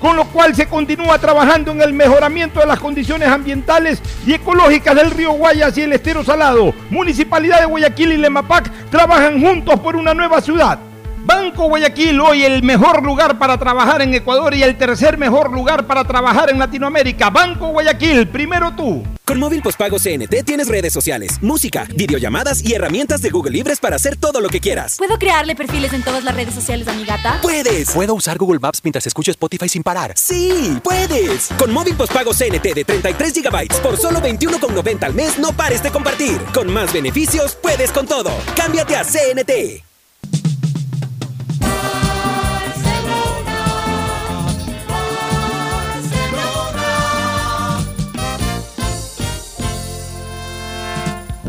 con 0.00 0.16
lo 0.16 0.24
cual 0.24 0.54
se 0.54 0.66
continúa 0.66 1.18
trabajando 1.18 1.72
en 1.72 1.82
el 1.82 1.92
mejoramiento 1.92 2.60
de 2.60 2.66
las 2.66 2.80
condiciones 2.80 3.28
ambientales 3.28 4.02
y 4.26 4.32
ecológicas 4.32 4.96
del 4.96 5.10
río 5.10 5.32
Guayas 5.32 5.76
y 5.78 5.82
el 5.82 5.92
estero 5.92 6.24
salado. 6.24 6.74
Municipalidad 6.90 7.60
de 7.60 7.66
Guayaquil 7.66 8.12
y 8.12 8.16
Lemapac 8.16 8.70
trabajan 8.90 9.40
juntos 9.40 9.78
por 9.80 9.96
una 9.96 10.14
nueva 10.14 10.40
ciudad. 10.40 10.89
Banco 11.24 11.68
Guayaquil, 11.68 12.18
hoy 12.20 12.44
el 12.44 12.62
mejor 12.62 13.02
lugar 13.02 13.38
para 13.38 13.58
trabajar 13.58 14.00
en 14.00 14.14
Ecuador 14.14 14.54
y 14.54 14.62
el 14.62 14.76
tercer 14.78 15.18
mejor 15.18 15.52
lugar 15.52 15.86
para 15.86 16.04
trabajar 16.04 16.50
en 16.50 16.58
Latinoamérica. 16.58 17.28
Banco 17.30 17.68
Guayaquil, 17.68 18.28
primero 18.28 18.72
tú. 18.74 19.02
Con 19.24 19.38
móvil 19.38 19.62
postpago 19.62 19.98
CNT 19.98 20.44
tienes 20.44 20.66
redes 20.66 20.92
sociales, 20.92 21.40
música, 21.42 21.86
videollamadas 21.94 22.64
y 22.64 22.72
herramientas 22.72 23.20
de 23.22 23.30
Google 23.30 23.52
Libres 23.52 23.78
para 23.78 23.96
hacer 23.96 24.16
todo 24.16 24.40
lo 24.40 24.48
que 24.48 24.60
quieras. 24.60 24.96
¿Puedo 24.96 25.18
crearle 25.18 25.54
perfiles 25.54 25.92
en 25.92 26.02
todas 26.02 26.24
las 26.24 26.34
redes 26.34 26.54
sociales 26.54 26.88
a 26.88 26.94
mi 26.94 27.04
gata? 27.04 27.38
¡Puedes! 27.42 27.90
¿Puedo 27.90 28.14
usar 28.14 28.38
Google 28.38 28.58
Maps 28.58 28.80
mientras 28.82 29.06
escucho 29.06 29.30
Spotify 29.30 29.68
sin 29.68 29.82
parar? 29.82 30.14
¡Sí! 30.16 30.78
¡Puedes! 30.82 31.50
Con 31.58 31.72
móvil 31.72 31.94
postpago 31.94 32.32
CNT 32.32 32.74
de 32.74 32.84
33 32.84 33.42
GB 33.42 33.82
por 33.82 33.96
solo 33.98 34.20
21,90 34.20 35.04
al 35.04 35.14
mes, 35.14 35.38
no 35.38 35.52
pares 35.52 35.82
de 35.82 35.90
compartir. 35.90 36.38
Con 36.54 36.72
más 36.72 36.92
beneficios, 36.92 37.54
puedes 37.54 37.92
con 37.92 38.06
todo. 38.06 38.30
Cámbiate 38.56 38.96
a 38.96 39.04
CNT. 39.04 39.89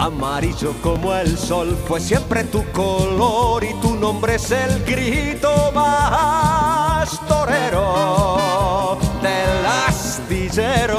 Amarillo 0.02 0.74
como 0.82 1.16
el 1.16 1.38
sol 1.38 1.78
fue 1.88 2.00
siempre 2.00 2.44
tu 2.46 2.66
color 2.72 3.64
y 3.64 3.72
tu 3.82 3.94
nombre 3.96 4.34
es 4.34 4.50
el 4.50 4.84
grito 4.84 5.72
más 5.76 7.22
torero 7.28 8.98
del 9.22 9.64
astillero. 9.88 10.96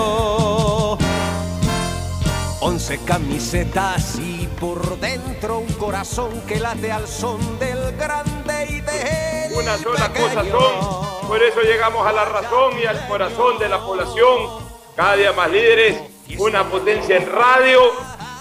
Once 2.61 2.97
camisetas 3.05 4.21
y 4.21 4.47
por 4.61 4.97
dentro 5.01 5.59
un 5.59 5.73
corazón 5.73 6.41
que 6.47 6.61
late 6.61 6.93
al 6.93 7.09
son 7.09 7.59
del 7.59 7.97
grande 7.97 8.67
y 8.71 8.81
del 8.83 9.53
Una 9.57 9.79
sola 9.79 10.13
cosa 10.13 10.45
son, 10.49 11.27
por 11.27 11.43
eso 11.43 11.61
llegamos 11.63 12.07
a 12.07 12.13
la 12.13 12.25
razón 12.27 12.75
y 12.81 12.87
al 12.87 13.05
corazón 13.09 13.59
de 13.59 13.69
la 13.69 13.81
población. 13.85 14.63
Cada 14.95 15.17
día 15.17 15.33
más 15.33 15.51
líderes, 15.51 16.01
una 16.39 16.63
potencia 16.71 17.17
en 17.17 17.27
radio 17.31 17.81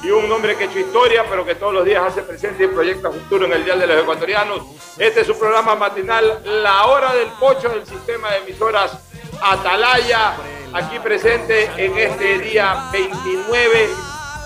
y 0.03 0.09
un 0.09 0.31
hombre 0.31 0.55
que 0.55 0.63
ha 0.63 0.67
hecho 0.67 0.79
historia, 0.79 1.25
pero 1.29 1.45
que 1.45 1.55
todos 1.55 1.73
los 1.73 1.85
días 1.85 2.03
hace 2.03 2.23
presente 2.23 2.63
y 2.63 2.67
proyecta 2.67 3.11
futuro 3.11 3.45
en 3.45 3.53
el 3.53 3.63
Dial 3.63 3.79
de 3.79 3.87
los 3.87 4.01
Ecuatorianos. 4.01 4.61
Este 4.97 5.21
es 5.21 5.27
su 5.27 5.37
programa 5.37 5.75
matinal, 5.75 6.41
La 6.45 6.85
Hora 6.87 7.13
del 7.13 7.27
Pocho 7.39 7.69
del 7.69 7.85
sistema 7.85 8.31
de 8.31 8.37
emisoras 8.37 8.97
Atalaya, 9.41 10.35
aquí 10.73 10.99
presente 10.99 11.69
en 11.77 11.97
este 11.97 12.39
día 12.39 12.89
29 12.91 13.89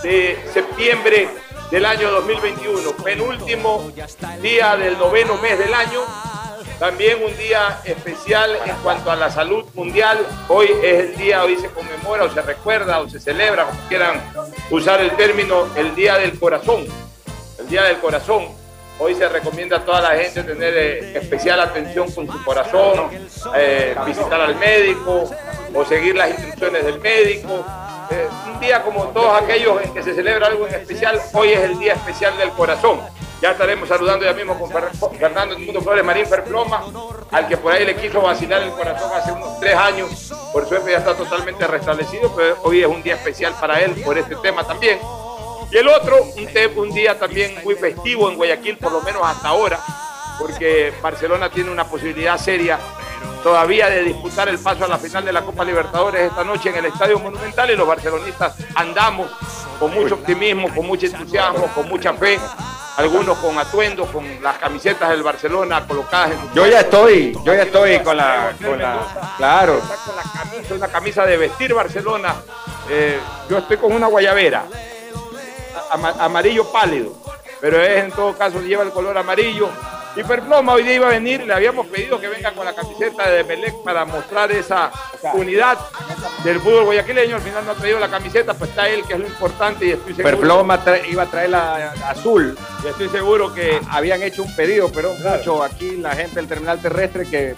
de 0.04 0.46
septiembre 0.54 1.30
del 1.72 1.86
año 1.86 2.12
2021, 2.12 2.92
penúltimo 3.04 3.92
día 4.42 4.76
del 4.76 4.98
noveno 4.98 5.38
mes 5.38 5.58
del 5.58 5.74
año. 5.74 6.02
También 6.80 7.24
un 7.24 7.36
día 7.38 7.80
especial 7.86 8.52
en 8.66 8.75
cuanto 8.84 9.09
a 9.09 9.16
la 9.16 9.31
salud 9.31 9.63
mundial. 9.75 10.19
Hoy 10.50 10.68
es 10.84 11.00
el 11.06 11.16
día, 11.16 11.44
hoy 11.44 11.58
se 11.58 11.69
conmemora 11.69 12.25
o 12.25 12.30
se 12.30 12.41
recuerda 12.41 13.00
o 13.00 13.08
se 13.09 13.19
celebra, 13.19 13.66
como 13.66 13.80
quieran 13.88 14.22
usar 14.69 15.00
el 15.00 15.12
término, 15.12 15.68
el 15.78 15.96
Día 15.96 16.18
del 16.18 16.38
Corazón. 16.38 16.86
El 17.59 17.69
Día 17.69 17.84
del 17.84 17.97
Corazón. 18.00 18.47
Hoy 19.00 19.16
se 19.16 19.28
recomienda 19.28 19.78
a 19.78 19.86
toda 19.86 20.02
la 20.02 20.22
gente 20.22 20.44
tener 20.44 20.74
eh, 20.75 21.18
especial 21.18 21.59
atención 21.59 22.09
con 22.12 22.28
su 22.28 22.44
corazón, 22.46 23.09
eh, 23.56 23.94
visitar 24.06 24.40
al 24.40 24.56
médico 24.56 25.30
o 25.74 25.86
seguir 25.86 26.16
las 26.16 26.30
instrucciones 26.30 26.86
del 26.86 27.00
médico. 27.02 27.66
Eh, 28.09 28.28
un 28.47 28.59
día 28.59 28.84
como 28.84 29.06
todos 29.09 29.42
aquellos 29.42 29.84
en 29.84 29.94
que 29.94 30.03
se 30.03 30.13
celebra 30.13 30.47
algo 30.47 30.68
en 30.68 30.75
especial, 30.75 31.19
hoy 31.34 31.50
es 31.50 31.59
el 31.59 31.78
Día 31.80 31.94
Especial 31.94 32.38
del 32.38 32.52
Corazón. 32.52 33.02
Ya 33.41 33.51
estaremos 33.51 33.88
saludando 33.90 34.25
ya 34.25 34.34
mismo 34.34 34.57
con 34.57 34.72
Fer- 34.72 35.18
Fernando 35.19 35.59
Mundo 35.59 35.81
Flores 35.81 36.03
Marín 36.03 36.25
Ferploma, 36.25 36.84
al 37.31 37.47
que 37.47 37.57
por 37.57 37.73
ahí 37.73 37.85
le 37.85 37.96
quiso 37.96 38.22
vacilar 38.22 38.63
el 38.63 38.72
corazón 38.72 39.12
hace 39.13 39.31
unos 39.31 39.59
tres 39.59 39.75
años. 39.75 40.34
Por 40.53 40.68
suerte 40.68 40.91
ya 40.91 40.97
está 41.00 41.16
totalmente 41.16 41.68
restablecido, 41.68 42.34
pero 42.35 42.57
hoy 42.63 42.81
es 42.81 42.88
un 42.88 43.03
día 43.03 43.16
especial 43.16 43.53
para 43.59 43.81
él 43.81 43.91
por 44.03 44.18
este 44.18 44.35
tema 44.38 44.63
también. 44.63 45.00
Y 45.69 45.78
el 45.78 45.88
otro, 45.88 46.18
un, 46.24 46.78
un 46.78 46.90
día 46.94 47.19
también 47.19 47.59
muy 47.63 47.75
festivo 47.75 48.29
en 48.29 48.38
Guayaquil, 48.38 48.78
por 48.78 48.91
lo 48.94 49.01
menos 49.01 49.22
hasta 49.25 49.50
ahora, 49.50 49.79
porque 50.40 50.94
Barcelona 51.01 51.50
tiene 51.50 51.69
una 51.72 51.85
posibilidad 51.85 52.38
seria 52.38 52.79
todavía 53.44 53.90
de 53.90 54.01
disputar 54.03 54.47
el 54.50 54.57
paso 54.57 54.85
a 54.85 54.88
la 54.88 54.97
final 54.97 55.24
de 55.25 55.31
la 55.34 55.41
Copa 55.44 55.63
Libertadores 55.63 56.29
esta 56.29 56.44
noche 56.44 56.69
en 56.69 56.78
el 56.78 56.85
Estadio 56.85 57.19
Monumental 57.19 57.69
y 57.69 57.75
los 57.75 57.88
barcelonistas 57.88 58.56
andamos 58.75 59.29
con 59.80 59.94
mucho 59.94 60.16
optimismo, 60.16 60.74
con 60.74 60.86
mucho 60.88 61.06
entusiasmo, 61.06 61.68
con 61.74 61.88
mucha 61.88 62.13
fe, 62.13 62.39
algunos 62.98 63.38
con 63.39 63.57
atuendos, 63.60 64.10
con 64.10 64.24
las 64.42 64.57
camisetas 64.57 65.10
del 65.10 65.22
Barcelona 65.24 65.86
colocadas 65.88 66.31
en 66.31 66.54
Yo 66.54 66.66
ya 66.68 66.81
estoy, 66.81 67.33
yo 67.44 67.54
ya 67.54 67.63
estoy 67.63 68.00
con 68.00 68.16
la, 68.18 68.54
con 68.63 68.80
la, 68.81 68.98
claro. 69.38 69.80
Con 69.80 70.16
la 70.16 70.24
camisa, 70.24 70.74
una 70.75 70.88
camisa 70.88 71.25
de 71.25 71.38
vestir 71.38 71.74
Barcelona. 71.74 72.36
Eh, 72.89 73.19
yo 73.50 73.57
estoy 73.57 73.77
con 73.77 73.92
una 73.92 74.07
guayabera, 74.07 74.63
ama- 75.92 76.16
amarillo 76.19 76.72
pálido, 76.72 77.13
pero 77.60 77.81
es 77.81 78.04
en 78.04 78.12
todo 78.12 78.33
caso 78.38 78.62
lleva 78.62 78.83
el 78.83 78.92
color 78.92 79.18
amarillo. 79.18 79.69
Y 80.15 80.23
Perploma 80.23 80.73
hoy 80.73 80.83
día 80.83 80.94
iba 80.95 81.07
a 81.07 81.09
venir, 81.09 81.45
le 81.45 81.53
habíamos 81.53 81.88
pedido 81.88 82.19
que 82.21 82.29
venga 82.29 82.53
con 82.53 82.63
la 82.63 82.73
camiseta 82.73 83.29
de 83.29 83.44
Melec 83.44 83.83
para 83.83 84.06
mostrar 84.06 84.50
esa 84.50 84.89
unidad 85.33 85.77
del 86.44 86.62
fútbol 86.62 86.85
guayaquileño. 86.85 87.35
Al 87.35 87.41
final 87.41 87.65
no 87.65 87.71
ha 87.71 87.75
traído 87.75 88.00
la 88.00 88.07
camiseta, 88.07 88.53
pues 88.53 88.69
está 88.69 88.88
él, 88.88 89.03
que 89.06 89.13
es 89.13 89.19
lo 89.19 89.27
importante, 89.27 89.85
y 89.85 89.91
estoy 89.91 90.15
seguro, 90.15 90.38
Perploma 90.38 90.79
iba 91.09 91.23
a 91.23 91.25
traer 91.25 91.50
la 91.50 91.91
azul. 92.07 92.57
y 92.83 92.88
estoy 92.88 93.09
seguro 93.09 93.53
que 93.53 93.81
Habían 93.89 94.23
hecho 94.23 94.44
un 94.44 94.56
pedido, 94.56 94.89
pero 94.89 95.13
mucho 95.13 95.62
aquí 95.62 95.97
la 95.97 96.15
gente 96.15 96.35
del 96.35 96.47
terminal 96.47 96.79
terrestre 96.79 97.25
que 97.29 97.56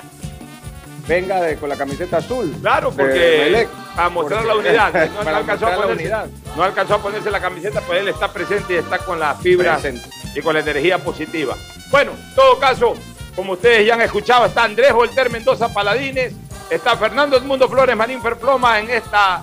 venga 1.08 1.42
de- 1.42 1.56
con 1.58 1.70
la 1.70 1.76
camiseta 1.78 2.18
azul. 2.18 2.54
Claro, 2.62 2.92
porque 2.92 3.68
para 3.96 4.10
mostrar 4.10 4.46
la 4.46 4.56
unidad. 4.56 5.10
No, 5.24 5.30
alcanzó 5.30 5.68
a 5.68 5.70
mostrar 5.70 5.72
la 5.72 5.78
ponerse, 5.78 6.04
unidad. 6.04 6.28
no 6.56 6.64
alcanzó 6.64 6.94
a 6.96 6.98
ponerse 7.02 7.32
la 7.32 7.40
camiseta, 7.42 7.82
pero 7.88 8.00
él 8.00 8.08
está 8.10 8.32
presente 8.32 8.74
y 8.74 8.78
está 8.78 9.00
con 9.00 9.20
la 9.20 9.34
fibra 9.36 9.78
Presente. 9.78 10.08
y 10.36 10.42
con 10.42 10.54
la 10.54 10.60
energía 10.62 10.98
positiva. 11.00 11.56
Bueno, 11.90 12.12
en 12.12 12.36
todo 12.36 12.60
caso, 12.60 12.94
como 13.36 13.54
ustedes 13.54 13.86
ya 13.88 13.94
han 13.96 14.02
escuchado, 14.02 14.46
está 14.46 14.64
Andrés 14.66 14.94
Volter 14.94 15.30
Mendoza 15.32 15.74
Paladines, 15.74 16.34
está 16.70 16.98
Fernando 16.98 17.38
Edmundo 17.38 17.68
Flores 17.70 17.96
Marín 17.96 18.22
Ferploma 18.22 18.80
en 18.80 18.90
esta 18.90 19.42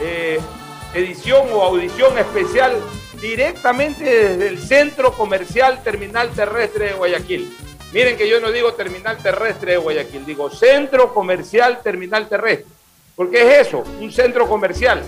eh, 0.00 0.40
edición 0.92 1.46
o 1.52 1.62
audición 1.62 2.18
especial 2.18 2.72
directamente 3.20 4.04
desde 4.04 4.48
el 4.48 4.58
Centro 4.58 5.12
Comercial 5.12 5.82
Terminal 5.82 6.30
Terrestre 6.30 6.86
de 6.88 6.92
Guayaquil. 6.94 7.56
Miren 7.94 8.16
que 8.16 8.28
yo 8.28 8.40
no 8.40 8.50
digo 8.50 8.74
Terminal 8.74 9.18
Terrestre 9.18 9.70
de 9.72 9.78
Guayaquil, 9.78 10.26
digo 10.26 10.50
Centro 10.50 11.14
Comercial 11.14 11.80
Terminal 11.80 12.28
Terrestre. 12.28 12.66
Porque 13.14 13.42
es 13.42 13.68
eso, 13.68 13.84
un 14.00 14.10
centro 14.10 14.48
comercial. 14.48 15.00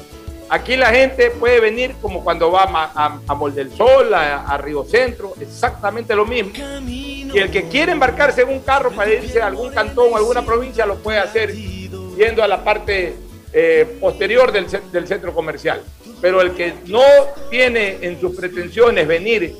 Aquí 0.48 0.76
la 0.76 0.90
gente 0.90 1.32
puede 1.32 1.58
venir 1.58 1.96
como 2.00 2.22
cuando 2.22 2.52
va 2.52 2.62
a, 2.62 3.18
a, 3.26 3.34
Mol 3.34 3.52
del 3.52 3.72
Sol, 3.72 4.14
a, 4.14 4.44
a 4.44 4.56
Río 4.58 4.84
Centro, 4.84 5.34
exactamente 5.40 6.14
lo 6.14 6.24
mismo. 6.24 6.52
Y 6.88 7.36
el 7.36 7.50
que 7.50 7.66
quiere 7.68 7.90
embarcarse 7.90 8.42
en 8.42 8.50
un 8.50 8.60
carro 8.60 8.92
para 8.92 9.12
irse 9.12 9.42
a 9.42 9.48
algún 9.48 9.72
cantón 9.72 10.12
o 10.12 10.16
alguna 10.16 10.46
provincia 10.46 10.86
lo 10.86 10.94
puede 10.98 11.18
hacer 11.18 11.52
yendo 11.52 12.44
a 12.44 12.46
la 12.46 12.62
parte 12.62 13.16
eh, 13.52 13.96
posterior 14.00 14.52
del, 14.52 14.68
del 14.92 15.08
centro 15.08 15.34
comercial. 15.34 15.82
Pero 16.20 16.40
el 16.40 16.54
que 16.54 16.74
no 16.86 17.02
tiene 17.50 17.98
en 18.02 18.20
sus 18.20 18.36
pretensiones 18.36 19.08
venir 19.08 19.56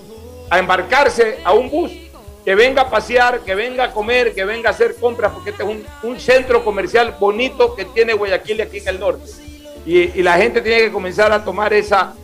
a 0.49 0.61
embarcarse 0.61 1.41
a 1.43 1.53
un 1.53 1.69
bus, 1.69 1.91
que 2.47 2.55
venga 2.55 2.83
a 2.83 2.89
pasear, 2.91 3.41
que 3.41 3.57
venga 3.57 3.83
a 3.83 3.91
comer, 3.91 4.33
que 4.33 4.45
venga 4.45 4.71
a 4.71 4.73
hacer 4.73 4.95
compras, 4.95 5.33
porque 5.33 5.51
este 5.51 5.65
es 5.65 5.69
un, 6.05 6.21
centro 6.21 6.65
comercial 6.65 7.17
bonito 7.19 7.75
que 7.75 7.87
tiene 7.87 8.15
Guayaquil 8.15 8.61
aquí 8.61 8.79
en 8.79 8.87
el 8.87 9.01
norte. 9.01 9.29
Y, 9.85 10.23
la 10.23 10.37
gente 10.37 10.61
tiene 10.61 10.83
que 10.83 10.93
comenzar 10.93 11.33
a 11.33 11.45
tomar 11.45 11.75
esa 11.75 12.15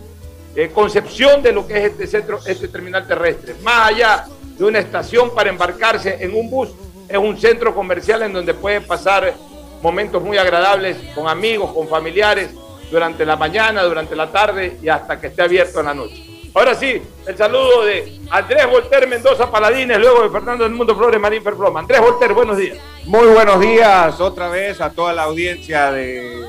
eh, 0.55 0.71
concepción 0.73 1.43
de 1.43 1.51
lo 1.51 1.67
que 1.67 1.77
es 1.77 1.91
este 1.91 2.07
centro, 2.07 2.39
este 2.47 2.69
terminal 2.69 3.05
terrestre. 3.05 3.57
Más 3.65 3.89
allá 3.89 4.27
de 4.57 4.65
una 4.65 4.79
estación 4.79 5.35
para 5.35 5.51
embarcarse 5.51 6.17
en 6.21 6.37
un 6.37 6.49
bus, 6.49 6.69
es 7.09 7.19
un 7.19 7.37
centro 7.37 7.75
comercial 7.75 8.23
en 8.23 8.33
donde 8.33 8.55
puede 8.55 8.81
pasar 8.81 9.35
momentos 9.83 10.23
muy 10.23 10.39
agradables 10.39 10.99
con 11.17 11.27
amigos, 11.27 11.73
con 11.73 11.89
familiares, 11.89 12.51
durante 12.93 13.27
la 13.27 13.35
mañana, 13.35 13.83
durante 13.83 14.15
la 14.15 14.31
tarde 14.31 14.79
y 14.81 14.89
hasta 14.89 15.21
que 15.21 15.27
esté 15.27 15.43
abierto 15.43 15.81
en 15.81 15.87
la 15.87 15.95
noche. 15.95 16.32
Ahora 16.55 16.75
sí, 16.75 17.01
el 17.27 17.37
saludo 17.39 17.87
de 17.87 18.21
Andrés 18.29 18.69
Volter 18.69 19.09
Mendoza 19.09 19.51
Paladines, 19.51 19.99
luego 19.99 20.23
de 20.23 20.29
Fernando 20.29 20.65
del 20.65 20.75
Mundo 20.75 20.95
Flores 20.95 21.19
Marín 21.19 21.43
Ferploma. 21.43 21.81
Andrés 21.81 22.03
Volter, 22.03 22.35
buenos 22.35 22.59
días. 22.59 22.77
Muy 23.07 23.27
buenos 23.29 23.59
días 23.59 24.21
otra 24.21 24.51
vez 24.51 24.79
a 24.83 24.91
toda 24.91 25.15
la 25.15 25.23
audiencia 25.23 25.91
de 25.91 26.45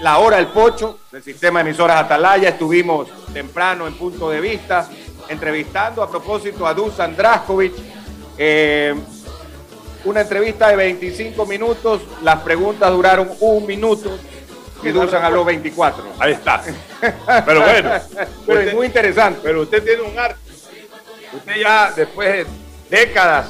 La 0.00 0.18
Hora 0.18 0.36
del 0.36 0.48
Pocho, 0.48 0.98
del 1.10 1.22
sistema 1.22 1.62
de 1.62 1.70
emisoras 1.70 2.04
Atalaya. 2.04 2.50
Estuvimos 2.50 3.08
temprano 3.32 3.86
en 3.86 3.94
punto 3.94 4.28
de 4.28 4.42
vista, 4.42 4.90
entrevistando 5.30 6.02
a 6.02 6.10
propósito 6.10 6.66
a 6.66 6.74
Dusan 6.74 7.16
Draskovic. 7.16 7.72
Eh, 8.36 8.94
una 10.04 10.20
entrevista 10.20 10.68
de 10.68 10.76
25 10.76 11.46
minutos, 11.46 12.02
las 12.22 12.40
preguntas 12.40 12.92
duraron 12.92 13.30
un 13.40 13.64
minuto 13.64 14.18
y 14.82 14.88
Dusan 14.90 15.24
habló 15.24 15.44
24. 15.44 16.04
Ahí 16.18 16.32
está. 16.32 16.62
Pero 17.44 17.60
bueno, 17.62 17.90
Pero 18.46 18.60
es 18.60 18.66
usted- 18.66 18.74
muy 18.74 18.86
interesante. 18.86 19.40
Pero 19.42 19.62
usted 19.62 19.82
tiene 19.82 20.02
un 20.02 20.18
arte. 20.18 20.38
Usted 21.32 21.56
ya 21.56 21.92
después 21.94 22.28
de 22.28 22.46
décadas 22.90 23.48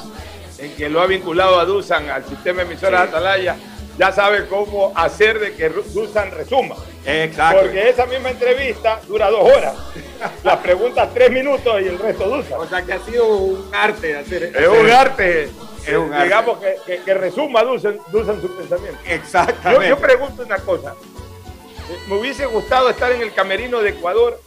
en 0.59 0.75
que 0.75 0.89
lo 0.89 1.01
ha 1.01 1.05
vinculado 1.07 1.59
a 1.59 1.65
Dusan 1.65 2.09
al 2.09 2.25
sistema 2.25 2.63
emisora 2.63 3.01
de 3.03 3.07
Atalaya, 3.09 3.55
ya 3.97 4.11
sabe 4.11 4.47
cómo 4.47 4.91
hacer 4.95 5.39
de 5.39 5.53
que 5.55 5.69
Dusan 5.69 6.31
resuma. 6.31 6.75
Exacto. 7.05 7.61
Porque 7.61 7.89
esa 7.89 8.05
misma 8.05 8.29
entrevista 8.31 8.99
dura 9.07 9.29
dos 9.29 9.41
horas. 9.49 9.75
Las 10.43 10.57
preguntas 10.57 11.09
tres 11.13 11.31
minutos 11.31 11.81
y 11.81 11.87
el 11.87 11.97
resto 11.99 12.27
Dusan. 12.27 12.59
O 12.59 12.67
sea 12.67 12.81
que 12.81 12.93
ha 12.93 12.99
sido 12.99 13.27
un 13.27 13.69
arte 13.73 14.17
hacer 14.17 14.43
Es 14.55 14.67
un 14.67 14.89
arte. 14.89 15.43
Es 15.85 15.93
un 15.95 16.11
arte. 16.13 16.25
Digamos 16.25 16.57
que, 16.59 16.75
que- 16.85 17.01
que 17.03 17.13
resuma 17.13 17.63
Dusan, 17.63 17.97
Dusan 18.11 18.41
su 18.41 18.55
pensamiento. 18.57 18.99
Yo, 19.05 19.11
Exactamente. 19.13 19.87
yo 19.89 19.97
pregunto 19.99 20.43
una 20.43 20.57
cosa. 20.57 20.95
Eh, 21.89 21.97
Me 22.07 22.15
hubiese 22.17 22.45
gustado 22.45 22.89
estar 22.89 23.11
en 23.11 23.21
el 23.21 23.33
camerino 23.33 23.79
de 23.81 23.89
Ecuador 23.91 24.39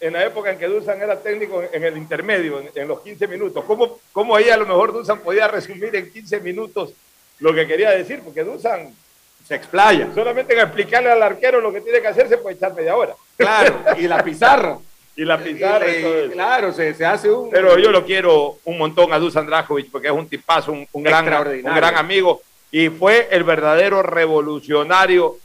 en 0.00 0.14
la 0.14 0.24
época 0.24 0.50
en 0.50 0.58
que 0.58 0.66
Dusan 0.66 1.00
era 1.00 1.20
técnico 1.20 1.62
en 1.72 1.84
el 1.84 1.96
intermedio, 1.96 2.58
en, 2.60 2.70
en 2.74 2.88
los 2.88 3.00
15 3.02 3.28
minutos. 3.28 3.64
¿Cómo, 3.64 3.98
¿Cómo 4.12 4.34
ahí 4.34 4.50
a 4.50 4.56
lo 4.56 4.66
mejor 4.66 4.92
Dusan 4.92 5.20
podía 5.20 5.46
resumir 5.46 5.94
en 5.94 6.10
15 6.10 6.40
minutos 6.40 6.92
lo 7.38 7.54
que 7.54 7.66
quería 7.68 7.90
decir? 7.90 8.20
Porque 8.24 8.42
Dusan 8.42 8.92
se 9.46 9.54
explaya. 9.54 10.08
solamente 10.14 10.54
en 10.54 10.60
explicarle 10.60 11.10
al 11.10 11.22
arquero 11.22 11.60
lo 11.60 11.72
que 11.72 11.80
tiene 11.80 12.00
que 12.00 12.08
hacer 12.08 12.28
se 12.28 12.38
puede 12.38 12.56
echar 12.56 12.74
media 12.74 12.96
hora. 12.96 13.14
Claro, 13.36 13.76
y 13.96 14.08
la 14.08 14.22
pizarra. 14.22 14.78
Y 15.14 15.26
la 15.26 15.36
pizarra 15.36 15.86
y 15.92 15.98
Y- 15.98 16.02
todo 16.02 16.14
eso. 16.20 16.32
Claro, 16.32 16.72
se, 16.72 16.94
se 16.94 17.04
hace 17.04 17.30
un. 17.30 17.50
Pero 17.50 17.76
yo 17.78 17.90
lo 17.90 18.02
quiero 18.06 18.56
un 18.64 18.78
montón 18.78 19.12
a 19.12 19.18
Dusan 19.18 19.44
Drajovic 19.46 19.90
porque 19.90 20.06
es 20.08 20.12
un 20.14 20.26
tipazo, 20.26 20.72
un, 20.72 20.88
un 20.90 21.02
gran, 21.02 21.26
un 21.26 21.62
gran 21.74 21.96
amigo 21.98 22.40
y 22.70 22.88
fue 22.88 23.28
el 23.30 23.44
verdadero 23.44 24.02
revolucionario 24.02 25.36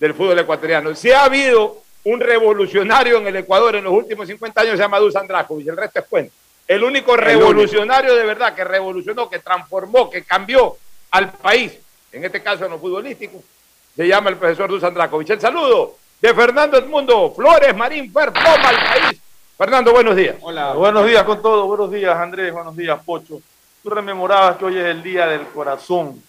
del 0.00 0.14
fútbol 0.14 0.38
ecuatoriano. 0.38 0.94
Si 0.94 1.12
ha 1.12 1.24
habido 1.24 1.82
un 2.04 2.18
revolucionario 2.18 3.18
en 3.18 3.26
el 3.26 3.36
Ecuador 3.36 3.76
en 3.76 3.84
los 3.84 3.92
últimos 3.92 4.26
50 4.26 4.62
años, 4.62 4.76
se 4.76 4.82
llama 4.82 4.98
Dusan 4.98 5.26
Drajovic, 5.26 5.68
el 5.68 5.76
resto 5.76 6.00
es 6.00 6.06
cuento. 6.06 6.32
El 6.66 6.82
único 6.82 7.16
revolucionario 7.16 8.14
de 8.14 8.24
verdad 8.24 8.54
que 8.54 8.64
revolucionó, 8.64 9.28
que 9.28 9.40
transformó, 9.40 10.08
que 10.08 10.22
cambió 10.22 10.76
al 11.10 11.32
país, 11.32 11.76
en 12.12 12.24
este 12.24 12.42
caso 12.42 12.64
en 12.64 12.70
lo 12.70 12.78
futbolístico, 12.78 13.42
se 13.94 14.08
llama 14.08 14.30
el 14.30 14.36
profesor 14.36 14.70
Dusan 14.70 14.94
Drajovic. 14.94 15.30
El 15.30 15.40
saludo 15.40 15.96
de 16.20 16.32
Fernando 16.32 16.78
Edmundo 16.78 17.32
Flores 17.32 17.76
Marín 17.76 18.10
Ferploma 18.10 18.68
al 18.68 18.76
país. 18.76 19.20
Fernando, 19.58 19.92
buenos 19.92 20.16
días. 20.16 20.36
Hola. 20.40 20.72
Buenos 20.72 21.06
días 21.06 21.24
con 21.24 21.42
todo, 21.42 21.66
buenos 21.66 21.90
días 21.90 22.16
Andrés, 22.16 22.52
buenos 22.52 22.74
días 22.74 22.98
Pocho. 23.04 23.42
Tú 23.82 23.90
rememorabas 23.90 24.56
que 24.56 24.64
hoy 24.64 24.78
es 24.78 24.86
el 24.86 25.02
Día 25.02 25.26
del 25.26 25.46
Corazón 25.48 26.22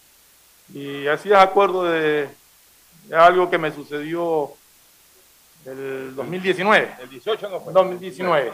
y 0.74 1.08
hacías 1.08 1.42
acuerdo 1.42 1.84
de, 1.84 2.30
de 3.12 3.18
algo 3.18 3.50
que 3.50 3.58
me 3.58 3.74
sucedió 3.74 4.52
el 5.66 6.16
2019. 6.16 6.96
El 7.02 7.10
18 7.10 7.50
no 7.50 7.60
fue. 7.60 7.74
2019. 7.74 8.54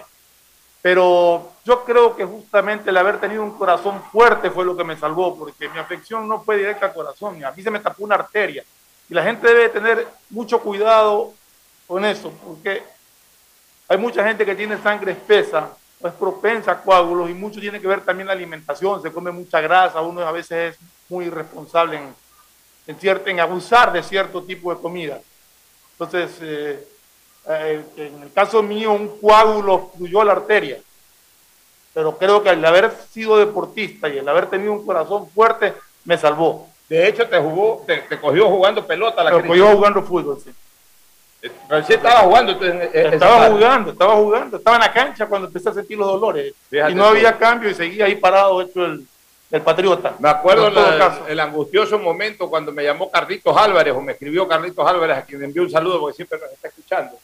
Pero 0.82 1.52
yo 1.64 1.84
creo 1.84 2.16
que 2.16 2.26
justamente 2.26 2.90
el 2.90 2.98
haber 2.98 3.20
tenido 3.20 3.44
un 3.44 3.56
corazón 3.56 4.02
fuerte 4.12 4.50
fue 4.50 4.66
lo 4.66 4.76
que 4.76 4.84
me 4.84 4.98
salvó, 4.98 5.38
porque 5.38 5.70
mi 5.70 5.78
afección 5.78 6.28
no 6.28 6.42
fue 6.42 6.58
directa 6.58 6.88
al 6.88 6.94
corazón, 6.96 7.44
a 7.46 7.52
mí 7.52 7.62
se 7.62 7.70
me 7.70 7.80
tapó 7.80 8.04
una 8.04 8.16
arteria. 8.16 8.64
Y 9.08 9.14
la 9.14 9.22
gente 9.22 9.48
debe 9.48 9.70
tener 9.70 10.08
mucho 10.32 10.60
cuidado 10.60 11.34
con 11.86 12.04
eso, 12.04 12.32
porque 12.44 12.82
hay 13.88 13.98
mucha 14.00 14.24
gente 14.24 14.44
que 14.44 14.56
tiene 14.56 14.82
sangre 14.82 15.12
espesa, 15.12 15.70
o 16.02 16.08
es 16.08 16.16
propensa 16.16 16.72
a 16.72 16.82
coágulos, 16.82 17.30
y 17.30 17.36
mucho 17.36 17.60
tiene 17.60 17.80
que 17.80 17.88
ver 17.88 18.02
también 18.02 18.26
la 18.26 18.34
alimentación, 18.34 19.04
se 19.04 19.12
come 19.12 19.30
mucha 19.30 19.62
grasa, 19.62 20.02
uno 20.02 20.22
a 20.22 20.32
veces 20.32 20.74
es 20.74 20.80
muy 21.10 21.26
irresponsable 21.26 21.98
en, 21.98 22.27
en, 22.88 22.98
cierto, 22.98 23.30
en 23.30 23.40
abusar 23.40 23.92
de 23.92 24.02
cierto 24.02 24.42
tipo 24.44 24.74
de 24.74 24.82
comida. 24.82 25.20
Entonces, 25.92 26.32
eh, 26.42 26.88
eh, 27.50 27.84
en 27.98 28.24
el 28.24 28.32
caso 28.34 28.64
mío, 28.64 28.94
un 28.94 29.20
coágulo 29.20 29.74
obstruyó 29.74 30.24
la 30.24 30.32
arteria. 30.32 30.80
Pero 31.94 32.18
creo 32.18 32.42
que 32.42 32.50
al 32.50 32.64
haber 32.64 32.92
sido 33.12 33.38
deportista 33.38 34.08
y 34.08 34.18
el 34.18 34.30
haber 34.30 34.48
tenido 34.48 34.72
un 34.72 34.86
corazón 34.86 35.30
fuerte, 35.30 35.74
me 36.06 36.18
salvó. 36.18 36.70
De 36.88 37.08
hecho, 37.08 37.28
te 37.28 37.38
jugó, 37.38 37.84
te, 37.86 37.98
te 37.98 38.20
cogió 38.20 38.48
jugando 38.50 38.86
pelota 38.86 39.24
la 39.24 39.32
crisis. 39.32 39.58
yo 39.58 39.76
jugando 39.76 40.04
fútbol, 40.04 40.40
sí. 40.42 40.52
Pero 41.42 41.84
sí 41.84 41.94
estaba 41.94 42.22
jugando. 42.22 42.54
entonces, 42.54 42.90
eh, 42.94 43.10
Estaba 43.14 43.50
jugando, 43.50 43.92
estaba 43.92 44.16
jugando, 44.16 44.58
estaba 44.58 44.76
en 44.78 44.82
la 44.82 44.94
cancha 44.94 45.26
cuando 45.28 45.48
empecé 45.48 45.70
a 45.70 45.74
sentir 45.74 45.98
los 45.98 46.08
dolores. 46.08 46.54
Fíjate 46.70 46.92
y 46.92 46.96
no 46.96 47.06
había 47.06 47.38
cambio 47.38 47.70
y 47.70 47.74
seguía 47.74 48.06
ahí 48.06 48.16
parado 48.16 48.62
hecho 48.62 48.86
el, 48.86 49.06
el 49.52 49.62
patriota. 49.62 50.16
Me 50.20 50.30
acuerdo 50.30 50.70
la- 50.70 51.22
el 51.28 51.40
angustioso 51.40 51.98
momento 52.00 52.50
cuando 52.50 52.72
me 52.72 52.84
llamó 52.84 53.10
Carlitos 53.10 53.56
Álvarez 53.56 53.94
o 53.96 54.02
me 54.02 54.12
escribió 54.14 54.48
Carlitos 54.48 54.86
Álvarez, 54.88 55.18
a 55.18 55.22
quien 55.24 55.40
le 55.40 55.46
envió 55.48 55.64
un 55.64 55.72
saludo 55.72 56.00
porque 56.02 56.16
siempre 56.18 56.40
nos 56.40 56.52
está 56.52 56.68
escuchando. 56.68 57.18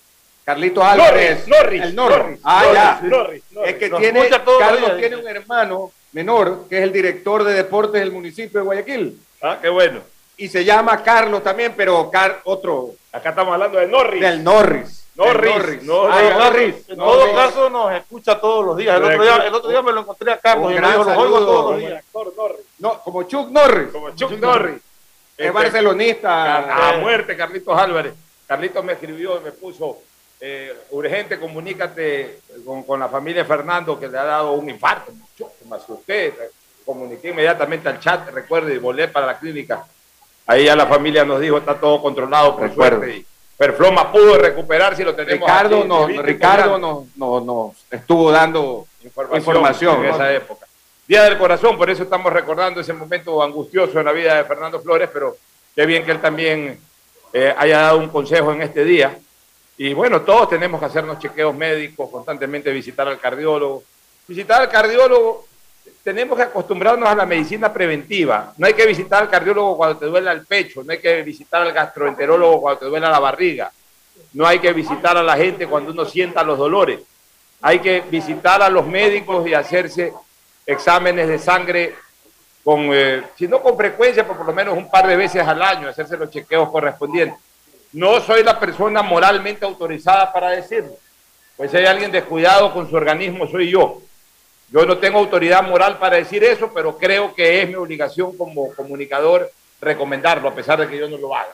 Carlitos 0.45 0.83
Álvarez. 0.83 1.47
Norris, 1.47 1.81
El 1.83 1.95
Norris. 1.95 2.17
Norris, 2.19 2.39
Ah, 2.43 2.61
Norris, 2.63 2.73
ya. 2.73 2.99
Norris, 3.03 3.43
Norris. 3.51 3.69
Es 3.71 3.77
que 3.77 3.89
tiene, 3.89 4.29
Carlos 4.59 4.97
tiene 4.97 5.15
un 5.17 5.27
hermano 5.27 5.91
menor 6.11 6.65
que 6.69 6.77
es 6.77 6.83
el 6.83 6.91
director 6.91 7.43
de 7.43 7.53
deportes 7.53 8.01
del 8.01 8.11
municipio 8.11 8.59
de 8.59 8.65
Guayaquil. 8.65 9.19
Ah, 9.41 9.57
qué 9.61 9.69
bueno. 9.69 10.01
Y 10.37 10.47
se 10.49 10.65
llama 10.65 11.01
Carlos 11.03 11.43
también, 11.43 11.73
pero 11.77 12.09
Car 12.09 12.41
otro 12.45 12.91
Acá 13.11 13.29
estamos 13.29 13.53
hablando 13.53 13.77
de 13.79 13.87
Norris. 13.87 14.21
del 14.21 14.43
Norris. 14.43 15.02
Norris, 15.15 15.83
Norris. 15.83 16.15
Ah, 16.15 16.21
En 16.31 16.37
Norris. 16.39 16.75
todo- 16.87 16.93
en 16.93 16.97
todo 16.99 17.17
Norris. 17.19 17.35
caso 17.35 17.69
nos 17.69 17.93
escucha 17.93 18.39
todos 18.41 18.65
los 18.65 18.77
días. 18.77 18.97
El 18.97 19.03
otro 19.03 19.21
día, 19.23 19.35
el 19.47 19.53
otro 19.53 19.69
día 19.69 19.81
me 19.83 19.91
lo 19.91 20.01
encontré 20.01 20.31
a 20.31 20.37
Carlos 20.39 20.67
Un 20.67 20.73
y 20.73 20.79
me 20.79 20.87
dijo, 20.87 21.03
los 21.03 21.17
oigo 21.17 21.39
todos 21.39 21.71
los 21.71 21.79
días. 21.79 22.03
No, 22.79 22.99
como 23.01 23.23
Chuck 23.23 23.49
Norris. 23.49 23.89
Como 23.91 24.09
Chuck 24.15 24.31
Norris. 24.31 24.75
Es 24.75 24.81
Este, 25.47 25.51
barcelonista. 25.51 26.89
A 26.93 26.97
muerte, 26.97 27.35
Carlitos 27.37 27.77
Álvarez. 27.77 28.13
Carlitos 28.47 28.83
me 28.83 28.93
escribió 28.93 29.37
y 29.39 29.43
me 29.43 29.51
puso, 29.51 29.99
eh, 30.39 30.75
urgente, 30.91 31.39
comunícate 31.39 32.39
con, 32.65 32.83
con 32.83 32.99
la 32.99 33.07
familia 33.09 33.45
Fernando 33.45 33.99
que 33.99 34.07
le 34.07 34.17
ha 34.17 34.23
dado 34.25 34.51
un 34.53 34.69
infarto. 34.69 35.11
Me 35.69 35.75
asusté, 35.77 36.33
comuniqué 36.85 37.29
inmediatamente 37.29 37.87
al 37.89 37.99
chat, 37.99 38.29
recuerde, 38.29 38.73
y 38.75 38.77
volé 38.77 39.07
para 39.07 39.25
la 39.27 39.39
clínica. 39.39 39.85
Ahí 40.45 40.65
ya 40.65 40.75
la 40.75 40.85
familia 40.87 41.23
nos 41.23 41.39
dijo, 41.39 41.57
está 41.57 41.75
todo 41.79 42.01
controlado 42.01 42.57
por 42.57 42.67
Recuerdo. 42.69 42.97
suerte. 42.99 43.17
Y, 43.17 43.25
Perfloma 43.57 44.11
pudo 44.11 44.37
recuperarse 44.37 45.03
y 45.03 45.05
lo 45.05 45.15
tenemos 45.15 45.47
Ricardo, 45.47 45.79
aquí, 45.79 45.87
nos, 45.87 46.07
Vito 46.07 46.21
Ricardo 46.21 46.77
nos, 46.77 47.03
nos- 47.15 47.43
nos 47.45 47.71
estuvo 47.91 48.31
dando 48.31 48.87
información, 49.33 49.97
en 49.97 50.09
¿no? 50.09 50.15
esa 50.15 50.33
época. 50.33 50.65
Día 51.07 51.23
del 51.23 51.37
Corazón, 51.37 51.77
por 51.77 51.89
eso 51.89 52.03
estamos 52.03 52.31
recordando 52.33 52.79
ese 52.81 52.93
momento 52.93 53.43
angustioso 53.43 53.99
en 53.99 54.05
la 54.05 54.11
vida 54.11 54.35
de 54.35 54.45
Fernando 54.45 54.79
Flores, 54.81 55.09
pero 55.11 55.35
qué 55.75 55.85
bien 55.85 56.03
que 56.05 56.11
él 56.11 56.21
también 56.21 56.79
eh, 57.33 57.53
haya 57.57 57.81
dado 57.81 57.97
un 57.97 58.09
consejo 58.09 58.51
en 58.53 58.61
este 58.61 58.83
día. 58.85 59.17
Y 59.77 59.93
bueno, 59.93 60.21
todos 60.21 60.49
tenemos 60.49 60.79
que 60.79 60.85
hacernos 60.85 61.19
chequeos 61.19 61.53
médicos, 61.53 62.09
constantemente 62.09 62.71
visitar 62.71 63.07
al 63.07 63.19
cardiólogo. 63.19 63.83
Visitar 64.27 64.61
al 64.61 64.69
cardiólogo, 64.69 65.45
tenemos 66.03 66.37
que 66.37 66.43
acostumbrarnos 66.43 67.07
a 67.07 67.15
la 67.15 67.25
medicina 67.25 67.71
preventiva. 67.71 68.53
No 68.57 68.67
hay 68.67 68.73
que 68.73 68.85
visitar 68.85 69.23
al 69.23 69.29
cardiólogo 69.29 69.77
cuando 69.77 69.97
te 69.97 70.05
duele 70.05 70.31
el 70.31 70.45
pecho, 70.45 70.83
no 70.83 70.91
hay 70.91 70.99
que 70.99 71.21
visitar 71.23 71.61
al 71.61 71.71
gastroenterólogo 71.71 72.61
cuando 72.61 72.79
te 72.79 72.85
duele 72.87 73.07
la 73.07 73.19
barriga, 73.19 73.71
no 74.33 74.45
hay 74.45 74.59
que 74.59 74.73
visitar 74.73 75.15
a 75.15 75.23
la 75.23 75.37
gente 75.37 75.65
cuando 75.65 75.91
uno 75.91 76.05
sienta 76.05 76.43
los 76.43 76.57
dolores. 76.57 76.99
Hay 77.61 77.79
que 77.79 78.01
visitar 78.01 78.61
a 78.61 78.69
los 78.69 78.85
médicos 78.85 79.47
y 79.47 79.53
hacerse 79.53 80.11
exámenes 80.65 81.29
de 81.29 81.39
sangre 81.39 81.95
con, 82.61 82.89
eh, 82.91 83.23
si 83.37 83.47
no 83.47 83.61
con 83.61 83.77
frecuencia, 83.77 84.23
pero 84.23 84.37
por 84.37 84.47
lo 84.47 84.53
menos 84.53 84.77
un 84.77 84.89
par 84.89 85.07
de 85.07 85.15
veces 85.15 85.47
al 85.47 85.61
año, 85.61 85.87
hacerse 85.87 86.17
los 86.17 86.29
chequeos 86.29 86.69
correspondientes. 86.69 87.39
No 87.93 88.19
soy 88.19 88.43
la 88.43 88.59
persona 88.59 89.01
moralmente 89.01 89.63
autorizada 89.63 90.33
para 90.33 90.49
decirlo. 90.49 90.91
Pues 91.55 91.71
si 91.71 91.77
hay 91.77 91.85
alguien 91.85 92.11
descuidado 92.11 92.73
con 92.73 92.89
su 92.89 92.95
organismo, 92.95 93.47
soy 93.47 93.69
yo. 93.69 94.01
Yo 94.69 94.85
no 94.85 94.97
tengo 94.97 95.19
autoridad 95.19 95.63
moral 95.63 95.99
para 95.99 96.17
decir 96.17 96.43
eso, 96.43 96.71
pero 96.73 96.97
creo 96.97 97.33
que 97.33 97.61
es 97.61 97.67
mi 97.67 97.75
obligación 97.75 98.35
como 98.37 98.73
comunicador 98.73 99.51
recomendarlo, 99.79 100.49
a 100.49 100.55
pesar 100.55 100.79
de 100.79 100.87
que 100.87 100.97
yo 100.97 101.07
no 101.07 101.17
lo 101.17 101.35
haga. 101.35 101.53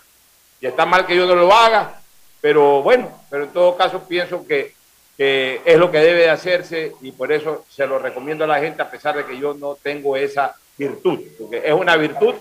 Y 0.62 0.68
está 0.68 0.86
mal 0.86 1.06
que 1.06 1.16
yo 1.16 1.26
no 1.26 1.36
lo 1.36 1.54
haga, 1.54 2.00
pero 2.42 2.82
bueno, 2.82 3.10
pero 3.30 3.44
en 3.44 3.50
todo 3.50 3.76
caso 3.76 4.08
pienso 4.08 4.46
que, 4.46 4.78
es 5.18 5.78
lo 5.78 5.92
que 5.92 5.98
debe 5.98 6.22
de 6.22 6.30
hacerse 6.30 6.94
y 7.02 7.12
por 7.12 7.30
eso 7.34 7.66
se 7.70 7.86
lo 7.86 8.00
recomiendo 8.00 8.46
a 8.46 8.48
la 8.48 8.60
gente, 8.60 8.82
a 8.82 8.90
pesar 8.90 9.18
de 9.18 9.26
que 9.26 9.38
yo 9.38 9.54
no 9.54 9.76
tengo 9.76 10.16
esa 10.16 10.56
virtud, 10.78 11.20
porque 11.38 11.62
es 11.66 11.74
una 11.74 11.98
virtud 11.98 12.36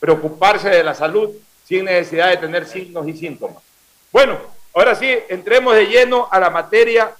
preocuparse 0.00 0.68
de 0.68 0.82
la 0.82 0.94
salud 0.94 1.30
sin 1.64 1.84
necesidad 1.84 2.30
de 2.30 2.38
tener 2.38 2.66
signos 2.66 3.06
y 3.06 3.16
síntomas. 3.16 3.62
Bueno, 4.10 4.36
ahora 4.74 4.96
sí, 4.96 5.16
entremos 5.28 5.76
de 5.76 5.86
lleno 5.86 6.26
a 6.28 6.40
la 6.40 6.50
materia 6.50 7.12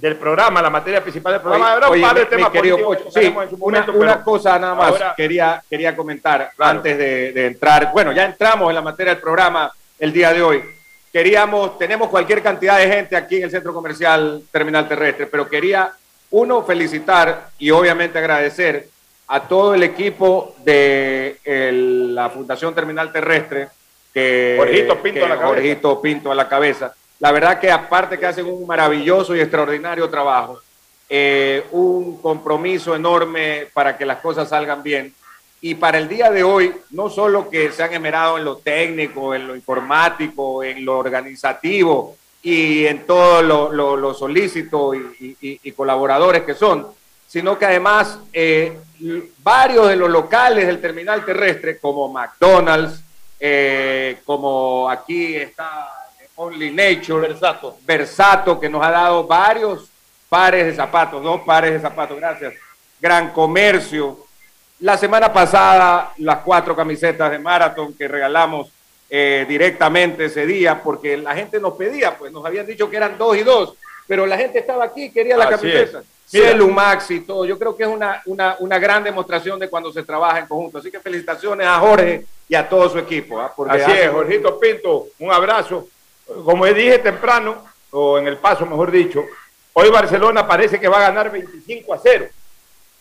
del 0.00 0.16
programa, 0.16 0.62
la 0.62 0.70
materia 0.70 1.02
principal 1.02 1.34
del 1.34 1.42
programa. 1.42 1.72
Habrá 1.72 1.90
un 1.90 2.00
par 2.00 2.16
de 2.16 2.24
temas 2.26 2.50
políticos 2.50 2.98
sí, 3.12 3.34
una, 3.58 4.22
cosa 4.24 4.58
nada 4.58 4.74
más 4.74 4.88
ahora- 4.92 5.14
quería, 5.16 5.62
quería 5.68 5.94
comentar 5.94 6.52
Claro. 6.56 6.70
antes 6.78 6.96
de, 6.96 7.32
de 7.32 7.46
entrar. 7.46 7.90
Bueno, 7.92 8.12
ya 8.12 8.24
entramos 8.24 8.70
en 8.70 8.74
la 8.76 8.82
materia 8.82 9.12
del 9.14 9.22
programa 9.22 9.70
el 9.98 10.12
día 10.12 10.32
de 10.32 10.42
hoy. 10.42 10.64
Queríamos, 11.12 11.76
tenemos 11.78 12.08
cualquier 12.08 12.42
cantidad 12.42 12.78
de 12.78 12.86
gente 12.88 13.16
aquí 13.16 13.36
en 13.38 13.44
el 13.44 13.50
centro 13.50 13.74
comercial 13.74 14.42
Terminal 14.50 14.88
Terrestre, 14.88 15.26
pero 15.26 15.48
quería, 15.48 15.92
uno, 16.30 16.62
felicitar 16.62 17.48
y 17.58 17.70
obviamente 17.70 18.18
agradecer 18.18 18.88
a 19.28 19.40
todo 19.42 19.74
el 19.74 19.82
equipo 19.82 20.54
de 20.64 21.38
el- 21.44 22.14
la 22.14 22.30
Fundación 22.30 22.74
Terminal 22.74 23.12
Terrestre, 23.12 23.68
que 24.14 24.54
Jorgito 24.56 24.96
Pinto 25.02 25.20
que 25.20 25.26
a 25.26 25.28
la 25.28 25.34
cabeza. 25.36 25.54
Jorgito 25.54 26.00
Pinto 26.00 26.32
a 26.32 26.34
la 26.34 26.48
cabeza. 26.48 26.94
La 27.20 27.32
verdad 27.32 27.60
que 27.60 27.70
aparte 27.70 28.18
que 28.18 28.26
hacen 28.26 28.46
un 28.46 28.66
maravilloso 28.66 29.36
y 29.36 29.40
extraordinario 29.40 30.08
trabajo, 30.08 30.60
eh, 31.08 31.64
un 31.72 32.20
compromiso 32.20 32.94
enorme 32.94 33.66
para 33.72 33.96
que 33.96 34.06
las 34.06 34.18
cosas 34.20 34.48
salgan 34.48 34.82
bien. 34.82 35.14
Y 35.60 35.74
para 35.74 35.98
el 35.98 36.08
día 36.08 36.30
de 36.30 36.42
hoy, 36.42 36.72
no 36.90 37.10
solo 37.10 37.50
que 37.50 37.70
se 37.72 37.82
han 37.82 37.92
esmerado 37.92 38.38
en 38.38 38.44
lo 38.44 38.56
técnico, 38.56 39.34
en 39.34 39.46
lo 39.46 39.54
informático, 39.54 40.64
en 40.64 40.82
lo 40.84 40.96
organizativo 40.98 42.16
y 42.42 42.86
en 42.86 43.04
todo 43.04 43.42
lo, 43.42 43.70
lo, 43.70 43.96
lo 43.96 44.14
solícito 44.14 44.94
y, 44.94 45.36
y- 45.42 45.60
y 45.62 45.72
colaboradores 45.72 46.42
que 46.44 46.54
son, 46.54 46.86
sino 47.28 47.58
que 47.58 47.66
además 47.66 48.18
eh, 48.32 48.78
varios 49.42 49.88
de 49.88 49.96
los 49.96 50.08
locales 50.08 50.66
del 50.66 50.80
terminal 50.80 51.22
terrestre, 51.26 51.78
como 51.78 52.10
McDonald's, 52.10 53.02
eh, 53.38 54.20
como 54.24 54.88
aquí 54.88 55.36
está 55.36 55.99
Only 56.42 56.70
Nature, 56.70 57.28
Versato. 57.28 57.76
Versato, 57.84 58.58
que 58.58 58.70
nos 58.70 58.82
ha 58.82 58.90
dado 58.90 59.26
varios 59.26 59.90
pares 60.26 60.64
de 60.64 60.74
zapatos, 60.74 61.22
dos 61.22 61.42
pares 61.42 61.74
de 61.74 61.80
zapatos, 61.80 62.16
gracias. 62.16 62.54
Gran 62.98 63.30
Comercio. 63.30 64.24
La 64.78 64.96
semana 64.96 65.30
pasada, 65.30 66.14
las 66.16 66.38
cuatro 66.38 66.74
camisetas 66.74 67.30
de 67.30 67.38
Marathon 67.38 67.92
que 67.92 68.08
regalamos 68.08 68.70
eh, 69.10 69.44
directamente 69.46 70.24
ese 70.24 70.46
día, 70.46 70.82
porque 70.82 71.18
la 71.18 71.34
gente 71.34 71.60
nos 71.60 71.74
pedía, 71.74 72.16
pues 72.16 72.32
nos 72.32 72.42
habían 72.46 72.64
dicho 72.64 72.88
que 72.88 72.96
eran 72.96 73.18
dos 73.18 73.36
y 73.36 73.42
dos, 73.42 73.74
pero 74.06 74.24
la 74.24 74.38
gente 74.38 74.60
estaba 74.60 74.84
aquí, 74.84 75.10
quería 75.10 75.36
la 75.36 75.44
Así 75.44 75.56
camiseta. 75.56 76.02
Celumax 76.26 77.10
y 77.10 77.20
todo. 77.20 77.44
Yo 77.44 77.58
creo 77.58 77.76
que 77.76 77.82
es 77.82 77.88
una, 77.90 78.22
una, 78.24 78.56
una 78.60 78.78
gran 78.78 79.04
demostración 79.04 79.58
de 79.58 79.68
cuando 79.68 79.92
se 79.92 80.04
trabaja 80.04 80.38
en 80.38 80.46
conjunto. 80.46 80.78
Así 80.78 80.90
que 80.90 81.00
felicitaciones 81.00 81.66
a 81.66 81.78
Jorge 81.80 82.24
y 82.48 82.54
a 82.54 82.66
todo 82.66 82.88
su 82.88 82.98
equipo. 82.98 83.38
¿ah? 83.38 83.52
Porque 83.54 83.82
Así 83.82 83.90
es, 83.90 84.08
Jorgito 84.08 84.58
Pinto, 84.58 85.08
un 85.18 85.30
abrazo. 85.30 85.86
Como 86.44 86.64
dije 86.66 86.98
temprano, 86.98 87.64
o 87.90 88.18
en 88.18 88.28
el 88.28 88.38
paso 88.38 88.64
mejor 88.64 88.90
dicho, 88.90 89.24
hoy 89.72 89.90
Barcelona 89.90 90.46
parece 90.46 90.78
que 90.78 90.88
va 90.88 90.98
a 90.98 91.08
ganar 91.08 91.30
25 91.30 91.92
a 91.92 91.98
0, 91.98 92.26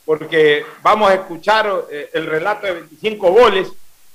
porque 0.06 0.66
vamos 0.82 1.12
a 1.12 1.14
escuchar 1.14 1.86
eh, 1.92 2.10
el 2.14 2.26
relato 2.26 2.66
de 2.66 2.74
25 2.74 3.32
goles. 3.32 3.68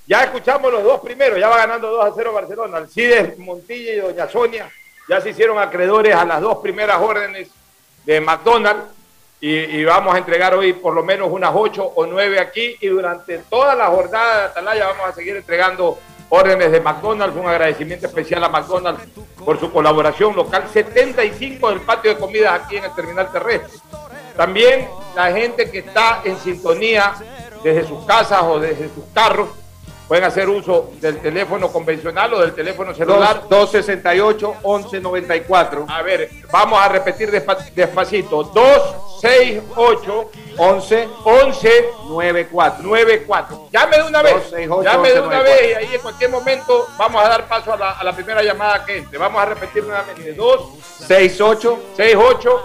Ya 0.05 0.23
escuchamos 0.23 0.71
los 0.71 0.83
dos 0.83 0.99
primeros, 0.99 1.39
ya 1.39 1.47
va 1.47 1.57
ganando 1.57 1.89
2 1.89 2.05
a 2.05 2.13
0 2.13 2.33
Barcelona. 2.33 2.77
Alcides 2.77 3.37
Montilla 3.37 3.93
y 3.93 3.97
Doña 3.97 4.27
Sonia 4.27 4.69
ya 5.07 5.21
se 5.21 5.29
hicieron 5.29 5.57
acreedores 5.57 6.13
a 6.15 6.25
las 6.25 6.41
dos 6.41 6.57
primeras 6.57 7.01
órdenes 7.01 7.49
de 8.05 8.21
McDonald's 8.21 8.85
y, 9.39 9.49
y 9.49 9.85
vamos 9.85 10.13
a 10.13 10.17
entregar 10.17 10.53
hoy 10.55 10.73
por 10.73 10.93
lo 10.93 11.03
menos 11.03 11.29
unas 11.31 11.51
8 11.53 11.93
o 11.95 12.05
9 12.05 12.39
aquí 12.39 12.75
y 12.81 12.87
durante 12.87 13.37
toda 13.39 13.75
la 13.75 13.87
jornada 13.87 14.39
de 14.39 14.45
Atalaya 14.45 14.87
vamos 14.87 15.07
a 15.07 15.13
seguir 15.13 15.35
entregando 15.35 15.99
órdenes 16.29 16.71
de 16.71 16.81
McDonald's, 16.81 17.37
un 17.37 17.47
agradecimiento 17.47 18.07
especial 18.07 18.43
a 18.43 18.49
McDonald's 18.49 19.03
por 19.43 19.59
su 19.59 19.71
colaboración 19.71 20.35
local 20.35 20.63
75 20.71 21.69
del 21.69 21.81
patio 21.81 22.13
de 22.13 22.19
comidas 22.19 22.61
aquí 22.61 22.77
en 22.77 22.85
el 22.85 22.93
terminal 22.93 23.31
terrestre. 23.31 23.79
También 24.35 24.87
la 25.15 25.31
gente 25.31 25.69
que 25.69 25.79
está 25.79 26.21
en 26.25 26.37
sintonía 26.39 27.13
desde 27.63 27.87
sus 27.87 28.05
casas 28.05 28.41
o 28.43 28.59
desde 28.59 28.89
sus 28.89 29.05
carros 29.13 29.49
pueden 30.07 30.23
hacer 30.23 30.47
uso 30.49 30.91
del 31.01 31.19
teléfono 31.19 31.69
convencional 31.71 32.33
o 32.33 32.39
del 32.41 32.53
teléfono 32.53 32.93
celular. 32.93 33.43
268-1194. 33.49 35.85
A 35.87 36.01
ver, 36.01 36.29
vamos 36.51 36.79
a 36.79 36.87
repetir 36.89 37.31
despa- 37.31 37.57
despacito. 37.73 38.43
268 38.43 40.31
11 40.57 41.09
11 41.23 41.85
94. 42.07 42.83
94. 42.83 43.69
Llame 43.71 43.97
de 43.97 44.03
una 44.03 44.21
vez. 44.21 44.33
268 44.33 44.83
Llame 44.83 45.11
de 45.11 45.19
una 45.21 45.41
1194. 45.41 45.43
vez 45.43 45.71
y 45.71 45.73
ahí 45.73 45.95
en 45.95 46.01
cualquier 46.01 46.29
momento 46.29 46.87
vamos 46.97 47.25
a 47.25 47.29
dar 47.29 47.47
paso 47.47 47.73
a 47.73 47.77
la, 47.77 47.91
a 47.91 48.03
la 48.03 48.13
primera 48.13 48.43
llamada 48.43 48.85
que 48.85 48.97
entre. 48.97 49.17
Vamos 49.17 49.41
a 49.41 49.45
repetir 49.45 49.83
nuevamente. 49.83 50.33
2 50.33 50.61
68 50.99 51.79
68 51.95 52.61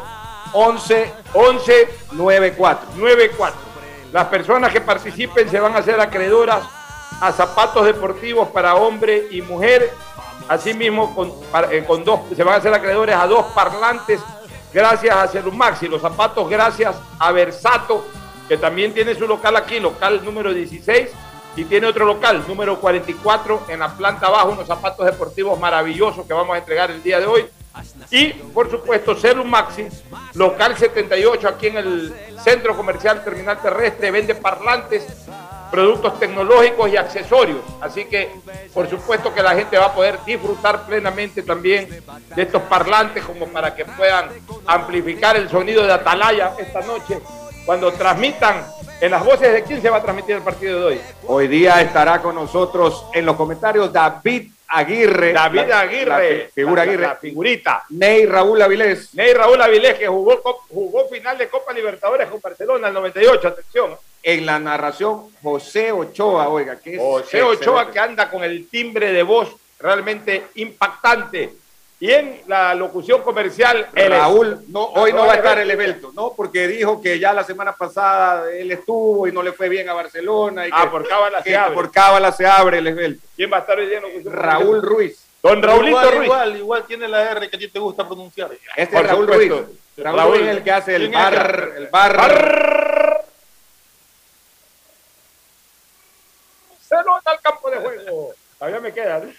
11 0.53 1.13
11 1.35 1.89
94. 2.13 2.89
94. 2.97 3.61
Las 4.13 4.27
personas 4.27 4.73
que 4.73 4.81
participen 4.81 5.49
se 5.49 5.61
van 5.61 5.75
a 5.75 5.79
hacer 5.79 5.99
acreedoras 6.01 6.63
a 7.21 7.33
zapatos 7.33 7.85
deportivos 7.85 8.49
para 8.49 8.75
hombre 8.75 9.29
y 9.31 9.43
mujer. 9.43 9.91
Asimismo, 10.49 11.15
con, 11.15 11.33
eh, 11.71 11.85
con 11.87 12.05
dos, 12.05 12.21
se 12.35 12.43
van 12.43 12.55
a 12.55 12.57
hacer 12.57 12.75
acreedores 12.75 13.15
a 13.15 13.27
dos 13.27 13.47
parlantes 13.55 14.21
gracias 14.73 15.15
a 15.15 15.29
Celumax 15.29 15.83
y 15.83 15.89
los 15.89 16.01
zapatos 16.01 16.49
gracias 16.49 16.97
a 17.19 17.33
Versato, 17.33 18.05
que 18.49 18.57
también 18.57 18.93
tiene 18.93 19.15
su 19.15 19.27
local 19.27 19.57
aquí, 19.57 19.81
local 19.81 20.25
número 20.25 20.53
16, 20.53 21.11
y 21.57 21.65
tiene 21.65 21.87
otro 21.87 22.05
local, 22.05 22.45
número 22.47 22.81
44, 22.81 23.65
en 23.69 23.81
la 23.81 23.89
planta 23.97 24.27
abajo, 24.27 24.51
unos 24.51 24.67
zapatos 24.67 25.05
deportivos 25.07 25.59
maravillosos 25.59 26.27
que 26.27 26.33
vamos 26.33 26.55
a 26.55 26.59
entregar 26.59 26.91
el 26.91 27.03
día 27.03 27.19
de 27.19 27.27
hoy. 27.27 27.47
Y, 28.11 28.33
por 28.33 28.71
supuesto, 28.71 29.15
Celu 29.15 29.45
Maxi, 29.45 29.87
local 30.35 30.77
78, 30.77 31.49
aquí 31.49 31.69
en 31.69 31.77
el 31.77 32.15
Centro 32.43 32.77
Comercial 32.77 33.23
Terminal 33.23 33.61
Terrestre, 33.61 34.11
vende 34.11 34.35
parlantes, 34.35 35.07
productos 35.71 36.19
tecnológicos 36.19 36.91
y 36.91 36.97
accesorios. 36.97 37.59
Así 37.81 38.05
que, 38.07 38.31
por 38.75 38.89
supuesto 38.91 39.33
que 39.33 39.43
la 39.43 39.55
gente 39.55 39.79
va 39.79 39.87
a 39.87 39.95
poder 39.95 40.19
disfrutar 40.27 40.85
plenamente 40.87 41.43
también 41.43 41.89
de 42.35 42.43
estos 42.43 42.63
parlantes 42.63 43.25
como 43.25 43.47
para 43.49 43.75
que 43.75 43.85
puedan 43.85 44.31
amplificar 44.67 45.37
el 45.37 45.49
sonido 45.49 45.85
de 45.87 45.93
Atalaya 45.93 46.53
esta 46.59 46.81
noche 46.83 47.19
cuando 47.65 47.93
transmitan 47.93 48.65
en 49.01 49.11
las 49.11 49.25
voces 49.25 49.53
de 49.53 49.63
quién 49.63 49.81
se 49.81 49.89
va 49.91 49.99
a 49.99 50.03
transmitir 50.03 50.37
el 50.37 50.43
partido 50.43 50.81
de 50.81 50.87
hoy. 50.87 51.01
Hoy 51.27 51.49
día 51.49 51.81
estará 51.81 52.21
con 52.21 52.35
nosotros 52.35 53.07
en 53.15 53.25
los 53.25 53.37
comentarios 53.37 53.93
David 53.93 54.51
Aguirre. 54.69 55.33
David 55.33 55.63
la- 55.69 55.81
Aguirre, 55.81 56.39
la 56.45 56.49
figura 56.55 56.83
Aguirre. 56.83 57.03
la 57.07 57.17
figurita. 57.17 57.85
Ney 57.91 58.27
Raúl 58.27 58.61
Avilés. 58.63 59.15
Ney 59.15 59.33
Raúl 59.33 59.61
Avilés, 59.61 59.95
que 59.99 60.07
jugó, 60.07 60.41
jugó 60.69 61.09
final 61.09 61.37
de 61.39 61.49
Copa 61.49 61.73
Libertadores 61.73 62.29
con 62.29 62.41
Barcelona 62.41 62.87
en 62.87 62.89
el 62.89 62.95
98, 62.95 63.49
atención. 63.49 63.97
En 64.23 64.45
la 64.45 64.59
narración, 64.59 65.29
José 65.43 65.93
Ochoa, 65.93 66.49
oiga, 66.49 66.77
que 66.79 66.95
es 66.97 67.01
José 67.01 67.43
Ochoa 67.43 67.55
excelente. 67.83 67.93
que 67.93 67.99
anda 68.01 68.31
con 68.31 68.45
el 68.45 68.69
timbre 68.69 69.13
de 69.13 69.23
voz 69.23 69.49
realmente 69.79 70.45
impactante. 70.57 71.55
Y 72.03 72.11
en 72.13 72.41
la 72.47 72.75
locución 72.75 73.23
comercial, 73.23 73.87
el 73.95 74.11
Raúl, 74.11 74.61
no, 74.69 74.85
hoy 74.87 75.13
no 75.13 75.27
va 75.27 75.35
a 75.35 75.37
estar 75.37 75.59
el 75.59 75.71
evento, 75.71 76.11
¿no? 76.15 76.33
Porque 76.35 76.67
dijo 76.67 77.01
que 77.03 77.19
ya 77.19 77.33
la 77.35 77.45
semana 77.45 77.73
pasada 77.75 78.51
él 78.53 78.71
estuvo 78.73 79.27
y 79.27 79.33
no 79.33 79.43
le 79.43 79.53
fue 79.53 79.69
bien 79.69 79.87
a 79.89 79.93
Barcelona. 79.93 80.67
Y 80.67 80.71
Ah, 80.73 80.85
que, 80.85 80.89
por 80.91 81.07
Cábala 81.07 81.43
se 81.43 81.55
abre. 81.57 81.75
por 81.75 81.91
Cábala 81.91 82.33
se 82.33 82.47
abre 82.47 82.79
el 82.79 82.87
evento. 82.87 83.27
¿Quién 83.37 83.53
va 83.53 83.59
a 83.59 83.61
estar 83.61 83.79
hoy 83.79 83.87
día 83.87 83.99
en 83.99 84.03
locución 84.05 84.33
Raúl? 84.35 84.83
Ruiz. 84.83 85.27
Don 85.43 85.63
Raulito 85.63 85.89
igual, 85.89 86.11
Ruiz. 86.13 86.25
Igual, 86.25 86.57
igual 86.57 86.85
tiene 86.87 87.09
la 87.09 87.31
R 87.33 87.49
que 87.51 87.57
a 87.57 87.59
ti 87.59 87.69
te 87.69 87.79
gusta 87.79 88.07
pronunciar. 88.07 88.51
Este 88.77 88.95
Por 88.97 89.05
es 89.05 89.11
Raúl 89.11 89.27
supuesto. 89.27 89.57
Ruiz. 89.57 89.69
Raúl, 89.99 90.37
es 90.41 90.49
el 90.57 90.63
que 90.63 90.71
hace 90.73 90.97
el 90.97 91.11
¿Quién 91.11 91.21
es 91.21 91.27
el 91.29 91.35
bar, 91.37 91.73
el 91.77 91.87
bar, 91.89 93.20
Se 96.91 96.97
nota 96.97 97.33
el 97.33 97.41
campo 97.41 97.71
de 97.71 97.77
juego. 97.79 98.33
Todavía 98.59 98.81
me 98.81 98.93
queda, 98.93 99.21
¿no? 99.21 99.31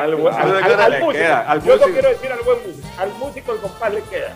Al, 0.00 0.14
al- 0.14 0.36
al- 0.36 0.62
al- 0.64 0.80
al 0.80 0.90
le 0.92 0.98
músico. 1.00 1.12
queda, 1.24 1.40
al 1.50 1.60
Yo 1.64 1.66
no 1.66 1.72
músico. 1.78 1.92
quiero 1.92 2.08
decir 2.10 2.32
al 2.32 2.40
buen 2.42 2.58
músico. 2.66 2.88
Al 2.98 3.08
músico 3.14 3.52
el 3.52 3.58
compás 3.60 3.92
le 3.94 4.02
queda. 4.02 4.34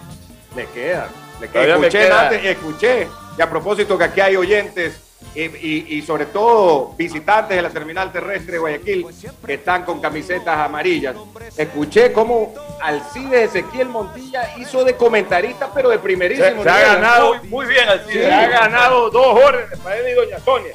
Le 0.57 0.67
queda. 0.67 1.09
Le 1.41 1.49
queda. 1.49 1.75
Escuché, 1.75 1.91
queda. 1.91 2.23
antes, 2.23 2.45
escuché. 2.45 3.09
Y 3.39 3.43
a 3.43 3.49
propósito 3.51 3.97
que 3.99 4.05
aquí 4.05 4.21
hay 4.23 4.37
oyentes 4.37 5.03
y, 5.35 5.43
y- 5.43 5.87
y 5.91 6.03
sobre 6.03 6.27
todo 6.27 6.95
visitantes 6.97 7.57
de 7.57 7.63
la 7.63 7.71
terminal 7.71 8.11
terrestre 8.11 8.53
de 8.55 8.59
Guayaquil 8.59 9.07
que 9.45 9.55
están 9.55 9.85
con 9.85 10.01
camisetas 10.01 10.57
amarillas. 10.59 11.15
Escuché 11.57 12.13
cómo 12.13 12.55
Alcides 12.81 13.51
Ezequiel 13.55 13.89
Montilla 13.89 14.57
hizo 14.59 14.83
de 14.83 14.97
comentarista, 14.97 15.71
pero 15.75 15.91
de 15.91 15.97
Se, 15.97 16.03
primerísimo 16.03 16.63
se 16.63 16.69
ha 16.71 16.75
nivel. 16.79 16.93
ganado, 16.95 17.35
Muy, 17.35 17.49
muy 17.49 17.67
bien, 17.67 17.89
Alcides. 17.89 18.27
se 18.27 18.33
ha 18.33 18.49
ganado 18.49 19.11
dos 19.11 19.27
órdenes 19.45 19.79
para 19.81 19.97
él 19.99 20.09
y 20.09 20.13
doña 20.15 20.41
Sonia. 20.41 20.73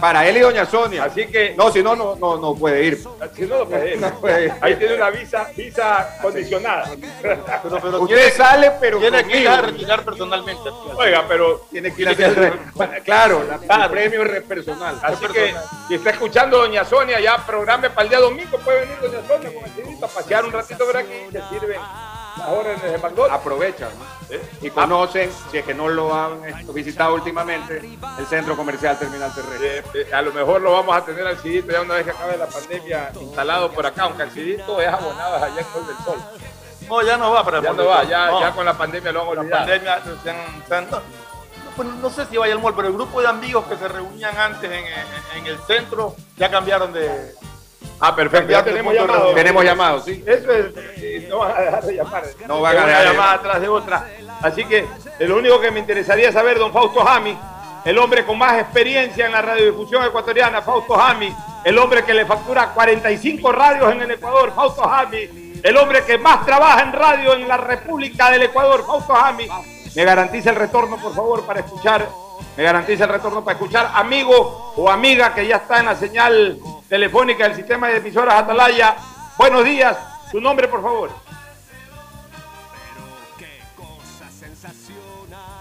Para 0.00 0.26
él 0.26 0.36
y 0.36 0.40
doña 0.40 0.64
Sonia. 0.66 1.04
Así 1.04 1.26
que, 1.26 1.54
No, 1.56 1.70
si 1.70 1.82
no, 1.82 1.94
no, 1.94 2.16
no, 2.16 2.36
no 2.38 2.54
puede 2.54 2.82
ir. 2.84 3.02
si 3.36 3.42
no 3.42 3.58
lo 3.58 3.68
puede 3.68 3.94
ir. 3.94 4.00
No 4.00 4.10
puede 4.20 4.46
ir. 4.46 4.52
Ahí 4.60 4.74
tiene 4.76 4.94
una 4.96 5.10
visa, 5.10 5.48
visa 5.56 6.18
condicionada. 6.20 6.90
Pero, 7.20 7.44
pero 7.82 8.00
Usted 8.02 8.16
tiene, 8.16 8.30
sale, 8.30 8.72
pero 8.80 8.98
tiene 8.98 9.24
que 9.24 9.38
ir 9.40 9.48
a 9.48 9.60
retirar 9.62 10.04
personalmente. 10.04 10.70
Oiga, 10.96 11.24
pero 11.28 11.66
Tiene 11.70 11.94
que 11.94 12.02
ir 12.02 12.08
a 12.08 12.12
hacer. 12.12 12.58
Claro, 13.04 13.44
la- 13.68 13.84
el 13.84 13.90
premio 13.90 14.22
es 14.24 14.42
personal. 14.44 14.98
Así 15.02 15.26
que 15.26 15.54
si 15.88 15.94
está 15.94 16.10
escuchando 16.10 16.58
Doña 16.58 16.84
Sonia, 16.84 17.20
ya 17.20 17.36
programe 17.46 17.90
para 17.90 18.02
el 18.02 18.08
día 18.08 18.18
domingo, 18.20 18.58
puede 18.58 18.80
venir 18.80 18.96
Doña 19.00 19.26
Sonia 19.26 19.50
con 19.54 19.64
el 19.64 19.74
chinito 19.76 20.06
a 20.06 20.08
pasear 20.08 20.44
un 20.44 20.52
ratito 20.52 20.84
por 20.84 20.96
aquí 20.96 21.12
y 21.28 21.32
le 21.32 21.42
sirven 21.48 21.80
las 22.36 22.48
órdenes 22.48 22.82
de 22.82 22.98
McDonald's. 22.98 23.34
aprovechan 23.34 23.90
¿no? 23.98 24.36
y 24.62 24.70
conocen, 24.70 25.30
si 25.50 25.58
es 25.58 25.64
que 25.64 25.74
no 25.74 25.88
lo 25.88 26.14
han 26.14 26.44
eh, 26.44 26.54
visitado 26.72 27.14
últimamente, 27.14 27.78
el 28.18 28.26
centro 28.26 28.56
comercial 28.56 28.98
Terminal 28.98 29.32
Terrestre. 29.34 29.78
Eh, 29.78 30.06
eh, 30.10 30.14
a 30.14 30.22
lo 30.22 30.32
mejor 30.32 30.60
lo 30.62 30.72
vamos 30.72 30.96
a 30.96 31.04
tener 31.04 31.26
al 31.26 31.36
Cidito 31.38 31.72
ya 31.72 31.82
una 31.82 31.94
vez 31.94 32.04
que 32.04 32.10
acabe 32.12 32.36
la 32.38 32.46
pandemia 32.46 33.12
instalado 33.20 33.70
por 33.72 33.84
acá, 33.86 34.04
aunque 34.04 34.22
el 34.22 34.30
Cidito 34.30 34.80
es 34.80 34.88
abonado 34.88 35.36
allá 35.36 35.60
en 35.60 35.66
Sol 35.66 35.86
del 35.86 35.96
Sol. 36.04 36.18
No, 36.88 37.02
ya 37.02 37.16
no 37.16 37.30
va 37.30 37.44
para 37.44 37.58
el 37.58 37.64
Ya 37.64 37.72
no 37.72 37.86
va, 37.86 38.02
ya, 38.04 38.30
ya 38.40 38.52
con 38.52 38.64
la 38.64 38.76
pandemia 38.76 39.12
lo 39.12 39.20
han 39.20 39.26
la 39.34 39.40
olvidado. 39.42 39.64
pandemia 39.66 40.02
se 40.22 40.30
han- 40.30 40.64
se 40.68 40.74
han- 40.74 40.90
no, 40.90 40.96
no, 40.98 41.70
pues, 41.76 41.88
no 41.88 42.10
sé 42.10 42.26
si 42.26 42.36
vaya 42.36 42.54
al 42.54 42.60
mall, 42.60 42.74
pero 42.74 42.88
el 42.88 42.94
grupo 42.94 43.20
de 43.22 43.28
amigos 43.28 43.64
que 43.66 43.76
se 43.76 43.88
reunían 43.88 44.36
antes 44.36 44.70
en, 44.70 44.84
en- 44.86 45.38
en 45.38 45.46
el 45.46 45.58
centro 45.66 46.14
ya 46.36 46.50
cambiaron 46.50 46.92
de. 46.92 47.34
Ah, 48.04 48.16
perfecto, 48.16 48.50
ya 48.50 48.64
tenemos 48.64 48.92
llamado. 48.92 49.32
Tenemos 49.32 49.64
llamados, 49.64 50.04
sí. 50.04 50.24
Eso 50.26 50.50
es, 50.50 51.28
no 51.28 51.38
van 51.38 51.56
a 51.56 51.60
dejar 51.60 51.84
de 51.84 51.94
llamar. 51.94 52.24
No 52.48 52.60
van 52.60 52.76
a 52.76 52.86
dejar 52.86 53.02
de 53.04 53.12
llamar. 53.12 53.38
atrás 53.38 53.60
de 53.60 53.68
otra. 53.68 54.08
Así 54.42 54.64
que 54.64 54.84
lo 55.20 55.36
único 55.36 55.60
que 55.60 55.70
me 55.70 55.78
interesaría 55.78 56.32
saber, 56.32 56.58
don 56.58 56.72
Fausto 56.72 57.04
Jami, 57.04 57.38
el 57.84 57.96
hombre 57.98 58.24
con 58.24 58.38
más 58.38 58.58
experiencia 58.58 59.26
en 59.26 59.30
la 59.30 59.40
radiodifusión 59.40 60.04
ecuatoriana, 60.04 60.62
Fausto 60.62 60.94
Jami, 60.94 61.32
el 61.64 61.78
hombre 61.78 62.04
que 62.04 62.12
le 62.12 62.26
factura 62.26 62.70
45 62.74 63.52
radios 63.52 63.92
en 63.92 64.02
el 64.02 64.10
Ecuador, 64.10 64.52
Fausto 64.52 64.82
Jami, 64.82 65.60
el 65.62 65.76
hombre 65.76 66.02
que 66.04 66.18
más 66.18 66.44
trabaja 66.44 66.82
en 66.82 66.92
radio 66.92 67.34
en 67.34 67.46
la 67.46 67.56
República 67.56 68.30
del 68.30 68.42
Ecuador, 68.42 68.84
Fausto 68.84 69.14
Jami, 69.14 69.46
me 69.94 70.04
garantiza 70.04 70.50
el 70.50 70.56
retorno, 70.56 70.96
por 70.96 71.14
favor, 71.14 71.46
para 71.46 71.60
escuchar, 71.60 72.08
me 72.56 72.62
garantiza 72.62 73.04
el 73.04 73.10
retorno 73.10 73.44
para 73.44 73.56
escuchar 73.56 73.90
amigo 73.94 74.74
o 74.76 74.90
amiga 74.90 75.34
que 75.34 75.46
ya 75.46 75.56
está 75.56 75.80
en 75.80 75.86
la 75.86 75.96
señal 75.96 76.58
telefónica 76.88 77.44
del 77.44 77.56
sistema 77.56 77.88
de 77.88 77.96
emisoras 77.96 78.34
Atalaya. 78.34 78.96
Buenos 79.38 79.64
días, 79.64 79.96
su 80.30 80.40
nombre, 80.40 80.68
por 80.68 80.82
favor. 80.82 81.10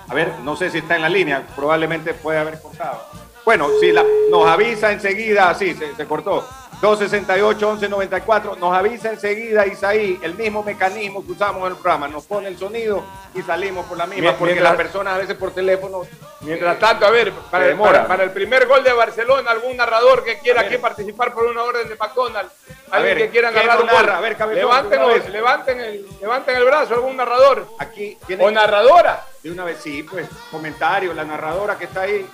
A 0.07 0.13
ver, 0.13 0.33
no 0.43 0.57
sé 0.57 0.69
si 0.69 0.79
está 0.79 0.97
en 0.97 1.03
la 1.03 1.09
línea, 1.09 1.47
probablemente 1.55 2.13
puede 2.13 2.39
haber 2.39 2.61
cortado. 2.61 3.05
Bueno, 3.45 3.69
si 3.79 3.93
nos 4.29 4.47
avisa 4.47 4.91
enseguida, 4.91 5.53
sí, 5.55 5.73
se 5.73 6.05
cortó. 6.05 6.45
268-1194, 6.81 8.57
nos 8.57 8.73
avisa 8.75 9.09
enseguida 9.11 9.65
Isaí, 9.67 10.19
el 10.21 10.33
mismo 10.35 10.63
mecanismo 10.63 11.23
que 11.25 11.31
usamos 11.33 11.61
en 11.61 11.67
el 11.67 11.77
programa, 11.77 12.07
nos 12.07 12.25
pone 12.25 12.47
el 12.47 12.57
sonido 12.57 13.03
y 13.35 13.41
salimos 13.43 13.85
por 13.85 13.97
la 13.97 14.07
misma, 14.07 14.33
porque 14.35 14.59
las 14.59 14.75
personas 14.75 15.15
a 15.15 15.17
veces 15.19 15.35
por 15.37 15.51
teléfono 15.51 16.01
Mientras 16.41 16.79
tanto, 16.79 17.05
a 17.05 17.11
ver, 17.11 17.31
para, 17.51 17.65
el, 17.65 17.71
demora. 17.71 17.91
para- 17.91 18.07
para 18.07 18.23
el 18.23 18.31
primer 18.31 18.65
gol 18.65 18.83
de 18.83 18.91
Barcelona, 18.93 19.51
algún 19.51 19.77
narrador 19.77 20.23
que 20.23 20.39
quiera 20.39 20.61
aquí 20.61 20.77
participar 20.79 21.33
por 21.35 21.45
una 21.45 21.61
orden 21.61 21.87
de 21.87 21.95
McDonald's, 21.95 22.51
A 22.89 22.95
alguien 22.95 23.15
ver, 23.15 23.25
que 23.27 23.31
quiera 23.31 23.51
¿quién 23.51 23.67
narrar 23.67 23.81
un 23.83 23.87
gol. 23.87 23.95
narra? 24.07 24.17
A 24.17 24.21
ver, 24.21 24.35
cabezón, 24.35 24.59
levanten, 24.61 25.31
levanten, 25.31 25.79
el, 25.79 26.05
levanten 26.19 26.55
el 26.55 26.65
brazo, 26.65 26.95
algún 26.95 27.15
narrador 27.15 27.67
aquí 27.77 28.17
o 28.39 28.49
narradora. 28.49 29.23
de 29.43 29.51
una 29.51 29.65
vez, 29.65 29.77
sí, 29.83 30.01
pues, 30.01 30.27
comentario, 30.49 31.13
la 31.13 31.23
narradora 31.25 31.77
que 31.77 31.85
está 31.85 32.01
ahí. 32.01 32.27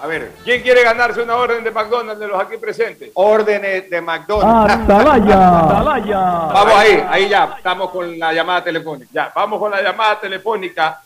A 0.00 0.06
ver, 0.06 0.30
¿Quién 0.44 0.62
quiere 0.62 0.82
ganarse 0.84 1.20
una 1.20 1.34
orden 1.36 1.64
de 1.64 1.70
McDonald's 1.72 2.20
de 2.20 2.28
los 2.28 2.40
aquí 2.40 2.56
presentes? 2.56 3.10
órdenes 3.14 3.90
de 3.90 4.00
McDonald's. 4.00 4.72
Atalaya, 4.74 5.58
Atalaya. 5.58 6.18
Vamos 6.18 6.74
ahí, 6.76 7.04
ahí 7.10 7.28
ya, 7.28 7.54
estamos 7.56 7.90
con 7.90 8.16
la 8.18 8.32
llamada 8.32 8.62
telefónica. 8.62 9.10
Ya, 9.12 9.32
vamos 9.34 9.58
con 9.58 9.70
la 9.72 9.82
llamada 9.82 10.20
telefónica. 10.20 11.00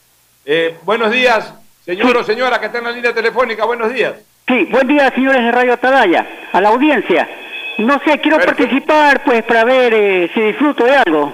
Eh, 0.45 0.77
buenos 0.83 1.11
días, 1.11 1.55
señor 1.85 2.17
o 2.19 2.25
señora 2.25 2.61
que 2.61 2.67
está 2.67 2.79
en 2.79 2.85
la 2.85 2.91
línea 2.91 3.15
telefónica, 3.15 3.65
buenos 3.65 3.93
días. 3.93 4.15
Sí, 4.47 4.69
buen 4.71 4.87
día, 4.87 5.11
señores 5.15 5.43
de 5.43 5.53
Radio 5.53 5.73
Atalaya, 5.75 6.27
a 6.53 6.61
la 6.61 6.69
audiencia. 6.69 7.29
No 7.79 7.99
sé, 8.05 8.21
quiero 8.21 8.37
Perfecto. 8.37 8.65
participar, 8.65 9.25
pues, 9.25 9.43
para 9.45 9.65
ver 9.65 9.95
eh, 9.95 10.31
si 10.35 10.41
disfruto 10.43 10.85
de 10.85 10.97
algo. 10.97 11.33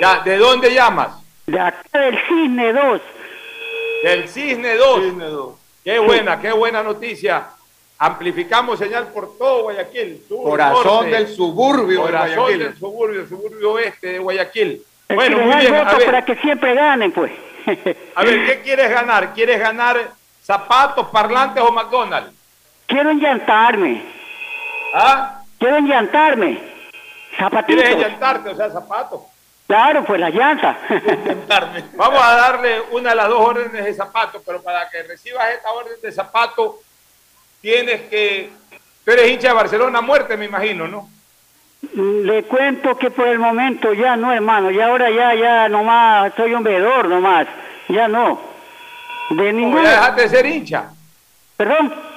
Ya, 0.00 0.20
¿de 0.24 0.38
dónde 0.38 0.72
llamas? 0.72 1.08
De 1.46 1.60
acá 1.60 1.98
del 1.98 2.18
Cisne 2.26 2.72
2. 2.72 3.00
Del 4.02 4.28
Cisne 4.28 4.76
2. 4.76 5.00
Cisne 5.04 5.24
dos. 5.26 5.54
Qué 5.84 5.98
buena, 5.98 6.40
qué 6.40 6.50
buena 6.52 6.82
noticia. 6.82 7.46
Amplificamos 7.98 8.78
señal 8.78 9.08
por 9.08 9.36
todo 9.38 9.64
Guayaquil. 9.64 10.22
sur, 10.26 10.42
Corazón 10.50 10.84
norte. 10.84 11.10
del 11.10 11.28
suburbio 11.28 12.00
de 12.00 12.06
Corazón 12.06 12.36
Guayaquil. 12.36 12.58
del 12.64 12.76
suburbio, 12.78 13.20
el 13.20 13.28
suburbio 13.28 13.72
oeste 13.72 14.06
de 14.08 14.18
Guayaquil. 14.18 14.82
Bueno, 15.14 15.38
muy 15.38 15.56
bien. 15.60 15.74
A 15.74 15.94
ver, 15.94 16.06
para 16.06 16.24
que 16.24 16.34
siempre 16.36 16.74
ganen, 16.74 17.12
pues. 17.12 17.30
a 18.14 18.24
ver, 18.24 18.46
¿qué 18.46 18.60
quieres 18.62 18.90
ganar? 18.90 19.32
¿Quieres 19.34 19.60
ganar 19.60 20.10
zapatos, 20.42 21.06
parlantes 21.08 21.62
o 21.62 21.70
McDonald's? 21.70 22.32
quiero 22.86 23.10
enllantarme, 23.10 24.02
¿Ah? 24.94 25.42
quiero 25.58 25.76
enllantarme. 25.76 26.60
Zapatitos. 27.38 27.82
¿Quieres 27.84 28.06
llantarte, 28.06 28.50
o 28.50 28.56
sea, 28.56 28.70
zapatos? 28.70 29.20
Claro, 29.66 30.04
pues 30.04 30.20
llantas. 30.20 30.76
Sentarme. 30.88 31.84
Vamos 31.94 32.22
a 32.22 32.34
darle 32.34 32.82
una 32.90 33.10
de 33.10 33.16
las 33.16 33.28
dos 33.28 33.40
órdenes 33.40 33.84
de 33.84 33.94
zapatos, 33.94 34.42
pero 34.44 34.62
para 34.62 34.88
que 34.90 35.02
recibas 35.04 35.50
esta 35.52 35.70
orden 35.72 35.94
de 36.02 36.12
zapato, 36.12 36.80
tienes 37.60 38.02
que... 38.02 38.50
Tú 39.04 39.10
eres 39.10 39.30
hincha 39.30 39.48
de 39.48 39.54
Barcelona 39.54 39.98
a 39.98 40.02
muerte, 40.02 40.36
me 40.36 40.44
imagino, 40.46 40.86
¿no? 40.86 41.08
Le 41.94 42.44
cuento 42.44 42.96
que 42.96 43.10
por 43.10 43.28
el 43.28 43.38
momento 43.38 43.92
ya 43.92 44.16
no, 44.16 44.32
hermano. 44.32 44.70
Ya 44.70 44.86
ahora 44.86 45.10
ya, 45.10 45.34
ya 45.34 45.68
nomás 45.68 46.32
soy 46.34 46.54
un 46.54 46.62
veedor 46.62 47.08
nomás. 47.08 47.46
Ya 47.88 48.08
no. 48.08 48.40
De 49.30 49.42
¿O 49.42 49.44
ya 49.44 49.52
ninguna... 49.52 49.90
dejaste 49.90 50.22
de 50.22 50.28
ser 50.28 50.46
hincha? 50.46 50.90
Perdón. 51.56 52.13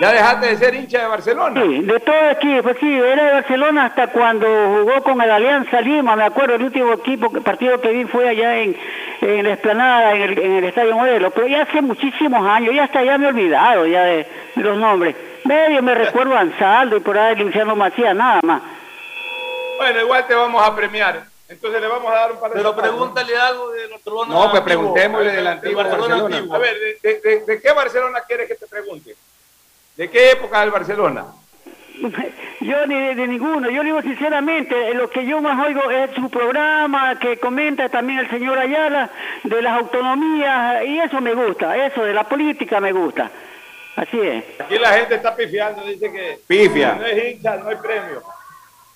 ¿Ya 0.00 0.12
dejaste 0.12 0.46
de 0.46 0.56
ser 0.58 0.74
hincha 0.76 1.00
de 1.00 1.06
Barcelona? 1.08 1.60
Sí, 1.60 1.80
de 1.82 1.98
todo 2.00 2.30
equipo, 2.30 2.62
pues 2.62 2.76
sí, 2.78 2.94
era 2.98 3.24
de 3.24 3.32
Barcelona 3.32 3.86
hasta 3.86 4.06
cuando 4.08 4.46
jugó 4.46 5.02
con 5.02 5.20
el 5.20 5.28
Alianza 5.30 5.80
Lima, 5.80 6.14
me 6.14 6.22
acuerdo, 6.22 6.54
el 6.54 6.62
último 6.62 6.92
equipo, 6.92 7.30
partido 7.42 7.80
que 7.80 7.88
vi 7.90 8.04
fue 8.04 8.28
allá 8.28 8.58
en, 8.58 8.76
en 9.22 9.44
la 9.44 9.54
explanada, 9.54 10.14
en 10.14 10.22
el, 10.22 10.38
en 10.38 10.52
el 10.58 10.64
Estadio 10.64 10.94
Modelo, 10.94 11.32
pero 11.32 11.48
ya 11.48 11.62
hace 11.62 11.82
muchísimos 11.82 12.46
años, 12.46 12.74
ya 12.74 12.84
hasta 12.84 13.02
ya 13.02 13.18
me 13.18 13.26
he 13.26 13.28
olvidado 13.30 13.86
ya 13.86 14.04
de, 14.04 14.26
de 14.54 14.62
los 14.62 14.78
nombres. 14.78 15.16
Medio 15.44 15.82
me 15.82 15.94
recuerdo 15.96 16.36
a 16.36 16.40
Ansaldo 16.40 16.96
y 16.96 17.00
por 17.00 17.18
ahí 17.18 17.34
Luciano 17.34 17.74
Macías, 17.74 18.14
nada 18.14 18.40
más. 18.44 18.62
Bueno, 19.78 20.00
igual 20.00 20.26
te 20.28 20.34
vamos 20.34 20.62
a 20.66 20.76
premiar. 20.76 21.24
Entonces 21.48 21.80
le 21.80 21.88
vamos 21.88 22.12
a 22.12 22.14
dar 22.14 22.32
un 22.32 22.38
par 22.40 22.50
de 22.50 22.56
Pero 22.58 22.76
pregúntale 22.76 23.36
algo 23.36 23.70
del 23.70 23.88
Barcelona. 23.90 24.34
No, 24.34 24.50
pues 24.50 24.62
preguntémosle 24.62 25.32
del 25.32 25.46
antiguo 25.46 25.82
Barcelona. 25.82 26.14
antiguo. 26.36 26.54
A 26.54 26.58
ver, 26.58 26.74
¿de, 27.02 27.08
de- 27.10 27.20
de- 27.20 27.40
de 27.46 27.60
qué 27.62 27.72
Barcelona 27.72 28.20
quieres 28.28 28.48
que 28.48 28.54
te 28.56 28.66
pregunte? 28.66 29.14
¿De 29.98 30.08
qué 30.08 30.30
época 30.30 30.60
del 30.60 30.70
Barcelona? 30.70 31.26
Yo 32.60 32.86
ni 32.86 32.94
de, 32.94 33.14
de 33.16 33.26
ninguno, 33.28 33.68
yo 33.70 33.82
digo 33.84 34.02
sinceramente, 34.02 34.90
eh, 34.90 34.94
lo 34.94 35.08
que 35.10 35.24
yo 35.24 35.40
más 35.40 35.64
oigo 35.64 35.88
es 35.90 36.10
su 36.16 36.28
programa 36.28 37.18
que 37.18 37.38
comenta 37.38 37.88
también 37.88 38.18
el 38.18 38.28
señor 38.30 38.58
Ayala 38.58 39.10
de 39.44 39.62
las 39.62 39.78
autonomías 39.78 40.84
y 40.84 40.98
eso 40.98 41.20
me 41.20 41.34
gusta, 41.34 41.76
eso 41.86 42.02
de 42.04 42.12
la 42.12 42.24
política 42.24 42.80
me 42.80 42.92
gusta. 42.92 43.30
Así 43.96 44.20
es. 44.20 44.44
Aquí 44.60 44.76
la 44.78 44.90
gente 44.94 45.14
está 45.14 45.34
pifiando, 45.36 45.84
dice 45.84 46.10
que 46.12 46.38
Pifia. 46.48 46.94
no 46.96 47.06
es 47.06 47.34
hincha, 47.36 47.56
no 47.56 47.68
hay 47.68 47.76
premio. 47.76 48.22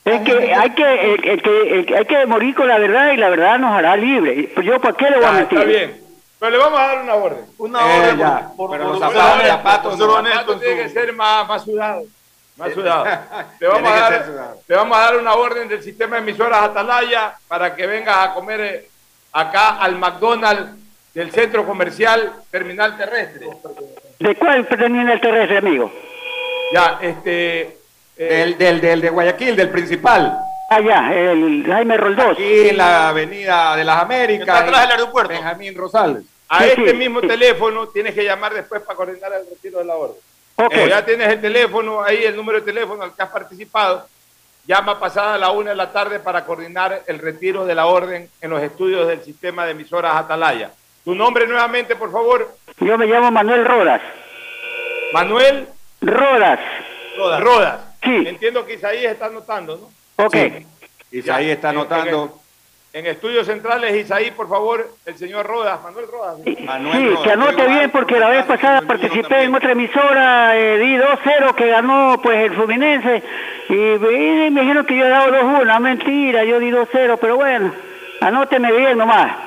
Es 0.05 0.21
que 0.23 0.53
hay 0.55 0.71
que, 0.71 1.15
el- 1.15 1.29
el 1.29 1.43
que, 1.43 1.75
el 1.79 1.87
que- 1.87 1.97
hay 1.97 2.05
que 2.05 2.27
morir 2.27 2.55
con 2.57 2.67
la 2.69 2.79
verdad 2.79 3.13
y 3.13 3.17
la 3.17 3.29
verdad 3.29 3.59
nos 3.61 3.73
hará 3.73 3.97
libre. 3.97 4.51
Pues 4.55 4.67
yo, 4.67 4.81
¿para 4.81 4.97
qué 4.97 5.09
le 5.11 5.17
voy 5.17 5.25
a 5.27 5.33
mentir? 5.33 5.59
está 5.59 5.71
bien. 5.71 6.01
Pero 6.43 6.51
le 6.51 6.59
vamos 6.59 6.81
a 6.81 6.87
dar 6.89 7.03
una 7.03 7.15
orden. 7.15 7.45
Una 7.59 7.79
Eh, 7.81 8.01
orden 8.01 8.19
ya, 8.19 8.49
por, 8.49 8.57
por, 8.57 8.71
pero 8.73 8.83
por- 8.85 8.93
los 8.95 9.01
zapatos- 9.01 9.47
zapatos 9.47 9.99
no. 9.99 10.07
zapatos 10.17 10.55
en 10.55 10.61
tienen 10.61 10.79
que 10.83 10.89
ser 10.89 11.13
más, 11.13 11.47
más 11.47 11.63
sudados. 11.65 12.05
Más 12.57 12.73
sudados. 12.75 13.09
Te 13.61 13.67
vamos, 13.69 13.93
a 13.93 13.95
dar, 14.01 14.27
sudado. 14.27 14.57
te 14.67 14.75
vamos 14.75 14.99
a 14.99 15.01
dar 15.03 15.17
una 15.19 15.35
orden 15.35 15.69
del 15.69 15.83
sistema 15.85 16.17
de 16.17 16.23
emisoras 16.23 16.63
Atalaya 16.65 17.35
para 17.47 17.77
que 17.77 17.87
vengas 17.87 18.17
a 18.29 18.35
comer 18.35 18.61
eh, 18.61 18.89
acá 19.33 19.77
al 19.77 19.97
McDonald's 19.97 20.73
del 21.15 21.31
centro 21.31 21.65
comercial 21.65 22.33
Terminal 22.51 22.97
Terrestre. 22.97 23.47
¿De 24.19 24.35
cuál 24.35 24.67
termina 24.67 25.13
el 25.13 25.21
terrestre, 25.21 25.59
amigo? 25.59 25.93
Ya, 26.75 26.99
este. 27.03 27.61
eh, 27.61 27.77
Del, 28.17 28.59
del, 28.59 28.81
del 28.81 29.01
de 29.01 29.11
Guayaquil, 29.11 29.55
del 29.55 29.71
principal. 29.71 30.37
Ah, 30.71 30.81
ya, 30.81 31.13
el 31.15 31.65
Jaime 31.67 31.97
Roldós. 31.99 32.33
Aquí 32.33 32.69
en 32.71 32.79
la 32.79 33.11
avenida 33.11 33.77
de 33.77 33.85
las 33.85 34.03
Américas. 34.03 34.49
está 34.49 34.59
atrás 34.67 34.81
del 34.83 34.91
aeropuerto. 34.93 35.29
Benjamín 35.33 35.75
Rosales. 35.77 36.25
A 36.53 36.67
este 36.67 36.93
mismo 36.93 37.23
teléfono 37.23 37.89
tienes 37.89 38.15
que 38.15 38.25
llamar 38.25 38.53
después 38.53 38.83
para 38.83 38.95
coordinar 38.95 39.33
el 39.33 39.49
retiro 39.49 39.79
de 39.79 39.85
la 39.87 39.95
orden. 39.97 40.17
Ok. 40.57 40.75
Eh, 40.75 40.87
ya 40.89 41.03
tienes 41.03 41.29
el 41.29 41.41
teléfono, 41.41 42.03
ahí 42.03 42.25
el 42.25 42.37
número 42.37 42.61
de 42.61 42.67
teléfono 42.67 43.03
al 43.03 43.15
que 43.15 43.23
has 43.23 43.31
participado. 43.31 44.07
Llama 44.67 45.01
pasada 45.01 45.39
la 45.39 45.51
una 45.51 45.71
de 45.71 45.77
la 45.77 45.91
tarde 45.91 46.21
para 46.21 46.45
coordinar 46.45 47.05
el 47.07 47.19
retiro 47.19 47.65
de 47.65 47.75
la 47.75 47.87
orden 47.87 48.29
en 48.41 48.51
los 48.51 48.63
estudios 48.63 49.09
del 49.09 49.23
sistema 49.23 49.65
de 49.65 49.73
emisoras 49.73 50.15
Atalaya. 50.15 50.71
Tu 51.05 51.15
nombre 51.15 51.47
nuevamente, 51.47 51.97
por 51.97 52.13
favor, 52.13 52.55
Yo 52.79 52.99
me 52.99 53.07
llamo 53.07 53.31
Manuel 53.31 53.65
Rodas. 53.65 54.03
Manuel 55.15 55.69
Rodas. 56.03 56.61
Rodas. 57.17 57.81
Sí. 58.03 58.25
Entiendo 58.27 58.67
que 58.67 58.75
Isaías 58.75 59.13
está 59.13 59.27
anotando, 59.27 59.77
¿no? 60.19 60.25
Ok. 60.27 60.35
Sí. 60.35 60.67
Isaí 61.13 61.47
Ya, 61.47 61.53
está 61.53 61.71
anotando. 61.71 62.42
En 62.95 63.07
estudios 63.07 63.47
centrales, 63.47 63.95
Isaí, 63.97 64.33
por 64.33 64.49
favor, 64.51 64.87
el 65.07 65.17
señor 65.17 65.47
Rodas, 65.47 65.83
Manuel 65.83 66.07
Rodas. 66.13 66.37
¿sí? 66.45 66.57
Manuel 66.61 66.93
Sí, 66.99 67.09
Rodas. 67.09 67.23
que 67.23 67.31
anote 67.33 67.67
bien 67.69 67.91
porque 67.91 68.19
la 68.21 68.29
vez 68.29 68.45
pasada 68.45 68.83
participé 68.83 69.23
también. 69.23 69.49
en 69.49 69.55
otra 69.55 69.73
emisora, 69.73 70.59
eh, 70.59 70.77
di 70.79 70.97
2-0 70.99 71.55
que 71.55 71.69
ganó 71.69 72.21
pues 72.23 72.39
el 72.45 72.55
Fluminense 72.55 73.23
y, 73.71 73.75
y 73.75 74.51
me 74.51 74.61
dijeron 74.61 74.85
que 74.85 74.97
yo 74.99 75.07
he 75.07 75.09
dado 75.09 75.33
2-1, 75.33 75.81
mentira, 75.81 76.45
yo 76.45 76.59
di 76.59 76.71
2-0, 76.71 77.17
pero 77.19 77.37
bueno, 77.37 77.73
anóteme 78.21 78.71
bien 78.73 78.99
nomás. 78.99 79.39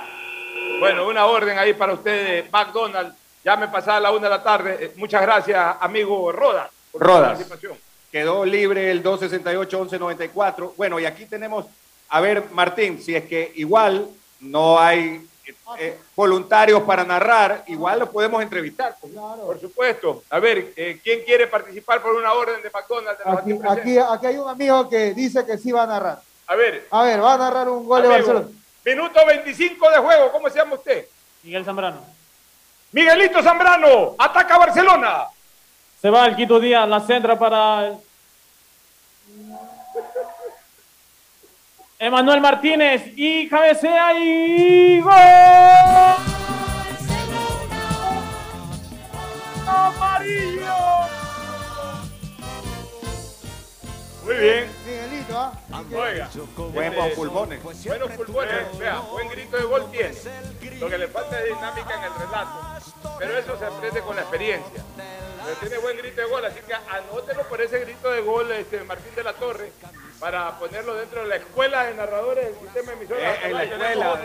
Bueno, 0.79 1.07
una 1.07 1.25
orden 1.25 1.59
ahí 1.59 1.73
para 1.73 1.93
ustedes, 1.93 2.51
McDonald's. 2.51 3.15
Ya 3.43 3.55
me 3.57 3.67
pasada 3.67 3.99
la 3.99 4.11
una 4.11 4.21
de 4.23 4.29
la 4.29 4.41
tarde. 4.43 4.77
Eh, 4.81 4.91
Muchas 4.95 5.21
gracias, 5.21 5.75
amigo 5.81 6.31
Rodas. 6.31 6.67
por 6.91 6.99
su 6.99 7.07
Rodas. 7.07 7.27
participación. 7.29 7.73
Quedó 8.11 8.43
libre 8.43 8.89
el 8.89 9.03
268-1194. 9.03 10.73
Bueno, 10.77 10.99
y 10.99 11.05
aquí 11.05 11.25
tenemos, 11.25 11.67
a 12.09 12.21
ver, 12.21 12.45
Martín, 12.51 13.01
si 13.01 13.15
es 13.15 13.25
que 13.25 13.51
igual 13.55 14.07
no 14.39 14.79
hay 14.79 15.27
eh, 15.47 15.55
eh, 15.79 15.99
voluntarios 16.15 16.83
para 16.83 17.03
narrar, 17.03 17.63
igual 17.67 17.99
los 17.99 18.09
podemos 18.09 18.41
entrevistar. 18.41 18.95
pues. 18.99 19.13
Por 19.13 19.59
supuesto. 19.59 20.23
A 20.29 20.39
ver, 20.39 20.73
eh, 20.75 20.99
¿quién 21.03 21.21
quiere 21.23 21.47
participar 21.47 22.01
por 22.01 22.15
una 22.15 22.33
orden 22.33 22.61
de 22.61 22.69
McDonald's? 22.69 23.23
de 23.23 23.31
Aquí, 23.31 23.67
aquí 23.67 23.97
aquí, 23.99 24.25
hay 24.27 24.37
un 24.37 24.49
amigo 24.49 24.87
que 24.89 25.13
dice 25.13 25.45
que 25.45 25.57
sí 25.57 25.71
va 25.71 25.83
a 25.83 25.87
narrar. 25.87 26.21
A 26.47 26.55
ver, 26.55 26.87
A 26.91 27.03
ver, 27.03 27.23
va 27.23 27.33
a 27.33 27.37
narrar 27.37 27.69
un 27.69 27.85
gol 27.85 28.01
de 28.03 28.07
Barcelona. 28.07 28.47
minuto 28.85 29.25
25 29.25 29.89
de 29.89 29.97
juego. 29.97 30.31
¿Cómo 30.31 30.49
se 30.49 30.57
llama 30.59 30.75
usted? 30.75 31.05
Miguel 31.43 31.65
Zambrano. 31.65 32.01
Miguelito 32.91 33.41
Zambrano, 33.43 34.15
ataca 34.17 34.57
Barcelona. 34.57 35.25
Se 36.01 36.09
va 36.09 36.27
el 36.27 36.35
Quito 36.35 36.59
Díaz, 36.59 36.87
la 36.87 36.99
centra 37.01 37.37
para 37.37 37.93
Emanuel 42.05 42.39
Martínez 42.39 43.13
y 43.15 43.49
cabecea 43.49 44.13
y 44.13 45.01
gol. 45.01 45.11
Amarillo. 49.65 50.75
Muy 54.23 54.35
bien. 54.35 54.71
Miguelito, 54.85 55.35
¿ah? 55.35 55.53
Oiga. 55.95 56.29
Buen 56.55 56.93
este, 56.93 57.15
pulmones. 57.15 57.63
Buenos 57.63 58.11
pulmones. 58.11 58.77
Vea, 58.77 58.99
buen 58.99 59.27
grito 59.29 59.57
de 59.57 59.63
gol 59.63 59.89
tiene. 59.89 60.79
Lo 60.79 60.87
que 60.87 60.97
le 60.99 61.07
falta 61.07 61.39
es 61.39 61.45
dinámica 61.45 61.95
en 61.95 62.03
el 62.03 62.13
relato. 62.19 63.17
Pero 63.17 63.35
eso 63.35 63.57
se 63.57 63.65
aprende 63.65 64.01
con 64.01 64.15
la 64.15 64.21
experiencia. 64.21 64.83
Pero 65.43 65.57
tiene 65.59 65.77
buen 65.79 65.97
grito 65.97 66.21
de 66.21 66.27
gol, 66.27 66.45
así 66.45 66.59
que 66.67 66.73
anótelo 66.75 67.49
por 67.49 67.59
ese 67.61 67.79
grito 67.79 68.11
de 68.11 68.21
gol, 68.21 68.51
este, 68.51 68.83
Martín 68.83 69.15
de 69.15 69.23
la 69.23 69.33
Torre, 69.33 69.71
para 70.19 70.57
ponerlo 70.59 70.95
dentro 70.95 71.21
de 71.21 71.27
la 71.27 71.35
escuela 71.37 71.85
de 71.85 71.95
narradores 71.95 72.45
del 72.45 72.59
sistema 72.59 72.91
de 72.91 72.97
emisoras. 72.97 73.23
Eh, 73.23 73.39
en 73.43 73.53
la 73.53 73.63
escuela. 73.63 74.19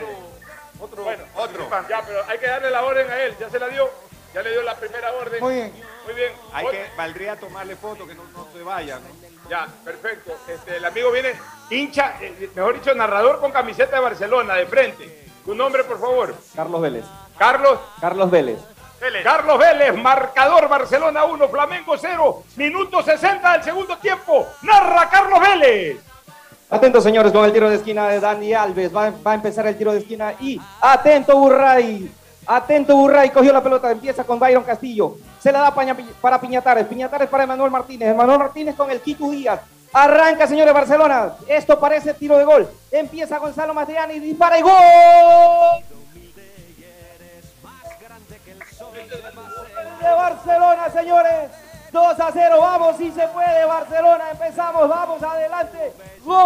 Otro, 0.81 1.05
bueno, 1.05 1.25
Otro. 1.35 1.69
Ya, 1.89 2.03
pero 2.07 2.25
hay 2.27 2.39
que 2.39 2.47
darle 2.47 2.71
la 2.71 2.83
orden 2.83 3.11
a 3.11 3.23
él. 3.23 3.37
Ya 3.39 3.51
se 3.51 3.59
la 3.59 3.69
dio. 3.69 3.91
Ya 4.33 4.43
le 4.43 4.53
dio 4.53 4.63
la 4.63 4.77
primera 4.77 5.13
orden. 5.13 5.43
Muy 5.43 5.55
bien. 5.55 5.73
Muy 6.07 6.15
bien. 6.15 6.33
Hay 6.53 6.67
que, 6.69 6.87
valdría 6.97 7.37
tomarle 7.37 7.77
foto, 7.77 8.07
que 8.07 8.15
no, 8.15 8.23
no 8.33 8.49
se 8.53 8.63
vaya. 8.63 8.99
¿no? 8.99 9.49
Ya, 9.51 9.67
perfecto. 9.85 10.37
Este, 10.49 10.77
el 10.77 10.85
amigo 10.85 11.11
viene 11.11 11.35
hincha, 11.69 12.17
eh, 12.21 12.51
mejor 12.55 12.75
dicho, 12.75 12.95
narrador 12.95 13.41
con 13.41 13.51
camiseta 13.51 13.97
de 13.97 14.03
Barcelona, 14.03 14.55
de 14.55 14.67
frente. 14.67 15.27
Tu 15.45 15.55
nombre, 15.55 15.85
por 15.85 16.01
favor. 16.01 16.35
Carlos 16.55 16.81
Vélez. 16.81 17.05
Carlos. 17.37 17.79
Carlos 18.01 18.31
Vélez. 18.31 18.59
Carlos 19.23 19.59
Vélez, 19.59 19.97
marcador 19.97 20.69
Barcelona 20.69 21.25
1, 21.25 21.49
Flamengo 21.49 21.97
0, 21.97 22.43
minuto 22.57 23.03
60 23.03 23.53
del 23.53 23.63
segundo 23.63 23.97
tiempo. 23.97 24.47
Narra 24.63 25.09
Carlos 25.09 25.41
Vélez. 25.41 25.97
Atentos 26.69 27.03
señores 27.03 27.33
con 27.33 27.45
el 27.45 27.53
tiro 27.53 27.71
de 27.71 27.77
esquina 27.77 28.09
de 28.09 28.21
Dani 28.21 28.53
Alves. 28.53 28.95
Va, 28.95 29.11
va 29.27 29.33
a 29.33 29.35
empezar 29.35 29.67
el 29.67 29.79
tiro 29.79 29.93
de 29.93 30.01
esquina 30.01 30.35
y 30.39 30.61
atento 30.83 31.37
Burray. 31.37 32.13
Atento 32.47 32.95
Burray, 32.95 33.31
cogió 33.31 33.53
la 33.53 33.63
pelota, 33.63 33.91
empieza 33.91 34.25
con 34.25 34.39
Byron 34.39 34.65
Castillo. 34.65 35.17
Se 35.41 35.51
la 35.51 35.61
da 35.61 35.75
para 36.21 36.41
Piñatares. 36.41 36.87
Piñatares 36.87 37.29
para 37.29 37.45
Emanuel 37.45 37.71
Martínez. 37.71 38.11
Emanuel 38.11 38.39
Martínez 38.39 38.77
con 38.77 38.91
el 38.91 39.01
Quito 39.01 39.31
Díaz. 39.31 39.61
Arranca, 39.95 40.47
señores 40.47 40.75
Barcelona. 40.75 41.33
Esto 41.49 41.81
parece 41.81 42.13
tiro 42.15 42.37
de 42.37 42.45
gol. 42.45 42.69
Empieza 42.93 43.39
Gonzalo 43.39 43.73
Mastriani, 43.73 44.19
dispara 44.19 44.59
y 44.59 44.63
gol. 44.63 46.00
De 50.01 50.09
Barcelona, 50.09 50.91
señores. 50.91 51.51
2 51.93 52.21
a 52.21 52.31
0, 52.33 52.61
vamos, 52.61 52.97
si 52.97 53.11
se 53.11 53.27
puede, 53.29 53.65
Barcelona, 53.65 54.31
empezamos, 54.31 54.89
vamos 54.89 55.21
adelante. 55.23 55.93
Gol 56.23 56.41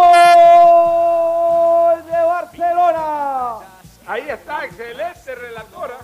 de 2.05 2.11
Barcelona. 2.11 3.57
Ahí 4.07 4.27
está, 4.27 4.65
excelente 4.65 5.35
relatora. 5.35 5.97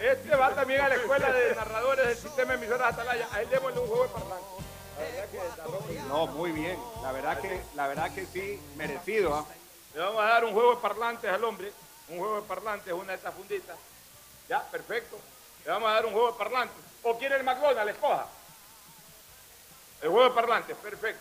Este 0.00 0.34
va 0.34 0.50
también 0.54 0.80
a 0.80 0.88
la 0.88 0.94
escuela 0.94 1.30
de 1.30 1.54
narradores 1.54 2.06
del 2.06 2.16
sistema 2.16 2.52
de 2.52 2.58
emisoras 2.58 2.94
Atalaya. 2.94 3.28
A 3.32 3.42
él 3.42 3.50
démosle 3.50 3.80
un 3.80 3.88
juego 3.88 4.04
de 4.04 4.10
bien. 5.88 6.08
No, 6.08 6.26
muy 6.28 6.52
bien. 6.52 6.78
La 7.02 7.12
verdad 7.12 7.40
que, 7.40 7.60
la 7.74 7.86
verdad 7.86 8.14
que 8.14 8.24
sí, 8.26 8.60
merecido. 8.76 9.34
¿ah? 9.34 9.44
Le 9.94 10.00
vamos 10.00 10.22
a 10.22 10.26
dar 10.26 10.44
un 10.44 10.52
juego 10.52 10.74
de 10.74 10.80
parlantes 10.80 11.30
al 11.30 11.44
hombre. 11.44 11.72
Un 12.08 12.18
juego 12.18 12.36
de 12.36 12.42
parlantes, 12.48 12.92
una 12.92 13.08
de 13.08 13.14
estas 13.14 13.34
funditas. 13.34 13.76
Ya, 14.48 14.62
perfecto. 14.62 15.18
Le 15.68 15.74
vamos 15.74 15.90
a 15.90 15.92
dar 15.92 16.06
un 16.06 16.12
juego 16.12 16.32
de 16.32 16.38
parlantes. 16.38 16.78
¿O 17.02 17.18
quiere 17.18 17.36
el 17.36 17.44
McDonald's? 17.44 17.92
Escoja. 17.92 18.24
El 20.00 20.08
juego 20.08 20.24
de 20.24 20.30
parlantes, 20.34 20.74
perfecto. 20.78 21.20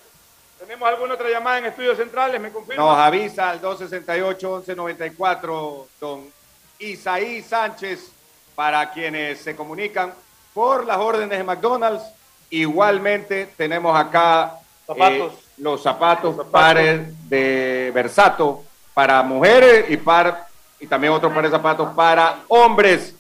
¿Tenemos 0.58 0.88
alguna 0.88 1.16
otra 1.16 1.30
llamada 1.30 1.58
en 1.58 1.66
estudios 1.66 1.98
centrales? 1.98 2.40
¿Me 2.40 2.50
confirma? 2.50 2.82
Nos 2.82 2.98
avisa 2.98 3.50
al 3.50 3.62
268-1194, 3.62 5.86
don 6.00 6.32
Isaí 6.80 7.42
Sánchez, 7.42 8.10
para 8.56 8.90
quienes 8.90 9.42
se 9.42 9.54
comunican 9.54 10.14
por 10.54 10.86
las 10.86 10.98
órdenes 10.98 11.38
de 11.38 11.44
McDonald's. 11.44 12.06
Igualmente 12.50 13.54
tenemos 13.58 14.00
acá 14.00 14.60
Zapatos. 14.86 15.34
eh, 15.34 15.38
los 15.58 15.84
zapatos, 15.84 16.38
pares 16.50 17.02
de 17.28 17.92
Versato 17.94 18.64
para 18.94 19.22
mujeres 19.24 19.88
y, 19.90 19.98
par, 19.98 20.48
y 20.80 20.88
también 20.88 21.12
otro 21.12 21.34
par 21.34 21.44
de 21.44 21.50
zapatos 21.50 21.94
para 21.94 22.44
hombres. 22.48 23.17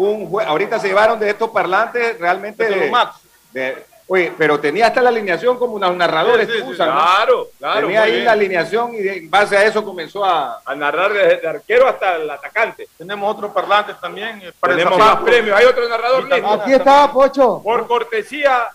Un 0.00 0.40
Ahorita 0.46 0.78
se 0.78 0.88
llevaron 0.88 1.18
de 1.18 1.30
estos 1.30 1.50
parlantes 1.50 2.18
realmente 2.18 2.64
De 2.64 2.70
de, 2.70 2.76
los 2.76 2.90
Max. 2.90 3.16
de- 3.52 3.84
Oye, 4.12 4.32
pero 4.36 4.58
tenía 4.58 4.88
hasta 4.88 5.00
la 5.02 5.10
alineación 5.10 5.56
como 5.56 5.74
unos 5.74 5.94
narradores 5.94 6.46
Sí, 6.48 6.52
sí, 6.54 6.58
que 6.58 6.64
sí. 6.64 6.70
usan, 6.72 6.88
¿no? 6.88 6.94
Claro, 6.96 7.48
claro. 7.58 7.80
Tenía 7.86 8.02
ahí 8.02 8.12
bien. 8.12 8.24
la 8.24 8.32
alineación 8.32 8.94
y 8.94 8.98
de- 8.98 9.18
en 9.18 9.30
base 9.30 9.56
a 9.56 9.64
eso 9.64 9.84
comenzó 9.84 10.24
a... 10.24 10.60
A 10.64 10.74
narrar 10.74 11.12
desde 11.12 11.38
el 11.40 11.46
arquero 11.46 11.86
hasta 11.86 12.16
el 12.16 12.28
atacante. 12.28 12.88
Tenemos 12.98 13.32
otros 13.36 13.52
parlantes 13.52 14.00
también. 14.00 14.40
eh, 14.42 14.52
para 14.58 14.74
Tenemos 14.74 14.98
más 14.98 15.16
premios. 15.18 15.56
Hay 15.56 15.64
otro 15.64 15.88
narrador 15.88 16.24
listo. 16.28 16.48
Aquí 16.54 16.72
está, 16.72 17.12
Pocho. 17.12 17.60
Por 17.62 17.86
cortesía 17.86 18.68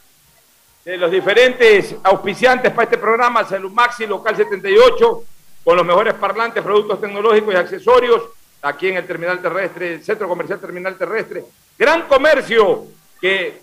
de 0.86 0.96
los 0.98 1.12
diferentes 1.12 1.96
auspiciantes 2.04 2.72
para 2.72 2.84
este 2.84 2.98
programa, 2.98 3.44
Salud 3.44 3.72
Maxi 3.74 4.06
Local 4.08 4.38
78, 4.38 5.24
con 5.66 5.76
los 5.76 5.86
mejores 5.86 6.14
parlantes, 6.14 6.64
productos 6.64 7.02
tecnológicos 7.02 7.54
y 7.54 7.58
accesorios, 7.58 8.22
aquí 8.66 8.90
en 8.90 8.98
el 8.98 9.08
Terminal 9.08 9.42
Terrestre, 9.42 9.94
el 9.96 10.04
Centro 10.04 10.28
Comercial 10.28 10.60
Terminal 10.60 10.98
Terrestre. 10.98 11.44
Gran 11.78 12.04
comercio 12.04 12.86
que 13.22 13.62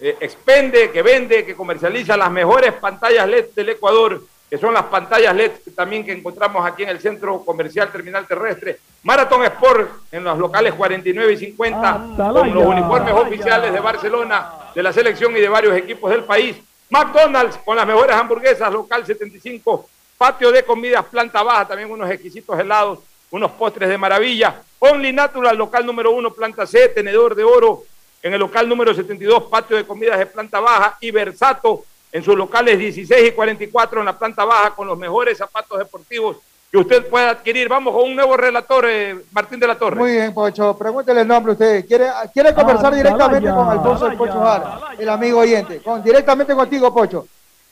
eh, 0.00 0.16
expende, 0.20 0.90
que 0.90 1.02
vende, 1.02 1.44
que 1.44 1.54
comercializa 1.54 2.16
las 2.16 2.30
mejores 2.30 2.72
pantallas 2.74 3.28
LED 3.28 3.46
del 3.54 3.70
Ecuador 3.70 4.20
que 4.54 4.60
son 4.60 4.72
las 4.72 4.84
pantallas 4.84 5.34
LED 5.34 5.50
también 5.74 6.04
que 6.04 6.12
encontramos 6.12 6.64
aquí 6.64 6.84
en 6.84 6.90
el 6.90 7.00
Centro 7.00 7.44
Comercial 7.44 7.90
Terminal 7.90 8.24
Terrestre. 8.24 8.78
Marathon 9.02 9.44
Sport 9.46 9.90
en 10.12 10.22
los 10.22 10.38
locales 10.38 10.74
49 10.74 11.32
y 11.32 11.36
50, 11.36 12.06
con 12.16 12.54
los 12.54 12.64
uniformes 12.64 13.14
oficiales 13.14 13.72
de 13.72 13.80
Barcelona, 13.80 14.52
de 14.72 14.80
la 14.80 14.92
selección 14.92 15.36
y 15.36 15.40
de 15.40 15.48
varios 15.48 15.76
equipos 15.76 16.08
del 16.08 16.22
país. 16.22 16.56
McDonald's 16.88 17.58
con 17.64 17.74
las 17.74 17.84
mejores 17.84 18.14
hamburguesas, 18.14 18.72
local 18.72 19.04
75, 19.04 19.88
patio 20.16 20.52
de 20.52 20.62
comidas, 20.62 21.04
planta 21.06 21.42
baja, 21.42 21.66
también 21.66 21.90
unos 21.90 22.08
exquisitos 22.08 22.56
helados, 22.56 23.00
unos 23.34 23.50
postres 23.52 23.88
de 23.88 23.98
maravilla. 23.98 24.62
Only 24.78 25.12
Natural, 25.12 25.56
local 25.56 25.84
número 25.84 26.12
1, 26.12 26.32
planta 26.32 26.66
C, 26.66 26.90
tenedor 26.90 27.34
de 27.34 27.42
oro. 27.42 27.82
En 28.22 28.32
el 28.32 28.38
local 28.38 28.68
número 28.68 28.94
72, 28.94 29.44
patio 29.50 29.76
de 29.76 29.84
comidas 29.84 30.20
de 30.20 30.26
planta 30.26 30.60
baja. 30.60 30.96
Y 31.00 31.10
Versato, 31.10 31.84
en 32.12 32.22
sus 32.22 32.36
locales 32.36 32.78
16 32.78 33.28
y 33.28 33.32
44, 33.32 33.98
en 33.98 34.06
la 34.06 34.16
planta 34.16 34.44
baja, 34.44 34.70
con 34.70 34.86
los 34.86 34.96
mejores 34.96 35.36
zapatos 35.36 35.80
deportivos 35.80 36.36
que 36.70 36.78
usted 36.78 37.08
pueda 37.08 37.30
adquirir. 37.30 37.68
Vamos 37.68 37.92
con 37.92 38.04
un 38.04 38.14
nuevo 38.14 38.36
relator, 38.36 38.86
eh, 38.88 39.16
Martín 39.32 39.58
de 39.58 39.66
la 39.66 39.76
Torre. 39.76 39.96
Muy 39.96 40.12
bien, 40.12 40.32
Pocho. 40.32 40.78
Pregúntele 40.78 41.22
el 41.22 41.26
nombre 41.26 41.50
a 41.50 41.54
usted. 41.54 41.84
¿Quiere, 41.86 42.06
quiere 42.32 42.54
conversar 42.54 42.94
directamente 42.94 43.50
con 43.50 43.68
Alfonso 43.68 44.06
el 44.06 44.16
Pocho 44.16 44.40
Jara, 44.40 44.78
el 44.96 45.08
amigo 45.08 45.40
oyente? 45.40 45.80
Con, 45.80 46.04
directamente 46.04 46.54
contigo, 46.54 46.94
Pocho. 46.94 47.26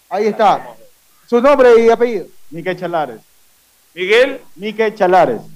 Ahí 0.08 0.26
está. 0.26 0.74
Su 1.24 1.40
nombre 1.40 1.80
y 1.80 1.88
apellido. 1.88 2.26
Miquel 2.50 2.76
Chalares. 2.76 3.20
Miguel. 3.94 4.40
Miquel 4.56 4.94
Chalares. 4.96 5.51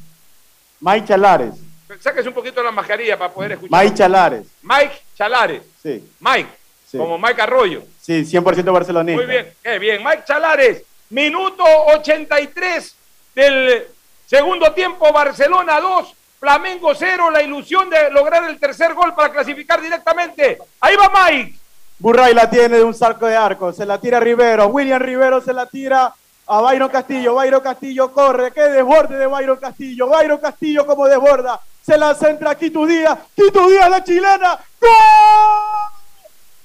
Mike 0.80 1.06
Chalares. 1.06 1.54
Sáquese 2.00 2.28
un 2.28 2.34
poquito 2.34 2.62
la 2.62 2.72
mascarilla 2.72 3.16
para 3.18 3.32
poder 3.32 3.52
escuchar. 3.52 3.82
Mike 3.82 3.96
Chalares. 3.96 4.46
Mike 4.62 5.02
Chalares. 5.16 5.62
Sí. 5.82 6.10
Mike. 6.20 6.48
Sí. 6.86 6.98
Como 6.98 7.18
Mike 7.18 7.42
Arroyo. 7.42 7.82
Sí, 8.00 8.24
100% 8.24 8.72
barcelonista. 8.72 9.22
Muy 9.22 9.30
bien, 9.30 9.52
qué 9.62 9.78
bien. 9.78 10.04
Mike 10.04 10.22
Chalares, 10.26 10.82
minuto 11.10 11.64
83 11.64 12.96
del 13.34 13.86
segundo 14.26 14.72
tiempo, 14.72 15.12
Barcelona 15.12 15.80
2, 15.80 16.14
Flamengo 16.38 16.94
0, 16.94 17.30
la 17.30 17.42
ilusión 17.42 17.90
de 17.90 18.10
lograr 18.10 18.48
el 18.48 18.58
tercer 18.58 18.94
gol 18.94 19.14
para 19.14 19.32
clasificar 19.32 19.80
directamente. 19.80 20.58
Ahí 20.80 20.94
va 20.96 21.10
Mike. 21.28 21.58
Burray 21.98 22.34
la 22.34 22.48
tiene 22.50 22.76
de 22.76 22.84
un 22.84 22.94
salto 22.94 23.26
de 23.26 23.36
arco, 23.36 23.72
se 23.72 23.86
la 23.86 23.98
tira 24.00 24.20
Rivero, 24.20 24.66
William 24.66 25.00
Rivero 25.00 25.40
se 25.40 25.52
la 25.52 25.66
tira 25.66 26.12
a 26.48 26.60
Byron 26.60 26.88
Castillo, 26.88 27.34
Byron 27.34 27.60
Castillo 27.60 28.12
corre, 28.12 28.52
qué 28.52 28.62
desborde 28.62 29.18
de 29.18 29.26
Byron 29.26 29.58
Castillo, 29.58 30.06
Byron 30.08 30.38
Castillo 30.38 30.86
como 30.86 31.06
desborda, 31.06 31.60
se 31.82 31.98
la 31.98 32.14
centra 32.14 32.54
Quito 32.54 32.86
Díaz, 32.86 33.18
Quito 33.34 33.68
Díaz 33.68 33.90
la 33.90 34.04
chilena, 34.04 34.58
¡Gol! 34.80 34.90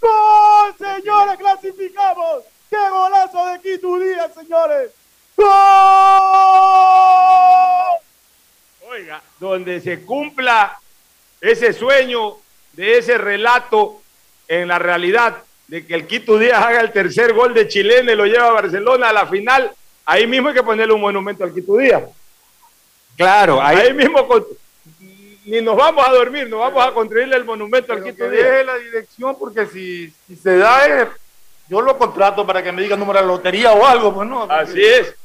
¡Gol, 0.01 0.75
señores! 0.77 1.37
¡Clasificamos! 1.37 2.43
¡Qué 2.69 2.89
golazo 2.89 3.45
de 3.47 3.59
Quito 3.61 3.97
Díaz, 3.97 4.31
señores! 4.35 4.91
¡Gol! 5.35 5.47
Oiga, 8.87 9.21
donde 9.39 9.81
se 9.81 10.05
cumpla 10.05 10.79
ese 11.39 11.73
sueño 11.73 12.37
de 12.73 12.99
ese 12.99 13.17
relato 13.17 14.01
en 14.47 14.67
la 14.67 14.77
realidad 14.77 15.43
de 15.71 15.85
que 15.85 15.95
el 15.95 16.05
Quito 16.05 16.37
Díaz 16.37 16.61
haga 16.61 16.81
el 16.81 16.91
tercer 16.91 17.31
gol 17.31 17.53
de 17.53 17.65
chilena 17.65 18.11
y 18.11 18.15
lo 18.17 18.25
lleva 18.25 18.47
a 18.49 18.51
Barcelona 18.51 19.07
a 19.07 19.13
la 19.13 19.25
final, 19.25 19.71
ahí 20.05 20.27
mismo 20.27 20.49
hay 20.49 20.53
que 20.53 20.63
ponerle 20.63 20.93
un 20.93 20.99
monumento 20.99 21.45
al 21.45 21.53
Quito 21.53 21.77
Díaz. 21.77 22.03
Claro, 23.15 23.61
ahí, 23.61 23.77
Ahí 23.77 23.93
mismo 23.93 24.27
con- 24.27 24.45
ni 25.45 25.61
nos 25.61 25.77
vamos 25.77 26.05
a 26.05 26.11
dormir, 26.11 26.49
nos 26.49 26.59
vamos 26.59 26.85
a 26.85 26.91
construirle 26.91 27.37
el 27.37 27.45
monumento 27.45 27.93
al 27.93 28.03
Que 28.03 28.11
Quito 28.11 28.29
Díaz. 28.29 28.43
deje 28.43 28.63
la 28.65 28.75
dirección 28.75 29.39
porque 29.39 29.65
si, 29.65 30.13
si 30.27 30.35
se 30.35 30.57
da, 30.57 31.03
eh, 31.03 31.07
yo 31.69 31.79
lo 31.79 31.97
contrato 31.97 32.45
para 32.45 32.61
que 32.61 32.73
me 32.73 32.81
diga 32.81 32.95
el 32.95 32.99
número 32.99 33.21
de 33.21 33.27
lotería 33.27 33.71
o 33.71 33.85
algo, 33.85 34.13
pues 34.13 34.27
no. 34.27 34.43
Así 34.51 34.83
es. 34.83 35.15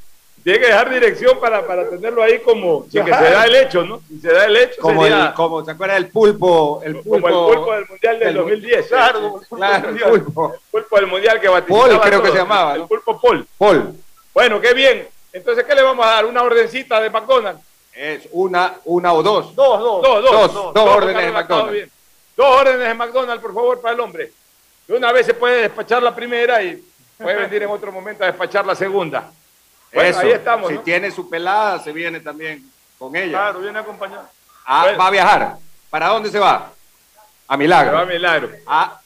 Tiene 0.47 0.61
que 0.61 0.67
dejar 0.67 0.91
dirección 0.91 1.41
para, 1.41 1.67
para 1.67 1.91
tenerlo 1.91 2.23
ahí 2.23 2.39
como 2.39 2.85
si 2.85 3.01
que 3.03 3.03
se 3.03 3.11
da 3.11 3.47
el 3.47 3.57
hecho, 3.57 3.83
¿no? 3.83 4.01
Si 4.09 4.21
se 4.21 4.33
da 4.33 4.45
el 4.45 4.57
hecho, 4.57 4.81
como, 4.81 5.03
sería 5.03 5.27
el, 5.27 5.35
como 5.35 5.65
se 5.65 5.73
acuerda 5.73 5.95
del 5.95 6.07
pulpo, 6.07 6.81
el 6.85 7.01
pulpo, 7.01 7.29
como 7.29 7.49
el 7.51 7.57
pulpo 7.57 7.73
del 7.73 7.87
Mundial 7.89 8.19
del 8.21 8.29
del- 8.29 8.37
2010. 8.37 8.87
Claro, 8.87 9.19
el 9.19 9.31
pulpo 9.33 9.57
claro, 9.57 9.89
el 9.89 10.23
pulpo. 10.23 10.55
pulpo 10.71 10.97
del 10.99 11.07
Mundial 11.09 11.41
que 11.41 11.49
vaticinaba 11.49 11.89
Paul 11.89 12.01
creo 12.01 12.23
que 12.23 12.31
se 12.31 12.37
llamaba, 12.37 12.75
El 12.75 12.79
¿no? 12.83 12.87
pulpo 12.87 13.21
Paul. 13.21 13.45
Paul. 13.59 13.95
Bueno, 14.33 14.61
qué 14.61 14.73
bien. 14.73 15.09
Entonces, 15.33 15.65
¿qué 15.65 15.75
le 15.75 15.83
vamos 15.83 16.07
a 16.07 16.11
dar? 16.11 16.25
¿Una 16.27 16.45
ordencita 16.45 17.01
de 17.01 17.11
McDonald's? 17.11 17.61
Es 17.93 18.29
una, 18.31 18.75
una 18.85 19.13
o 19.15 19.25
dos. 19.25 19.53
Dos, 19.57 19.81
dos. 19.81 20.01
Dos, 20.03 20.23
dos. 20.23 20.55
Dos, 20.55 20.75
dos 20.75 20.89
órdenes 20.97 21.27
de 21.27 21.33
McDonald's. 21.33 21.73
bien. 21.73 21.91
Dos 22.37 22.47
órdenes 22.61 22.87
de 22.87 22.95
McDonald's, 22.95 23.43
por 23.43 23.53
favor, 23.53 23.81
para 23.81 23.95
el 23.95 24.01
hombre. 24.01 24.31
De 24.87 24.95
una 24.97 25.11
vez 25.11 25.27
se 25.27 25.35
puede 25.35 25.63
despachar 25.63 26.05
la 26.05 26.15
primera 26.15 26.63
y 26.63 26.81
puede 27.19 27.35
venir 27.49 27.65
en 27.65 27.71
otro 27.71 27.91
momento 27.91 28.23
a 28.23 28.29
despachar 28.29 28.65
la 28.65 28.77
segunda. 28.77 29.29
Bueno, 29.97 30.11
Eso. 30.11 30.21
ahí 30.21 30.31
estamos, 30.31 30.69
Si 30.69 30.75
¿no? 30.77 30.81
tiene 30.83 31.11
su 31.11 31.29
pelada, 31.29 31.79
se 31.81 31.93
viene 31.93 32.21
también 32.21 32.63
con 32.99 33.15
ella. 33.17 33.31
Claro, 33.39 33.61
viene 33.61 33.79
acompañado. 33.79 34.29
Ah, 34.65 34.83
Bueno. 34.85 34.99
Va 34.99 35.07
a 35.07 35.11
viajar. 35.11 35.57
¿Para 35.91 36.09
dónde 36.09 36.31
se 36.31 36.39
va? 36.39 36.55
A 36.55 36.63
Se 36.63 36.71
va 37.49 37.57
Milagro. 37.57 38.07
Milagro. 38.07 38.49
Ah, 38.67 38.99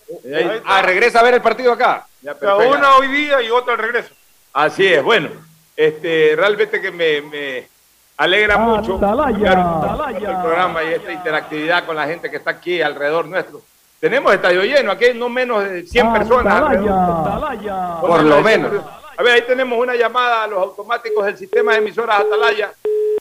ah, 0.66 0.82
regresa 0.82 1.20
a 1.20 1.22
ver 1.22 1.34
el 1.34 1.42
partido 1.42 1.72
acá. 1.72 2.06
Ya, 2.22 2.32
O 2.32 2.38
sea, 2.38 2.48
perfecto. 2.56 2.76
una 2.78 2.96
hoy 2.96 3.06
día 3.08 3.40
y 3.42 3.50
otra 3.50 3.74
al 3.74 3.78
regreso. 3.78 4.12
Así 4.52 4.86
es, 4.86 5.02
bueno, 5.02 5.30
este, 5.76 6.34
realmente 6.36 6.80
que 6.80 6.90
me, 6.90 7.20
me 7.22 7.68
alegra 8.16 8.58
mucho 8.58 8.94
el 8.94 10.36
programa 10.42 10.82
y 10.82 10.94
esta 10.94 11.12
interactividad 11.12 11.84
con 11.86 11.96
la 11.96 12.06
gente 12.06 12.30
que 12.30 12.36
está 12.36 12.50
aquí 12.50 12.82
alrededor 12.82 13.26
nuestro. 13.26 13.62
Tenemos 14.00 14.32
estadio 14.32 14.62
lleno, 14.64 14.90
aquí 14.92 15.04
hay 15.06 15.14
no 15.18 15.28
menos 15.28 15.62
de 15.62 15.86
100 15.86 16.12
personas. 16.12 16.62
alrededor. 16.62 18.00
Por 18.00 18.22
lo 18.24 18.40
menos. 18.42 18.72
A 19.20 19.22
ver, 19.22 19.34
ahí 19.34 19.42
tenemos 19.42 19.78
una 19.78 19.94
llamada 19.94 20.44
a 20.44 20.46
los 20.46 20.58
automáticos 20.62 21.26
del 21.26 21.36
sistema 21.36 21.72
de 21.72 21.78
emisoras 21.80 22.20
Atalaya. 22.20 22.72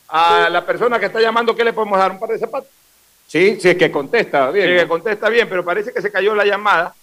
A 0.07 0.47
la 0.49 0.65
persona 0.65 0.97
que 0.97 1.07
está 1.07 1.19
llamando, 1.19 1.53
¿qué 1.53 1.61
le 1.61 1.73
podemos 1.73 1.99
dar? 1.99 2.11
¿Un 2.11 2.19
par 2.19 2.29
de 2.29 2.39
zapatos? 2.39 2.69
Sí, 3.27 3.59
sí, 3.59 3.71
es 3.71 3.77
que 3.77 3.91
contesta 3.91 4.49
bien. 4.49 4.69
Sí, 4.69 4.75
que 4.77 4.87
contesta 4.87 5.27
bien, 5.27 5.49
pero 5.49 5.65
parece 5.65 5.91
que 5.91 6.01
se 6.01 6.09
cayó 6.09 6.33
la 6.35 6.45
llamada. 6.45 6.95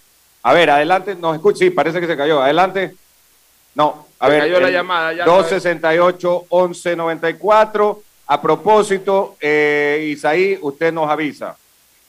A 0.43 0.55
ver, 0.55 0.71
adelante, 0.71 1.15
nos 1.15 1.37
escucha. 1.37 1.59
Sí, 1.59 1.69
parece 1.69 2.01
que 2.01 2.07
se 2.07 2.17
cayó. 2.17 2.43
Adelante. 2.43 2.95
No, 3.75 4.07
a 4.19 4.29
Se 4.29 4.33
ver. 4.33 4.41
cayó 4.41 4.61
la 4.61 4.71
llamada, 4.71 5.13
ya 5.13 5.27
268-1194. 5.27 7.99
A 8.29 8.41
propósito, 8.41 9.37
eh, 9.43 10.07
Isaí, 10.11 10.59
usted 10.63 10.91
nos 10.91 11.11
avisa 11.11 11.55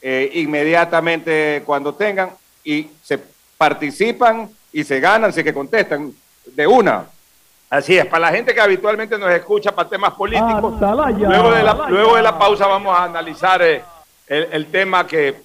eh, 0.00 0.30
inmediatamente 0.32 1.62
cuando 1.66 1.94
tengan 1.94 2.30
y 2.64 2.88
se 3.02 3.20
participan 3.58 4.48
y 4.72 4.84
se 4.84 5.00
ganan, 5.00 5.34
si 5.34 5.44
que 5.44 5.52
contestan 5.52 6.14
de 6.54 6.66
una. 6.66 7.06
Así 7.70 7.98
es, 7.98 8.06
para 8.06 8.30
la 8.30 8.32
gente 8.32 8.54
que 8.54 8.60
habitualmente 8.60 9.18
nos 9.18 9.30
escucha 9.30 9.72
para 9.72 9.88
temas 9.88 10.14
políticos, 10.14 10.74
luego 10.80 11.50
de, 11.50 11.62
la, 11.62 11.86
luego 11.88 12.16
de 12.16 12.22
la 12.22 12.38
pausa 12.38 12.66
vamos 12.66 12.96
a 12.96 13.04
analizar 13.04 13.60
eh, 13.60 13.82
el, 14.26 14.48
el 14.52 14.66
tema 14.66 15.06
que, 15.06 15.42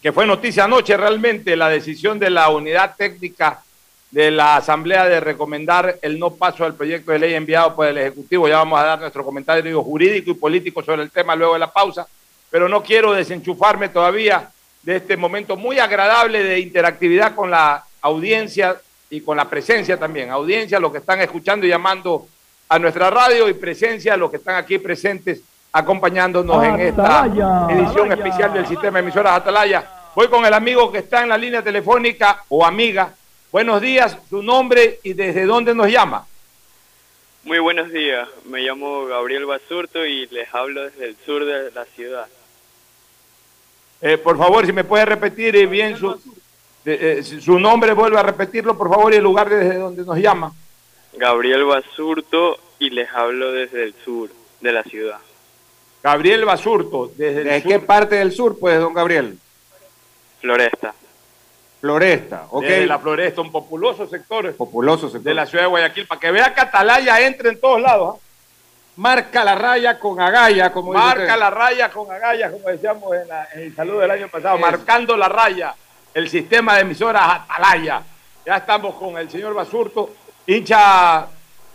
que 0.00 0.12
fue 0.12 0.26
noticia 0.26 0.64
anoche 0.64 0.96
realmente, 0.96 1.56
la 1.56 1.68
decisión 1.68 2.18
de 2.18 2.30
la 2.30 2.48
unidad 2.48 2.94
técnica 2.96 3.62
de 4.10 4.30
la 4.30 4.56
Asamblea 4.56 5.06
de 5.06 5.20
recomendar 5.20 5.98
el 6.02 6.18
no 6.18 6.30
paso 6.30 6.64
al 6.64 6.74
proyecto 6.74 7.12
de 7.12 7.18
ley 7.18 7.34
enviado 7.34 7.76
por 7.76 7.86
el 7.86 7.98
Ejecutivo. 7.98 8.48
Ya 8.48 8.56
vamos 8.56 8.80
a 8.80 8.84
dar 8.84 9.00
nuestro 9.00 9.24
comentario 9.24 9.82
jurídico 9.82 10.30
y 10.30 10.34
político 10.34 10.82
sobre 10.82 11.02
el 11.02 11.10
tema 11.10 11.36
luego 11.36 11.54
de 11.54 11.60
la 11.60 11.72
pausa, 11.72 12.06
pero 12.50 12.68
no 12.68 12.82
quiero 12.82 13.12
desenchufarme 13.12 13.88
todavía 13.88 14.50
de 14.82 14.96
este 14.96 15.16
momento 15.16 15.56
muy 15.56 15.78
agradable 15.78 16.42
de 16.42 16.58
interactividad 16.58 17.34
con 17.34 17.50
la 17.50 17.84
audiencia 18.00 18.80
y 19.10 19.20
con 19.20 19.36
la 19.36 19.48
presencia 19.48 19.98
también. 19.98 20.30
Audiencia, 20.30 20.78
los 20.78 20.92
que 20.92 20.98
están 20.98 21.20
escuchando 21.20 21.66
y 21.66 21.68
llamando 21.68 22.26
a 22.68 22.78
nuestra 22.78 23.10
radio 23.10 23.48
y 23.48 23.54
presencia, 23.54 24.16
los 24.16 24.30
que 24.30 24.36
están 24.36 24.54
aquí 24.54 24.78
presentes 24.78 25.42
acompañándonos 25.72 26.64
en 26.64 26.80
esta 26.80 27.26
edición 27.68 28.12
especial 28.12 28.52
del 28.52 28.66
sistema 28.66 28.98
de 28.98 29.02
emisoras 29.04 29.34
Atalaya. 29.34 29.84
Voy 30.14 30.28
con 30.28 30.44
el 30.44 30.54
amigo 30.54 30.90
que 30.90 30.98
está 30.98 31.22
en 31.22 31.28
la 31.28 31.38
línea 31.38 31.62
telefónica 31.62 32.44
o 32.48 32.64
amiga. 32.64 33.12
Buenos 33.52 33.80
días, 33.80 34.16
su 34.28 34.42
nombre 34.42 35.00
y 35.02 35.12
desde 35.12 35.44
dónde 35.44 35.74
nos 35.74 35.88
llama. 35.88 36.26
Muy 37.42 37.58
buenos 37.58 37.90
días, 37.90 38.28
me 38.44 38.60
llamo 38.60 39.06
Gabriel 39.06 39.46
Basurto 39.46 40.04
y 40.04 40.26
les 40.26 40.52
hablo 40.54 40.82
desde 40.82 41.06
el 41.06 41.16
sur 41.24 41.44
de 41.44 41.70
la 41.72 41.84
ciudad. 41.86 42.26
Eh, 44.02 44.18
por 44.18 44.38
favor, 44.38 44.66
si 44.66 44.72
me 44.72 44.84
puede 44.84 45.04
repetir 45.04 45.56
eh, 45.56 45.66
bien 45.66 45.96
su, 45.96 46.20
eh, 46.84 47.18
eh, 47.18 47.22
su 47.22 47.58
nombre, 47.58 47.92
vuelve 47.92 48.18
a 48.18 48.22
repetirlo, 48.22 48.76
por 48.76 48.88
favor, 48.88 49.12
y 49.12 49.16
el 49.16 49.22
lugar 49.22 49.48
desde 49.48 49.76
donde 49.78 50.04
nos 50.04 50.16
llama. 50.18 50.52
Gabriel 51.14 51.64
Basurto 51.64 52.58
y 52.78 52.90
les 52.90 53.10
hablo 53.12 53.52
desde 53.52 53.84
el 53.84 53.94
sur 54.04 54.30
de 54.60 54.72
la 54.72 54.82
ciudad. 54.84 55.18
Gabriel 56.02 56.44
Basurto, 56.44 57.10
desde 57.16 57.42
el 57.42 57.48
¿De 57.48 57.60
sur. 57.62 57.70
qué 57.70 57.78
parte 57.80 58.14
del 58.16 58.32
sur, 58.32 58.58
pues, 58.58 58.78
don 58.80 58.94
Gabriel? 58.94 59.38
Floresta. 60.40 60.94
Floresta, 61.80 62.46
ok. 62.50 62.62
Desde 62.62 62.86
la 62.86 62.98
Floresta, 62.98 63.40
un 63.40 63.50
populoso 63.52 64.06
sector 64.06 64.54
Populoso 64.54 65.06
sector. 65.08 65.22
de 65.22 65.34
la 65.34 65.46
ciudad 65.46 65.64
de 65.64 65.68
Guayaquil, 65.70 66.06
para 66.06 66.20
que 66.20 66.30
vea 66.30 66.54
que 66.54 66.60
Atalaya 66.60 67.20
entre 67.26 67.50
en 67.50 67.60
todos 67.60 67.80
lados. 67.80 68.16
¿ah? 68.16 68.20
Marca 68.96 69.44
la 69.44 69.54
raya 69.54 69.98
con 69.98 70.20
agalla, 70.20 70.72
como 70.72 70.92
Marca 70.92 71.36
la 71.36 71.48
raya 71.48 71.90
con 71.90 72.10
agallas, 72.10 72.52
como 72.52 72.68
decíamos 72.68 73.14
en, 73.16 73.28
la- 73.28 73.48
en 73.54 73.60
el 73.62 73.74
saludo 73.74 74.00
del 74.00 74.10
año 74.10 74.28
pasado, 74.28 74.58
marcando 74.58 75.16
la 75.16 75.28
raya, 75.28 75.74
el 76.14 76.28
sistema 76.28 76.74
de 76.74 76.82
emisoras 76.82 77.22
Atalaya. 77.22 78.02
Ya 78.44 78.56
estamos 78.56 78.94
con 78.94 79.16
el 79.18 79.30
señor 79.30 79.54
Basurto, 79.54 80.10
hincha 80.46 81.26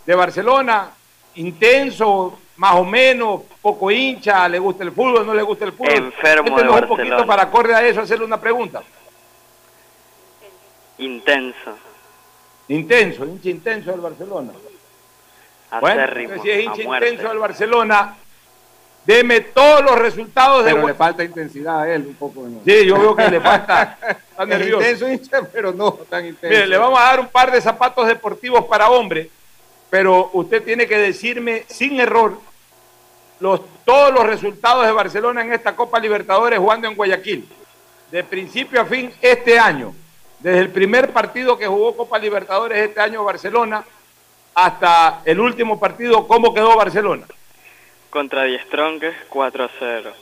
de 0.05 0.15
Barcelona? 0.15 0.89
¿Intenso, 1.35 2.39
más 2.57 2.75
o 2.75 2.83
menos, 2.83 3.41
poco 3.61 3.91
hincha, 3.91 4.47
le 4.47 4.59
gusta 4.59 4.83
el 4.83 4.91
fútbol, 4.91 5.25
no 5.25 5.33
le 5.33 5.41
gusta 5.41 5.65
el 5.65 5.73
fútbol? 5.73 5.93
Enfermo 5.93 6.57
de 6.57 6.69
un 6.69 6.87
poquito 6.87 7.25
para 7.25 7.43
acorde 7.43 7.75
a 7.75 7.85
eso 7.85 8.01
hacerle 8.01 8.25
una 8.25 8.39
pregunta. 8.39 8.81
Intenso. 10.97 11.77
Intenso, 12.69 13.25
hincha 13.25 13.49
intenso 13.49 13.91
del 13.91 14.01
Barcelona. 14.01 14.51
Bueno, 15.81 16.01
Acérrimo, 16.01 16.33
entonces, 16.33 16.53
si 16.53 16.59
es 16.59 16.65
hincha 16.65 16.81
intenso 16.83 17.27
del 17.27 17.37
Barcelona, 17.37 18.15
deme 19.05 19.41
todos 19.41 19.81
los 19.83 19.97
resultados 19.97 20.65
de... 20.65 20.73
Pero 20.73 20.87
le 20.87 20.93
falta 20.93 21.23
intensidad 21.23 21.81
a 21.81 21.93
él 21.93 22.05
un 22.07 22.15
poco. 22.15 22.41
¿no? 22.47 22.61
Sí, 22.65 22.85
yo 22.85 22.99
veo 22.99 23.15
que 23.15 23.29
le 23.29 23.41
falta... 23.41 23.97
Está 24.35 24.43
Es 24.43 24.49
nervioso. 24.49 24.81
intenso, 24.81 25.09
hincha, 25.09 25.41
pero 25.51 25.71
no 25.71 25.91
tan 25.93 26.25
intenso. 26.25 26.53
Mire, 26.53 26.67
le 26.67 26.77
vamos 26.77 26.99
a 26.99 27.03
dar 27.03 27.19
un 27.21 27.27
par 27.27 27.51
de 27.51 27.61
zapatos 27.61 28.05
deportivos 28.07 28.65
para 28.65 28.89
hombre, 28.89 29.29
pero 29.89 30.29
usted 30.33 30.61
tiene 30.63 30.87
que 30.87 30.97
decirme 30.97 31.63
sin 31.67 31.99
error 31.99 32.37
los, 33.39 33.61
todos 33.85 34.13
los 34.13 34.25
resultados 34.25 34.85
de 34.85 34.91
Barcelona 34.91 35.41
en 35.41 35.53
esta 35.53 35.75
Copa 35.75 35.99
Libertadores 35.99 36.59
jugando 36.59 36.87
en 36.87 36.95
Guayaquil, 36.95 37.47
de 38.11 38.23
principio 38.23 38.81
a 38.81 38.85
fin 38.85 39.11
este 39.21 39.57
año, 39.57 39.93
desde 40.39 40.59
el 40.59 40.69
primer 40.69 41.11
partido 41.11 41.57
que 41.57 41.67
jugó 41.67 41.95
Copa 41.95 42.19
Libertadores 42.19 42.77
este 42.77 42.99
año 42.99 43.23
Barcelona 43.23 43.85
hasta 44.53 45.21
el 45.25 45.39
último 45.39 45.79
partido, 45.79 46.27
¿cómo 46.27 46.53
quedó 46.53 46.75
Barcelona? 46.75 47.25
Contra 48.15 48.43
Die 48.43 48.57
Strongest 48.59 49.27
4 49.27 49.63
a 49.65 49.69
0. 49.77 50.13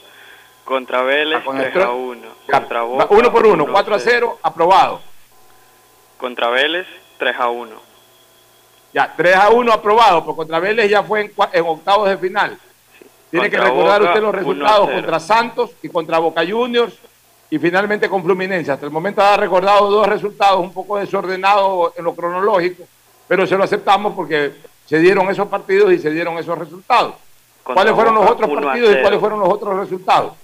Contra 0.64 1.02
Vélez 1.02 1.38
Ah, 1.38 1.44
con 1.44 1.56
3 1.58 1.70
Strong- 1.70 1.86
a 1.86 1.92
1. 1.92 2.28
Contra 2.50 2.82
Boca 2.82 3.06
Uno 3.08 3.30
por 3.30 3.46
uno, 3.46 3.62
1 3.62 3.72
4 3.72 3.94
a 3.94 3.98
0, 4.00 4.38
aprobado. 4.42 5.00
Contra 6.18 6.48
Vélez 6.50 6.88
3 7.18 7.36
a 7.38 7.48
1. 7.50 7.70
Ya, 8.92 9.14
3 9.16 9.36
a 9.36 9.50
1 9.50 9.72
aprobado, 9.72 10.24
porque 10.24 10.38
contra 10.38 10.58
Vélez 10.58 10.90
ya 10.90 11.04
fue 11.04 11.32
en, 11.52 11.64
octavos 11.64 12.08
de 12.08 12.18
final. 12.18 12.58
Tiene 13.30 13.48
que 13.48 13.58
recordar 13.58 14.00
Boca, 14.00 14.10
usted 14.10 14.22
los 14.22 14.30
1 14.30 14.38
resultados 14.40 14.86
0. 14.88 14.96
contra 15.00 15.20
Santos 15.20 15.70
y 15.80 15.88
contra 15.88 16.18
Boca 16.18 16.42
Juniors 16.44 16.94
y 17.48 17.60
finalmente 17.60 18.08
con 18.08 18.24
Fluminense. 18.24 18.72
Hasta 18.72 18.86
el 18.86 18.90
momento 18.92 19.22
ha 19.22 19.36
recordado 19.36 19.88
dos 19.88 20.08
resultados 20.08 20.58
un 20.58 20.72
poco 20.72 20.98
desordenados 20.98 21.92
en 21.96 22.02
lo 22.02 22.12
cronológico, 22.16 22.82
pero 23.28 23.46
se 23.46 23.56
lo 23.56 23.62
aceptamos 23.62 24.14
porque 24.16 24.52
se 24.84 24.98
dieron 24.98 25.30
esos 25.30 25.46
partidos 25.46 25.92
y 25.92 26.00
se 26.00 26.10
dieron 26.10 26.36
esos 26.38 26.58
resultados. 26.58 27.22
¿Cuáles 27.64 27.94
fueron 27.94 28.14
los 28.14 28.24
Boca, 28.24 28.34
otros 28.34 28.50
1 28.50 28.60
a 28.60 28.64
partidos 28.64 28.90
y 28.90 28.92
0. 28.92 29.02
cuáles 29.02 29.20
fueron 29.20 29.40
los 29.40 29.48
otros 29.48 29.76
resultados? 29.78 30.34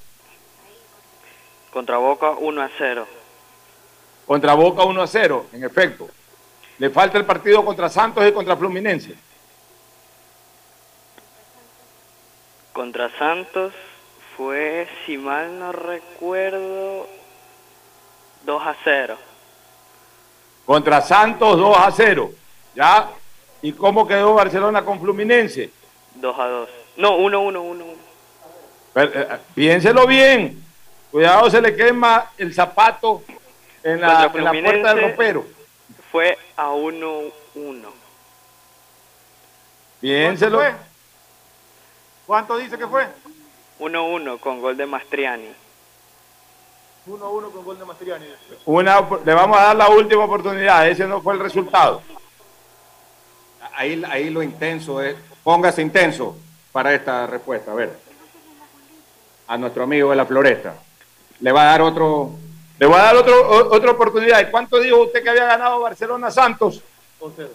Contra 1.71 1.99
Boca 1.99 2.31
1 2.31 2.63
a 2.63 2.71
0. 2.79 3.07
Contra 4.27 4.55
Boca 4.55 4.85
1 4.85 5.03
a 5.03 5.07
0, 5.07 5.47
en 5.53 5.65
efecto. 5.65 6.09
Le 6.79 6.89
falta 6.89 7.19
el 7.19 7.27
partido 7.27 7.63
contra 7.65 7.91
Santos 7.91 8.27
y 8.27 8.33
contra 8.33 8.57
Fluminense. 8.57 9.15
Contra 12.73 13.11
Santos 13.19 13.75
fue, 14.37 14.89
si 15.05 15.19
mal 15.19 15.59
no 15.59 15.73
recuerdo, 15.73 17.07
2 18.45 18.63
a 18.67 18.75
0. 18.83 19.19
Contra 20.65 21.03
Santos 21.03 21.59
2 21.59 21.77
a 21.77 21.91
0. 21.91 22.31
¿Ya? 22.75 23.11
¿Y 23.61 23.73
cómo 23.73 24.09
quedó 24.09 24.35
Barcelona 24.35 24.83
con 24.83 24.99
Fluminense? 24.99 25.71
2 26.15 26.39
a 26.39 26.47
2. 26.47 26.80
No, 27.01 27.17
1 27.17 27.41
1 27.41 27.63
1 27.63 27.85
1. 27.85 27.95
Pero, 28.93 29.21
eh, 29.21 29.39
piénselo 29.55 30.07
bien. 30.07 30.63
Cuidado, 31.11 31.51
se 31.51 31.63
le 31.63 31.75
quema 31.75 32.31
el 32.37 32.53
zapato 32.53 33.23
en 33.83 34.03
la, 34.03 34.31
en 34.35 34.45
la 34.45 34.53
puerta 34.53 34.95
del 34.95 35.11
ropero. 35.11 35.47
Fue 36.13 36.37
a 36.57 36.71
1 36.73 37.21
1. 37.55 37.93
Piénselo. 40.03 40.59
¿Cuánto? 40.59 40.79
¿Cuánto 42.27 42.57
dice 42.59 42.77
que 42.77 42.87
fue? 42.87 43.07
1 43.79 44.05
1 44.05 44.39
con 44.39 44.61
gol 44.61 44.77
de 44.77 44.85
Mastriani. 44.85 45.55
1-1 47.07 47.51
con 47.51 47.65
gol 47.65 47.79
de 47.79 47.85
Mastriani. 47.87 48.27
Una, 48.67 49.01
le 49.25 49.35
vamos 49.35 49.59
a 49.59 49.63
dar 49.63 49.77
la 49.77 49.89
última 49.89 50.25
oportunidad. 50.25 50.87
Ese 50.87 51.07
no 51.07 51.23
fue 51.23 51.33
el 51.33 51.41
resultado. 51.41 52.03
Ahí, 53.75 54.03
ahí 54.07 54.29
lo 54.29 54.43
intenso 54.43 55.01
es. 55.01 55.17
Póngase 55.43 55.81
intenso 55.81 56.37
para 56.73 56.95
esta 56.95 57.27
respuesta. 57.27 57.73
A 57.73 57.75
ver. 57.75 57.97
A 59.49 59.57
nuestro 59.59 59.83
amigo 59.85 60.11
de 60.11 60.17
la 60.17 60.27
floresta. 60.27 60.75
Le 61.41 61.53
va 61.53 61.63
a 61.63 61.67
dar 61.67 61.83
otro. 61.83 62.31
Le 62.79 62.87
voy 62.87 62.97
a 62.97 63.03
dar 63.03 63.17
otro, 63.17 63.35
o- 63.49 63.75
otra 63.77 63.91
oportunidad. 63.91 64.41
¿Y 64.41 64.51
cuánto 64.51 64.79
dijo 64.79 64.99
usted 65.03 65.23
que 65.23 65.31
había 65.31 65.45
ganado 65.47 65.81
Barcelona 65.81 66.31
Santos? 66.31 66.83
2-0. 67.21 67.49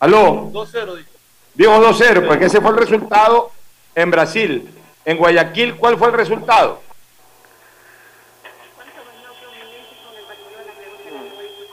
Aló. 0.00 0.50
2-0 0.52 0.94
dice. 0.96 1.10
Dijo 1.54 1.72
2-0, 1.80 2.26
porque 2.26 2.44
ese 2.46 2.60
fue 2.60 2.70
el 2.70 2.76
resultado 2.76 3.50
en 3.94 4.10
Brasil. 4.10 4.68
En 5.04 5.16
Guayaquil, 5.16 5.76
¿cuál 5.76 5.96
fue 5.98 6.08
el 6.08 6.14
resultado? 6.14 6.80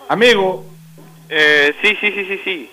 Amigo, 0.07 0.63
Eh, 1.27 1.73
sí, 1.81 1.97
sí, 1.99 2.11
sí, 2.11 2.25
sí, 2.25 2.41
sí. 2.43 2.71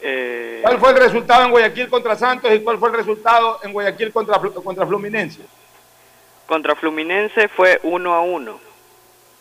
Eh, 0.00 0.60
¿cuál 0.62 0.78
fue 0.78 0.90
el 0.90 0.96
resultado 0.96 1.44
en 1.44 1.50
Guayaquil 1.50 1.88
contra 1.88 2.16
Santos 2.16 2.52
y 2.52 2.60
cuál 2.60 2.78
fue 2.78 2.90
el 2.90 2.96
resultado 2.96 3.60
en 3.62 3.72
Guayaquil 3.72 4.12
contra, 4.12 4.38
contra 4.38 4.86
Fluminense? 4.86 5.42
contra 6.46 6.76
Fluminense 6.76 7.48
fue 7.48 7.80
1 7.82 8.14
a 8.14 8.20
1. 8.20 8.60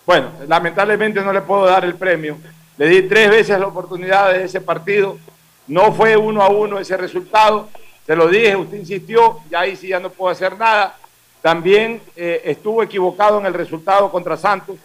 Bueno, 0.05 0.31
lamentablemente 0.47 1.21
no 1.21 1.31
le 1.31 1.41
puedo 1.41 1.65
dar 1.65 1.85
el 1.85 1.95
premio. 1.95 2.37
Le 2.77 2.87
di 2.87 3.03
tres 3.03 3.29
veces 3.29 3.59
la 3.59 3.67
oportunidad 3.67 4.31
de 4.33 4.43
ese 4.43 4.61
partido. 4.61 5.17
No 5.67 5.93
fue 5.93 6.17
uno 6.17 6.41
a 6.41 6.49
uno 6.49 6.79
ese 6.79 6.97
resultado. 6.97 7.69
Se 8.05 8.15
lo 8.15 8.27
dije, 8.27 8.55
usted 8.55 8.77
insistió, 8.77 9.39
ya 9.49 9.61
ahí 9.61 9.75
sí 9.75 9.87
ya 9.87 9.99
no 9.99 10.09
puedo 10.09 10.31
hacer 10.31 10.57
nada. 10.57 10.97
También 11.41 12.01
eh, 12.15 12.41
estuvo 12.45 12.83
equivocado 12.83 13.39
en 13.39 13.45
el 13.45 13.53
resultado 13.53 14.11
contra 14.11 14.37
Santos. 14.37 14.77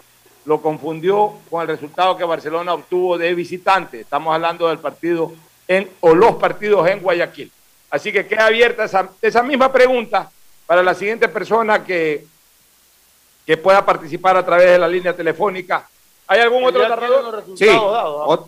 Lo 0.47 0.63
confundió 0.63 1.35
con 1.51 1.63
el 1.63 1.69
resultado 1.69 2.17
que 2.17 2.25
Barcelona 2.25 2.73
obtuvo 2.73 3.19
de 3.19 3.35
visitante. 3.35 4.01
Estamos 4.01 4.35
hablando 4.35 4.69
del 4.69 4.79
partido 4.79 5.33
en, 5.71 5.89
o 6.01 6.15
los 6.17 6.35
partidos 6.35 6.89
en 6.89 6.99
Guayaquil. 7.01 7.51
Así 7.91 8.13
que 8.13 8.27
queda 8.27 8.47
abierta 8.47 8.85
esa, 8.85 9.09
esa 9.23 9.41
misma 9.45 9.71
pregunta 9.73 10.29
para 10.67 10.83
la 10.83 10.95
siguiente 10.95 11.29
persona 11.29 11.85
que, 11.85 12.25
que 13.47 13.57
pueda 13.57 13.85
participar 13.87 14.37
a 14.37 14.45
través 14.45 14.67
de 14.67 14.79
la 14.81 14.89
línea 14.89 15.15
telefónica. 15.15 15.89
¿Hay 16.27 16.41
algún 16.41 16.65
otro 16.65 16.83
Ya 16.83 16.89
narrador? 16.89 17.45
dados, 17.47 18.41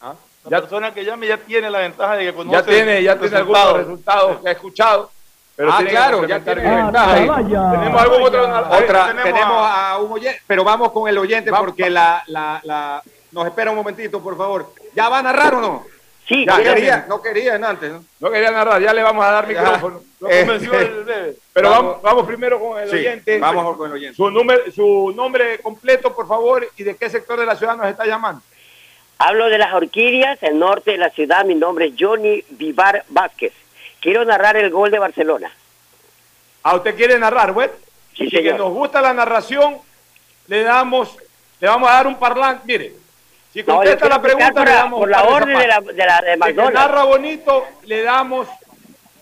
¿ah? 0.00 0.14
La 0.44 0.50
Ya- 0.50 0.60
persona 0.62 0.94
que 0.94 1.04
llame 1.04 1.26
ya 1.26 1.36
tiene 1.36 1.68
la 1.68 1.80
ventaja 1.80 2.16
de 2.16 2.24
que 2.26 2.34
conoce 2.34 2.56
Ya 2.56 2.62
tiene, 2.64 3.02
ya 3.02 3.18
tiene 3.18 3.36
algunos 3.36 3.76
resultados. 3.76 4.40
que 4.40 4.48
ha 4.48 4.52
escuchado. 4.52 5.10
Pero 5.56 5.70
Ah, 5.72 5.82
claro, 5.86 6.26
ya 6.26 6.40
tiene 6.40 6.62
ventaja 6.62 7.12
ahí. 7.12 7.28
¿Tenemos 7.28 8.02
algún 8.02 8.22
otro? 8.22 8.48
narrador? 8.48 8.82
Otra, 8.82 9.06
Tenemos 9.08 9.24
tenemos, 9.24 9.56
a- 9.66 9.90
a... 9.92 9.98
un 9.98 10.12
oyente, 10.12 10.40
pero 10.46 10.64
vamos 10.64 10.92
con 10.92 11.08
el 11.08 11.16
oyente 11.18 11.50
Vamos, 11.50 11.66
porque 11.66 11.90
la, 11.90 12.22
la, 12.26 12.60
la, 12.64 13.02
nos 13.32 13.46
espera 13.46 13.70
un 13.70 13.76
momentito, 13.76 14.22
por 14.22 14.36
favor. 14.36 14.72
¿Ya 14.94 15.08
va 15.10 15.18
a 15.18 15.22
narrar 15.22 15.54
o 15.56 15.60
no? 15.60 15.84
Sí, 16.26 16.46
Ya 16.46 16.62
quería, 16.62 17.04
no 17.08 17.20
querían 17.20 17.62
antes, 17.64 17.92
¿no? 17.92 18.02
No 18.20 18.30
quería 18.30 18.50
narrar, 18.50 18.80
ya 18.80 18.94
le 18.94 19.02
vamos 19.02 19.24
a 19.24 19.30
dar 19.30 19.46
micrófono. 19.46 20.00
Lo 20.20 20.30
Eh, 20.30 20.40
convenció 20.40 20.72
eh, 20.72 20.82
el 20.82 21.04
bebé. 21.04 21.36
Pero 21.52 21.68
vamos- 21.70 21.86
vamos, 21.92 22.02
vamos 22.02 22.26
primero 22.26 22.58
con 22.58 22.80
el 22.80 22.88
Sí, 22.88 22.96
oyente. 22.96 23.38
vamos 23.38 23.76
con 23.76 23.88
el 23.90 23.92
oyente. 23.96 24.16
Su, 24.16 24.30
número, 24.30 24.62
su 24.72 25.12
nombre 25.14 25.58
completo, 25.58 26.14
por 26.14 26.26
favor, 26.26 26.66
y 26.78 26.82
de 26.82 26.96
qué 26.96 27.10
sector 27.10 27.38
de 27.38 27.44
la 27.44 27.56
ciudad 27.56 27.76
nos 27.76 27.86
está 27.88 28.06
llamando. 28.06 28.40
Hablo 29.18 29.48
de 29.50 29.58
las 29.58 29.74
orquídeas, 29.74 30.42
el 30.42 30.58
norte 30.58 30.92
de 30.92 30.96
la 30.98 31.10
ciudad. 31.10 31.44
Mi 31.44 31.54
nombre 31.54 31.86
es 31.86 31.92
Johnny 31.98 32.42
Vivar 32.50 33.04
Vázquez. 33.10 33.52
Quiero 34.00 34.24
narrar 34.24 34.56
el 34.56 34.70
gol 34.70 34.90
de 34.90 34.98
Barcelona. 34.98 35.52
¿A 36.62 36.74
usted 36.76 36.96
quiere 36.96 37.18
narrar, 37.18 37.52
güey? 37.52 37.68
Sí, 38.16 38.24
y 38.26 38.30
que 38.30 38.54
nos 38.54 38.72
gusta 38.72 39.02
la 39.02 39.12
narración, 39.12 39.76
le 40.46 40.62
damos, 40.62 41.16
le 41.60 41.68
vamos 41.68 41.88
a 41.90 41.94
dar 41.94 42.06
un 42.06 42.18
parlante. 42.18 42.62
Mire, 42.66 42.94
si 43.54 43.62
contesta 43.62 44.08
la 44.08 44.20
pregunta, 44.20 44.48
le 44.48 44.52
por 44.54 44.64
la- 44.66 44.74
damos 44.74 44.98
por 45.00 45.08
la 45.08 45.22
orden 45.24 45.58
de 45.58 45.66
la- 45.66 45.80
de 45.80 46.04
la- 46.06 46.20
de 46.20 46.36
McDonald's. 46.36 46.74
narra 46.74 47.04
bonito, 47.04 47.64
le 47.84 48.02
damos, 48.02 48.48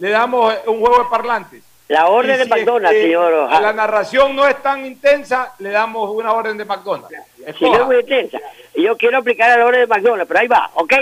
le 0.00 0.10
damos 0.10 0.54
un 0.66 0.80
juego 0.80 1.04
de 1.04 1.10
parlantes. 1.10 1.62
La 1.88 2.06
orden 2.06 2.34
Y 2.34 2.38
de 2.38 2.44
si 2.44 2.50
McDonald's, 2.50 2.96
este, 2.96 3.06
señor. 3.08 3.32
Ojara. 3.34 3.60
La 3.60 3.72
narración 3.74 4.34
no 4.34 4.46
es 4.48 4.60
tan 4.62 4.84
intensa, 4.86 5.52
le 5.58 5.68
damos 5.70 6.10
una 6.10 6.32
orden 6.32 6.56
de 6.56 6.64
McDonald's. 6.64 7.14
Si 7.58 7.64
no 7.70 7.76
es 7.82 7.86
muy 7.86 7.96
intensa. 8.00 8.38
Yo 8.74 8.96
quiero 8.96 9.18
aplicar 9.18 9.56
la 9.58 9.66
orden 9.66 9.82
de 9.82 9.86
McDonald's, 9.86 10.26
pero 10.26 10.40
ahí 10.40 10.48
va, 10.48 10.70
¿ok? 10.74 10.92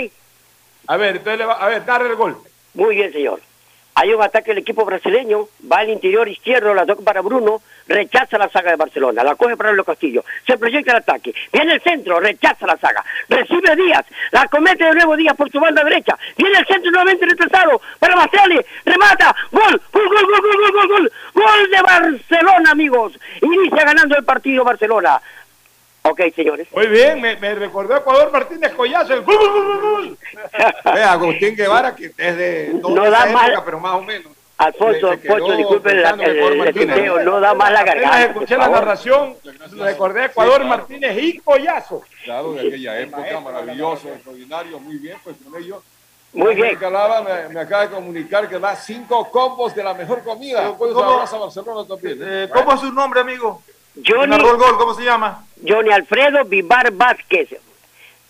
A 0.87 0.97
ver, 0.97 1.15
entonces 1.15 1.39
le 1.39 1.45
va, 1.45 1.53
a 1.53 1.67
ver, 1.69 1.85
narre 1.87 2.09
el 2.09 2.15
gol. 2.15 2.35
Muy 2.73 2.95
bien, 2.95 3.13
señor. 3.13 3.39
Hay 3.95 4.13
un 4.13 4.21
ataque 4.21 4.51
del 4.51 4.57
equipo 4.57 4.83
brasileño, 4.83 5.47
va 5.71 5.79
al 5.79 5.89
interior 5.89 6.27
izquierdo, 6.27 6.73
la 6.73 6.85
toca 6.85 7.03
para 7.03 7.21
Bruno, 7.21 7.61
rechaza 7.87 8.37
la 8.37 8.49
saga 8.49 8.71
de 8.71 8.77
Barcelona, 8.77 9.23
la 9.23 9.35
coge 9.35 9.57
para 9.57 9.71
los 9.71 9.85
Castillo, 9.85 10.23
se 10.45 10.57
proyecta 10.57 10.91
el 10.91 10.97
ataque, 10.97 11.33
viene 11.51 11.73
el 11.73 11.81
centro, 11.81 12.19
rechaza 12.19 12.65
la 12.67 12.77
saga, 12.77 13.03
recibe 13.29 13.75
Díaz, 13.75 14.05
la 14.31 14.47
comete 14.47 14.85
de 14.85 14.93
nuevo 14.93 15.15
Díaz 15.15 15.35
por 15.35 15.51
su 15.51 15.59
banda 15.59 15.83
derecha, 15.83 16.17
viene 16.37 16.59
el 16.59 16.65
centro 16.65 16.91
nuevamente 16.91 17.25
retrasado 17.25 17.81
para 17.99 18.15
Bastiani, 18.15 18.59
remata, 18.85 19.35
gol, 19.51 19.81
gol, 19.91 20.07
gol, 20.09 20.25
gol, 20.25 20.41
gol, 20.41 20.61
gol, 20.61 20.71
gol, 20.71 20.87
gol, 20.87 21.11
gol 21.33 21.71
de 21.71 21.81
Barcelona, 21.81 22.71
amigos, 22.71 23.13
inicia 23.41 23.83
ganando 23.85 24.15
el 24.17 24.23
partido 24.23 24.63
Barcelona. 24.63 25.21
Ok, 26.03 26.19
señores. 26.35 26.67
Muy 26.73 26.87
bien, 26.87 27.21
me, 27.21 27.35
me 27.35 27.53
recordó 27.53 27.95
Ecuador 27.95 28.31
Martínez 28.31 28.73
Collazo. 28.73 29.13
el 29.13 29.21
gol, 29.21 29.37
gol, 29.37 29.63
gol, 29.63 29.81
gol. 29.81 30.17
Ve, 30.95 31.03
Agustín 31.03 31.55
Guevara, 31.55 31.95
que 31.95 32.05
es 32.17 32.37
de 32.37 32.71
no, 32.81 33.09
da 33.09 33.27
mal. 33.27 33.53
pero 33.63 33.79
más 33.79 33.93
o 33.93 34.01
menos. 34.01 34.31
Alfonso, 34.65 35.11
Pocho, 35.27 35.57
disculpen 35.57 36.01
la- 36.01 36.09
el, 36.11 36.61
el 36.67 36.73
tuteo, 36.73 37.23
no 37.23 37.39
da 37.39 37.53
más 37.53 37.71
la 37.71 37.83
garganta. 37.83 38.23
escuché 38.25 38.55
por 38.55 38.57
la 38.57 38.63
favor. 38.65 38.79
narración, 38.79 39.35
recordé 39.77 40.21
a 40.21 40.25
Ecuador 40.25 40.65
Martínez 40.65 41.17
y 41.21 41.37
Collazo. 41.39 42.01
Claro, 42.23 42.53
de 42.53 42.67
aquella 42.67 42.99
época, 42.99 43.39
maravilloso, 43.39 44.09
extraordinario, 44.09 44.79
muy 44.79 44.97
bien, 44.97 45.17
pues 45.23 45.35
con 45.43 45.61
ello. 45.61 45.81
Muy 46.33 46.55
bien. 46.55 46.75
Calaba 46.77 47.21
me, 47.23 47.49
me 47.53 47.59
acaba 47.59 47.87
de 47.87 47.89
comunicar 47.95 48.47
que 48.47 48.57
da 48.57 48.73
cinco 48.75 49.29
combos 49.29 49.75
de 49.75 49.83
la 49.83 49.93
mejor 49.93 50.23
comida. 50.23 50.71
Puedes 50.77 50.93
¿Cómo? 50.95 51.09
abrazo 51.11 51.35
a 51.35 51.39
Barcelona 51.39 51.85
también. 51.87 52.19
¿eh? 52.21 52.43
Eh, 52.45 52.49
¿Cómo 52.53 52.73
es 52.73 52.79
su 52.79 52.91
nombre, 52.93 53.19
amigo? 53.19 53.61
Johnny, 54.07 54.35
el 54.35 54.41
gol, 54.41 54.77
¿cómo 54.77 54.93
se 54.93 55.03
llama? 55.03 55.43
Johnny 55.67 55.91
Alfredo 55.91 56.45
Vivar 56.45 56.89
Vázquez. 56.91 57.49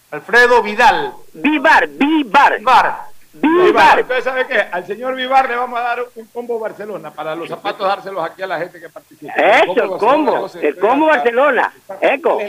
Alfredo 0.10 0.64
Vidal. 0.64 1.14
Vivar, 1.34 1.88
Vivar. 1.88 2.58
Vivar. 2.58 3.11
Vivar. 3.34 4.00
Entonces, 4.00 4.24
¿sabe 4.24 4.46
qué? 4.48 4.60
Al 4.60 4.86
señor 4.86 5.16
Vivar 5.16 5.50
le 5.50 5.56
vamos 5.56 5.80
a 5.80 5.84
dar 5.84 6.06
un 6.16 6.26
combo 6.28 6.60
Barcelona 6.60 7.12
para 7.12 7.36
los 7.36 7.48
zapatos 7.48 7.88
dárselos 7.88 8.24
aquí 8.24 8.42
a 8.42 8.48
la 8.48 8.60
gente 8.60 8.80
que 8.80 8.90
participa. 8.90 9.34
Eso, 9.34 9.84
el 9.84 9.98
combo. 9.98 10.50
El 10.62 10.78
combo 10.78 11.06
Barcelona. 11.08 11.74
Eco. 12.02 12.40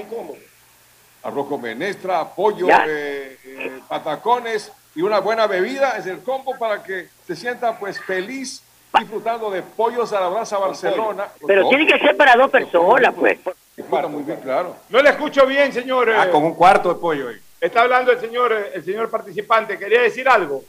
Arroz 1.22 1.46
con 1.46 1.62
menestra, 1.62 2.28
pollo, 2.28 2.66
eh, 2.68 3.38
eh, 3.44 3.80
patacones 3.88 4.72
y 4.94 5.02
una 5.02 5.20
buena 5.20 5.46
bebida 5.46 5.96
es 5.96 6.06
el 6.06 6.20
combo 6.20 6.58
para 6.58 6.82
que 6.82 7.08
se 7.26 7.36
sienta 7.36 7.78
pues 7.78 8.00
feliz 8.00 8.62
disfrutando 8.98 9.50
de 9.50 9.62
pollos 9.62 10.12
a 10.12 10.20
la 10.20 10.28
brasa 10.28 10.58
Barcelona. 10.58 11.28
Pero 11.46 11.68
tiene 11.68 11.86
que 11.86 11.98
ser 11.98 12.16
para 12.16 12.34
dos 12.34 12.50
personas, 12.50 13.14
pues. 13.14 13.38
Disfruta 13.76 14.08
muy 14.08 14.22
bien, 14.22 14.40
claro. 14.40 14.76
No 14.90 15.00
le 15.00 15.10
escucho 15.10 15.46
bien, 15.46 15.72
señor. 15.72 16.10
Ah, 16.10 16.26
eh, 16.26 16.30
con 16.30 16.42
un 16.44 16.54
cuarto 16.54 16.92
de 16.92 17.00
pollo 17.00 17.28
ahí. 17.28 17.36
Está 17.60 17.82
hablando 17.82 18.12
el 18.12 18.20
señor, 18.20 18.52
eh, 18.52 18.72
el 18.74 18.84
señor 18.84 19.08
participante. 19.08 19.78
¿Quería 19.78 20.02
decir 20.02 20.28
algo? 20.28 20.62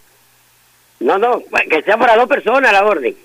No, 0.99 1.17
no, 1.17 1.41
que 1.69 1.81
sea 1.83 1.97
para 1.97 2.15
dos 2.15 2.27
personas 2.27 2.71
la 2.71 2.85
orden. 2.85 3.15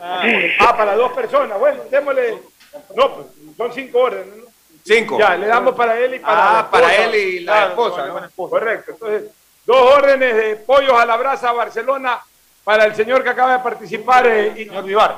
Ah, 0.00 0.74
para 0.76 0.94
dos 0.96 1.12
personas. 1.12 1.58
Bueno, 1.58 1.82
démosle. 1.90 2.38
No, 2.94 3.14
pues, 3.14 3.26
son 3.56 3.72
cinco 3.72 3.98
órdenes, 4.00 4.36
¿no? 4.36 4.44
Cinco. 4.84 5.18
Ya, 5.18 5.36
le 5.36 5.46
damos 5.46 5.74
para 5.74 5.98
él 5.98 6.14
y 6.14 6.18
para 6.18 6.32
Ah, 6.50 6.52
la 6.52 6.60
esposa. 6.60 6.70
para 6.82 6.94
él 7.04 7.14
y 7.14 7.40
la 7.40 7.52
Claro, 7.52 7.68
esposa, 7.70 8.06
no, 8.06 8.20
¿no? 8.20 8.48
Correcto. 8.50 8.92
Entonces, 8.92 9.30
dos 9.64 9.94
órdenes 9.96 10.36
de 10.36 10.56
pollos 10.56 10.92
a 10.92 11.06
la 11.06 11.16
brasa 11.16 11.52
Barcelona 11.52 12.20
para 12.64 12.84
el 12.84 12.94
señor 12.94 13.22
que 13.22 13.30
acaba 13.30 13.54
de 13.58 13.62
participar, 13.62 14.26
eh, 14.26 14.52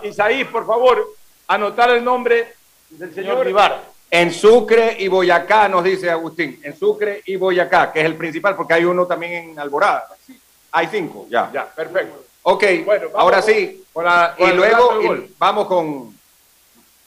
y- 0.02 0.08
Isaí, 0.08 0.44
por 0.44 0.66
favor, 0.66 1.14
anotar 1.48 1.90
el 1.90 2.04
nombre 2.04 2.54
del 2.90 3.14
señor, 3.14 3.44
Vivar. 3.44 3.82
En 4.08 4.32
Sucre 4.32 4.96
y 5.00 5.08
Boyacá, 5.08 5.68
nos 5.68 5.82
dice 5.82 6.08
Agustín. 6.10 6.60
En 6.62 6.76
Sucre 6.78 7.22
y 7.26 7.34
Boyacá, 7.36 7.92
que 7.92 8.00
es 8.00 8.06
el 8.06 8.14
principal, 8.14 8.54
porque 8.54 8.74
hay 8.74 8.84
uno 8.84 9.04
también 9.06 9.32
en 9.50 9.58
Alborada. 9.58 10.06
Hay 10.72 10.86
cinco, 10.88 11.26
ya. 11.30 11.50
Ya, 11.52 11.66
perfecto. 11.66 12.22
Ok, 12.42 12.64
Bueno, 12.84 13.08
ahora 13.14 13.40
con- 13.42 13.50
sí. 13.52 13.84
con 13.92 14.04
la- 14.04 14.34
con 14.38 14.48
y 14.50 14.52
luego 14.52 15.02
y- 15.14 15.34
vamos 15.38 15.66
con 15.66 16.16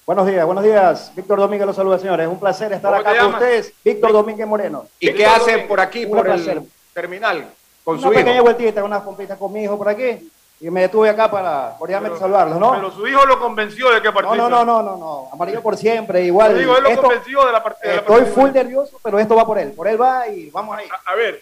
Buenos 0.05 0.25
días, 0.25 0.43
buenos 0.43 0.63
días. 0.63 1.11
Víctor 1.15 1.37
Domínguez 1.39 1.67
los 1.67 1.75
saluda, 1.75 1.99
señores. 1.99 2.25
Es 2.25 2.31
un 2.31 2.39
placer 2.39 2.73
estar 2.73 2.91
¿Cómo 2.97 3.07
acá 3.07 3.21
con 3.21 3.33
ustedes. 3.35 3.71
Víctor 3.85 4.11
Domínguez 4.11 4.47
Moreno. 4.47 4.87
¿Y 4.99 5.13
qué 5.13 5.23
hace 5.23 5.59
por 5.59 5.79
aquí, 5.79 6.03
Un 6.05 6.11
por 6.17 6.23
placer. 6.25 6.57
el 6.57 6.71
terminal? 6.95 7.45
Con 7.83 7.97
Una 7.97 8.03
su 8.07 8.09
pequeña 8.09 8.33
hijo. 8.33 8.43
vueltita, 8.45 8.83
unas 8.83 9.03
compritas 9.03 9.37
con 9.37 9.53
mi 9.53 9.61
hijo 9.63 9.77
por 9.77 9.87
aquí. 9.87 10.31
Y 10.61 10.69
me 10.71 10.81
detuve 10.81 11.09
acá 11.09 11.29
para 11.29 11.75
cordialmente 11.77 12.17
saludarlos, 12.17 12.57
¿no? 12.59 12.71
Pero 12.73 12.91
su 12.91 13.07
hijo 13.07 13.23
lo 13.27 13.39
convenció 13.39 13.91
de 13.91 14.01
que 14.01 14.07
No, 14.07 14.13
participe. 14.15 14.37
no, 14.41 14.49
no, 14.49 14.65
no, 14.65 14.81
no, 14.81 14.97
no. 14.97 15.29
Amarillo 15.31 15.61
por 15.61 15.77
siempre, 15.77 16.23
igual. 16.23 16.57
Digo, 16.57 16.75
él 16.75 16.83
lo 16.83 16.89
Esto- 16.89 17.01
convenció 17.03 17.45
de 17.45 17.51
la 17.51 17.61
partida. 17.63 17.93
estoy 17.95 18.25
full 18.25 18.49
nervioso, 18.51 18.99
pero 19.03 19.19
esto 19.19 19.35
va 19.35 19.45
por 19.45 19.59
él. 19.59 19.71
Por 19.73 19.87
él 19.87 20.01
va 20.01 20.27
y 20.27 20.49
vamos 20.49 20.75
ahí. 20.75 20.87
A 21.05 21.13
ver, 21.13 21.39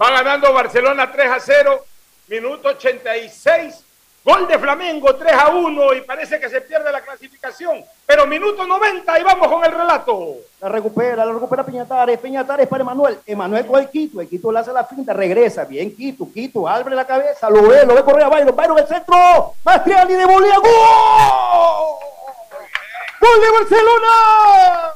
va 0.00 0.10
ganando 0.10 0.52
Barcelona 0.52 1.10
3 1.10 1.30
a 1.30 1.40
0, 1.40 1.84
minuto 2.28 2.68
86, 2.68 3.84
gol 4.24 4.46
de 4.46 4.58
Flamengo 4.58 5.16
3 5.16 5.32
a 5.32 5.48
1 5.48 5.94
y 5.94 6.00
parece 6.02 6.38
que 6.38 6.48
se 6.48 6.60
pierde 6.60 6.92
la 6.92 7.00
clasificación. 7.00 7.84
Pero 8.06 8.26
minuto 8.26 8.66
90 8.66 9.18
y 9.18 9.22
vamos 9.22 9.48
con 9.48 9.64
el 9.64 9.72
relato. 9.72 10.36
La 10.60 10.68
recupera, 10.68 11.24
la 11.24 11.32
recupera 11.32 11.64
Piñatares. 11.64 12.18
Piñatares 12.18 12.66
para 12.68 12.82
Emanuel. 12.82 13.18
Emanuel 13.26 13.66
con 13.66 13.80
el 13.80 13.88
Quito. 13.88 14.20
El 14.20 14.28
Quito 14.28 14.52
le 14.52 14.60
hace 14.60 14.72
la 14.72 14.84
finta, 14.84 15.12
regresa. 15.12 15.64
Bien, 15.64 15.94
Quito, 15.94 16.28
Quito. 16.32 16.68
Abre 16.68 16.94
la 16.94 17.06
cabeza, 17.06 17.50
lo 17.50 17.62
ve, 17.68 17.84
lo 17.84 17.94
ve 17.94 18.02
correr 18.02 18.24
a 18.24 18.28
Byron. 18.28 18.56
Byron 18.56 18.78
el 18.78 18.86
centro. 18.86 19.54
Mastriani 19.64 20.14
de 20.14 20.24
Bolívar. 20.24 20.60
¡Gol! 20.60 20.70
¡Gol 23.20 23.40
de 23.40 23.50
Barcelona! 23.50 24.94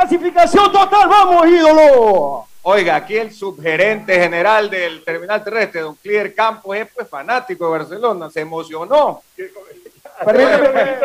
Clasificación 0.00 0.72
total, 0.72 1.08
vamos, 1.10 1.46
ídolo. 1.46 2.46
Oiga, 2.62 2.96
aquí 2.96 3.18
el 3.18 3.30
subgerente 3.34 4.18
general 4.18 4.70
del 4.70 5.04
terminal 5.04 5.44
terrestre, 5.44 5.82
don 5.82 5.94
Clear 5.96 6.32
Campos, 6.32 6.74
es 6.74 6.88
pues 6.94 7.06
fanático 7.06 7.66
de 7.66 7.78
Barcelona, 7.78 8.30
se 8.30 8.40
emocionó. 8.40 9.22
Permíteme, 10.24 10.98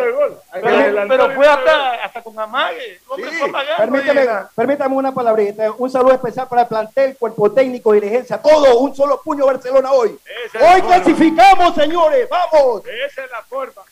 Pero, 0.51 1.07
pero 1.07 1.31
fue 1.31 1.47
hasta, 1.47 1.93
hasta 2.03 2.21
con 2.21 2.37
amague. 2.37 2.99
Pagando 3.07 3.77
Permíteme, 3.77 4.27
permítame 4.53 4.95
una 4.95 5.13
palabrita. 5.13 5.71
Un 5.77 5.89
saludo 5.89 6.13
especial 6.13 6.49
para 6.49 6.63
el 6.63 6.67
plantel, 6.67 7.15
cuerpo 7.17 7.49
técnico, 7.51 7.93
dirigencia, 7.93 8.41
todo. 8.41 8.77
Un 8.79 8.93
solo 8.93 9.21
puño 9.23 9.45
Barcelona 9.45 9.93
hoy. 9.93 10.19
Esa 10.45 10.59
Hoy 10.59 10.81
forma. 10.81 10.95
clasificamos, 10.95 11.75
señores. 11.75 12.27
¡Vamos! 12.29 12.83
Esa 12.85 13.23
es 13.23 13.31
la 13.31 13.41
forma. 13.43 13.83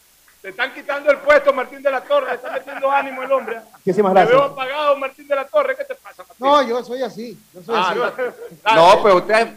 Te 0.44 0.50
están 0.50 0.74
quitando 0.74 1.10
el 1.10 1.20
puesto, 1.20 1.54
Martín 1.54 1.82
de 1.82 1.90
la 1.90 2.02
Torre. 2.02 2.28
Le 2.28 2.36
está 2.36 2.52
metiendo 2.52 2.92
ánimo 2.92 3.24
el 3.24 3.32
hombre. 3.32 3.62
Muchísimas 3.78 4.14
Te 4.14 4.20
gracias. 4.20 4.38
veo 4.40 4.44
apagado, 4.52 4.98
Martín 4.98 5.26
de 5.28 5.36
la 5.36 5.46
Torre. 5.48 5.76
¿Qué 5.78 5.86
te 5.86 5.96
pasa, 5.96 6.18
Martín? 6.28 6.36
No, 6.46 6.62
yo 6.68 6.84
soy 6.84 7.02
así. 7.02 7.40
Yo 7.54 7.62
soy 7.64 7.76
Ah, 7.78 7.90
así. 7.90 8.22
no. 8.66 8.76
No, 8.76 9.02
pero 9.04 9.16
usted 9.16 9.36
es 9.40 9.50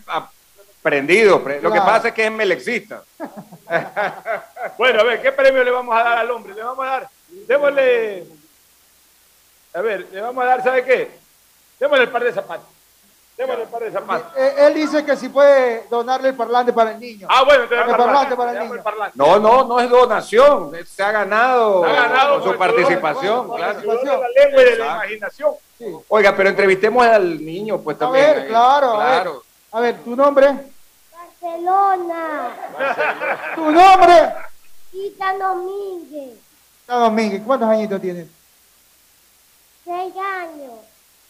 aprendido. 0.80 1.42
pre- 1.42 1.60
Lo 1.60 1.72
que 1.72 1.80
pasa 1.80 2.08
es 2.08 2.14
que 2.14 2.24
es 2.26 2.30
melexista. 2.32 3.02
Bueno, 4.78 5.00
a 5.00 5.04
ver, 5.04 5.20
¿qué 5.22 5.32
premio 5.32 5.64
le 5.64 5.70
vamos 5.72 5.94
a 5.96 6.02
dar 6.04 6.18
al 6.18 6.30
hombre? 6.30 6.54
Le 6.54 6.62
vamos 6.62 6.86
a 6.86 6.90
dar, 6.90 7.08
démosle, 7.48 8.24
a 9.74 9.80
ver, 9.80 10.06
le 10.12 10.20
vamos 10.20 10.44
a 10.44 10.46
dar, 10.46 10.62
¿sabe 10.62 10.84
qué? 10.84 11.10
Démosle 11.80 12.04
el 12.04 12.10
par 12.10 12.22
de 12.22 12.32
zapatos. 12.32 12.66
Démosle. 13.36 13.66
Eh, 14.36 14.54
Él 14.60 14.74
dice 14.74 15.04
que 15.04 15.14
si 15.14 15.28
puede 15.28 15.86
donarle 15.90 16.30
el 16.30 16.34
parlante 16.34 16.72
para 16.72 16.92
el 16.92 17.00
niño. 17.00 17.26
Ah, 17.30 17.42
bueno, 17.44 17.64
el 17.64 17.68
parlante 17.68 17.96
parlante, 17.96 18.36
para 18.36 18.52
el 18.52 18.68
niño. 18.70 18.82
parlante. 18.82 19.12
No, 19.18 19.38
no, 19.38 19.64
no 19.64 19.78
es 19.80 19.90
donación. 19.90 20.72
Se 20.86 21.02
ha 21.02 21.12
ganado, 21.12 21.84
Se 21.84 21.90
ha 21.90 21.94
ganado 21.94 22.34
con 22.34 22.42
su 22.44 22.48
con 22.48 22.58
participación. 22.58 23.50
claro. 23.54 23.80
de 23.80 23.86
la 23.86 24.28
lengua 24.28 24.62
y 24.62 24.64
de 24.64 25.20
la. 25.20 26.00
Oiga, 26.08 26.34
pero 26.34 26.48
entrevistemos 26.48 27.06
al 27.06 27.44
niño, 27.44 27.78
pues 27.78 27.96
A 27.96 28.00
también. 28.00 28.24
ver, 28.24 28.48
claro, 28.48 28.94
a 29.00 29.04
ver. 29.04 29.22
claro. 29.22 29.42
A 29.72 29.80
ver, 29.80 29.96
tu 30.02 30.16
nombre. 30.16 30.54
Barcelona. 31.12 32.48
Tu 33.54 33.70
nombre. 33.70 34.32
Tita 34.90 35.34
Domínguez. 35.36 36.38
Ah, 36.88 36.98
Domínguez, 37.00 37.42
¿cuántos 37.44 37.68
añitos 37.68 38.00
tienes? 38.00 38.28
Seis 39.84 40.14
años. 40.16 40.72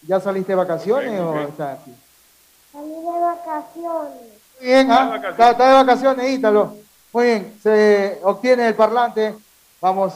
¿Ya 0.06 0.20
saliste 0.20 0.52
de 0.52 0.56
vacaciones 0.56 1.20
o 1.20 1.38
estás 1.40 1.78
aquí? 1.80 1.92
Salí 2.72 2.88
de 2.88 3.20
vacaciones. 3.20 4.22
Muy 4.60 4.66
bien, 4.66 4.90
¿ah? 4.90 5.20
Está, 5.30 5.50
está 5.50 5.68
de 5.68 5.74
vacaciones, 5.74 6.30
Ítalo. 6.30 6.74
Muy 7.12 7.24
bien, 7.24 7.58
se 7.62 8.18
obtiene 8.22 8.68
el 8.68 8.74
parlante. 8.74 9.34
Vamos, 9.80 10.14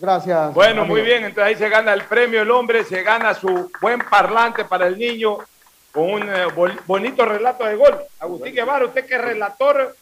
gracias. 0.00 0.52
Bueno, 0.54 0.82
amigo. 0.82 0.94
muy 0.96 1.02
bien, 1.02 1.24
entonces 1.24 1.44
ahí 1.44 1.56
se 1.56 1.68
gana 1.68 1.92
el 1.94 2.02
premio 2.04 2.42
el 2.42 2.50
hombre, 2.50 2.84
se 2.84 3.02
gana 3.02 3.34
su 3.34 3.70
buen 3.80 4.00
parlante 4.00 4.64
para 4.64 4.86
el 4.86 4.98
niño 4.98 5.38
con 5.92 6.04
un 6.10 6.22
eh, 6.22 6.46
bonito 6.86 7.24
relato 7.24 7.64
de 7.64 7.76
gol. 7.76 7.98
Agustín 8.18 8.54
Guevara, 8.54 8.84
usted 8.86 9.06
que 9.06 9.14
es 9.14 9.20
relator 9.20 9.94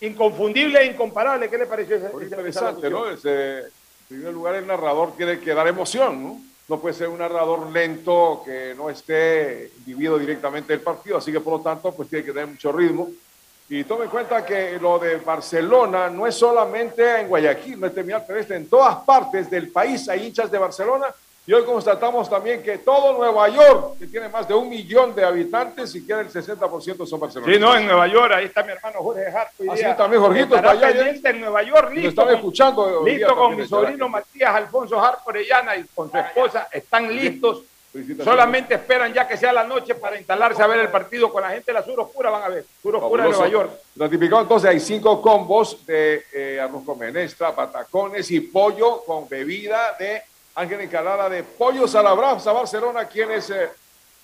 inconfundible 0.00 0.80
e 0.80 0.86
incomparable, 0.86 1.48
¿qué 1.50 1.58
le 1.58 1.66
pareció 1.66 1.96
ese, 1.96 2.08
Muy 2.10 2.24
esa- 2.24 2.36
esa 2.36 2.40
interesante? 2.70 2.90
¿no? 2.90 3.08
Ese, 3.08 3.58
en 3.60 3.70
primer 4.08 4.32
lugar, 4.32 4.54
el 4.54 4.66
narrador 4.66 5.12
tiene 5.16 5.38
que 5.40 5.54
dar 5.54 5.66
emoción, 5.68 6.22
¿no? 6.22 6.40
No 6.68 6.78
puede 6.78 6.94
ser 6.94 7.08
un 7.08 7.18
narrador 7.18 7.70
lento 7.70 8.42
que 8.44 8.74
no 8.76 8.90
esté 8.90 9.72
vivido 9.86 10.18
directamente 10.18 10.74
del 10.74 10.82
partido, 10.82 11.16
así 11.16 11.32
que 11.32 11.40
por 11.40 11.54
lo 11.54 11.60
tanto, 11.60 11.92
pues 11.92 12.10
tiene 12.10 12.26
que 12.26 12.32
tener 12.32 12.46
mucho 12.46 12.70
ritmo. 12.70 13.08
Y 13.70 13.84
tome 13.84 14.04
en 14.04 14.10
cuenta 14.10 14.44
que 14.44 14.78
lo 14.78 14.98
de 14.98 15.16
Barcelona 15.16 16.10
no 16.10 16.26
es 16.26 16.34
solamente 16.34 17.20
en 17.20 17.28
Guayaquil, 17.28 17.80
no 17.80 17.86
es 17.86 17.94
terminal 17.94 18.26
terrestre, 18.26 18.56
en 18.56 18.68
todas 18.68 18.96
partes 18.96 19.48
del 19.50 19.70
país 19.70 20.08
hay 20.08 20.26
hinchas 20.26 20.50
de 20.50 20.58
Barcelona. 20.58 21.06
Y 21.48 21.52
hoy 21.54 21.64
constatamos 21.64 22.28
también 22.28 22.62
que 22.62 22.76
todo 22.76 23.14
Nueva 23.14 23.48
York, 23.48 23.98
que 23.98 24.06
tiene 24.06 24.28
más 24.28 24.46
de 24.46 24.52
un 24.52 24.68
millón 24.68 25.14
de 25.14 25.24
habitantes, 25.24 25.90
siquiera 25.90 26.20
el 26.20 26.28
60% 26.28 27.06
son 27.06 27.18
barcelonistas. 27.18 27.54
Sí, 27.54 27.58
no, 27.58 27.74
en 27.74 27.86
Nueva 27.86 28.06
York, 28.06 28.34
ahí 28.36 28.44
está 28.44 28.62
mi 28.62 28.72
hermano 28.72 28.98
Jorge 28.98 29.28
Hart. 29.28 29.52
hoy 29.58 29.68
Así 29.70 29.78
día. 29.78 29.96
también, 29.96 30.20
Jorgito, 30.20 30.56
está 30.56 30.72
allá, 30.72 30.90
en 30.90 31.40
Nueva 31.40 31.62
York, 31.62 31.90
listo. 31.94 32.10
están 32.10 32.34
escuchando 32.34 33.02
Listo 33.02 33.34
con 33.34 33.56
mi 33.56 33.66
sobrino 33.66 34.10
Matías 34.10 34.54
Alfonso 34.56 35.00
Hart 35.00 35.20
Orellana 35.24 35.74
y 35.74 35.84
con 35.84 36.10
su 36.10 36.18
esposa, 36.18 36.68
están 36.70 37.16
listos. 37.16 37.62
Solamente 38.22 38.74
esperan 38.74 39.14
ya 39.14 39.26
que 39.26 39.38
sea 39.38 39.50
la 39.50 39.64
noche 39.64 39.94
para 39.94 40.18
instalarse 40.18 40.62
a 40.62 40.66
ver 40.66 40.80
el 40.80 40.88
partido 40.88 41.32
con 41.32 41.40
la 41.42 41.48
gente 41.48 41.72
de 41.72 41.78
la 41.78 41.82
Sur 41.82 41.98
Oscura, 41.98 42.28
van 42.28 42.42
a 42.42 42.48
ver. 42.50 42.66
Sur 42.82 42.96
Oscura 42.96 43.24
de. 43.24 43.30
Nueva 43.30 43.48
York. 43.48 43.70
Ratificado 43.96 44.42
entonces 44.42 44.68
hay 44.68 44.80
cinco 44.80 45.22
combos 45.22 45.86
de 45.86 46.24
eh, 46.30 46.60
arroz 46.60 46.84
con 46.84 46.98
menestra, 46.98 47.54
patacones 47.54 48.30
y 48.30 48.40
pollo 48.40 49.02
con 49.06 49.26
bebida 49.26 49.96
de 49.98 50.22
Ángel 50.58 50.80
Encalada 50.80 51.28
de 51.28 51.44
Pollos 51.44 51.94
a 51.94 52.02
la 52.02 52.12
Brasa, 52.14 52.52
Barcelona, 52.52 53.04
quienes 53.04 53.48
eh, 53.50 53.70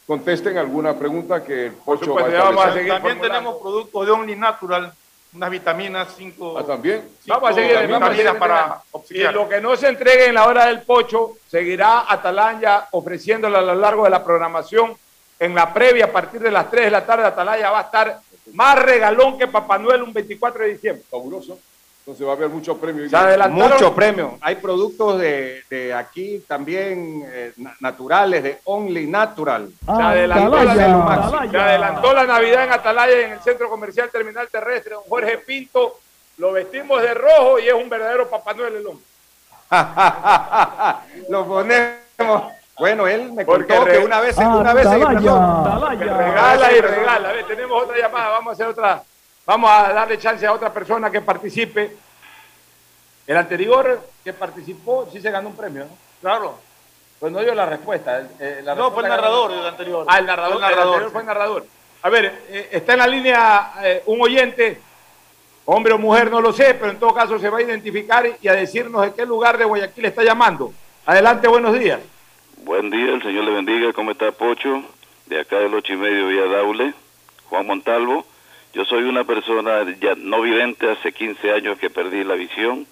contesten 0.05 0.59
alguna 0.59 0.99
pregunta 0.99 1.45
que 1.45 1.66
el 1.66 1.72
Pocho 1.72 2.12
va 2.12 2.22
a 2.22 2.74
También 2.74 3.20
tenemos 3.20 3.62
productos 3.62 4.05
de 4.05 4.11
Only 4.11 4.35
Natural, 4.35 4.93
unas 5.32 5.51
vitaminas 5.51 6.09
5. 6.16 6.59
Ah, 6.59 6.64
también. 6.64 7.09
Vamos 7.26 7.51
a 7.51 7.55
seguir, 7.55 7.74
vamos 7.74 8.03
a 8.03 8.11
vitaminas 8.11 8.16
seguir 8.16 8.39
para. 8.41 8.82
Y 9.11 9.32
lo 9.32 9.49
que 9.49 9.61
no 9.61 9.76
se 9.76 9.87
entregue 9.87 10.26
en 10.26 10.35
la 10.35 10.49
hora 10.49 10.66
del 10.66 10.82
pocho, 10.82 11.35
seguirá 11.49 12.12
Atalaya 12.12 12.89
ofreciéndolo 12.91 13.57
a 13.57 13.62
lo 13.62 13.76
largo 13.76 14.03
de 14.03 14.11
la 14.11 14.24
programación. 14.24 14.93
En 15.39 15.55
la 15.55 15.72
previa, 15.72 16.07
a 16.07 16.12
partir 16.12 16.41
de 16.41 16.51
las 16.51 16.68
3 16.68 16.87
de 16.87 16.91
la 16.91 17.07
tarde, 17.07 17.26
Atalaya 17.26 17.70
va 17.70 17.78
a 17.78 17.82
estar 17.82 18.20
más 18.55 18.76
regalón 18.82 19.39
que 19.39 19.47
Papá 19.47 19.78
Noel 19.78 20.03
un 20.03 20.12
24 20.12 20.64
de 20.64 20.70
diciembre. 20.70 21.05
Fabuloso. 21.09 21.61
Entonces 22.07 22.26
va 22.26 22.32
a 22.32 22.34
haber 22.34 22.50
mucho 22.50 22.76
premio. 22.76 23.09
Se 23.09 23.16
adelantaron. 23.16 23.72
Mucho 23.72 23.94
premio. 23.94 24.36
Hay 24.42 24.57
productos 24.57 25.18
de, 25.18 25.62
de 25.70 25.94
aquí 25.94 26.44
también 26.46 27.24
eh, 27.26 27.52
na- 27.57 27.74
naturales, 27.80 28.42
de 28.42 28.61
Only 28.64 29.07
Natural. 29.07 29.70
Se 29.86 29.90
adelantó, 30.02 30.62
la, 30.64 30.74
se 31.50 31.57
adelantó 31.59 32.12
la 32.12 32.24
Navidad 32.26 32.64
en 32.64 32.72
Atalaya 32.72 33.20
en 33.26 33.32
el 33.32 33.40
Centro 33.40 33.70
Comercial 33.70 34.11
Terminal 34.11 34.48
Terrestre. 34.48 34.92
Don 34.96 35.05
Jorge 35.09 35.38
Pinto, 35.38 35.98
lo 36.36 36.52
vestimos 36.52 37.00
de 37.00 37.14
rojo 37.14 37.59
y 37.59 37.68
es 37.68 37.74
un 37.74 37.88
verdadero 37.88 38.28
Papá 38.28 38.52
Noel 38.52 38.76
el 38.76 38.86
hombre. 38.86 39.05
Lo 41.30 41.46
ponemos. 41.46 42.52
Bueno, 42.78 43.07
él 43.07 43.32
me 43.32 43.44
Porque 43.46 43.74
contó 43.74 43.90
que 43.90 43.98
una 44.00 44.20
vez, 44.20 44.36
una 44.36 44.74
vez 44.74 44.88
se 44.88 44.96
disfrazó. 44.96 45.20
Regala 45.96 46.72
y 46.72 46.80
regala. 46.80 47.28
A 47.30 47.32
ver, 47.32 47.46
tenemos 47.46 47.82
otra 47.82 47.96
llamada. 47.96 48.28
Vamos 48.30 48.50
a 48.50 48.52
hacer 48.52 48.66
otra. 48.66 49.02
Vamos 49.47 49.70
a 49.70 49.92
darle 49.92 50.18
chance 50.18 50.47
a 50.47 50.53
otra 50.53 50.72
persona 50.72 51.11
que 51.11 51.20
participe. 51.20 51.97
El 53.26 53.36
anterior 53.36 54.01
que 54.22 54.32
participó 54.32 55.09
sí 55.12 55.20
se 55.20 55.30
ganó 55.30 55.49
un 55.51 55.57
premio, 55.57 55.84
¿no? 55.84 55.90
Claro. 56.20 56.59
Pues 57.18 57.32
no 57.32 57.40
dio 57.40 57.55
la 57.55 57.66
respuesta. 57.66 58.26
eh, 58.40 58.61
la 58.62 58.74
No, 58.74 58.90
fue 58.90 59.03
el 59.03 59.09
narrador 59.09 59.51
ganó- 59.51 59.61
el 59.62 59.66
anterior. 59.68 60.07
Ah, 60.09 60.18
el 60.18 60.26
narrador. 60.26 60.59
Fue 60.59 60.66
el 60.68 60.70
narrador, 60.76 61.05
sí. 61.05 61.11
fue 61.11 61.20
el 61.20 61.26
narrador. 61.26 61.66
A 62.03 62.09
ver, 62.11 62.42
eh, 62.49 62.68
está 62.72 62.92
en 62.95 62.99
la 62.99 63.07
línea 63.07 63.72
eh, 63.82 64.03
un 64.07 64.20
oyente, 64.20 64.78
hombre 65.64 65.92
o 65.95 65.99
mujer, 65.99 66.30
no 66.30 66.40
lo 66.40 66.53
sé, 66.53 66.74
pero 66.74 66.90
en 66.90 66.99
todo 66.99 67.14
caso 67.14 67.38
se 67.38 67.49
va 67.49 67.59
a 67.59 67.62
identificar 67.62 68.26
y 68.40 68.49
a 68.49 68.53
decirnos 68.53 69.03
de 69.03 69.14
qué 69.14 69.24
lugar 69.24 69.57
de 69.57 69.64
Guayaquil 69.64 70.05
está 70.05 70.22
llamando. 70.22 70.72
Adelante, 71.07 71.49
buenos 71.49 71.78
días. 71.78 72.01
Buen 72.59 72.90
día, 72.90 73.12
el 73.14 73.22
Señor 73.22 73.45
le 73.45 73.53
bendiga. 73.53 73.92
¿Cómo 73.95 74.11
está 74.11 74.30
Pocho? 74.32 74.82
De 75.26 75.40
acá 75.40 75.57
del 75.57 75.72
ocho 75.74 75.95
y 75.95 75.97
medio 75.97 76.28
Vía 76.28 76.45
Daule, 76.47 76.92
Juan 77.49 77.66
Montalvo. 77.66 78.26
Yo 78.75 78.85
soy 78.85 79.05
una 79.05 79.22
persona 79.22 79.85
ya 80.01 80.14
no 80.16 80.41
vidente, 80.41 80.91
hace 80.91 81.12
15 81.12 81.53
años 81.53 81.79
que 81.79 81.91
perdí 81.91 82.25
la 82.25 82.35
visión 82.35 82.87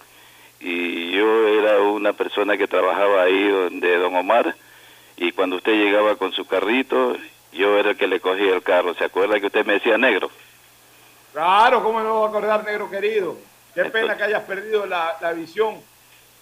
y 0.60 1.10
yo 1.10 1.48
era 1.48 1.80
una 1.80 2.12
persona 2.12 2.56
que 2.56 2.68
trabajaba 2.68 3.22
ahí 3.22 3.48
donde 3.48 3.98
Don 3.98 4.14
Omar 4.14 4.54
y 5.16 5.32
cuando 5.32 5.56
usted 5.56 5.72
llegaba 5.72 6.14
con 6.14 6.32
su 6.32 6.46
carrito, 6.46 7.16
yo 7.52 7.76
era 7.78 7.90
el 7.90 7.96
que 7.96 8.06
le 8.06 8.20
cogía 8.20 8.54
el 8.54 8.62
carro. 8.62 8.94
¿Se 8.94 9.04
acuerda 9.04 9.40
que 9.40 9.46
usted 9.46 9.66
me 9.66 9.74
decía 9.74 9.98
negro? 9.98 10.30
Claro, 11.32 11.82
¿cómo 11.82 12.00
no 12.00 12.20
va 12.20 12.26
a 12.26 12.28
acordar, 12.28 12.64
negro 12.64 12.88
querido? 12.88 13.36
Qué 13.74 13.84
pena 13.86 14.16
que 14.16 14.22
hayas 14.22 14.42
perdido 14.42 14.86
la, 14.86 15.16
la 15.20 15.32
visión 15.32 15.80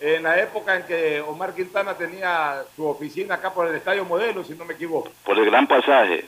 en 0.01 0.23
la 0.23 0.39
época 0.41 0.77
en 0.77 0.83
que 0.83 1.21
Omar 1.21 1.55
Quintana 1.55 1.95
tenía 1.95 2.63
su 2.77 2.87
oficina 2.87 3.37
acá 3.37 3.55
por 3.55 3.69
el 3.69 3.75
Estadio 3.75 4.05
Modelo, 4.05 4.45
si 4.45 4.55
no 4.55 4.67
me 4.67 4.75
equivoco. 4.75 5.11
Por 5.25 5.39
el 5.39 5.47
gran 5.47 5.67
pasaje. 5.67 6.25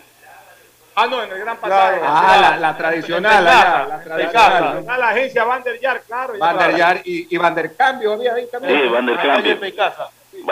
Ah, 0.94 1.06
no, 1.06 1.22
en 1.22 1.32
el 1.32 1.38
Gran 1.38 1.56
Pasaje. 1.56 2.00
Ah, 2.04 2.38
la, 2.40 2.56
la 2.58 2.76
tradicional. 2.76 3.44
la 3.44 3.86
La, 3.88 4.00
tradicional. 4.02 4.84
la 4.86 5.08
agencia 5.08 5.44
Van 5.44 5.62
der 5.62 5.80
Yar, 5.80 6.02
claro. 6.02 6.34
Van 6.38 6.58
der 6.58 6.72
la- 6.72 6.78
Yar 6.78 7.00
y, 7.04 7.34
y 7.34 7.36
Van 7.38 7.54
der 7.54 7.74
Cambio 7.74 8.12
había 8.12 8.34
ahí 8.34 8.46
también. 8.52 8.82
Sí, 8.82 8.88
Van 8.88 9.06
der 9.06 9.18
Ah, 9.18 9.22
Cambio. 9.22 9.58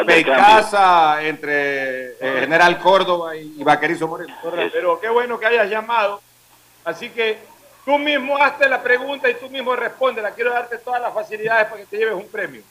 Peicasa 0.07 1.23
entre 1.23 2.11
eh, 2.13 2.37
General 2.41 2.79
Córdoba 2.79 3.37
y, 3.37 3.55
y 3.59 3.65
Vaquerizo 3.65 4.07
Moreno. 4.09 4.35
Pero 4.73 5.01
qué 5.01 5.09
bueno 5.09 5.39
que 5.39 5.47
hayas 5.47 5.69
llamado. 5.69 6.21
Así 6.85 7.11
que 7.11 7.39
tú 7.85 7.99
mismo 7.99 8.37
hazte 8.39 8.69
la 8.69 8.83
pregunta 8.83 9.29
y 9.29 9.35
tú 9.35 9.49
mismo 9.51 9.75
respóndela. 9.77 10.31
Quiero 10.33 10.53
darte 10.53 10.79
todas 10.79 11.01
las 11.03 11.13
facilidades 11.13 11.67
para 11.67 11.79
que 11.81 11.87
te 11.87 11.97
lleves 11.99 12.15
un 12.15 12.29
premio. 12.29 12.63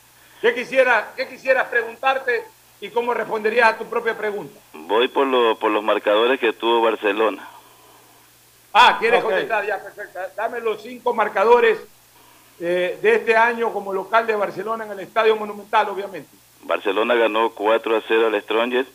¿Qué, 0.41 0.53
quisiera, 0.55 1.09
qué 1.15 1.27
quisieras 1.27 1.67
preguntarte 1.67 2.45
y 2.81 2.89
cómo 2.89 3.13
responderías 3.13 3.69
a 3.73 3.77
tu 3.77 3.85
propia 3.85 4.15
pregunta? 4.17 4.57
Voy 4.73 5.07
por, 5.09 5.27
lo- 5.27 5.57
por 5.59 5.71
los 5.71 5.83
marcadores 5.83 6.39
que 6.39 6.53
tuvo 6.53 6.81
Barcelona. 6.81 7.45
Ah, 8.73 8.97
¿quieres 8.99 9.19
Ok. 9.23 9.29
contestar? 9.29 9.65
Ya, 9.65 9.81
perfecto. 9.81 10.19
Dame 10.35 10.59
los 10.61 10.81
cinco 10.81 11.13
marcadores 11.13 11.79
eh, 12.59 12.99
de 13.01 13.15
este 13.15 13.35
año 13.35 13.71
como 13.73 13.93
local 13.93 14.27
de 14.27 14.35
Barcelona 14.35 14.85
en 14.85 14.91
el 14.91 14.99
Estadio 14.99 15.35
Monumental, 15.35 15.89
obviamente. 15.89 16.29
Barcelona 16.63 17.15
ganó 17.15 17.51
4 17.51 17.97
a 17.97 18.01
0 18.07 18.27
al 18.27 18.41
Strongest, 18.41 18.89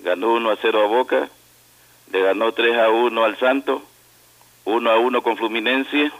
ganó 0.00 0.34
1 0.34 0.50
a 0.50 0.56
0 0.60 0.82
a 0.82 0.86
Boca, 0.86 1.28
le 2.12 2.22
ganó 2.22 2.52
3 2.52 2.76
a 2.78 2.90
1 2.90 3.24
al 3.24 3.38
Santo, 3.38 3.82
1 4.64 4.90
a 4.90 4.98
1 4.98 5.22
con 5.22 5.36
Fluminense 5.36 6.12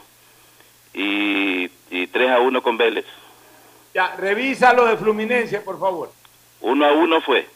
y, 0.93 1.69
y 1.91 2.07
3 2.07 2.31
a 2.31 2.39
1 2.39 2.61
con 2.63 2.77
Vélez. 2.77 3.05
Ya, 3.93 4.15
revisa 4.17 4.73
lo 4.73 4.85
de 4.85 4.97
Fluminense, 4.97 5.59
por 5.61 5.79
favor. 5.79 6.11
1 6.61 6.85
a 6.85 6.91
1 6.93 7.21
fue. 7.21 7.47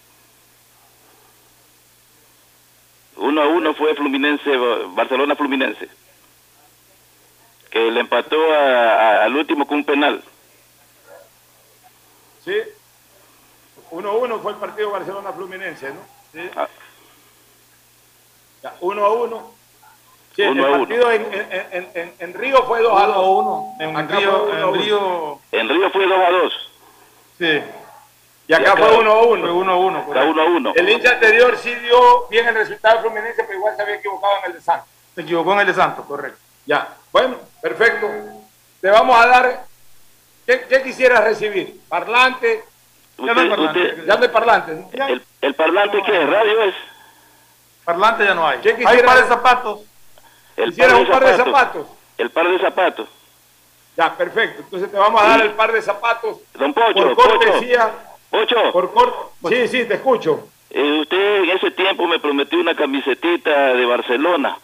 1 3.23 3.41
a 3.41 3.47
1 3.47 3.73
fue 3.75 3.95
Fluminense, 3.95 4.57
Barcelona 4.89 5.35
Fluminense. 5.35 5.87
Que 7.71 7.89
le 7.89 8.01
empató 8.01 8.35
a- 8.53 8.93
a- 8.93 9.23
al 9.23 9.35
último 9.35 9.65
con 9.65 9.77
un 9.77 9.85
penal. 9.85 10.21
Sí. 12.43 12.55
1-1 13.91 14.39
fue 14.41 14.51
el 14.51 14.57
partido 14.57 14.91
Barcelona-Fluminense, 14.91 15.89
¿no? 15.93 15.99
Sí. 16.33 16.49
Ah. 16.55 16.67
Ya, 18.63 18.75
1 18.81 19.05
a 19.05 19.11
1. 19.13 19.51
Sí, 20.35 20.41
Uno 20.41 20.67
el 20.67 20.73
a 20.73 20.77
partido 20.79 21.11
en, 21.11 21.21
en- 21.33 21.89
en- 21.93 22.13
en- 22.19 22.33
Río 22.33 22.63
fue 22.63 22.81
2 22.81 22.99
a 23.01 23.05
2. 23.05 23.25
1. 23.25 23.75
En 23.79 23.95
Acá 23.95 24.17
Río, 24.17 24.31
fue 24.31 24.41
uno 24.41 24.53
a 24.53 24.57
en 24.57 24.63
uno. 24.65 24.73
Río. 24.81 25.39
En 25.51 25.69
Río 25.69 25.89
fue 25.91 26.07
2 26.07 26.19
a 26.19 26.29
2. 26.31 26.53
Sí. 27.37 27.61
Y 28.47 28.53
acá 28.53 28.75
fue 28.75 28.97
1 28.97 29.11
a 29.11 29.21
1. 29.23 29.41
Fue 29.41 29.51
1 29.51 29.71
a 29.71 29.75
1. 29.77 29.99
Está 29.99 30.23
1 30.25 30.41
a 30.41 30.45
1. 30.45 30.73
El 30.75 30.89
hincha 30.89 31.11
anterior 31.11 31.57
sí 31.57 31.73
dio 31.75 32.27
bien 32.29 32.47
el 32.47 32.55
resultado 32.55 32.95
de 32.97 33.01
Fluminense, 33.03 33.43
pero 33.43 33.57
igual 33.57 33.75
se 33.75 33.81
había 33.81 33.95
equivocado 33.95 34.33
en 34.39 34.45
el 34.51 34.53
de 34.57 34.61
Santos. 34.61 34.89
Se 35.15 35.21
equivocó 35.21 35.53
en 35.53 35.59
el 35.61 35.67
de 35.67 35.73
Santos, 35.73 36.05
correcto. 36.05 36.39
Ya, 36.65 36.87
bueno, 37.11 37.37
perfecto. 37.61 38.09
Te 38.81 38.89
vamos 38.89 39.17
a 39.19 39.27
dar. 39.27 39.65
¿Qué, 40.45 40.65
qué 40.67 40.83
quisieras 40.83 41.23
recibir? 41.23 41.79
¿Parlante? 41.87 42.65
Ya 43.17 43.33
no 43.33 43.41
hay 43.41 43.49
parlante. 43.49 43.79
usted- 43.81 44.05
Ya 44.05 44.15
no 44.17 44.23
hay 44.23 44.29
parlante. 44.29 44.73
¿no? 44.73 45.07
El, 45.07 45.25
el 45.41 45.55
parlante 45.55 46.01
que 46.03 46.21
es 46.23 46.29
radio 46.29 46.63
es 46.63 46.75
Parlante 47.85 48.25
ya 48.25 48.33
no 48.33 48.47
hay. 48.47 48.59
¿Qué 48.59 48.69
Hay 48.69 48.75
quisiera- 48.77 49.05
par 49.07 49.17
de 49.21 49.27
zapatos. 49.27 49.79
el 50.57 50.69
Quisieras 50.69 50.93
un 50.99 51.07
par 51.07 51.25
de 51.25 51.37
zapatos. 51.37 51.87
El 52.17 52.29
par 52.31 52.47
de 52.49 52.59
zapatos. 52.59 53.07
Ya, 53.97 54.13
perfecto. 54.17 54.61
Entonces 54.63 54.89
te 54.91 54.97
vamos 54.97 55.21
a 55.21 55.27
dar 55.27 55.41
el 55.41 55.51
par 55.51 55.71
de 55.71 55.81
zapatos 55.81 56.37
Don 56.53 56.73
Pocho, 56.73 56.93
por 56.93 57.15
cortesía. 57.15 57.87
Pocho. 57.91 58.12
Por 58.71 58.91
cor- 58.93 59.31
Sí, 59.49 59.67
sí, 59.67 59.85
te 59.85 59.95
escucho. 59.95 60.47
eh, 60.71 60.99
usted 61.01 61.43
en 61.43 61.49
ese 61.51 61.69
tiempo 61.71 62.07
me 62.07 62.19
prometió 62.19 62.59
una 62.59 62.75
camisetita 62.75 63.73
de 63.75 63.85
Barcelona, 63.85 64.57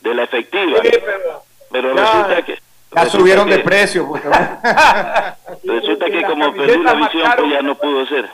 de 0.00 0.14
la 0.14 0.22
efectiva. 0.24 0.80
Sí, 0.82 0.90
pero 1.04 1.42
Pero 1.70 1.94
Ya, 1.94 2.02
resulta 2.02 2.42
que... 2.42 2.52
Ya 2.52 2.60
resulta 3.04 3.10
subieron 3.18 3.50
de 3.50 3.56
que- 3.58 3.64
precio. 3.64 4.06
pues, 4.08 4.22
Resulta 5.64 6.06
que 6.06 6.22
como 6.22 6.52
perdí 6.54 6.82
camisetas 6.82 6.84
la 6.84 6.94
visión, 6.94 7.32
pues 7.36 7.50
ya 7.50 7.62
no 7.62 7.74
pudo 7.74 8.06
ser. 8.06 8.28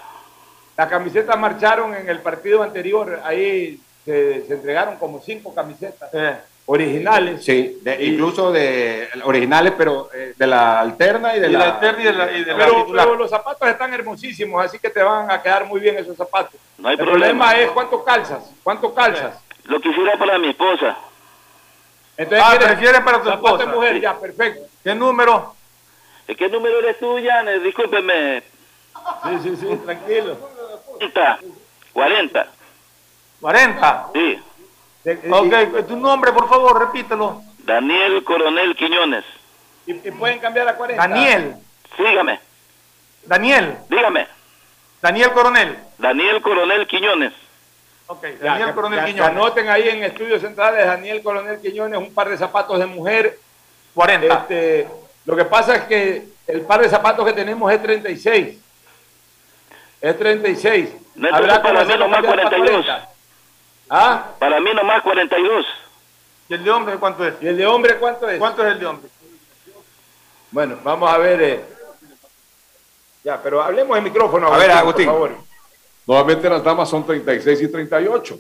Las 0.77 0.89
camisetas 0.89 1.39
marcharon 1.39 1.95
en 1.95 2.09
el 2.09 2.21
partido 2.21 2.63
anterior. 2.63 3.21
Ahí 3.25 3.81
se, 4.05 4.47
se 4.47 4.55
entregaron 4.55 4.97
como 4.97 5.21
cinco 5.21 5.55
camisetas 5.55 6.11
originales. 6.67 7.45
Sí, 7.45 7.79
de- 7.83 8.05
incluso 8.05 8.51
de 8.53 9.09
originales, 9.25 9.75
pero 9.77 10.09
eh, 10.15 10.35
de 10.37 10.47
la 10.47 10.81
alterna 10.81 11.37
y 11.37 11.41
de 11.41 11.49
Y 11.49 11.53
la, 11.53 11.59
la 11.59 11.65
alterna 11.75 12.03
y 12.03 12.05
de 12.07 12.13
la- 12.13 12.33
y 12.33 12.45
de 12.45 12.53
la 12.55 12.57
Pero, 12.97 13.15
los 13.17 13.31
zapatos 13.31 13.69
están 13.69 13.93
hermosísimos, 13.93 14.65
así 14.65 14.79
que 14.79 14.91
te 14.91 15.03
van 15.03 15.31
a 15.31 15.43
quedar 15.43 15.65
muy 15.67 15.81
bien 15.81 15.97
esos 15.99 16.17
zapatos. 16.17 16.59
No 16.79 16.89
hay 16.89 16.95
el 16.95 17.05
problema. 17.05 17.45
problema 17.47 17.55
es 17.61 17.71
cuánto 17.73 18.03
calzas. 18.05 18.51
¿Cuánto 18.63 18.95
calzas? 18.95 19.39
Lo 19.65 19.81
quisiera 19.81 20.17
para 20.19 20.39
mi 20.39 20.49
esposa. 20.51 20.97
Entonces, 22.17 22.45
Ah, 22.47 22.51
¿quieres 22.51 22.69
prefieres 22.77 23.01
para 23.01 23.23
tu 23.23 23.31
esposa. 23.31 23.67
mujer? 23.67 23.95
Sí. 23.97 24.01
Ya, 24.01 24.19
perfecto. 24.19 24.63
¿Qué 24.83 24.95
número? 24.95 25.55
¿Qué 26.27 26.49
número 26.49 26.79
eres 26.79 26.99
tú, 26.99 27.19
Jan? 27.25 27.63
Discúlpeme. 27.63 28.43
Sí, 29.25 29.39
sí, 29.43 29.57
sí, 29.57 29.67
tranquilo. 29.85 30.37
40. 30.99 31.39
40. 31.93 32.47
40. 33.41 34.07
Sí. 34.15 34.43
Ok, 35.07 35.87
tu 35.87 35.97
nombre, 35.97 36.33
por 36.33 36.49
favor, 36.49 36.79
repítelo. 36.79 37.43
Daniel 37.59 38.25
Coronel 38.25 38.75
Quiñones. 38.77 39.25
Y, 39.87 39.93
y 39.93 40.11
pueden 40.13 40.39
cambiar 40.39 40.69
a 40.69 40.77
40. 40.77 41.07
Daniel. 41.07 41.57
Sígame. 41.97 42.41
Daniel. 43.25 43.77
Dígame. 43.89 44.27
Daniel 45.03 45.31
Coronel. 45.33 45.79
Daniel 45.99 46.41
Coronel 46.43 46.87
Quiñones. 46.87 47.33
Ok, 48.07 48.23
Daniel 48.41 48.75
Coronel 48.75 49.01
ya- 49.01 49.05
Quiñones. 49.07 49.31
Anoten 49.31 49.69
ahí 49.69 49.89
en 49.89 50.05
estudios 50.05 50.41
centrales 50.43 50.87
Daniel 50.87 51.23
Coronel 51.23 51.61
Quiñones 51.61 51.99
un 51.99 52.13
par 52.15 52.29
de 52.29 52.37
zapatos 52.39 52.79
de 52.79 52.87
mujer. 52.87 53.39
40. 53.95 54.35
Este, 54.35 54.89
lo 55.27 55.37
que 55.37 55.45
pasa 55.45 55.77
es 55.77 55.83
que 55.85 56.27
el 56.47 56.63
par 56.63 56.81
de 56.81 56.89
zapatos 56.89 57.25
que 57.27 57.33
tenemos 57.33 57.71
es 57.73 57.83
36. 57.83 58.59
Es 60.01 60.19
36. 60.19 60.91
Neto, 61.15 61.35
Habrá 61.35 61.63
para 61.63 61.85
mí 61.85 61.95
nomás 61.97 62.23
cambiar 62.23 62.37
para 62.37 62.43
42. 62.51 62.85
40. 62.87 63.09
¿Ah? 63.91 64.31
Para 64.39 64.61
mí 64.61 64.71
nomás 64.75 65.03
42. 65.03 65.67
¿Y 66.49 66.55
el 66.55 66.65
de 66.65 66.71
hombre 66.71 66.97
cuánto 66.97 67.27
es? 67.27 67.35
¿Y 67.41 67.49
el 67.49 67.57
de 67.57 67.67
hombre 67.67 67.97
cuánto 67.99 68.29
es? 68.29 68.39
¿Cuánto 68.39 68.67
es 68.67 68.73
el 68.73 68.79
de 68.81 68.87
hombre? 68.87 69.11
Bueno, 70.51 70.79
vamos 70.83 71.11
a 71.13 71.19
ver. 71.19 71.43
eh. 71.43 71.65
Ya, 73.25 73.41
pero 73.43 73.63
hablemos 73.63 73.97
en 73.97 74.05
micrófono. 74.05 74.53
A 74.53 74.59
ver, 74.59 74.71
Agustín. 74.71 75.07
Por 75.07 75.15
favor. 75.15 75.31
Nuevamente 76.07 76.49
las 76.51 76.63
damas 76.63 76.89
son 76.91 77.05
36 77.07 77.63
y 77.63 77.69
38. 77.69 78.39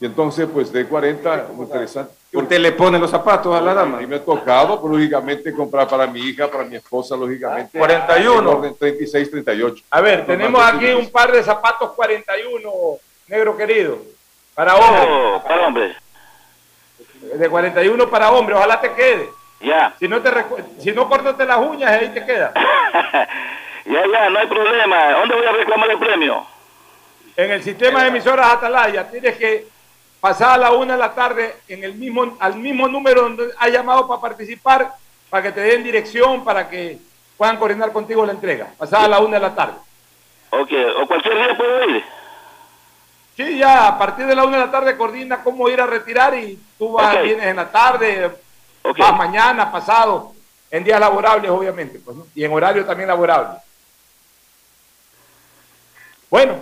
Y 0.00 0.06
entonces, 0.06 0.48
pues 0.52 0.72
de 0.72 0.84
40, 0.86 1.48
muy 1.52 1.66
interesante. 1.66 2.12
¿Usted 2.32 2.58
le 2.58 2.72
pone 2.72 2.98
los 2.98 3.08
zapatos 3.12 3.54
a 3.56 3.60
la 3.60 3.70
A 3.70 3.74
dama? 3.74 3.98
mí 3.98 4.06
me 4.08 4.16
ha 4.16 4.24
tocado, 4.24 4.80
pues, 4.80 4.92
lógicamente, 4.92 5.54
comprar 5.54 5.86
para 5.86 6.08
mi 6.08 6.20
hija, 6.20 6.50
para 6.50 6.64
mi 6.64 6.74
esposa, 6.74 7.16
lógicamente. 7.16 7.78
41. 7.78 8.40
en 8.40 8.46
orden 8.48 8.76
36, 8.76 9.30
38. 9.30 9.84
A 9.90 10.00
ver, 10.00 10.26
tenemos 10.26 10.60
aquí 10.64 10.92
un 10.92 11.08
par 11.12 11.30
de 11.30 11.44
zapatos 11.44 11.92
41, 11.92 12.68
negro 13.28 13.56
querido, 13.56 13.98
para 14.54 14.74
hombre. 14.76 15.08
Oh, 15.08 15.42
para 15.42 15.66
hombre. 15.66 15.96
De 17.34 17.48
41 17.48 18.10
para 18.10 18.30
hombre, 18.30 18.54
ojalá 18.54 18.80
te 18.80 18.92
quede. 18.92 19.30
Ya. 19.60 19.94
Si 19.98 20.06
no, 20.08 20.20
te 20.20 20.30
si 20.78 20.92
no 20.92 21.08
córtate 21.08 21.44
las 21.46 21.58
uñas, 21.58 21.90
ahí 21.90 22.08
te 22.10 22.24
queda. 22.24 22.52
Ya, 23.86 24.02
ya, 24.10 24.30
no 24.30 24.38
hay 24.38 24.46
problema. 24.46 25.10
¿Dónde 25.12 25.34
voy 25.34 25.44
a 25.46 25.52
reclamar 25.52 25.90
el 25.90 25.98
premio? 25.98 26.46
En 27.36 27.50
el 27.50 27.62
sistema 27.62 28.02
de 28.02 28.08
emisoras 28.08 28.54
Atalaya, 28.54 29.10
tienes 29.10 29.36
que 29.36 29.66
pasar 30.20 30.52
a 30.52 30.56
la 30.56 30.72
una 30.72 30.94
de 30.94 30.98
la 30.98 31.14
tarde 31.14 31.56
en 31.68 31.84
el 31.84 31.94
mismo, 31.94 32.36
al 32.40 32.56
mismo 32.56 32.88
número 32.88 33.22
donde 33.22 33.50
ha 33.58 33.68
llamado 33.68 34.08
para 34.08 34.22
participar, 34.22 34.92
para 35.28 35.42
que 35.42 35.52
te 35.52 35.60
den 35.60 35.84
dirección, 35.84 36.44
para 36.44 36.68
que 36.70 36.98
puedan 37.36 37.58
coordinar 37.58 37.92
contigo 37.92 38.24
la 38.24 38.32
entrega. 38.32 38.68
Pasar 38.78 39.04
a 39.04 39.08
la 39.08 39.18
una 39.18 39.36
de 39.36 39.42
la 39.42 39.54
tarde. 39.54 39.74
Ok, 40.50 40.70
o 41.02 41.06
cualquier 41.06 41.34
día 41.34 41.56
puedo 41.56 41.90
ir. 41.90 42.04
Sí, 43.36 43.58
ya 43.58 43.88
a 43.88 43.98
partir 43.98 44.26
de 44.26 44.34
la 44.36 44.44
una 44.44 44.58
de 44.58 44.66
la 44.66 44.70
tarde 44.70 44.96
coordina 44.96 45.42
cómo 45.42 45.68
ir 45.68 45.80
a 45.80 45.86
retirar 45.86 46.36
y 46.38 46.58
tú 46.78 46.92
vas, 46.92 47.16
Ok. 47.16 47.22
vienes 47.22 47.46
en 47.46 47.56
la 47.56 47.68
tarde, 47.68 48.30
Ok. 48.82 48.98
vas 48.98 49.16
mañana, 49.16 49.72
pasado, 49.72 50.32
en 50.70 50.84
días 50.84 51.00
laborables 51.00 51.50
obviamente, 51.50 51.98
pues, 51.98 52.16
¿no? 52.16 52.26
y 52.34 52.44
en 52.44 52.52
horario 52.52 52.84
también 52.84 53.08
laborable. 53.08 53.58
Bueno, 56.30 56.54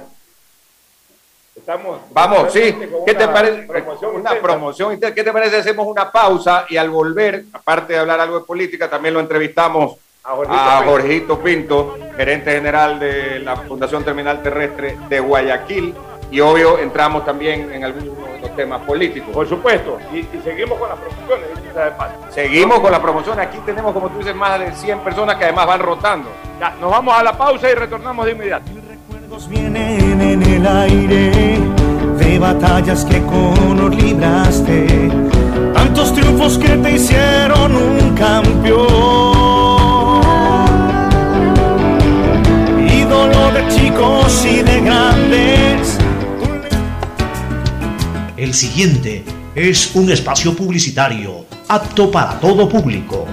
estamos. 1.57 2.01
Vamos, 2.11 2.53
sí. 2.53 2.75
¿Qué 3.07 3.15
te 3.15 3.29
parece? 3.29 3.63
promoción 3.63 4.17
Una 4.17 4.35
promoción. 4.35 4.99
¿Qué 5.01 5.25
te 5.25 5.33
parece? 5.33 5.59
Hacemos 5.59 5.87
una 5.87 6.11
pausa 6.11 6.67
y 6.69 6.77
al 6.77 6.91
volver, 6.91 7.45
aparte 7.53 7.95
de 7.95 7.99
hablar 7.99 8.21
algo 8.21 8.41
de 8.41 8.45
política, 8.47 8.89
también 8.91 9.15
lo 9.15 9.21
entrevistamos 9.21 9.97
A 10.25 10.31
Jorgito 10.33 10.59
a 10.59 10.79
Pinto. 10.79 10.91
Jorgito 10.91 11.41
Pinto, 11.41 11.99
gerente 12.17 12.53
general 12.53 12.99
de 13.01 13.39
la 13.41 13.57
Fundación 13.57 14.05
Terminal 14.05 14.43
Terrestre 14.43 14.97
de 15.09 15.21
Guayaquil. 15.21 15.95
Y 16.33 16.41
obvio, 16.41 16.79
entramos 16.79 17.27
también 17.27 17.71
en 17.71 17.85
algunos 17.85 18.07
de 18.07 18.41
los 18.41 18.57
temas 18.57 18.81
políticos. 18.81 19.29
Por 19.35 19.47
supuesto, 19.47 19.99
y, 20.11 20.21
y 20.21 20.41
seguimos 20.43 20.79
con 20.79 20.89
las 20.89 20.99
promociones. 20.99 21.49
de. 21.55 22.33
Seguimos 22.33 22.81
con 22.81 22.91
la 22.91 23.03
promoción. 23.03 23.39
Aquí 23.39 23.59
tenemos, 23.67 23.93
como 23.93 24.09
tú 24.09 24.17
dices, 24.17 24.35
más 24.35 24.59
de 24.59 24.73
100 24.73 25.01
personas 25.01 25.37
que 25.37 25.45
además 25.45 25.67
van 25.67 25.81
rotando. 25.81 26.31
Ya, 26.59 26.71
nos 26.81 26.91
vamos 26.91 27.15
a 27.15 27.23
la 27.23 27.37
pausa 27.37 27.71
y 27.71 27.75
retornamos 27.75 28.25
de 28.25 28.33
inmediato. 28.33 28.65
vienen 29.51 30.23
en 30.23 30.43
el 30.43 30.67
aire 30.67 31.59
de 32.17 32.39
batallas 32.39 33.05
que 33.05 33.21
con 33.25 33.71
honor 33.71 33.95
libraste, 33.95 35.11
tantos 35.75 36.15
triunfos 36.15 36.57
que 36.57 36.79
te 36.79 36.93
hicieron 36.93 37.77
un 37.77 38.15
campeón, 38.15 38.87
ídolo 42.89 43.53
de 43.53 43.69
chicos 43.69 44.47
y 44.47 44.63
de 44.63 44.81
grandes. 44.81 46.02
El 48.43 48.55
siguiente 48.55 49.25
es 49.55 49.95
un 49.95 50.11
espacio 50.11 50.57
publicitario 50.57 51.47
apto 51.69 52.11
para 52.11 52.41
todo 52.41 52.69
público. 52.69 53.25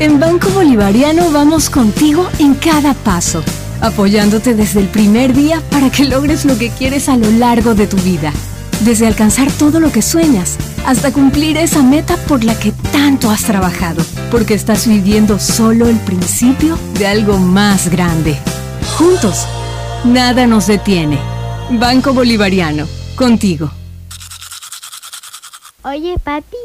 En 0.00 0.18
Banco 0.18 0.48
Bolivariano 0.48 1.30
vamos 1.30 1.70
contigo 1.70 2.28
en 2.40 2.54
cada 2.54 2.92
paso, 2.92 3.40
apoyándote 3.80 4.56
desde 4.56 4.80
el 4.80 4.88
primer 4.88 5.32
día 5.32 5.62
para 5.70 5.88
que 5.88 6.06
logres 6.06 6.44
lo 6.44 6.58
que 6.58 6.70
quieres 6.70 7.08
a 7.08 7.16
lo 7.16 7.30
largo 7.30 7.76
de 7.76 7.86
tu 7.86 7.98
vida. 7.98 8.32
Desde 8.80 9.06
alcanzar 9.06 9.52
todo 9.52 9.78
lo 9.78 9.92
que 9.92 10.02
sueñas 10.02 10.56
hasta 10.86 11.12
cumplir 11.12 11.56
esa 11.56 11.84
meta 11.84 12.16
por 12.16 12.42
la 12.42 12.58
que 12.58 12.72
tanto 12.90 13.30
has 13.30 13.44
trabajado, 13.44 14.04
porque 14.32 14.54
estás 14.54 14.88
viviendo 14.88 15.38
solo 15.38 15.86
el 15.86 16.00
principio 16.00 16.76
de 16.98 17.06
algo 17.06 17.38
más 17.38 17.88
grande. 17.88 18.36
Juntos, 18.98 19.46
nada 20.04 20.48
nos 20.48 20.66
detiene. 20.66 21.35
Banco 21.70 22.12
Bolivariano, 22.12 22.86
contigo. 23.16 23.70
Oye, 25.82 26.16
papi, 26.22 26.56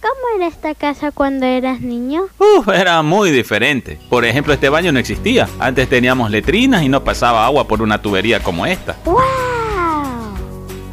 ¿cómo 0.00 0.36
era 0.36 0.48
esta 0.48 0.74
casa 0.74 1.12
cuando 1.12 1.46
eras 1.46 1.80
niño? 1.80 2.22
Uf, 2.38 2.68
era 2.68 3.00
muy 3.02 3.30
diferente. 3.30 3.98
Por 4.08 4.24
ejemplo, 4.24 4.52
este 4.52 4.68
baño 4.68 4.90
no 4.92 4.98
existía. 4.98 5.48
Antes 5.58 5.88
teníamos 5.88 6.30
letrinas 6.30 6.82
y 6.82 6.88
no 6.88 7.04
pasaba 7.04 7.46
agua 7.46 7.66
por 7.68 7.80
una 7.80 8.02
tubería 8.02 8.42
como 8.42 8.66
esta. 8.66 8.96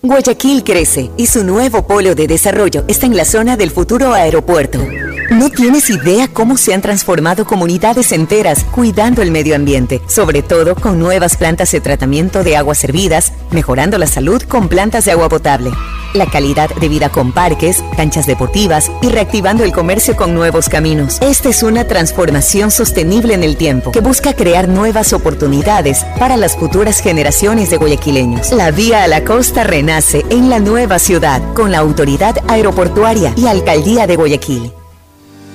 Guayaquil 0.00 0.62
crece 0.62 1.10
y 1.16 1.26
su 1.26 1.42
nuevo 1.42 1.84
polo 1.84 2.14
de 2.14 2.28
desarrollo 2.28 2.84
está 2.86 3.06
en 3.06 3.16
la 3.16 3.24
zona 3.24 3.56
del 3.56 3.72
futuro 3.72 4.14
aeropuerto. 4.14 4.78
No 5.30 5.50
tienes 5.50 5.90
idea 5.90 6.28
cómo 6.28 6.56
se 6.56 6.72
han 6.72 6.82
transformado 6.82 7.44
comunidades 7.44 8.12
enteras 8.12 8.64
cuidando 8.64 9.22
el 9.22 9.30
medio 9.30 9.56
ambiente, 9.56 10.00
sobre 10.06 10.42
todo 10.42 10.74
con 10.74 10.98
nuevas 11.00 11.36
plantas 11.36 11.72
de 11.72 11.80
tratamiento 11.80 12.44
de 12.44 12.56
aguas 12.56 12.78
servidas, 12.78 13.32
mejorando 13.50 13.98
la 13.98 14.06
salud 14.06 14.40
con 14.42 14.68
plantas 14.68 15.04
de 15.04 15.12
agua 15.12 15.28
potable, 15.28 15.70
la 16.14 16.26
calidad 16.26 16.70
de 16.74 16.88
vida 16.88 17.10
con 17.10 17.32
parques, 17.32 17.84
canchas 17.96 18.26
deportivas 18.26 18.90
y 19.02 19.08
reactivando 19.10 19.64
el 19.64 19.72
comercio 19.72 20.16
con 20.16 20.34
nuevos 20.34 20.68
caminos. 20.70 21.18
Esta 21.20 21.50
es 21.50 21.62
una 21.62 21.84
transformación 21.84 22.70
sostenible 22.70 23.34
en 23.34 23.44
el 23.44 23.56
tiempo 23.56 23.92
que 23.92 24.00
busca 24.00 24.32
crear 24.32 24.68
nuevas 24.68 25.12
oportunidades 25.12 26.04
para 26.18 26.36
las 26.38 26.56
futuras 26.56 27.00
generaciones 27.00 27.68
de 27.68 27.76
guayaquileños. 27.76 28.52
La 28.52 28.70
vía 28.70 29.04
a 29.04 29.08
la 29.08 29.24
costa 29.24 29.64
renace 29.88 30.22
en 30.28 30.50
la 30.50 30.58
nueva 30.58 30.98
ciudad 30.98 31.40
con 31.54 31.72
la 31.72 31.78
autoridad 31.78 32.36
aeroportuaria 32.46 33.32
y 33.38 33.46
alcaldía 33.46 34.06
de 34.06 34.16
Guayaquil. 34.16 34.70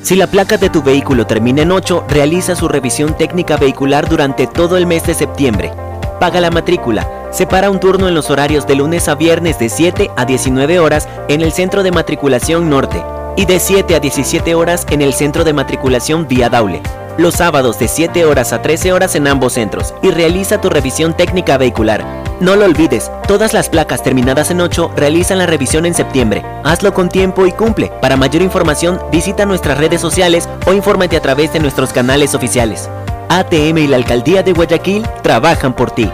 Si 0.02 0.16
la 0.16 0.26
placa 0.26 0.58
de 0.58 0.72
tu 0.72 0.82
vehículo 0.82 1.28
termina 1.28 1.62
en 1.62 1.72
8, 1.72 2.06
realiza 2.10 2.56
su 2.56 2.68
revisión 2.68 3.16
técnica 3.16 3.58
vehicular 3.58 4.10
durante 4.10 4.48
todo 4.48 4.76
el 4.76 4.88
mes 4.88 5.06
de 5.06 5.14
septiembre. 5.14 5.72
Paga 6.20 6.42
la 6.42 6.50
matrícula. 6.50 7.08
Separa 7.32 7.70
un 7.70 7.80
turno 7.80 8.08
en 8.08 8.16
los 8.16 8.32
horarios 8.32 8.66
de 8.66 8.74
lunes 8.74 9.08
a 9.08 9.14
viernes 9.14 9.60
de 9.60 9.70
7 9.70 10.10
a 10.18 10.26
19 10.26 10.80
horas 10.80 11.08
en 11.28 11.42
el 11.42 11.52
Centro 11.52 11.84
de 11.84 11.92
Matriculación 11.92 12.72
Norte 12.72 13.04
y 13.38 13.46
de 13.46 13.60
7 13.60 13.94
a 13.94 14.00
17 14.00 14.56
horas 14.56 14.88
en 14.90 15.04
el 15.04 15.14
Centro 15.14 15.44
de 15.44 15.54
Matriculación 15.54 16.28
Vía 16.28 16.50
Daule. 16.50 16.82
Los 17.18 17.36
sábados 17.36 17.78
de 17.78 17.88
7 17.88 18.26
horas 18.26 18.54
a 18.54 18.64
13 18.64 18.92
horas 18.92 19.14
en 19.16 19.28
ambos 19.28 19.54
centros 19.54 19.94
y 20.02 20.10
realiza 20.10 20.60
tu 20.60 20.70
revisión 20.70 21.16
técnica 21.16 21.60
vehicular. 21.60 22.04
No 22.40 22.56
lo 22.56 22.66
olvides, 22.66 23.12
todas 23.28 23.54
las 23.54 23.70
placas 23.70 24.02
terminadas 24.02 24.50
en 24.50 24.60
8 24.60 24.94
realizan 24.96 25.38
la 25.38 25.46
revisión 25.46 25.86
en 25.86 25.94
septiembre. 25.94 26.44
Hazlo 26.64 26.92
con 26.96 27.10
tiempo 27.10 27.46
y 27.46 27.52
cumple. 27.52 27.92
Para 28.02 28.18
mayor 28.18 28.42
información, 28.42 29.00
visita 29.12 29.46
nuestras 29.46 29.78
redes 29.78 30.02
sociales 30.02 30.50
o 30.66 30.74
infórmate 30.74 31.16
a 31.16 31.22
través 31.22 31.54
de 31.54 31.60
nuestros 31.60 31.94
canales 31.94 32.34
oficiales. 32.34 32.90
ATM 33.30 33.78
y 33.78 33.88
la 33.88 33.98
Alcaldía 33.98 34.42
de 34.42 34.54
Guayaquil 34.54 35.08
trabajan 35.22 35.76
por 35.76 35.92
ti. 35.92 36.10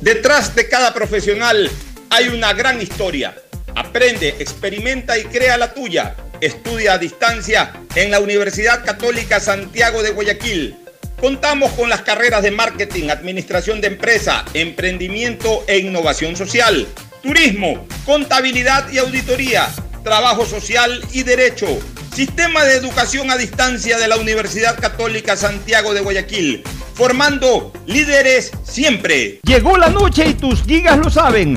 Detrás 0.00 0.54
de 0.54 0.68
cada 0.68 0.94
profesional 0.94 1.68
hay 2.10 2.28
una 2.28 2.52
gran 2.52 2.80
historia. 2.80 3.34
Aprende, 3.78 4.34
experimenta 4.40 5.16
y 5.16 5.22
crea 5.22 5.56
la 5.56 5.72
tuya. 5.72 6.16
Estudia 6.40 6.94
a 6.94 6.98
distancia 6.98 7.72
en 7.94 8.10
la 8.10 8.18
Universidad 8.18 8.84
Católica 8.84 9.38
Santiago 9.38 10.02
de 10.02 10.10
Guayaquil. 10.10 10.76
Contamos 11.20 11.70
con 11.74 11.88
las 11.88 12.02
carreras 12.02 12.42
de 12.42 12.50
marketing, 12.50 13.10
administración 13.10 13.80
de 13.80 13.86
empresa, 13.86 14.44
emprendimiento 14.52 15.62
e 15.68 15.78
innovación 15.78 16.34
social, 16.34 16.88
turismo, 17.22 17.86
contabilidad 18.04 18.90
y 18.90 18.98
auditoría, 18.98 19.68
trabajo 20.02 20.44
social 20.44 21.00
y 21.12 21.22
derecho. 21.22 21.68
Sistema 22.12 22.64
de 22.64 22.74
educación 22.74 23.30
a 23.30 23.36
distancia 23.36 23.96
de 23.98 24.08
la 24.08 24.16
Universidad 24.16 24.76
Católica 24.80 25.36
Santiago 25.36 25.94
de 25.94 26.00
Guayaquil. 26.00 26.64
Formando 26.94 27.72
líderes 27.86 28.50
siempre. 28.64 29.38
Llegó 29.44 29.76
la 29.76 29.88
noche 29.88 30.26
y 30.26 30.34
tus 30.34 30.64
gigas 30.64 30.98
lo 30.98 31.10
saben. 31.10 31.56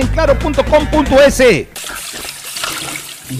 en 0.01 0.07
claro.com.es. 0.07 1.67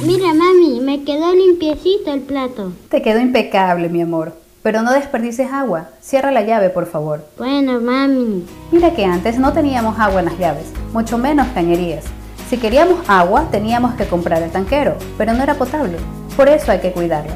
Mira, 0.06 0.34
mami, 0.34 0.80
me 0.80 1.04
quedó 1.04 1.34
limpiecito 1.34 2.14
el 2.14 2.22
plato. 2.22 2.72
Te 2.90 3.02
quedó 3.02 3.20
impecable, 3.20 3.90
mi 3.90 4.02
amor. 4.02 4.34
Pero 4.64 4.84
no 4.84 4.94
desperdices 4.94 5.52
agua. 5.52 5.90
Cierra 6.02 6.32
la 6.32 6.44
llave, 6.44 6.70
por 6.70 6.86
favor. 6.86 7.26
Bueno, 7.38 7.82
mami. 7.82 8.46
Mira 8.72 8.92
que 8.92 9.04
antes 9.04 9.40
no 9.40 9.54
teníamos 9.54 10.00
agua 10.00 10.20
en 10.20 10.26
las 10.26 10.38
llaves, 10.38 10.68
mucho 10.94 11.18
menos 11.18 11.48
cañerías. 11.54 12.06
Si 12.50 12.58
queríamos 12.58 13.00
agua, 13.08 13.48
teníamos 13.50 13.96
que 13.96 14.06
comprar 14.06 14.42
el 14.44 14.52
tanquero, 14.52 14.96
pero 15.18 15.34
no 15.34 15.42
era 15.42 15.56
potable. 15.56 15.98
Por 16.38 16.48
eso 16.48 16.72
hay 16.72 16.80
que 16.80 16.92
cuidarla. 16.92 17.34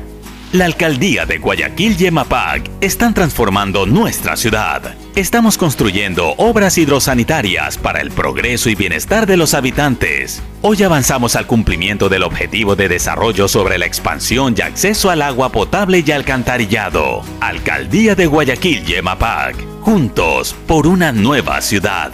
La 0.56 0.64
alcaldía 0.64 1.26
de 1.26 1.38
Guayaquil 1.38 1.98
y 2.00 2.06
EMAPAC 2.06 2.70
están 2.80 3.14
transformando 3.14 3.86
nuestra 3.86 4.38
ciudad. 4.38 4.96
Estamos 5.14 5.58
construyendo 5.58 6.34
obras 6.38 6.78
hidrosanitarias 6.78 7.78
para 7.78 8.00
el 8.00 8.10
progreso 8.10 8.70
y 8.70 8.76
bienestar 8.76 9.28
de 9.28 9.36
los 9.36 9.54
habitantes. 9.54 10.42
Hoy 10.62 10.82
avanzamos 10.82 11.36
al 11.36 11.46
cumplimiento 11.46 12.08
del 12.08 12.24
objetivo 12.24 12.78
de 12.78 12.88
desarrollo 12.88 13.50
sobre 13.50 13.78
la 13.78 13.86
expansión 13.86 14.56
y 14.58 14.62
acceso 14.62 15.10
al 15.10 15.24
agua 15.24 15.52
potable 15.52 16.06
y 16.08 16.10
alcantarillado. 16.14 17.24
Alcaldía 17.42 18.16
de 18.16 18.26
Guayaquil 18.26 18.90
y 18.90 18.94
EMAPAC. 18.94 19.58
Juntos 19.82 20.56
por 20.68 20.88
una 20.88 21.12
nueva 21.12 21.60
ciudad. 21.60 22.14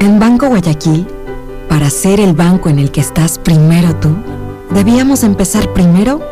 En 0.00 0.18
Banco 0.18 0.48
Guayaquil, 0.48 1.06
para 1.68 1.88
ser 1.88 2.18
el 2.18 2.32
banco 2.32 2.68
en 2.68 2.80
el 2.80 2.90
que 2.90 3.00
estás 3.00 3.38
primero 3.38 3.94
tú, 3.94 4.12
debíamos 4.70 5.22
empezar 5.22 5.72
primero 5.72 6.31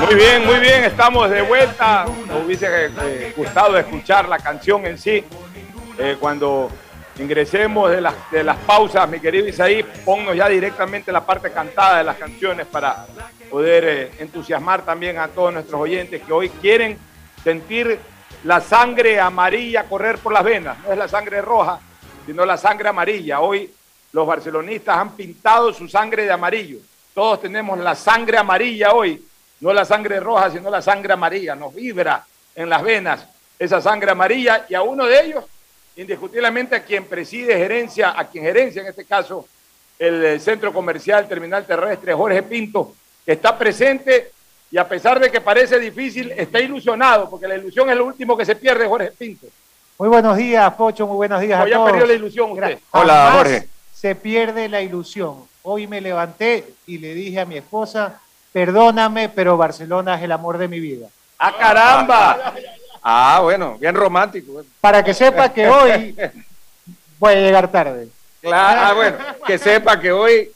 Muy 0.00 0.14
bien, 0.16 0.44
muy 0.44 0.58
bien, 0.58 0.84
estamos 0.84 1.30
de 1.30 1.42
vuelta. 1.42 2.06
Nos 2.26 2.44
hubiese 2.44 2.66
eh, 2.86 3.32
gustado 3.36 3.78
escuchar 3.78 4.28
la 4.28 4.38
canción 4.38 4.84
en 4.86 4.98
sí. 4.98 5.24
Eh, 5.98 6.16
cuando 6.18 6.70
ingresemos 7.18 7.90
de 7.90 8.00
las, 8.00 8.14
de 8.30 8.42
las 8.42 8.56
pausas, 8.58 9.08
mi 9.08 9.20
querido 9.20 9.46
Isaí, 9.46 9.82
ponnos 10.04 10.36
ya 10.36 10.48
directamente 10.48 11.12
la 11.12 11.24
parte 11.24 11.50
cantada 11.50 11.98
de 11.98 12.04
las 12.04 12.16
canciones 12.16 12.66
para 12.66 13.06
poder 13.50 13.84
eh, 13.84 14.10
entusiasmar 14.18 14.84
también 14.84 15.18
a 15.18 15.28
todos 15.28 15.52
nuestros 15.52 15.80
oyentes 15.80 16.22
que 16.22 16.32
hoy 16.32 16.48
quieren 16.48 16.98
sentir 17.42 17.98
la 18.44 18.60
sangre 18.60 19.20
amarilla 19.20 19.84
correr 19.84 20.18
por 20.18 20.32
las 20.32 20.44
venas. 20.44 20.78
No 20.80 20.92
es 20.92 20.98
la 20.98 21.08
sangre 21.08 21.40
roja, 21.40 21.80
sino 22.26 22.44
la 22.44 22.56
sangre 22.56 22.88
amarilla. 22.88 23.40
Hoy 23.40 23.72
los 24.12 24.26
barcelonistas 24.26 24.96
han 24.96 25.12
pintado 25.12 25.72
su 25.72 25.88
sangre 25.88 26.24
de 26.24 26.32
amarillo. 26.32 26.78
Todos 27.14 27.42
tenemos 27.42 27.78
la 27.78 27.94
sangre 27.94 28.38
amarilla 28.38 28.92
hoy, 28.92 29.24
no 29.60 29.72
la 29.72 29.84
sangre 29.84 30.20
roja, 30.20 30.50
sino 30.50 30.68
la 30.68 30.82
sangre 30.82 31.12
amarilla. 31.12 31.54
Nos 31.54 31.74
vibra 31.74 32.24
en 32.54 32.68
las 32.68 32.82
venas 32.82 33.26
esa 33.58 33.80
sangre 33.80 34.10
amarilla 34.10 34.66
y 34.68 34.74
a 34.74 34.82
uno 34.82 35.06
de 35.06 35.26
ellos, 35.26 35.44
indiscutiblemente 35.96 36.76
a 36.76 36.84
quien 36.84 37.04
preside 37.04 37.56
gerencia, 37.56 38.18
a 38.18 38.26
quien 38.28 38.44
gerencia 38.44 38.82
en 38.82 38.88
este 38.88 39.04
caso 39.04 39.46
el 39.98 40.24
eh, 40.24 40.40
centro 40.40 40.72
comercial 40.72 41.28
terminal 41.28 41.64
terrestre, 41.64 42.12
Jorge 42.14 42.42
Pinto, 42.42 42.94
que 43.24 43.32
está 43.32 43.56
presente 43.56 44.32
y 44.70 44.76
a 44.76 44.88
pesar 44.88 45.20
de 45.20 45.30
que 45.30 45.40
parece 45.40 45.78
difícil, 45.78 46.32
está 46.32 46.60
ilusionado, 46.60 47.30
porque 47.30 47.46
la 47.46 47.54
ilusión 47.54 47.88
es 47.90 47.96
lo 47.96 48.06
último 48.06 48.36
que 48.36 48.44
se 48.44 48.56
pierde, 48.56 48.88
Jorge 48.88 49.12
Pinto. 49.12 49.46
Muy 49.98 50.08
buenos 50.08 50.36
días, 50.36 50.74
Pocho, 50.74 51.06
muy 51.06 51.16
buenos 51.16 51.40
días 51.40 51.58
No, 51.60 51.64
a 51.64 51.68
ya 51.68 51.76
todos. 51.76 51.90
perdió 51.92 52.06
la 52.06 52.12
ilusión 52.14 52.50
usted. 52.50 52.62
Jamás 52.62 52.80
Hola, 52.90 53.32
Jorge. 53.36 53.68
Se 53.92 54.16
pierde 54.16 54.68
la 54.68 54.82
ilusión. 54.82 55.44
Hoy 55.62 55.86
me 55.86 56.00
levanté 56.00 56.74
y 56.86 56.98
le 56.98 57.14
dije 57.14 57.38
a 57.40 57.44
mi 57.44 57.56
esposa, 57.56 58.20
perdóname, 58.52 59.28
pero 59.28 59.56
Barcelona 59.56 60.16
es 60.16 60.22
el 60.24 60.32
amor 60.32 60.58
de 60.58 60.66
mi 60.66 60.80
vida. 60.80 61.06
¡Ah, 61.38 61.54
caramba! 61.56 62.54
Ah, 63.06 63.40
bueno, 63.42 63.76
bien 63.78 63.94
romántico. 63.94 64.64
Para 64.80 65.04
que 65.04 65.12
sepa 65.12 65.52
que 65.52 65.68
hoy 65.68 66.16
voy 67.18 67.34
a 67.34 67.36
llegar 67.36 67.70
tarde. 67.70 68.08
Claro, 68.40 68.80
ah, 68.82 68.92
bueno, 68.94 69.16
que 69.46 69.58
sepa 69.58 70.00
que 70.00 70.10
hoy... 70.10 70.50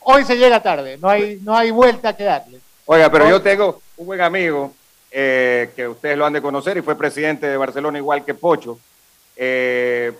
Hoy 0.00 0.24
se 0.24 0.36
llega 0.36 0.62
tarde, 0.62 0.96
no 0.98 1.10
hay, 1.10 1.38
no 1.42 1.54
hay 1.54 1.70
vuelta 1.70 2.16
que 2.16 2.24
darle. 2.24 2.58
Oiga, 2.86 3.10
pero 3.10 3.28
yo 3.28 3.42
tengo 3.42 3.82
un 3.98 4.06
buen 4.06 4.20
amigo 4.22 4.72
eh, 5.10 5.70
que 5.76 5.86
ustedes 5.86 6.16
lo 6.16 6.24
han 6.24 6.32
de 6.32 6.40
conocer 6.40 6.78
y 6.78 6.82
fue 6.82 6.96
presidente 6.96 7.46
de 7.46 7.56
Barcelona 7.58 7.98
igual 7.98 8.24
que 8.24 8.32
Pocho. 8.32 8.78
Eh, 9.36 10.10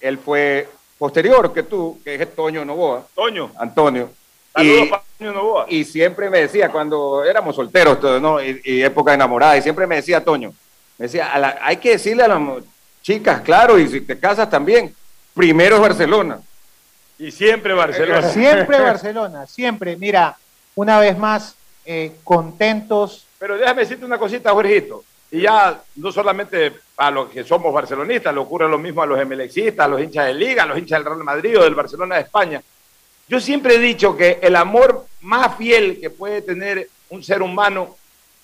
él 0.00 0.18
fue 0.18 0.68
posterior 0.96 1.52
que 1.52 1.64
tú, 1.64 2.00
que 2.04 2.14
es 2.14 2.34
Toño 2.36 2.64
Novoa. 2.64 3.04
Toño. 3.16 3.50
Antonio. 3.58 4.10
Saludos 4.54 4.82
Y- 4.86 4.90
para 4.90 5.02
Toño 5.18 5.32
Novoa. 5.32 5.66
Y 5.68 5.84
siempre 5.84 6.30
me 6.30 6.42
decía, 6.42 6.68
cuando 6.70 7.24
éramos 7.24 7.56
solteros, 7.56 7.98
¿no? 8.22 8.40
y, 8.40 8.60
y 8.64 8.82
época 8.84 9.12
enamorada, 9.12 9.56
y 9.56 9.62
siempre 9.62 9.88
me 9.88 9.96
decía 9.96 10.22
Toño, 10.22 10.52
me 10.98 11.04
decía, 11.06 11.32
a 11.32 11.38
la- 11.38 11.58
hay 11.62 11.76
que 11.76 11.90
decirle 11.90 12.22
a 12.24 12.28
las 12.28 12.40
chicas, 13.02 13.40
claro, 13.42 13.78
y 13.78 13.88
si 13.88 14.00
te 14.00 14.18
casas 14.18 14.48
también, 14.50 14.94
primero 15.34 15.76
es 15.76 15.82
Barcelona. 15.82 16.40
Y 17.18 17.30
siempre 17.30 17.72
Barcelona. 17.72 18.22
Siempre 18.30 18.78
Barcelona, 18.80 19.46
siempre. 19.46 19.96
Mira, 19.96 20.36
una 20.74 20.98
vez 20.98 21.16
más, 21.16 21.54
eh, 21.86 22.12
contentos. 22.24 23.26
Pero 23.38 23.56
déjame 23.56 23.82
decirte 23.82 24.04
una 24.04 24.18
cosita, 24.18 24.50
Jorgito. 24.50 25.02
Y 25.30 25.42
ya 25.42 25.80
no 25.96 26.12
solamente 26.12 26.72
a 26.96 27.10
los 27.10 27.30
que 27.30 27.42
somos 27.44 27.72
barcelonistas, 27.72 28.34
le 28.34 28.40
ocurre 28.40 28.68
lo 28.68 28.78
mismo 28.78 29.02
a 29.02 29.06
los 29.06 29.18
emelexistas, 29.18 29.84
a 29.84 29.88
los 29.88 30.00
hinchas 30.00 30.26
de 30.26 30.34
Liga, 30.34 30.62
a 30.64 30.66
los 30.66 30.78
hinchas 30.78 30.98
del 30.98 31.06
Real 31.06 31.24
Madrid 31.24 31.58
o 31.58 31.64
del 31.64 31.74
Barcelona 31.74 32.16
de 32.16 32.22
España. 32.22 32.62
Yo 33.28 33.40
siempre 33.40 33.74
he 33.74 33.78
dicho 33.78 34.16
que 34.16 34.38
el 34.42 34.54
amor 34.54 35.06
más 35.22 35.56
fiel 35.56 35.98
que 36.00 36.10
puede 36.10 36.42
tener 36.42 36.88
un 37.10 37.24
ser 37.24 37.42
humano 37.42 37.96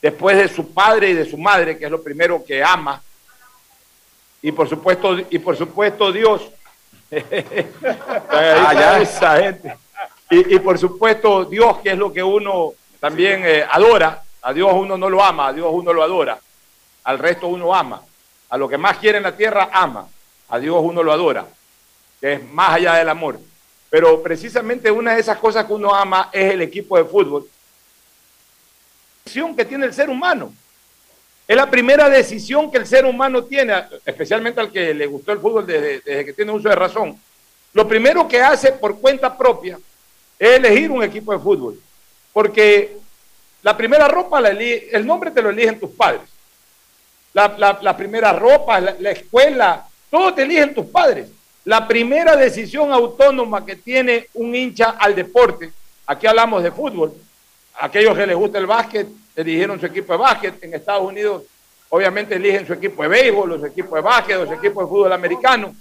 después 0.03 0.36
de 0.36 0.48
su 0.48 0.74
padre 0.74 1.11
y 1.11 1.14
de 1.14 1.24
su 1.24 1.38
madre, 1.38 1.78
que 1.78 1.84
es 1.84 1.90
lo 1.90 2.03
primero 2.03 2.44
que 2.44 2.62
ama, 2.62 3.00
y 4.42 4.50
por 4.50 4.68
supuesto, 4.68 5.16
y 5.30 5.38
por 5.38 5.57
supuesto 5.57 6.12
Dios. 6.12 6.42
Ah, 8.34 8.72
ya. 8.72 9.00
esa 9.00 9.36
gente. 9.36 9.76
Y, 10.30 10.55
y 10.55 10.59
por 10.59 10.78
supuesto 10.78 11.44
Dios, 11.44 11.78
que 11.78 11.90
es 11.90 11.98
lo 11.98 12.11
que 12.11 12.22
uno 12.22 12.72
también 12.98 13.42
eh, 13.44 13.64
adora. 13.70 14.22
A 14.40 14.53
Dios 14.53 14.72
uno 14.72 14.96
no 14.96 15.11
lo 15.11 15.22
ama, 15.22 15.48
a 15.48 15.53
Dios 15.53 15.68
uno 15.70 15.92
lo 15.92 16.03
adora. 16.03 16.40
Al 17.05 17.18
resto 17.18 17.48
uno 17.48 17.74
ama. 17.74 18.03
A 18.48 18.57
lo 18.57 18.68
que 18.68 18.78
más 18.78 18.96
quiere 18.96 19.18
en 19.18 19.24
la 19.24 19.36
tierra 19.36 19.68
ama. 19.72 20.09
A 20.48 20.59
Dios 20.59 20.76
uno 20.80 21.03
lo 21.03 21.12
adora, 21.12 21.46
que 22.20 22.34
es 22.34 22.50
más 22.50 22.70
allá 22.70 22.94
del 22.94 23.11
amor. 23.11 23.38
Pero 23.90 24.22
precisamente 24.22 24.90
una 24.90 25.14
de 25.14 25.20
esas 25.20 25.36
cosas 25.38 25.66
que 25.66 25.72
uno 25.74 25.94
ama 25.94 26.30
es 26.32 26.53
el 26.53 26.62
equipo 26.62 26.96
de 26.96 27.05
fútbol. 27.05 27.46
Que 29.56 29.64
tiene 29.64 29.86
el 29.86 29.94
ser 29.94 30.10
humano. 30.10 30.52
Es 31.46 31.56
la 31.56 31.70
primera 31.70 32.08
decisión 32.08 32.70
que 32.70 32.78
el 32.78 32.86
ser 32.86 33.04
humano 33.04 33.44
tiene, 33.44 33.74
especialmente 34.04 34.60
al 34.60 34.70
que 34.70 34.94
le 34.94 35.06
gustó 35.06 35.32
el 35.32 35.38
fútbol 35.40 35.66
desde, 35.66 36.24
que 36.24 36.32
tiene 36.32 36.52
uso 36.52 36.68
de 36.68 36.74
razón. 36.76 37.18
Lo 37.72 37.86
primero 37.88 38.26
que 38.28 38.40
hace 38.40 38.72
por 38.72 39.00
cuenta 39.00 39.36
propia 39.36 39.78
es 40.38 40.50
elegir 40.56 40.90
un 40.90 41.02
equipo 41.02 41.32
de 41.32 41.38
fútbol. 41.38 41.80
Porque 42.32 42.96
la 43.62 43.76
primera 43.76 44.08
ropa, 44.08 44.40
la 44.40 44.50
el 44.50 45.06
nombre 45.06 45.30
te 45.30 45.42
lo 45.42 45.50
eligen 45.50 45.78
tus 45.80 45.90
padres. 45.90 46.22
La, 47.32 47.54
la- 47.56 47.78
la 47.80 47.96
primera 47.96 48.32
ropa, 48.32 48.80
la, 48.80 48.96
la 48.98 49.10
escuela, 49.10 49.86
todo 50.10 50.34
te 50.34 50.42
eligen 50.42 50.74
tus 50.74 50.86
padres. 50.86 51.28
La 51.64 51.86
primera 51.86 52.36
decisión 52.36 52.92
autónoma 52.92 53.64
que 53.64 53.76
tiene 53.76 54.26
un 54.34 54.54
hincha 54.54 54.90
al 54.98 55.14
deporte, 55.14 55.72
aquí 56.06 56.26
hablamos 56.26 56.62
de 56.62 56.72
fútbol, 56.72 57.14
aquellos 57.80 58.16
que 58.16 58.26
les 58.26 58.36
gusta 58.36 58.58
el 58.58 58.66
básquet, 58.66 59.08
eligieron 59.34 59.80
su 59.80 59.86
equipo 59.86 60.12
de 60.12 60.18
básquet, 60.18 60.62
en 60.62 60.74
Estados 60.74 61.06
Unidos 61.06 61.42
obviamente 61.88 62.36
eligen 62.36 62.66
su 62.66 62.72
equipo 62.72 63.02
de 63.02 63.08
béisbol, 63.08 63.52
o 63.52 63.58
su 63.58 63.66
equipo 63.66 63.96
de 63.96 64.02
básquet, 64.02 64.36
o 64.36 64.46
su 64.46 64.54
equipo 64.54 64.82
de 64.82 64.88
fútbol 64.88 65.12
americano. 65.12 65.74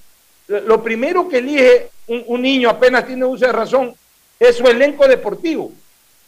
Lo 0.48 0.84
primero 0.84 1.28
que 1.30 1.38
elige 1.38 1.90
un, 2.08 2.24
un 2.28 2.42
niño 2.42 2.70
apenas 2.70 3.06
tiene 3.06 3.24
uso 3.24 3.46
de 3.46 3.52
razón 3.52 3.96
es 4.38 4.58
su 4.58 4.66
elenco 4.66 5.08
deportivo. 5.08 5.72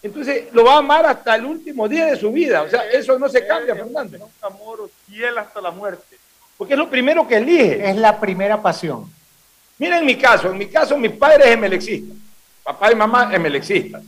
Entonces 0.01 0.45
lo 0.53 0.63
va 0.65 0.75
a 0.75 0.77
amar 0.77 1.05
hasta 1.05 1.35
el 1.35 1.45
último 1.45 1.87
día 1.89 2.05
de 2.05 2.15
su 2.15 2.31
vida. 2.31 2.61
O 2.61 2.69
sea, 2.69 2.89
eso 2.89 3.17
no 3.17 3.27
se 3.27 3.45
cambia, 3.45 3.75
Fernando. 3.75 4.17
Un 4.17 4.31
amor 4.41 4.89
fiel 5.05 5.37
hasta 5.37 5.59
la 5.59 5.71
muerte. 5.71 6.17
Porque 6.57 6.73
es 6.73 6.79
lo 6.79 6.89
primero 6.89 7.27
que 7.27 7.37
elige. 7.37 7.89
Es 7.89 7.95
la 7.95 8.19
primera 8.19 8.61
pasión. 8.61 9.11
Mira 9.77 9.97
en 9.97 10.05
mi 10.05 10.15
caso, 10.15 10.51
en 10.51 10.57
mi 10.57 10.67
caso 10.67 10.97
mi 10.97 11.09
padre 11.09 11.45
es 11.45 11.51
emelexista, 11.51 12.13
papá 12.63 12.91
y 12.91 12.95
mamá 12.95 13.29
emelexistas. 13.33 14.03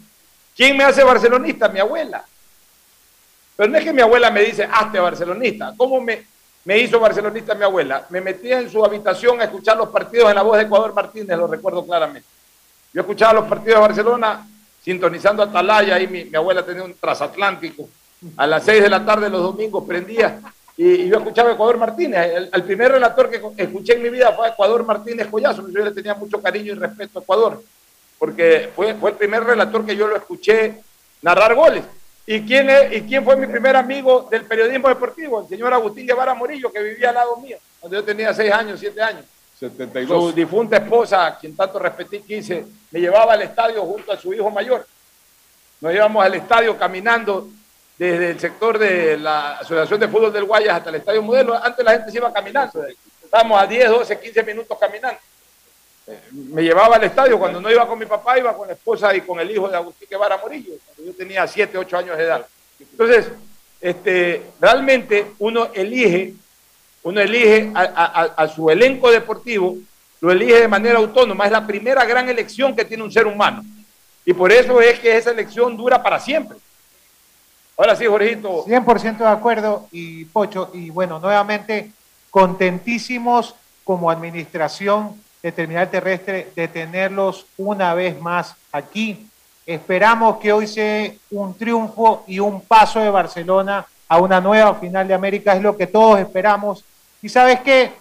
¿Quién 0.55 0.77
me 0.77 0.83
hace 0.83 1.03
barcelonista? 1.03 1.67
Mi 1.69 1.79
abuela. 1.79 2.23
Pero 3.55 3.69
no 3.69 3.77
es 3.77 3.83
que 3.83 3.93
mi 3.93 4.01
abuela 4.01 4.29
me 4.31 4.41
dice, 4.41 4.67
hazte 4.71 4.99
barcelonista. 4.99 5.73
¿Cómo 5.77 6.01
me, 6.01 6.25
me 6.65 6.77
hizo 6.77 6.99
barcelonista 6.99 7.55
mi 7.55 7.63
abuela? 7.63 8.05
Me 8.09 8.21
metía 8.21 8.59
en 8.59 8.69
su 8.69 8.83
habitación 8.83 9.41
a 9.41 9.45
escuchar 9.45 9.77
los 9.77 9.89
partidos 9.89 10.29
en 10.29 10.35
la 10.35 10.41
voz 10.41 10.57
de 10.57 10.63
Ecuador 10.63 10.93
Martínez, 10.93 11.37
lo 11.37 11.47
recuerdo 11.47 11.85
claramente. 11.85 12.27
Yo 12.93 13.01
escuchaba 13.01 13.33
los 13.33 13.47
partidos 13.47 13.75
de 13.75 13.87
Barcelona 13.87 14.47
sintonizando 14.81 15.43
Atalaya, 15.43 15.95
ahí 15.95 16.07
mi, 16.07 16.25
mi 16.25 16.35
abuela 16.35 16.65
tenía 16.65 16.83
un 16.83 16.93
transatlántico. 16.93 17.89
A 18.37 18.47
las 18.47 18.63
6 18.63 18.83
de 18.83 18.89
la 18.89 19.05
tarde 19.05 19.29
los 19.29 19.41
domingos 19.41 19.83
prendía 19.85 20.39
y, 20.77 21.07
yo 21.07 21.17
escuchaba 21.17 21.51
Ecuador 21.51 21.77
Martínez. 21.77 22.49
El, 22.51 22.63
primer 22.63 22.91
relator 22.91 23.29
que 23.29 23.63
escuché 23.63 23.93
en 23.93 24.03
mi 24.03 24.09
vida 24.09 24.33
fue 24.33 24.49
Ecuador 24.49 24.85
Martínez 24.85 25.27
Collazo. 25.27 25.67
Yo 25.69 25.83
le 25.83 25.91
tenía 25.91 26.13
mucho 26.15 26.41
cariño 26.41 26.73
y 26.73 26.75
respeto 26.75 27.19
a 27.19 27.21
Ecuador, 27.21 27.63
porque 28.17 28.69
fue, 28.75 28.93
fue 28.95 29.11
el 29.11 29.17
primer 29.17 29.43
relator 29.43 29.85
que 29.85 29.95
yo 29.95 30.07
lo 30.07 30.15
escuché 30.15 30.81
narrar 31.21 31.55
goles. 31.55 31.83
¿Y 32.27 32.41
quién, 32.41 32.69
es, 32.69 32.93
¿Y 32.93 33.01
quién 33.01 33.23
fue 33.23 33.35
mi 33.35 33.45
primer 33.45 33.75
amigo 33.75 34.27
del 34.31 34.45
periodismo 34.45 34.87
deportivo? 34.87 35.41
El 35.41 35.47
señor 35.47 35.73
Agustín 35.73 36.07
Guevara 36.07 36.33
Morillo, 36.33 36.71
que 36.71 36.81
vivía 36.81 37.09
al 37.09 37.15
lado 37.15 37.37
mío, 37.37 37.57
cuando 37.79 37.99
yo 37.99 38.03
tenía 38.03 38.33
6 38.33 38.51
años, 38.51 38.79
7 38.79 39.01
años. 39.01 39.25
72. 39.59 40.23
Su 40.23 40.35
difunta 40.35 40.77
esposa, 40.77 41.27
a 41.27 41.37
quien 41.37 41.55
tanto 41.55 41.79
respeté 41.79 42.17
y 42.17 42.21
quise, 42.21 42.65
me 42.91 42.99
llevaba 42.99 43.33
al 43.33 43.43
estadio 43.43 43.81
junto 43.83 44.11
a 44.11 44.17
su 44.17 44.33
hijo 44.33 44.49
mayor. 44.49 44.85
Nos 45.79 45.93
íbamos 45.93 46.25
al 46.25 46.33
estadio 46.33 46.77
caminando 46.77 47.47
desde 47.97 48.31
el 48.31 48.39
sector 48.39 48.77
de 48.77 49.17
la 49.17 49.57
Asociación 49.57 49.99
de 49.99 50.07
Fútbol 50.07 50.33
del 50.33 50.45
Guayas 50.45 50.77
hasta 50.77 50.89
el 50.89 50.95
Estadio 50.95 51.21
Modelo. 51.21 51.55
Antes 51.55 51.85
la 51.85 51.91
gente 51.91 52.11
se 52.11 52.17
iba 52.17 52.33
caminando. 52.33 52.83
Estábamos 53.23 53.61
a 53.61 53.67
10, 53.67 53.89
12, 53.89 54.19
15 54.19 54.43
minutos 54.43 54.77
caminando. 54.79 55.19
Me 56.31 56.61
llevaba 56.61 56.97
al 56.97 57.03
estadio. 57.03 57.39
Cuando 57.39 57.59
no 57.59 57.71
iba 57.71 57.87
con 57.87 57.97
mi 57.97 58.05
papá, 58.05 58.37
iba 58.37 58.55
con 58.55 58.67
la 58.67 58.73
esposa 58.73 59.15
y 59.15 59.21
con 59.21 59.39
el 59.39 59.49
hijo 59.49 59.67
de 59.67 59.77
Agustín 59.77 60.07
Guevara 60.09 60.37
Morillo. 60.37 60.73
Cuando 60.85 61.11
yo 61.11 61.17
tenía 61.17 61.47
7, 61.47 61.77
8 61.77 61.97
años 61.97 62.17
de 62.17 62.23
edad. 62.23 62.45
Entonces, 62.79 63.27
este, 63.81 64.43
realmente 64.59 65.27
uno 65.39 65.69
elige 65.73 66.35
uno 67.05 67.21
elige 67.21 67.71
a 67.75 68.47
su 68.47 68.67
elenco 68.71 69.11
deportivo, 69.11 69.77
lo 70.21 70.31
elige 70.31 70.61
de 70.61 70.67
manera 70.67 70.97
autónoma, 70.97 71.45
es 71.45 71.51
la 71.51 71.65
primera 71.65 72.03
gran 72.03 72.27
elección 72.27 72.75
que 72.75 72.83
tiene 72.83 73.03
un 73.03 73.11
ser 73.11 73.27
humano. 73.27 73.63
Y 74.25 74.33
por 74.33 74.51
eso 74.51 74.81
es 74.81 74.99
que 74.99 75.15
esa 75.15 75.29
elección 75.29 75.77
dura 75.77 76.01
para 76.01 76.19
siempre. 76.19 76.57
Ahora 77.77 77.95
sí, 77.95 78.07
Jorgito. 78.07 78.65
100% 78.65 79.17
de 79.17 79.27
acuerdo 79.27 79.87
y 79.91 80.25
Pocho, 80.25 80.71
y 80.73 80.89
bueno, 80.89 81.19
nuevamente 81.19 81.91
contentísimos 82.31 83.53
como 83.83 84.09
administración 84.09 85.13
de 85.45 85.51
Terminal 85.51 85.87
Terrestre 85.91 86.49
de 86.55 86.67
tenerlos 86.67 87.45
una 87.55 87.93
vez 87.93 88.19
más 88.19 88.55
aquí. 88.71 89.27
Esperamos 89.63 90.37
que 90.37 90.51
hoy 90.51 90.65
sea 90.65 91.11
un 91.29 91.55
triunfo 91.55 92.23
y 92.25 92.39
un 92.39 92.61
paso 92.61 92.99
de 92.99 93.11
Barcelona 93.11 93.85
a 94.07 94.17
una 94.17 94.41
nueva 94.41 94.73
final 94.73 95.07
de 95.07 95.13
América, 95.13 95.55
es 95.55 95.61
lo 95.61 95.77
que 95.77 95.85
todos 95.85 96.19
esperamos. 96.19 96.83
Y 97.21 97.29
sabes 97.29 97.59
qué, 97.61 97.91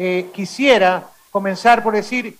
Eh, 0.00 0.30
quisiera 0.32 1.08
comenzar 1.32 1.82
por 1.82 1.92
decir 1.92 2.36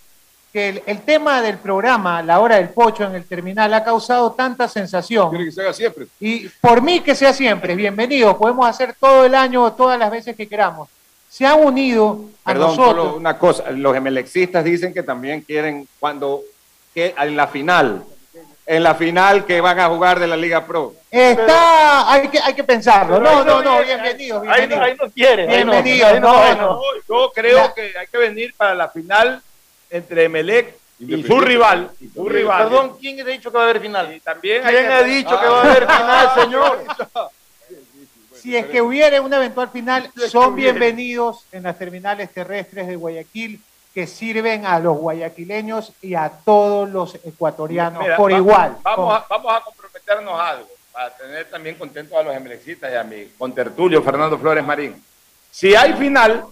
que 0.53 0.69
el, 0.69 0.81
el 0.85 1.01
tema 1.01 1.41
del 1.41 1.57
programa, 1.57 2.23
la 2.23 2.39
hora 2.39 2.55
del 2.55 2.69
pocho 2.69 3.03
en 3.03 3.15
el 3.15 3.25
terminal, 3.25 3.73
ha 3.73 3.83
causado 3.83 4.31
tanta 4.31 4.69
sensación. 4.69 5.29
Tiene 5.29 5.43
que 5.43 5.51
se 5.51 5.61
haga 5.61 5.73
siempre. 5.73 6.07
Y 6.21 6.47
por 6.61 6.81
mí 6.81 7.01
que 7.01 7.13
sea 7.15 7.33
siempre, 7.33 7.75
bienvenidos, 7.75 8.37
podemos 8.37 8.65
hacer 8.65 8.95
todo 8.97 9.25
el 9.25 9.35
año, 9.35 9.73
todas 9.73 9.99
las 9.99 10.09
veces 10.09 10.37
que 10.37 10.47
queramos. 10.47 10.87
Se 11.29 11.45
han 11.45 11.59
unido 11.63 12.25
a 12.43 12.51
Perdón, 12.51 12.69
nosotros. 12.75 12.87
solo 13.05 13.15
una 13.15 13.37
cosa. 13.37 13.69
Los 13.71 13.95
emelexistas 13.95 14.63
dicen 14.63 14.93
que 14.93 15.03
también 15.03 15.41
quieren 15.41 15.87
cuando 15.99 16.41
que 16.93 17.13
en 17.17 17.35
la 17.37 17.47
final, 17.47 18.03
en 18.65 18.83
la 18.83 18.95
final 18.95 19.45
que 19.45 19.61
van 19.61 19.79
a 19.79 19.87
jugar 19.89 20.19
de 20.19 20.27
la 20.27 20.35
Liga 20.35 20.65
Pro. 20.65 20.93
Está, 21.11 22.11
hay 22.11 22.27
que, 22.29 22.39
hay 22.39 22.53
que 22.53 22.63
pensarlo. 22.63 23.19
No, 23.19 23.43
no, 23.43 23.61
no, 23.61 23.81
bienvenidos, 23.83 24.41
Ahí 24.47 24.67
no, 24.67 24.67
bienvenidos. 24.67 24.81
ahí 24.87 24.95
no 24.99 25.11
quiere. 25.11 25.41
ahí 25.43 25.63
no, 25.65 25.71
Bienvenidos, 25.71 26.09
ahí 26.11 26.19
no, 26.19 26.27
no, 26.33 26.39
ahí 26.43 26.55
no. 26.55 26.61
no. 26.73 26.81
Yo 27.07 27.31
creo 27.33 27.73
que 27.75 27.93
hay 27.97 28.07
que 28.07 28.17
venir 28.17 28.53
para 28.57 28.73
la 28.75 28.89
final 28.89 29.41
entre 29.91 30.23
Emelec 30.25 30.75
y 30.99 31.23
su 31.23 31.39
rival. 31.39 31.91
y 32.01 32.09
su 32.09 32.27
rival. 32.27 32.63
Perdón, 32.63 32.97
¿quién 32.99 33.21
ha 33.21 33.23
dicho 33.23 33.51
que 33.51 33.57
va 33.57 33.63
a 33.65 33.69
haber 33.69 33.81
final? 33.81 34.13
Y 34.15 34.19
también 34.19 34.65
hay 34.65 34.73
¿Quién 34.75 34.87
que- 34.87 34.93
ha 34.93 35.03
dicho 35.03 35.39
que 35.39 35.45
va 35.47 35.57
a 35.61 35.63
haber 35.63 35.87
final, 35.87 36.29
señor? 36.41 36.83
Si 38.41 38.55
es 38.55 38.65
que 38.67 38.81
hubiera 38.81 39.21
una 39.21 39.37
eventual 39.37 39.69
final, 39.69 40.09
son 40.29 40.55
bienvenidos 40.55 41.45
en 41.51 41.63
las 41.63 41.77
terminales 41.77 42.31
terrestres 42.31 42.87
de 42.87 42.95
Guayaquil 42.95 43.61
que 43.93 44.07
sirven 44.07 44.65
a 44.65 44.79
los 44.79 44.97
guayaquileños 44.97 45.91
y 46.01 46.13
a 46.15 46.31
todos 46.45 46.89
los 46.89 47.15
ecuatorianos 47.25 48.01
Mira, 48.03 48.17
por 48.17 48.31
igual. 48.31 48.77
Vamos 48.83 49.13
a, 49.15 49.25
vamos 49.27 49.53
a 49.53 49.61
comprometernos 49.61 50.39
algo, 50.39 50.67
para 50.93 51.09
tener 51.17 51.45
también 51.49 51.75
contentos 51.75 52.17
a 52.17 52.23
los 52.23 52.35
emelexistas 52.35 52.91
y 52.91 52.95
a 52.95 53.03
mi 53.03 53.25
contertulio 53.37 54.01
Fernando 54.03 54.37
Flores 54.37 54.63
Marín. 54.63 55.03
Si 55.51 55.75
hay 55.75 55.93
final, 55.93 56.45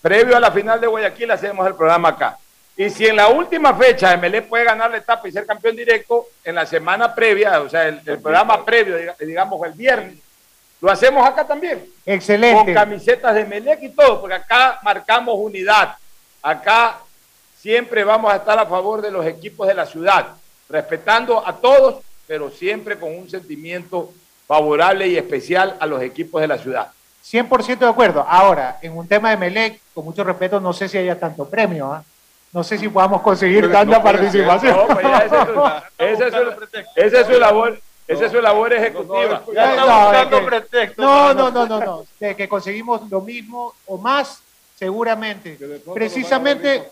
previo 0.00 0.36
a 0.36 0.40
la 0.40 0.50
final 0.52 0.80
de 0.80 0.86
Guayaquil, 0.86 1.30
hacemos 1.30 1.66
el 1.66 1.74
programa 1.74 2.10
acá. 2.10 2.38
Y 2.76 2.88
si 2.90 3.06
en 3.06 3.16
la 3.16 3.28
última 3.28 3.74
fecha 3.74 4.16
MLE 4.16 4.42
puede 4.42 4.64
ganar 4.64 4.90
la 4.90 4.96
etapa 4.98 5.28
y 5.28 5.32
ser 5.32 5.46
campeón 5.46 5.74
directo, 5.76 6.26
en 6.44 6.54
la 6.54 6.64
semana 6.66 7.14
previa, 7.14 7.60
o 7.60 7.68
sea, 7.68 7.88
el, 7.88 8.00
el 8.06 8.20
programa 8.20 8.64
previo, 8.64 8.98
diga- 8.98 9.16
digamos 9.18 9.66
el 9.66 9.72
viernes, 9.72 10.14
lo 10.82 10.90
hacemos 10.90 11.26
acá 11.26 11.46
también. 11.46 11.86
Excelente. 12.04 12.64
Con 12.66 12.74
camisetas 12.74 13.34
de 13.34 13.44
Melec 13.46 13.82
y 13.82 13.88
todo, 13.90 14.20
porque 14.20 14.34
acá 14.36 14.78
marcamos 14.82 15.36
unidad. 15.38 15.94
Acá 16.42 16.98
siempre 17.58 18.04
vamos 18.04 18.32
a 18.32 18.36
estar 18.36 18.58
a 18.58 18.66
favor 18.66 19.00
de 19.00 19.10
los 19.10 19.24
equipos 19.24 19.66
de 19.68 19.74
la 19.74 19.86
ciudad, 19.86 20.26
respetando 20.68 21.46
a 21.46 21.56
todos, 21.56 22.02
pero 22.26 22.50
siempre 22.50 22.98
con 22.98 23.16
un 23.16 23.30
sentimiento 23.30 24.12
favorable 24.46 25.06
y 25.06 25.16
especial 25.16 25.76
a 25.78 25.86
los 25.86 26.02
equipos 26.02 26.40
de 26.40 26.48
la 26.48 26.58
ciudad. 26.58 26.88
100% 27.24 27.78
de 27.78 27.86
acuerdo. 27.88 28.26
Ahora, 28.28 28.78
en 28.82 28.96
un 28.96 29.06
tema 29.06 29.30
de 29.30 29.36
Melec, 29.36 29.78
con 29.94 30.04
mucho 30.04 30.24
respeto, 30.24 30.58
no 30.58 30.72
sé 30.72 30.88
si 30.88 30.98
haya 30.98 31.18
tanto 31.18 31.48
premio. 31.48 31.92
¿ah? 31.92 32.02
No 32.52 32.64
sé 32.64 32.76
si 32.76 32.88
podamos 32.88 33.22
conseguir 33.22 33.60
Pero 33.60 33.72
tanta 33.72 33.98
no 33.98 34.02
participación. 34.04 34.76
No, 34.76 34.86
pues 34.88 35.06
ya 35.06 35.18
esa 35.18 35.42
es 35.42 35.48
su- 35.48 35.64
esa 35.98 36.26
es 36.26 36.34
su- 36.34 36.90
esa 36.96 37.20
es 37.20 37.26
su 37.28 37.38
labor, 37.38 37.80
esa 38.12 38.26
es 38.26 38.32
su 38.32 38.40
labor 38.40 38.72
ejecutiva. 38.72 39.42
No, 41.02 41.34
no- 41.34 41.50
no, 41.50 41.66
no, 41.66 41.80
no. 41.80 42.04
De 42.20 42.36
que 42.36 42.48
conseguimos 42.48 43.08
lo 43.10 43.20
mismo 43.20 43.74
o 43.86 43.98
más, 43.98 44.40
seguramente. 44.78 45.58
Precisamente, 45.94 46.90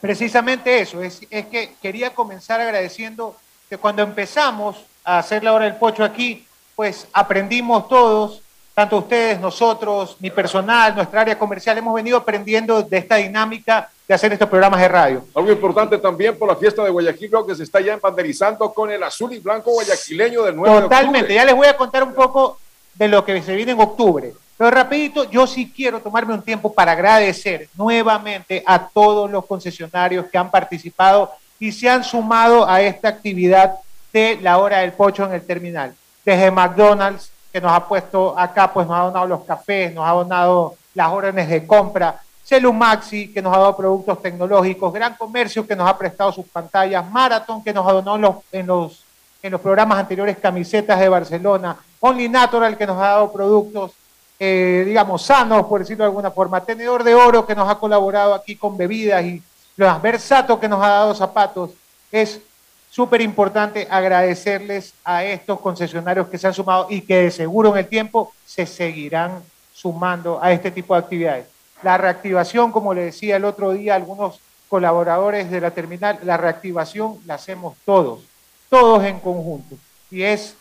precisamente 0.00 0.80
eso. 0.80 1.02
Es, 1.02 1.20
es 1.30 1.46
que 1.46 1.74
quería 1.80 2.14
comenzar 2.14 2.60
agradeciendo 2.60 3.36
que 3.68 3.78
cuando 3.78 4.02
empezamos 4.02 4.76
a 5.04 5.18
hacer 5.18 5.42
la 5.44 5.52
hora 5.52 5.64
del 5.66 5.76
pocho 5.76 6.04
aquí, 6.04 6.46
pues 6.76 7.06
aprendimos 7.12 7.88
todos, 7.88 8.42
tanto 8.74 8.98
ustedes, 8.98 9.40
nosotros, 9.40 10.16
mi 10.20 10.30
personal, 10.30 10.94
nuestra 10.94 11.22
área 11.22 11.38
comercial, 11.38 11.76
hemos 11.78 11.94
venido 11.94 12.16
aprendiendo 12.16 12.82
de 12.82 12.98
esta 12.98 13.16
dinámica 13.16 13.90
de 14.08 14.14
hacer 14.14 14.32
estos 14.32 14.48
programas 14.48 14.80
de 14.80 14.88
radio. 14.88 15.24
Algo 15.34 15.52
importante 15.52 15.98
también 15.98 16.38
por 16.38 16.48
la 16.48 16.56
fiesta 16.56 16.82
de 16.82 16.88
Guayaquil, 16.88 17.28
creo 17.28 17.46
que 17.46 17.54
se 17.54 17.64
está 17.64 17.78
ya 17.78 17.92
embanderizando 17.92 18.72
con 18.72 18.90
el 18.90 19.02
azul 19.02 19.30
y 19.34 19.38
blanco 19.38 19.70
guayaquileño 19.70 20.44
del 20.44 20.56
9 20.56 20.74
de 20.74 20.82
Totalmente, 20.82 21.34
ya 21.34 21.44
les 21.44 21.54
voy 21.54 21.66
a 21.66 21.76
contar 21.76 22.02
un 22.02 22.14
poco 22.14 22.58
de 22.94 23.06
lo 23.06 23.22
que 23.22 23.42
se 23.42 23.54
viene 23.54 23.72
en 23.72 23.80
octubre. 23.80 24.32
Pero 24.56 24.70
rapidito, 24.70 25.24
yo 25.30 25.46
sí 25.46 25.70
quiero 25.74 26.00
tomarme 26.00 26.32
un 26.32 26.42
tiempo 26.42 26.72
para 26.72 26.92
agradecer 26.92 27.68
nuevamente 27.76 28.62
a 28.66 28.88
todos 28.88 29.30
los 29.30 29.44
concesionarios 29.44 30.26
que 30.26 30.38
han 30.38 30.50
participado 30.50 31.30
y 31.60 31.70
se 31.70 31.88
han 31.88 32.02
sumado 32.02 32.66
a 32.68 32.80
esta 32.80 33.08
actividad 33.08 33.74
de 34.12 34.38
la 34.40 34.58
hora 34.58 34.78
del 34.78 34.92
pocho 34.92 35.26
en 35.26 35.32
el 35.32 35.46
terminal. 35.46 35.94
Desde 36.24 36.50
McDonald's, 36.50 37.30
que 37.52 37.60
nos 37.60 37.72
ha 37.72 37.86
puesto 37.86 38.38
acá, 38.38 38.72
pues 38.72 38.86
nos 38.86 38.96
ha 38.96 39.02
donado 39.04 39.26
los 39.26 39.44
cafés, 39.44 39.92
nos 39.92 40.08
ha 40.08 40.12
donado 40.12 40.76
las 40.94 41.08
órdenes 41.08 41.48
de 41.48 41.66
compra. 41.66 42.20
Celumaxi, 42.48 43.28
que 43.28 43.42
nos 43.42 43.54
ha 43.54 43.58
dado 43.58 43.76
productos 43.76 44.22
tecnológicos, 44.22 44.90
Gran 44.90 45.16
Comercio, 45.16 45.66
que 45.66 45.76
nos 45.76 45.86
ha 45.86 45.98
prestado 45.98 46.32
sus 46.32 46.46
pantallas, 46.46 47.06
Marathon, 47.10 47.62
que 47.62 47.74
nos 47.74 47.84
donado 47.84 48.16
en 48.16 48.22
los, 48.22 48.36
en 48.52 48.66
los, 48.66 49.04
en 49.42 49.52
los 49.52 49.60
programas 49.60 49.98
anteriores 49.98 50.38
camisetas 50.38 50.98
de 50.98 51.10
Barcelona, 51.10 51.76
Only 52.00 52.30
Natural, 52.30 52.78
que 52.78 52.86
nos 52.86 52.96
ha 52.96 53.08
dado 53.08 53.30
productos, 53.30 53.92
eh, 54.40 54.82
digamos, 54.86 55.20
sanos, 55.26 55.66
por 55.66 55.80
decirlo 55.80 56.04
de 56.04 56.08
alguna 56.08 56.30
forma, 56.30 56.64
Tenedor 56.64 57.04
de 57.04 57.14
Oro, 57.14 57.46
que 57.46 57.54
nos 57.54 57.68
ha 57.68 57.78
colaborado 57.78 58.32
aquí 58.32 58.56
con 58.56 58.78
bebidas, 58.78 59.22
y 59.26 59.42
los 59.76 60.00
Versato, 60.00 60.58
que 60.58 60.70
nos 60.70 60.82
ha 60.82 60.88
dado 60.88 61.14
zapatos. 61.14 61.72
Es 62.10 62.40
súper 62.88 63.20
importante 63.20 63.86
agradecerles 63.90 64.94
a 65.04 65.22
estos 65.22 65.60
concesionarios 65.60 66.28
que 66.28 66.38
se 66.38 66.46
han 66.46 66.54
sumado 66.54 66.86
y 66.88 67.02
que 67.02 67.24
de 67.24 67.30
seguro 67.30 67.72
en 67.72 67.76
el 67.76 67.88
tiempo 67.88 68.32
se 68.46 68.64
seguirán 68.64 69.42
sumando 69.74 70.42
a 70.42 70.50
este 70.50 70.70
tipo 70.70 70.94
de 70.94 71.00
actividades. 71.00 71.57
La 71.82 71.96
reactivación, 71.98 72.72
como 72.72 72.94
le 72.94 73.04
decía 73.04 73.36
el 73.36 73.44
otro 73.44 73.72
día 73.72 73.94
algunos 73.94 74.40
colaboradores 74.68 75.50
de 75.50 75.60
la 75.60 75.70
terminal, 75.70 76.18
la 76.22 76.36
reactivación 76.36 77.18
la 77.26 77.34
hacemos 77.34 77.76
todos, 77.84 78.20
todos 78.68 79.04
en 79.04 79.20
conjunto. 79.20 79.76
Y 80.10 80.22
es 80.22 80.56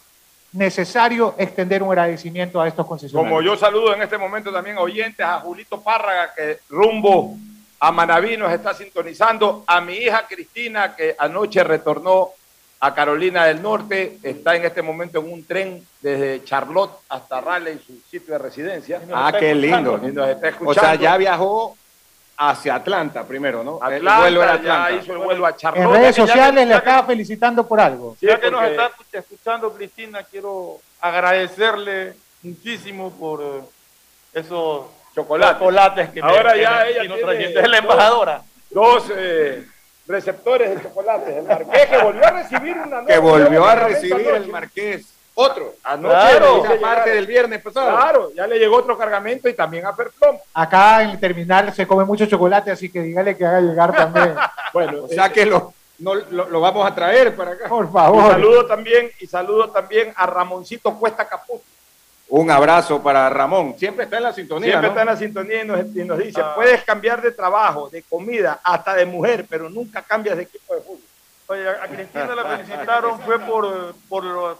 necesario 0.53 1.35
extender 1.37 1.83
un 1.83 1.89
agradecimiento 1.89 2.61
a 2.61 2.67
estos 2.67 2.85
concesionarios. 2.85 3.29
Como 3.29 3.41
yo 3.41 3.57
saludo 3.57 3.93
en 3.93 4.01
este 4.01 4.17
momento 4.17 4.51
también 4.51 4.77
a 4.77 4.81
oyentes, 4.81 5.25
a 5.25 5.39
Julito 5.39 5.81
Párraga, 5.81 6.33
que 6.35 6.59
rumbo 6.69 7.35
a 7.79 7.91
Manaví 7.91 8.37
nos 8.37 8.51
está 8.51 8.73
sintonizando, 8.73 9.63
a 9.67 9.81
mi 9.81 9.93
hija 9.93 10.25
Cristina, 10.27 10.95
que 10.95 11.15
anoche 11.17 11.63
retornó 11.63 12.29
a 12.79 12.93
Carolina 12.93 13.45
del 13.45 13.61
Norte, 13.61 14.17
está 14.21 14.55
en 14.55 14.65
este 14.65 14.81
momento 14.81 15.19
en 15.19 15.31
un 15.31 15.45
tren 15.45 15.85
desde 16.01 16.43
Charlotte 16.43 16.91
hasta 17.09 17.41
Raleigh, 17.41 17.79
su 17.79 17.99
sitio 18.09 18.33
de 18.33 18.37
residencia. 18.37 19.01
Ah, 19.13 19.33
qué 19.37 19.55
lindo. 19.55 19.99
O 20.65 20.73
sea, 20.73 20.95
ya 20.95 21.17
viajó 21.17 21.75
hacia 22.39 22.75
Atlanta 22.75 23.23
primero, 23.25 23.63
¿no? 23.63 23.79
El 23.87 23.95
Atlanta, 23.97 24.19
vuelo 24.21 24.43
era 24.43 24.61
ya 24.61 24.91
hizo 24.91 25.11
el 25.13 25.17
vuelo 25.17 25.45
a 25.47 25.55
Charlotte. 25.55 25.83
En 25.85 25.91
redes 25.91 26.15
Ya 26.15 26.21
que- 26.23 26.27
sociales 26.29 26.65
le 26.65 26.69
ya 26.69 26.81
que- 26.81 26.87
estaba 26.89 27.07
felicitando 27.07 27.67
por 27.67 27.79
algo. 27.79 28.15
ya 28.21 28.39
que 28.39 28.51
nos 28.51 28.63
está 28.63 28.91
escuch- 28.91 29.05
escuchando 29.19 29.73
Cristina, 29.73 30.21
quiero 30.23 30.79
agradecerle 31.01 32.13
muchísimo 32.43 33.11
por 33.11 33.41
eh, 33.41 33.61
esos 34.39 34.85
Chocolates. 35.15 35.57
chocolates 35.57 36.09
que 36.11 36.21
me- 36.21 36.29
Ahora 36.29 36.55
ya 36.55 36.83
me- 36.83 36.89
ella 36.91 37.15
tiene. 37.15 37.59
Es 37.59 37.67
la 37.69 37.77
embajadora. 37.79 38.41
Dos 38.69 39.05
eh, 39.15 39.65
receptores 40.07 40.69
de 40.75 40.81
chocolates. 40.81 41.35
El 41.35 41.43
Marqués 41.43 41.85
que 41.87 41.97
volvió 41.97 42.25
a 42.25 42.31
recibir 42.31 42.77
una 42.77 43.05
Que 43.05 43.17
volvió 43.17 43.65
a 43.65 43.75
recibir 43.75 44.27
el 44.27 44.47
Marqués. 44.47 45.13
Otro. 45.39 45.75
Anoche 45.83 46.15
Claro, 46.15 46.65
esa 46.65 46.79
parte 46.81 47.09
del 47.11 47.27
viernes 47.27 47.61
pasado. 47.61 47.95
Claro, 47.95 48.31
ya 48.35 48.47
le 48.47 48.57
llegó 48.57 48.77
otro 48.77 48.97
cargamento 48.97 49.47
y 49.47 49.53
también 49.53 49.85
a 49.85 49.95
Perplom. 49.95 50.37
Acá 50.53 51.03
en 51.03 51.11
el 51.11 51.19
terminal 51.19 51.71
se 51.75 51.85
come 51.85 52.05
mucho 52.05 52.25
chocolate, 52.25 52.71
así 52.71 52.89
que 52.91 53.01
dígale 53.01 53.37
que 53.37 53.45
haga 53.45 53.61
llegar 53.61 53.93
también. 53.95 54.35
Bueno, 54.73 55.03
O 55.05 55.07
sea 55.07 55.31
que 55.31 55.45
lo, 55.45 55.73
no, 55.99 56.13
lo, 56.15 56.49
lo 56.49 56.59
vamos 56.59 56.85
a 56.85 56.93
traer 56.93 57.35
para 57.35 57.51
acá. 57.51 57.69
Por 57.69 57.85
Y 57.85 57.89
favor. 57.89 58.31
saludo 58.31 58.65
también, 58.65 59.11
y 59.19 59.27
saludo 59.27 59.69
también 59.69 60.11
a 60.15 60.25
Ramoncito 60.25 60.93
Cuesta 60.99 61.27
Caput. 61.27 61.61
Un 62.29 62.51
abrazo 62.51 63.01
para 63.01 63.29
Ramón. 63.29 63.75
Siempre 63.77 64.03
está 64.03 64.17
en 64.17 64.23
la 64.23 64.33
sintonía. 64.33 64.69
Siempre 64.71 64.87
¿no? 64.89 64.93
está 64.93 65.01
en 65.01 65.07
la 65.07 65.17
sintonía 65.17 65.63
y 65.63 65.67
nos, 65.67 65.95
y 65.95 66.03
nos 66.03 66.17
dice, 66.19 66.41
Ah. 66.43 66.53
puedes 66.55 66.83
cambiar 66.83 67.21
de 67.21 67.31
trabajo, 67.31 67.89
de 67.89 68.03
comida, 68.03 68.59
hasta 68.63 68.95
de 68.95 69.05
mujer, 69.05 69.45
pero 69.49 69.69
nunca 69.69 70.01
cambias 70.01 70.35
de 70.35 70.43
equipo 70.43 70.75
de 70.75 70.81
fútbol. 70.81 70.99
Oye, 71.47 71.69
a 71.69 71.87
Cristina 71.87 72.35
la 72.35 72.43
felicitaron, 72.43 73.21
fue 73.21 73.39
por, 73.39 73.95
por 74.09 74.23
la 74.25 74.55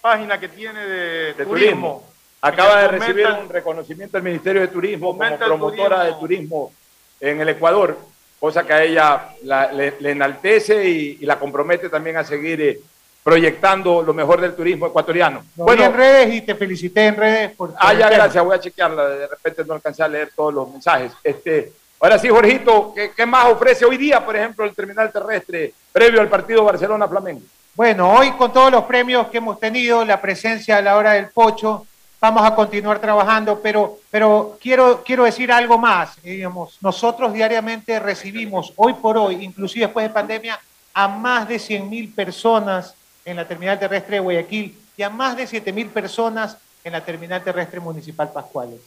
página 0.00 0.40
que 0.40 0.48
tiene 0.48 0.84
de, 0.84 1.34
de 1.34 1.46
turismo. 1.46 2.04
Acaba 2.40 2.82
de 2.82 2.88
recibir 2.88 3.26
un 3.28 3.48
reconocimiento 3.48 4.16
del 4.16 4.24
Ministerio 4.24 4.60
de 4.62 4.68
Turismo 4.68 5.16
como 5.16 5.38
promotora 5.38 6.04
de 6.04 6.12
turismo 6.14 6.72
en 7.20 7.40
el 7.40 7.48
Ecuador, 7.50 7.96
cosa 8.40 8.64
que 8.66 8.72
a 8.72 8.82
ella 8.82 9.28
la- 9.44 9.72
le, 9.72 9.94
le 10.00 10.10
enaltece 10.10 10.84
y, 10.88 11.18
y 11.20 11.26
la 11.26 11.38
compromete 11.38 11.88
también 11.88 12.16
a 12.16 12.24
seguir 12.24 12.60
eh, 12.60 12.80
proyectando 13.26 14.02
lo 14.02 14.14
mejor 14.14 14.40
del 14.40 14.54
turismo 14.54 14.86
ecuatoriano. 14.86 15.42
Lo 15.56 15.64
vi 15.64 15.82
en 15.82 15.92
redes 15.92 16.32
y 16.32 16.42
te 16.42 16.54
felicité 16.54 17.06
en 17.06 17.16
redes 17.16 17.50
por 17.56 17.74
Ah, 17.76 17.92
ya, 17.92 18.08
gracias, 18.08 18.44
voy 18.44 18.54
a 18.54 18.60
chequearla, 18.60 19.08
de 19.08 19.26
repente 19.26 19.64
no 19.64 19.74
alcancé 19.74 20.04
a 20.04 20.06
leer 20.06 20.30
todos 20.32 20.54
los 20.54 20.70
mensajes. 20.70 21.10
Este, 21.24 21.72
ahora 21.98 22.20
sí, 22.20 22.28
Jorgito, 22.28 22.92
¿qué, 22.94 23.10
qué 23.16 23.26
más 23.26 23.46
ofrece 23.46 23.84
hoy 23.84 23.96
día, 23.96 24.24
por 24.24 24.36
ejemplo, 24.36 24.64
el 24.64 24.76
terminal 24.76 25.10
terrestre 25.10 25.74
previo 25.90 26.20
al 26.20 26.28
partido 26.28 26.62
Barcelona-Flamengo? 26.62 27.40
Bueno, 27.74 28.12
hoy 28.12 28.30
con 28.30 28.52
todos 28.52 28.70
los 28.70 28.84
premios 28.84 29.26
que 29.26 29.38
hemos 29.38 29.58
tenido, 29.58 30.04
la 30.04 30.20
presencia 30.20 30.76
a 30.76 30.82
la 30.82 30.96
hora 30.96 31.14
del 31.14 31.26
pocho, 31.30 31.84
vamos 32.20 32.46
a 32.46 32.54
continuar 32.54 33.00
trabajando, 33.00 33.58
pero, 33.60 33.98
pero 34.08 34.56
quiero, 34.60 35.02
quiero 35.04 35.24
decir 35.24 35.50
algo 35.50 35.78
más. 35.78 36.22
Digamos, 36.22 36.78
nosotros 36.80 37.32
diariamente 37.32 37.98
recibimos, 37.98 38.72
hoy 38.76 38.94
por 38.94 39.18
hoy, 39.18 39.42
inclusive 39.44 39.86
después 39.86 40.06
de 40.06 40.14
pandemia, 40.14 40.60
a 40.94 41.08
más 41.08 41.48
de 41.48 41.58
100 41.58 41.90
mil 41.90 42.14
personas 42.14 42.94
en 43.26 43.36
la 43.36 43.46
terminal 43.46 43.78
terrestre 43.78 44.14
de 44.16 44.20
Guayaquil 44.20 44.78
y 44.96 45.02
a 45.02 45.10
más 45.10 45.36
de 45.36 45.46
7 45.46 45.72
mil 45.72 45.88
personas 45.88 46.56
en 46.84 46.92
la 46.92 47.04
terminal 47.04 47.42
terrestre 47.42 47.80
municipal 47.80 48.30
Pascuales. 48.32 48.80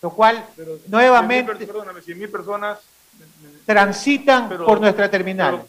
Lo 0.00 0.10
cual, 0.10 0.42
nuevamente, 0.86 1.52
100.000 1.52 1.58
per- 1.58 1.66
Perdóname, 1.66 2.00
100 2.00 2.18
mil 2.18 2.30
personas. 2.30 2.78
transitan 3.66 4.48
Pero- 4.48 4.64
por 4.64 4.80
nuestra 4.80 5.10
terminal. 5.10 5.56
pero, 5.56 5.68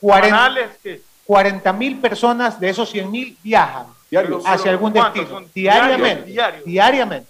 40 0.00 0.26
¿Semanales 0.36 0.70
qué? 0.82 1.02
40 1.26 1.72
mil 1.72 1.98
personas 2.00 2.60
de 2.60 2.68
esos 2.68 2.90
100 2.90 3.10
mil 3.10 3.36
viajan 3.42 3.86
Diarios. 4.10 4.42
hacia 4.44 4.64
Pero, 4.64 4.70
algún 4.72 4.92
¿cuántos 4.92 5.14
destino. 5.14 5.40
son? 5.40 5.50
Diariamente. 5.54 6.24
Diarios, 6.30 6.64
Diariamente. 6.64 7.28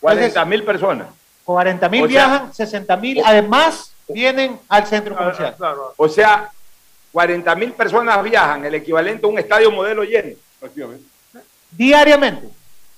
40 0.00 0.44
mil 0.44 0.62
personas. 0.64 1.08
40 1.44 1.88
mil 1.88 2.02
O 2.04 2.08
sea- 2.08 2.12
viajan, 2.28 2.54
60 2.54 2.96
mil 2.96 3.22
además 3.24 3.92
vienen 4.08 4.60
al 4.68 4.86
centro 4.86 5.16
comercial. 5.16 5.56
O 5.96 6.08
sea, 6.08 6.50
40 7.12 7.54
mil 7.56 7.72
personas 7.72 8.22
viajan, 8.22 8.64
el 8.64 8.74
equivalente 8.74 9.26
a 9.26 9.28
un 9.28 9.38
estadio 9.38 9.70
modelo 9.70 10.04
lleno. 10.04 10.36
Diariamente. 11.70 12.48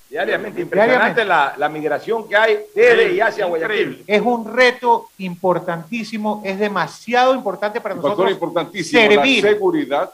Diariamente, 0.09 0.61
impresionante 0.63 1.25
la, 1.25 1.55
la 1.57 1.69
migración 1.69 2.29
que 2.29 2.37
hay 2.37 2.59
desde 2.75 3.13
y 3.13 3.21
hacia 3.21 3.47
Guayaquil. 3.47 4.03
Es 4.09 4.21
un 4.21 4.53
reto 4.53 5.09
importantísimo, 5.19 6.43
es 6.45 6.59
demasiado 6.59 7.33
importante 7.33 7.81
para 7.81 7.95
Un 7.95 8.03
factor 8.03 8.25
nosotros 8.27 8.33
importantísimo, 8.33 9.01
servir. 9.01 9.45
la 9.45 9.51
seguridad. 9.51 10.11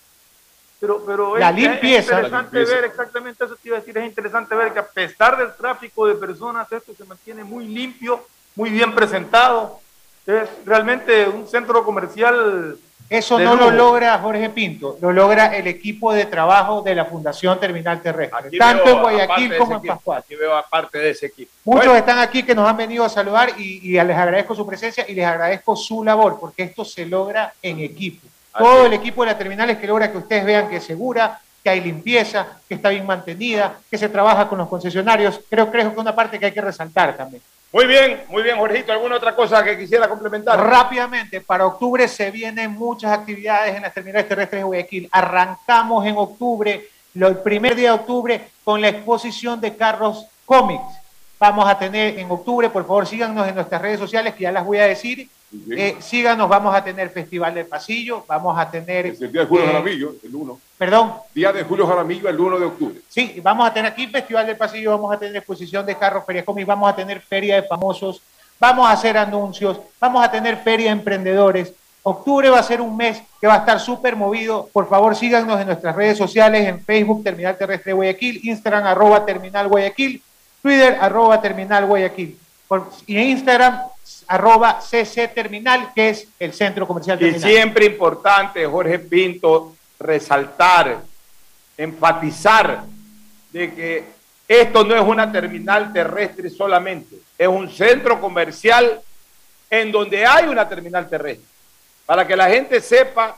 Pero, 0.79 1.03
pero 1.07 1.39
La 1.39 1.49
es, 1.49 1.57
limpieza. 1.57 2.21
es 2.21 2.27
interesante 2.27 2.31
La 2.31 2.43
limpieza. 2.61 2.75
ver 2.75 2.85
exactamente 2.85 3.45
eso 3.47 3.55
te 3.57 3.69
iba 3.69 3.77
a 3.79 3.81
decir, 3.81 3.97
es 3.97 4.05
interesante 4.05 4.55
ver 4.55 4.73
que 4.75 4.79
a 4.81 4.87
pesar 4.87 5.39
del 5.39 5.55
tráfico 5.55 6.07
de 6.07 6.15
personas, 6.17 6.71
esto 6.71 6.93
se 6.95 7.05
mantiene 7.05 7.43
muy 7.43 7.67
limpio, 7.67 8.27
muy 8.55 8.69
bien 8.69 8.95
presentado. 8.95 9.81
Es 10.27 10.47
realmente 10.67 11.27
un 11.27 11.49
centro 11.49 11.83
comercial. 11.85 12.77
Eso 13.09 13.39
no 13.39 13.55
lo 13.55 13.71
logra 13.71 14.19
Jorge 14.19 14.51
Pinto, 14.51 14.99
lo 15.01 15.13
logra 15.13 15.57
el 15.57 15.67
equipo 15.67 16.13
de 16.13 16.27
trabajo 16.27 16.83
de 16.83 16.95
la 16.95 17.05
Fundación 17.05 17.59
Terminal 17.61 18.03
Terrestre, 18.03 18.39
Aquí 18.47 18.59
tanto 18.59 18.85
veo 18.85 18.95
en 18.97 19.01
Guayaquil 19.03 19.57
como 19.57 19.77
en 19.77 19.83
Pascual. 19.83 20.19
Aquí 20.19 20.35
veo 20.35 20.57
aparte 20.57 20.99
de 20.99 21.11
ese 21.11 21.27
equipo. 21.27 21.53
Muchos 21.65 21.85
Bueno, 21.85 21.97
están 21.97 22.19
aquí 22.19 22.43
que 22.43 22.55
nos 22.55 22.69
han 22.69 22.77
venido 22.77 23.05
a 23.05 23.09
saludar 23.09 23.51
y, 23.59 23.81
y 23.83 23.93
les 23.93 24.17
agradezco 24.17 24.55
su 24.55 24.67
presencia 24.67 25.05
y 25.09 25.15
les 25.15 25.25
agradezco 25.25 25.77
su 25.77 26.03
labor, 26.03 26.39
porque 26.41 26.65
esto 26.65 26.85
se 26.85 27.07
logra 27.07 27.55
en 27.63 27.81
equipo. 27.81 28.27
Todo 28.59 28.87
el 28.87 28.93
equipo 28.95 29.23
de 29.23 29.33
la 29.33 29.39
terminal 29.39 29.71
es 29.71 29.79
que 29.79 29.87
logra 29.87 30.11
que 30.11 30.19
ustedes 30.19 30.45
vean 30.45 30.69
que 30.69 30.77
es 30.77 30.85
segura, 30.85 31.41
que 31.63 31.71
hay 31.71 31.81
limpieza, 31.81 32.47
que 32.69 32.77
está 32.77 32.89
bien 32.89 33.05
mantenida, 33.05 33.77
que 33.91 33.99
se 33.99 34.09
trabaja 34.09 34.49
con 34.49 34.59
los 34.59 34.69
concesionarios. 34.69 35.41
Creo, 35.51 35.71
creo 35.71 35.85
que 35.85 35.93
es 35.93 35.99
una 35.99 36.15
parte 36.15 36.39
que 36.39 36.47
hay 36.47 36.53
que 36.53 36.61
resaltar 36.61 37.17
también. 37.17 37.43
Muy 37.73 37.87
bien, 37.87 38.23
muy 38.29 38.43
bien, 38.43 38.57
Jorgito. 38.57 38.93
¿Alguna 38.93 39.17
otra 39.17 39.35
cosa 39.35 39.63
que 39.65 39.77
quisiera 39.77 40.09
complementar? 40.09 40.59
Rápidamente, 40.59 41.41
para 41.41 41.67
octubre 41.67 42.07
se 42.09 42.31
vienen 42.31 42.73
muchas 42.73 43.13
actividades 43.13 43.75
en 43.75 43.83
las 43.83 43.93
terminales 43.93 44.29
terrestres 44.29 44.61
de 44.61 44.65
Guayaquil. 44.65 45.09
Arrancamos 45.11 46.07
en 46.07 46.17
octubre, 46.17 46.89
el 47.15 47.39
primer 47.39 47.75
día 47.75 47.91
de 47.91 47.97
octubre, 47.97 48.49
con 48.63 48.81
la 48.81 48.89
exposición 48.89 49.61
de 49.61 49.77
carros 49.77 50.27
cómics. 50.45 50.85
Vamos 51.39 51.69
a 51.69 51.79
tener 51.79 52.19
en 52.19 52.31
octubre, 52.31 52.71
por 52.71 52.87
favor 52.87 53.07
síganos 53.07 53.47
en 53.47 53.55
nuestras 53.55 53.83
redes 53.83 53.99
sociales, 53.99 54.35
que 54.35 54.45
ya 54.45 54.53
las 54.53 54.65
voy 54.65 54.79
a 54.79 54.87
decir. 54.87 55.29
Eh, 55.71 55.97
síganos, 56.01 56.49
vamos 56.49 56.75
a 56.75 56.83
tener 56.83 57.09
Festival 57.11 57.55
del 57.55 57.67
Pasillo, 57.67 58.25
vamos 58.27 58.59
a 58.59 58.69
tener... 58.71 59.07
Es 59.07 59.21
el 59.23 59.31
día 59.33 59.43
de 59.43 59.47
Julio 59.47 59.65
eh, 59.65 59.69
Jaramillo, 59.69 60.15
el 60.23 60.35
1. 60.35 60.61
Perdón. 60.77 61.13
Día 61.35 61.53
de 61.53 61.63
Julio 61.63 61.87
Jaramillo, 61.87 62.29
el 62.29 62.39
1 62.39 62.59
de 62.59 62.67
octubre. 62.67 63.01
Sí, 63.09 63.41
vamos 63.43 63.67
a 63.69 63.73
tener 63.73 63.91
aquí 63.93 64.07
Festival 64.09 64.47
del 64.47 64.57
Pasillo, 64.57 64.91
vamos 64.91 65.15
a 65.15 65.19
tener 65.19 65.37
exposición 65.37 65.87
de 65.87 65.95
carros, 65.97 66.25
feria 66.27 66.45
cómics, 66.45 66.67
vamos 66.67 66.91
a 66.93 66.97
tener 66.97 67.21
feria 67.21 67.57
de 67.57 67.69
famosos, 67.69 68.21
vamos 68.59 68.87
a 68.89 68.93
hacer 68.93 69.17
anuncios, 69.17 69.79
vamos 70.01 70.25
a 70.25 70.31
tener 70.31 70.57
feria 70.59 70.87
de 70.87 70.93
emprendedores. 70.93 71.73
Octubre 72.03 72.51
va 72.51 72.61
a 72.61 72.63
ser 72.63 72.81
un 72.81 72.97
mes 72.97 73.21
que 73.41 73.47
va 73.47 73.55
a 73.55 73.59
estar 73.59 73.81
súper 73.81 74.15
movido. 74.15 74.69
Por 74.73 74.89
favor, 74.89 75.17
síganos 75.17 75.61
en 75.61 75.67
nuestras 75.67 75.95
redes 75.97 76.17
sociales, 76.19 76.67
en 76.69 76.81
Facebook, 76.81 77.25
Terminal 77.25 77.57
Terrestre 77.57 77.93
Guayaquil, 77.93 78.41
Instagram, 78.45 78.85
arroba 78.87 79.25
Terminal 79.27 79.67
Guayaquil, 79.69 80.23
Twitter, 80.63 80.99
arroba 81.01 81.41
Terminal 81.41 81.87
Guayaquil. 81.87 82.39
Por- 82.69 82.91
y 83.07 83.17
en 83.17 83.23
Instagram, 83.31 83.81
arroba 84.27 84.81
CC 84.81 85.29
Terminal, 85.29 85.93
que 85.95 86.11
es 86.11 86.29
el 86.39 86.53
Centro 86.53 86.87
Comercial 86.87 87.19
Y 87.19 87.25
Terminal. 87.31 87.51
siempre 87.51 87.87
importante, 87.87 88.67
Jorge 88.67 88.99
Pinto, 88.99 89.75
resaltar, 89.99 91.03
enfatizar 91.77 92.85
de 93.53 93.75
que 93.75 94.05
esto 94.49 94.85
no 94.85 94.95
es 94.95 95.03
una 95.03 95.31
terminal 95.31 95.93
terrestre 95.93 96.51
solamente, 96.51 97.17
es 97.37 97.49
un 97.49 97.69
centro 97.71 98.21
comercial 98.21 99.01
en 99.69 99.91
donde 99.91 100.25
hay 100.25 100.47
una 100.47 100.69
terminal 100.69 101.09
terrestre. 101.09 101.45
Para 102.05 102.27
que 102.27 102.37
la 102.37 102.49
gente 102.49 102.81
sepa, 102.81 103.37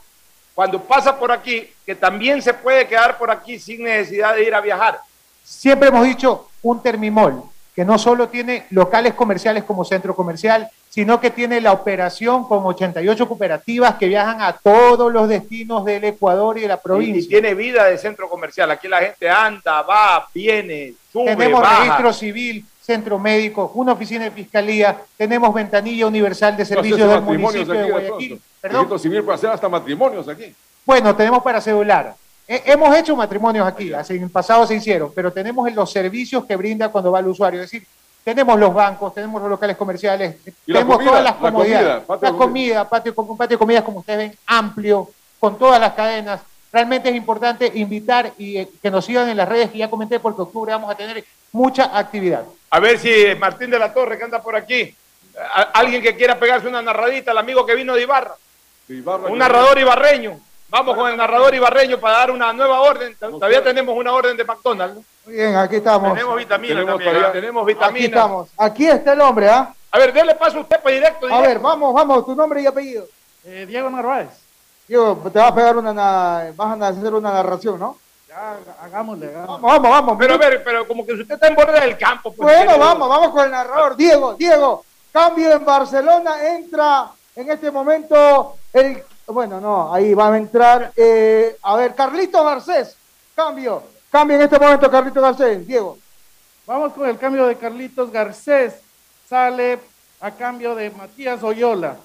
cuando 0.54 0.82
pasa 0.82 1.18
por 1.18 1.32
aquí, 1.32 1.70
que 1.86 1.94
también 1.94 2.42
se 2.42 2.52
puede 2.52 2.86
quedar 2.86 3.16
por 3.16 3.30
aquí 3.30 3.58
sin 3.58 3.84
necesidad 3.84 4.34
de 4.34 4.42
ir 4.42 4.54
a 4.54 4.60
viajar. 4.60 5.00
Siempre 5.42 5.88
hemos 5.88 6.04
dicho 6.04 6.50
un 6.60 6.82
Termimol, 6.82 7.44
que 7.78 7.84
no 7.84 7.96
solo 7.96 8.28
tiene 8.28 8.66
locales 8.70 9.14
comerciales 9.14 9.62
como 9.62 9.84
centro 9.84 10.12
comercial, 10.16 10.68
sino 10.88 11.20
que 11.20 11.30
tiene 11.30 11.60
la 11.60 11.70
operación 11.70 12.42
con 12.48 12.66
88 12.66 13.28
cooperativas 13.28 13.94
que 13.94 14.08
viajan 14.08 14.42
a 14.42 14.52
todos 14.52 15.12
los 15.12 15.28
destinos 15.28 15.84
del 15.84 16.02
Ecuador 16.02 16.58
y 16.58 16.62
de 16.62 16.66
la 16.66 16.80
provincia. 16.80 17.22
y 17.22 17.28
tiene 17.28 17.54
vida 17.54 17.84
de 17.84 17.96
centro 17.96 18.28
comercial. 18.28 18.68
Aquí 18.72 18.88
la 18.88 18.98
gente 18.98 19.30
anda, 19.30 19.82
va, 19.82 20.26
viene, 20.34 20.94
sube, 21.12 21.36
tenemos 21.36 21.60
baja. 21.60 21.84
registro 21.84 22.12
civil, 22.12 22.64
centro 22.80 23.16
médico, 23.16 23.70
una 23.76 23.92
oficina 23.92 24.24
de 24.24 24.32
fiscalía, 24.32 24.98
tenemos 25.16 25.54
ventanilla 25.54 26.08
universal 26.08 26.56
de 26.56 26.64
servicios 26.64 27.08
del 27.08 27.22
municipio 27.22 27.74
de 27.74 27.90
Guayaquil. 27.92 28.28
pronto. 28.30 28.44
Perdón. 28.60 28.76
Registro 28.76 28.98
civil 28.98 29.22
para 29.22 29.34
hacer 29.36 29.50
hasta 29.50 29.68
matrimonios 29.68 30.26
aquí. 30.26 30.52
Bueno, 30.84 31.14
tenemos 31.14 31.44
para 31.44 31.60
celular. 31.60 32.16
Eh, 32.50 32.62
hemos 32.64 32.96
hecho 32.96 33.14
matrimonios 33.14 33.66
aquí, 33.66 33.92
hace- 33.92 34.16
en 34.16 34.22
el 34.24 34.30
pasado 34.30 34.66
se 34.66 34.74
hicieron, 34.74 35.12
pero 35.14 35.30
tenemos 35.30 35.70
los 35.72 35.92
servicios 35.92 36.46
que 36.46 36.56
brinda 36.56 36.88
cuando 36.88 37.12
va 37.12 37.20
el 37.20 37.26
usuario. 37.26 37.60
Es 37.62 37.70
decir, 37.70 37.86
tenemos 38.24 38.58
los 38.58 38.72
bancos, 38.72 39.12
tenemos 39.14 39.40
los 39.42 39.50
locales 39.50 39.76
comerciales, 39.76 40.36
la 40.66 40.80
tenemos 40.80 40.96
comida, 40.96 41.10
todas 41.10 41.24
las 41.24 41.34
la 41.34 41.38
comodidades. 41.50 41.86
comida, 41.86 42.06
patio 42.06 42.22
la 42.26 42.32
de 42.32 42.38
comida, 42.38 42.88
patio, 42.88 43.14
un 43.16 43.36
patio 43.36 43.54
de 43.56 43.58
comidas, 43.58 43.82
como 43.84 43.98
ustedes 44.00 44.18
ven, 44.30 44.38
amplio, 44.46 45.10
con 45.38 45.58
todas 45.58 45.78
las 45.78 45.92
cadenas. 45.92 46.40
Realmente 46.72 47.08
es 47.10 47.14
importante 47.16 47.70
invitar 47.74 48.32
y 48.38 48.56
eh, 48.58 48.68
que 48.82 48.90
nos 48.90 49.04
sigan 49.04 49.28
en 49.28 49.36
las 49.36 49.48
redes 49.48 49.70
que 49.70 49.78
ya 49.78 49.88
comenté, 49.90 50.18
porque 50.18 50.42
octubre 50.42 50.72
vamos 50.72 50.90
a 50.90 50.94
tener 50.96 51.22
mucha 51.52 51.96
actividad. 51.98 52.44
A 52.70 52.80
ver 52.80 52.98
si 52.98 53.10
Martín 53.38 53.70
de 53.70 53.78
la 53.78 53.92
Torre, 53.92 54.16
que 54.18 54.24
anda 54.24 54.42
por 54.42 54.56
aquí, 54.56 54.94
alguien 55.74 56.02
que 56.02 56.16
quiera 56.16 56.38
pegarse 56.38 56.66
una 56.66 56.82
narradita, 56.82 57.32
el 57.32 57.38
amigo 57.38 57.64
que 57.64 57.74
vino 57.74 57.94
de 57.94 58.02
Ibarra, 58.02 58.34
un 59.32 59.38
narrador 59.38 59.78
ibarreño. 59.78 60.38
Vamos 60.70 60.96
con 60.96 61.10
el 61.10 61.16
narrador 61.16 61.54
ibarreño 61.54 61.98
para 61.98 62.18
dar 62.18 62.30
una 62.30 62.52
nueva 62.52 62.80
orden. 62.82 63.16
Todavía 63.18 63.62
tenemos 63.64 63.96
una 63.96 64.12
orden 64.12 64.36
de 64.36 64.44
McDonald's. 64.44 65.00
Muy 65.24 65.34
bien, 65.34 65.56
aquí 65.56 65.76
estamos. 65.76 66.12
Tenemos 66.12 66.36
vitaminas 66.36 66.76
Tenemos 66.76 66.90
también, 66.94 67.10
todavía- 67.14 67.28
¿eh? 67.28 67.40
tenemos 67.40 67.62
Aquí 67.62 67.72
vitaminas. 67.74 68.08
estamos. 68.08 68.48
Aquí 68.58 68.86
está 68.86 69.12
el 69.14 69.20
hombre, 69.22 69.48
¿ah? 69.48 69.74
A 69.90 69.98
ver, 69.98 70.12
déle 70.12 70.34
paso 70.34 70.58
a 70.58 70.60
usted 70.60 70.80
para 70.80 70.94
directo. 70.94 71.26
A 71.32 71.40
ver, 71.40 71.58
vamos, 71.58 71.94
vamos, 71.94 72.24
tu 72.26 72.34
nombre 72.34 72.60
y 72.60 72.66
apellido. 72.66 73.06
Diego 73.44 73.88
Narváez. 73.88 74.28
Diego, 74.86 75.16
te 75.32 75.38
vas 75.38 75.50
a 75.50 75.54
pegar 75.54 75.76
una, 75.76 75.94
na- 75.94 76.52
vas 76.54 76.80
a 76.80 76.88
hacer 76.88 77.14
una 77.14 77.32
narración, 77.32 77.78
¿no? 77.80 77.96
Ya, 78.28 78.56
hagámosle, 78.82 79.26
hagámosle. 79.28 79.46
Vamos, 79.46 79.62
vamos, 79.62 79.90
vamos. 79.90 80.16
Pero 80.18 80.34
a 80.34 80.36
ver, 80.36 80.62
pero 80.62 80.86
como 80.86 81.06
que 81.06 81.12
usted 81.14 81.34
está 81.34 81.46
en 81.48 81.54
borde 81.54 81.80
del 81.80 81.96
campo. 81.96 82.34
pues, 82.34 82.46
Bueno, 82.66 82.78
vamos, 82.78 83.08
vamos 83.08 83.30
con 83.30 83.44
el 83.46 83.50
narrador. 83.50 83.96
Diego, 83.96 84.34
Diego, 84.34 84.84
cambio 85.12 85.50
en 85.52 85.64
Barcelona, 85.64 86.46
entra 86.46 87.06
en 87.36 87.50
este 87.50 87.70
momento 87.70 88.56
el... 88.74 89.02
Bueno, 89.28 89.60
no, 89.60 89.92
ahí 89.92 90.14
va 90.14 90.32
a 90.32 90.36
entrar, 90.36 90.92
eh, 90.96 91.56
a 91.62 91.76
ver, 91.76 91.94
Carlito 91.94 92.42
Garcés, 92.44 92.96
cambio, 93.36 93.82
cambio 94.10 94.36
en 94.36 94.42
este 94.42 94.58
momento 94.58 94.90
Carlito 94.90 95.20
Garcés, 95.20 95.66
Diego. 95.66 95.98
Vamos 96.68 96.92
con 96.92 97.08
el 97.08 97.16
cambio 97.16 97.46
de 97.46 97.56
Carlitos 97.56 98.12
Garcés. 98.12 98.74
Sale 99.26 99.80
a 100.20 100.30
cambio 100.32 100.74
de 100.74 100.90
Matías 100.90 101.42
Oyola. 101.42 101.96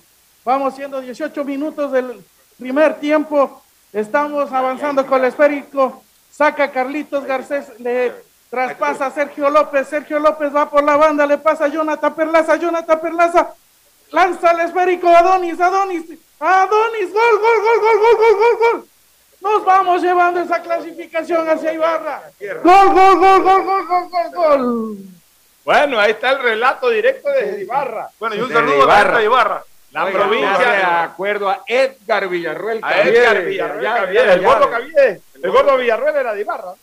Vamos 0.46 0.76
siendo 0.76 1.02
18 1.02 1.44
minutos 1.44 1.92
del 1.92 2.24
primer 2.58 2.98
tiempo. 2.98 3.62
Estamos 3.92 4.54
avanzando 4.54 5.06
con 5.06 5.20
el 5.20 5.26
esférico. 5.26 6.02
Saca 6.32 6.72
Carlitos 6.72 7.26
Garcés, 7.26 7.78
le 7.78 8.14
traspasa 8.50 9.08
a 9.08 9.12
Sergio 9.12 9.50
López. 9.50 9.90
Sergio 9.90 10.18
López 10.18 10.56
va 10.56 10.70
por 10.70 10.82
la 10.82 10.96
banda, 10.96 11.26
le 11.26 11.40
pasa 11.40 11.66
a 11.66 11.68
Jonathan 11.68 12.14
Perlaza. 12.14 12.56
Jonathan 12.56 13.02
Perlaza 13.02 13.54
lanza 14.12 14.52
el 14.52 14.62
esférico 14.62 15.10
a 15.10 15.20
Adonis. 15.20 15.60
Adonis, 15.60 16.06
Adonis, 16.44 17.14
gol, 17.14 17.40
gol, 17.40 17.60
gol, 17.62 17.80
gol, 17.80 18.00
gol, 18.00 18.18
gol, 18.18 18.36
gol, 18.36 18.58
gol. 18.60 18.88
Nos 19.40 19.64
vamos 19.64 20.02
llevando 20.02 20.42
esa 20.42 20.62
clasificación 20.62 21.50
hacia 21.50 21.72
Ibarra. 21.72 22.24
Gol, 22.62 22.94
gol, 22.94 23.18
gol, 23.18 23.44
gol, 23.44 23.64
gol, 23.64 23.88
gol, 23.88 24.10
gol, 24.10 24.32
gol. 24.34 24.98
Bueno, 25.64 26.00
ahí 26.00 26.12
está 26.12 26.32
el 26.32 26.44
relato 26.44 26.90
directo 26.90 27.30
de 27.30 27.62
Ibarra. 27.62 28.10
Bueno, 28.20 28.36
y 28.36 28.42
un 28.42 28.50
Desde 28.50 28.60
saludo 28.60 28.92
a 28.92 29.24
Ibarra. 29.24 29.64
La 29.92 30.06
Oiga, 30.06 30.20
provincia 30.20 30.70
de 30.72 30.84
acuerdo 30.84 31.50
a 31.50 31.64
Edgar 31.68 32.28
Villarruel 32.28 32.80
A 32.82 33.02
Edgar 33.04 33.46
Villarruel 33.46 34.18
el 34.18 34.42
gordo. 34.42 34.70
Caviedes. 34.70 35.22
El 35.42 35.52
gordo 35.52 35.78
Villarruel 35.78 36.16
era 36.16 36.34
de 36.34 36.42
Ibarra. 36.42 36.74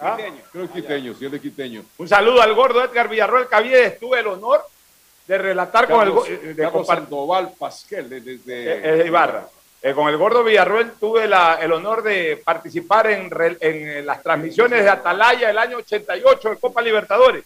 Ah. 0.00 0.16
Creo 0.50 0.66
que 0.66 0.80
quiteño, 0.80 1.14
sí 1.14 1.26
es 1.26 1.32
de 1.32 1.40
quiteño. 1.40 1.84
Un 1.98 2.08
saludo 2.08 2.40
al 2.40 2.54
gordo 2.54 2.82
Edgar 2.82 3.08
Villarruel 3.08 3.48
Caviedes. 3.48 4.00
Tuve 4.00 4.20
el 4.20 4.26
honor 4.26 4.64
de 5.30 5.38
relatar 5.38 5.88
con 5.88 6.08
el 6.08 6.12
eh, 6.26 6.54
de 6.54 6.62
Carlos 6.64 6.86
Sandoval 6.88 7.52
Pasquel, 7.56 8.08
desde... 8.10 8.34
Eh, 8.46 8.80
eh, 9.02 9.04
Ibarra. 9.06 9.46
Eh, 9.80 9.94
con 9.94 10.08
el 10.08 10.16
gordo 10.16 10.42
Villarruel 10.42 10.90
tuve 10.98 11.28
la- 11.28 11.56
el 11.62 11.70
honor 11.72 12.02
de 12.02 12.42
participar 12.44 13.06
en, 13.12 13.30
re- 13.30 13.56
en, 13.60 13.88
eh, 13.88 14.02
las 14.02 14.22
transmisiones 14.24 14.82
de 14.82 14.90
Atalaya 14.90 15.48
el 15.48 15.56
año 15.58 15.76
88 15.78 16.50
de 16.50 16.56
Copa 16.56 16.82
Libertadores. 16.82 17.44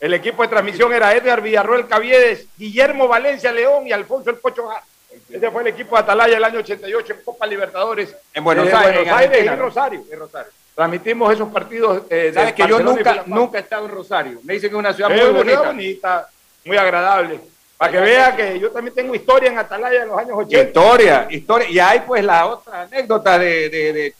El 0.00 0.14
equipo 0.14 0.42
de 0.42 0.48
transmisión 0.48 0.92
era 0.94 1.14
Edgar 1.14 1.42
Villarruel 1.42 1.86
Caviedes, 1.86 2.46
Guillermo 2.56 3.06
Valencia 3.08 3.52
León 3.52 3.86
y 3.86 3.92
Alfonso 3.92 4.30
El 4.30 4.36
Pocho 4.36 4.66
Jara. 4.66 4.82
Ese 5.28 5.50
fue 5.50 5.60
el 5.62 5.68
equipo 5.68 5.96
de 5.96 6.02
Atalaya 6.02 6.36
el 6.38 6.44
año 6.44 6.60
88 6.60 7.12
en 7.12 7.20
Copa 7.24 7.46
Libertadores. 7.46 8.16
En 8.32 8.42
Buenos 8.42 8.64
Desde 8.64 8.78
Aires, 8.78 8.94
Buenos 9.04 9.12
en 9.12 9.18
Aires 9.34 9.44
y. 9.44 9.56
Rosario, 9.56 10.02
en 10.10 10.18
Rosario. 10.18 10.52
Transmitimos 10.74 11.32
esos 11.34 11.48
partidos. 11.52 12.02
Eh, 12.08 12.30
Sabes 12.32 12.48
de 12.50 12.54
que 12.54 12.68
yo 12.68 12.76
Barcelona 12.78 13.00
y 13.00 13.04
nunca, 13.04 13.24
nunca 13.26 13.58
he 13.58 13.60
estado 13.60 13.84
en 13.84 13.90
Rosario. 13.90 14.40
Me 14.44 14.54
dicen 14.54 14.70
que 14.70 14.76
es 14.76 14.78
una 14.80 14.92
ciudad 14.94 15.12
Es 15.12 15.24
muy 15.24 15.32
bonita. 15.34 15.62
bonita, 15.62 16.28
muy 16.68 16.76
agradable. 16.76 17.40
Para 17.76 17.92
que 17.92 17.98
vea 18.00 18.34
que 18.36 18.58
yo 18.60 18.70
también 18.70 18.94
tengo 18.94 19.14
historia 19.14 19.50
en 19.50 19.58
Atalaya 19.58 20.02
en 20.02 20.08
los 20.08 20.18
años 20.18 20.32
80. 20.36 20.62
Historia, 20.68 21.26
historia. 21.30 21.68
Y 21.70 21.78
hay 21.78 22.00
pues 22.00 22.24
la 22.24 22.46
otra 22.46 22.82
anécdota 22.82 23.38
de, 23.38 23.68
de- 23.68 23.92
de 23.92 24.14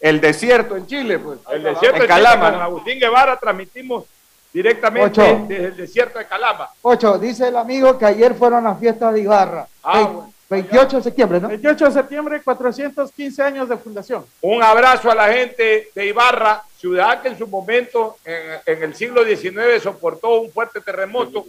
el 0.00 0.20
desierto 0.20 0.76
en 0.76 0.86
Chile, 0.86 1.18
pues. 1.18 1.38
El 1.50 1.62
desierto 1.62 1.96
en 1.96 2.02
de 2.02 2.08
Calama. 2.08 2.46
Chile, 2.46 2.52
con 2.52 2.62
Agustín 2.62 2.98
Guevara 3.00 3.36
transmitimos 3.38 4.04
directamente 4.52 5.20
Ocho. 5.20 5.44
desde 5.48 5.64
el 5.66 5.76
desierto 5.76 6.18
de 6.18 6.26
Calama. 6.26 6.68
Ocho, 6.82 7.16
dice 7.18 7.48
el 7.48 7.56
amigo 7.56 7.96
que 7.98 8.04
ayer 8.04 8.34
fueron 8.34 8.64
las 8.64 8.78
fiestas 8.78 9.14
de 9.14 9.20
Ibarra. 9.20 9.66
Ah, 9.82 9.98
Ey, 10.00 10.04
bueno. 10.04 10.32
28 10.50 10.96
de 10.98 11.02
septiembre, 11.02 11.40
¿no? 11.40 11.48
28 11.48 11.86
de 11.86 11.90
septiembre, 11.92 12.42
415 12.44 13.42
años 13.42 13.68
de 13.68 13.76
fundación. 13.78 14.24
Un 14.42 14.62
abrazo 14.62 15.10
a 15.10 15.14
la 15.14 15.32
gente 15.32 15.88
de 15.94 16.06
Ibarra, 16.06 16.62
ciudad 16.78 17.22
que 17.22 17.28
en 17.28 17.38
su 17.38 17.46
momento, 17.46 18.18
en, 18.24 18.60
en 18.66 18.82
el 18.82 18.94
siglo 18.94 19.24
XIX, 19.24 19.82
soportó 19.82 20.40
un 20.40 20.50
fuerte 20.52 20.80
terremoto. 20.80 21.46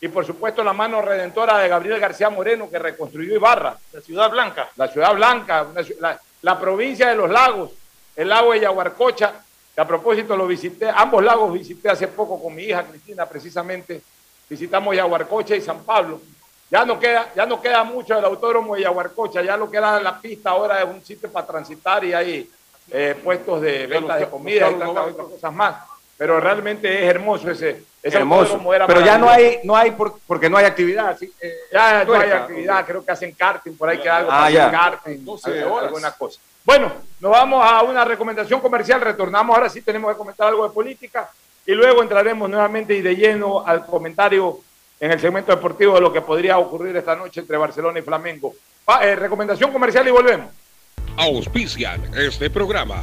Y 0.00 0.08
por 0.08 0.24
supuesto 0.24 0.62
la 0.62 0.72
mano 0.72 1.02
redentora 1.02 1.58
de 1.58 1.68
Gabriel 1.68 1.98
García 1.98 2.30
Moreno, 2.30 2.70
que 2.70 2.78
reconstruyó 2.78 3.34
Ibarra. 3.34 3.76
La 3.92 4.00
Ciudad 4.00 4.30
Blanca. 4.30 4.68
La 4.76 4.88
Ciudad 4.88 5.14
Blanca, 5.14 5.62
una 5.64 5.82
la, 5.98 6.20
la 6.42 6.58
provincia 6.58 7.08
de 7.08 7.16
los 7.16 7.28
lagos, 7.28 7.70
el 8.14 8.28
lago 8.28 8.52
de 8.52 8.60
Yaguarcocha, 8.60 9.34
que 9.74 9.80
a 9.80 9.86
propósito 9.86 10.36
lo 10.36 10.46
visité, 10.46 10.88
ambos 10.94 11.22
lagos 11.22 11.52
visité 11.52 11.88
hace 11.88 12.08
poco 12.08 12.40
con 12.40 12.54
mi 12.54 12.64
hija 12.64 12.84
Cristina, 12.84 13.26
precisamente. 13.26 14.00
Visitamos 14.48 14.94
Yaguarcocha 14.94 15.56
y 15.56 15.60
San 15.60 15.84
Pablo. 15.84 16.20
Ya 16.70 16.84
no 16.84 16.98
queda, 16.98 17.32
ya 17.34 17.46
no 17.46 17.60
queda 17.60 17.82
mucho 17.82 18.14
del 18.14 18.24
autódromo 18.24 18.74
de 18.74 18.82
Yaguarcocha, 18.82 19.42
ya 19.42 19.56
lo 19.56 19.70
que 19.70 19.78
era 19.78 20.00
la 20.00 20.20
pista 20.20 20.50
ahora 20.50 20.82
es 20.82 20.88
un 20.88 21.02
sitio 21.02 21.30
para 21.30 21.46
transitar 21.46 22.04
y 22.04 22.12
hay 22.12 22.50
eh, 22.90 23.16
puestos 23.22 23.60
de 23.60 23.86
venta 23.86 24.16
de 24.16 24.28
comida 24.28 24.70
y 24.70 24.74
tantas 24.74 25.06
otras 25.06 25.26
cosas 25.26 25.52
más. 25.52 25.76
Pero 26.16 26.40
realmente 26.40 27.04
es 27.04 27.08
hermoso 27.08 27.50
ese, 27.50 27.84
ese 28.02 28.16
Hermoso. 28.18 28.60
Pero 28.86 29.00
ya 29.04 29.18
no 29.18 29.28
hay, 29.28 29.58
no 29.64 29.76
hay 29.76 29.90
por- 29.92 30.18
porque 30.26 30.48
no 30.48 30.56
hay 30.56 30.64
actividad. 30.66 31.16
¿sí? 31.18 31.32
Eh, 31.40 31.52
Ya 31.72 32.04
no 32.04 32.14
hay 32.14 32.30
actividad, 32.30 32.84
creo 32.86 33.04
que 33.04 33.10
hacen 33.12 33.32
karting, 33.32 33.76
por 33.76 33.88
ahí 33.88 33.98
algo 34.06 34.30
Ah, 34.30 34.38
para 34.38 34.50
ya. 34.50 34.66
hacer 34.66 34.78
karting, 34.78 35.24
12 35.24 35.50
algo- 35.60 35.74
horas. 35.74 35.86
alguna 35.88 36.10
cosa. 36.12 36.40
Bueno, 36.64 36.92
nos 37.20 37.30
vamos 37.32 37.64
a 37.64 37.82
una 37.82 38.04
recomendación 38.04 38.60
comercial, 38.60 39.00
retornamos, 39.00 39.56
ahora 39.56 39.68
sí 39.68 39.82
tenemos 39.82 40.12
que 40.12 40.18
comentar 40.18 40.48
algo 40.48 40.68
de 40.68 40.74
política 40.74 41.28
y 41.66 41.72
luego 41.72 42.02
entraremos 42.02 42.48
nuevamente 42.48 42.94
y 42.94 43.00
de 43.02 43.16
lleno 43.16 43.66
al 43.66 43.84
comentario 43.86 44.60
en 45.00 45.12
el 45.12 45.20
segmento 45.20 45.50
deportivo 45.54 45.94
de 45.94 46.00
lo 46.00 46.12
que 46.12 46.20
podría 46.20 46.58
ocurrir 46.58 46.96
esta 46.96 47.14
noche 47.16 47.40
entre 47.40 47.56
Barcelona 47.56 47.98
y 47.98 48.02
Flamengo. 48.02 48.54
Pa- 48.84 49.04
eh, 49.04 49.16
recomendación 49.16 49.72
comercial 49.72 50.06
y 50.08 50.10
volvemos. 50.10 50.50
Auspician 51.16 52.02
este 52.16 52.50
programa. 52.50 53.02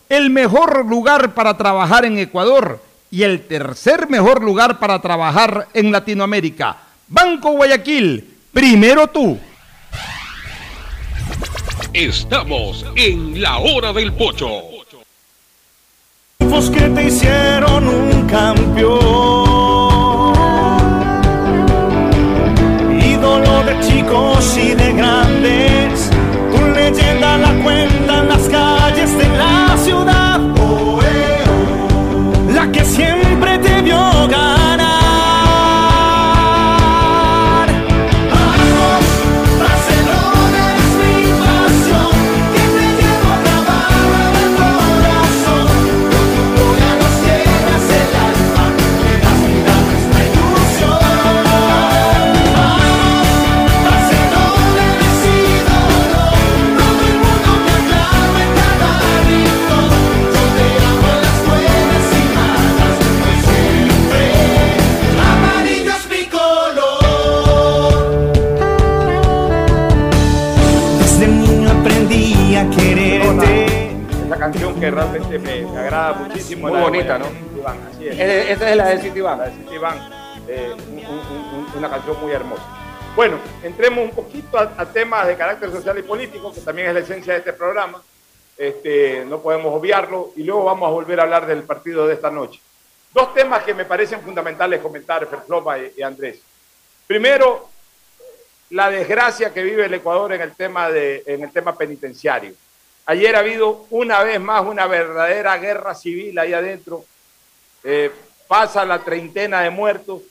el 0.11 0.29
mejor 0.29 0.85
lugar 0.85 1.33
para 1.33 1.55
trabajar 1.55 2.03
en 2.03 2.17
Ecuador 2.17 2.83
y 3.09 3.23
el 3.23 3.47
tercer 3.47 4.09
mejor 4.09 4.43
lugar 4.43 4.77
para 4.77 5.01
trabajar 5.01 5.69
en 5.73 5.89
Latinoamérica. 5.89 6.75
Banco 7.07 7.51
Guayaquil, 7.51 8.27
primero 8.51 9.07
tú. 9.07 9.39
Estamos 11.93 12.85
en 12.95 13.41
la 13.41 13.59
hora 13.59 13.93
del 13.93 14.11
pocho. 14.11 14.49
Que 16.73 16.89
te 16.89 17.03
hicieron 17.05 17.87
un 17.87 18.27
campeón. 18.27 19.50
Realmente 74.91 75.39
me, 75.39 75.61
me 75.61 75.77
agrada 75.79 76.13
muchísimo. 76.13 76.67
Muy 76.67 76.77
la 76.77 76.83
bonita, 76.83 77.17
¿no? 77.17 77.25
Citibán, 77.25 77.79
así 77.93 78.07
es. 78.07 78.19
Eh, 78.19 78.51
esta 78.51 78.69
es 78.69 78.75
la 78.75 78.87
de 78.89 78.97
Citibán. 78.99 79.37
La 79.39 79.45
de 79.45 79.51
Citibán, 79.55 80.11
eh, 80.47 80.73
un- 80.75 80.97
un- 80.97 81.65
un- 81.71 81.77
una 81.77 81.89
canción 81.89 82.19
muy 82.21 82.31
hermosa. 82.31 82.63
Bueno, 83.15 83.37
entremos 83.63 84.03
un 84.05 84.11
poquito 84.11 84.57
a, 84.57 84.71
a 84.77 84.85
temas 84.85 85.27
de 85.27 85.35
carácter 85.35 85.71
social 85.71 85.97
y 85.97 86.03
político, 86.03 86.53
que 86.53 86.61
también 86.61 86.87
es 86.89 86.93
la 86.93 86.99
esencia 87.01 87.33
de 87.33 87.39
este 87.39 87.53
programa. 87.53 88.01
Este, 88.57 89.25
no 89.25 89.39
podemos 89.39 89.73
obviarlo 89.73 90.31
y 90.35 90.43
luego 90.43 90.63
vamos 90.65 90.87
a 90.87 90.91
volver 90.91 91.19
a 91.19 91.23
hablar 91.23 91.45
del 91.47 91.63
partido 91.63 92.05
de 92.07 92.13
esta 92.13 92.29
noche. 92.29 92.59
Dos 93.13 93.33
temas 93.33 93.63
que 93.63 93.73
me 93.73 93.85
parecen 93.85 94.21
fundamentales 94.21 94.79
comentar, 94.81 95.25
Ferfloma 95.25 95.77
y, 95.79 95.93
y 95.97 96.01
Andrés. 96.03 96.39
Primero, 97.07 97.69
la 98.69 98.89
desgracia 98.89 99.51
que 99.53 99.63
vive 99.63 99.85
el 99.85 99.93
Ecuador 99.93 100.31
en 100.33 100.41
el 100.41 100.55
tema, 100.55 100.89
de, 100.89 101.23
en 101.25 101.43
el 101.43 101.51
tema 101.51 101.75
penitenciario. 101.75 102.53
Ayer 103.11 103.35
ha 103.35 103.39
habido 103.39 103.87
una 103.89 104.23
vez 104.23 104.39
más 104.39 104.65
una 104.65 104.87
verdadera 104.87 105.57
guerra 105.57 105.93
civil 105.93 106.39
ahí 106.39 106.53
adentro. 106.53 107.03
Eh, 107.83 108.09
pasa 108.47 108.85
la 108.85 108.99
treintena 108.99 109.59
de 109.59 109.69
muertos, 109.69 110.21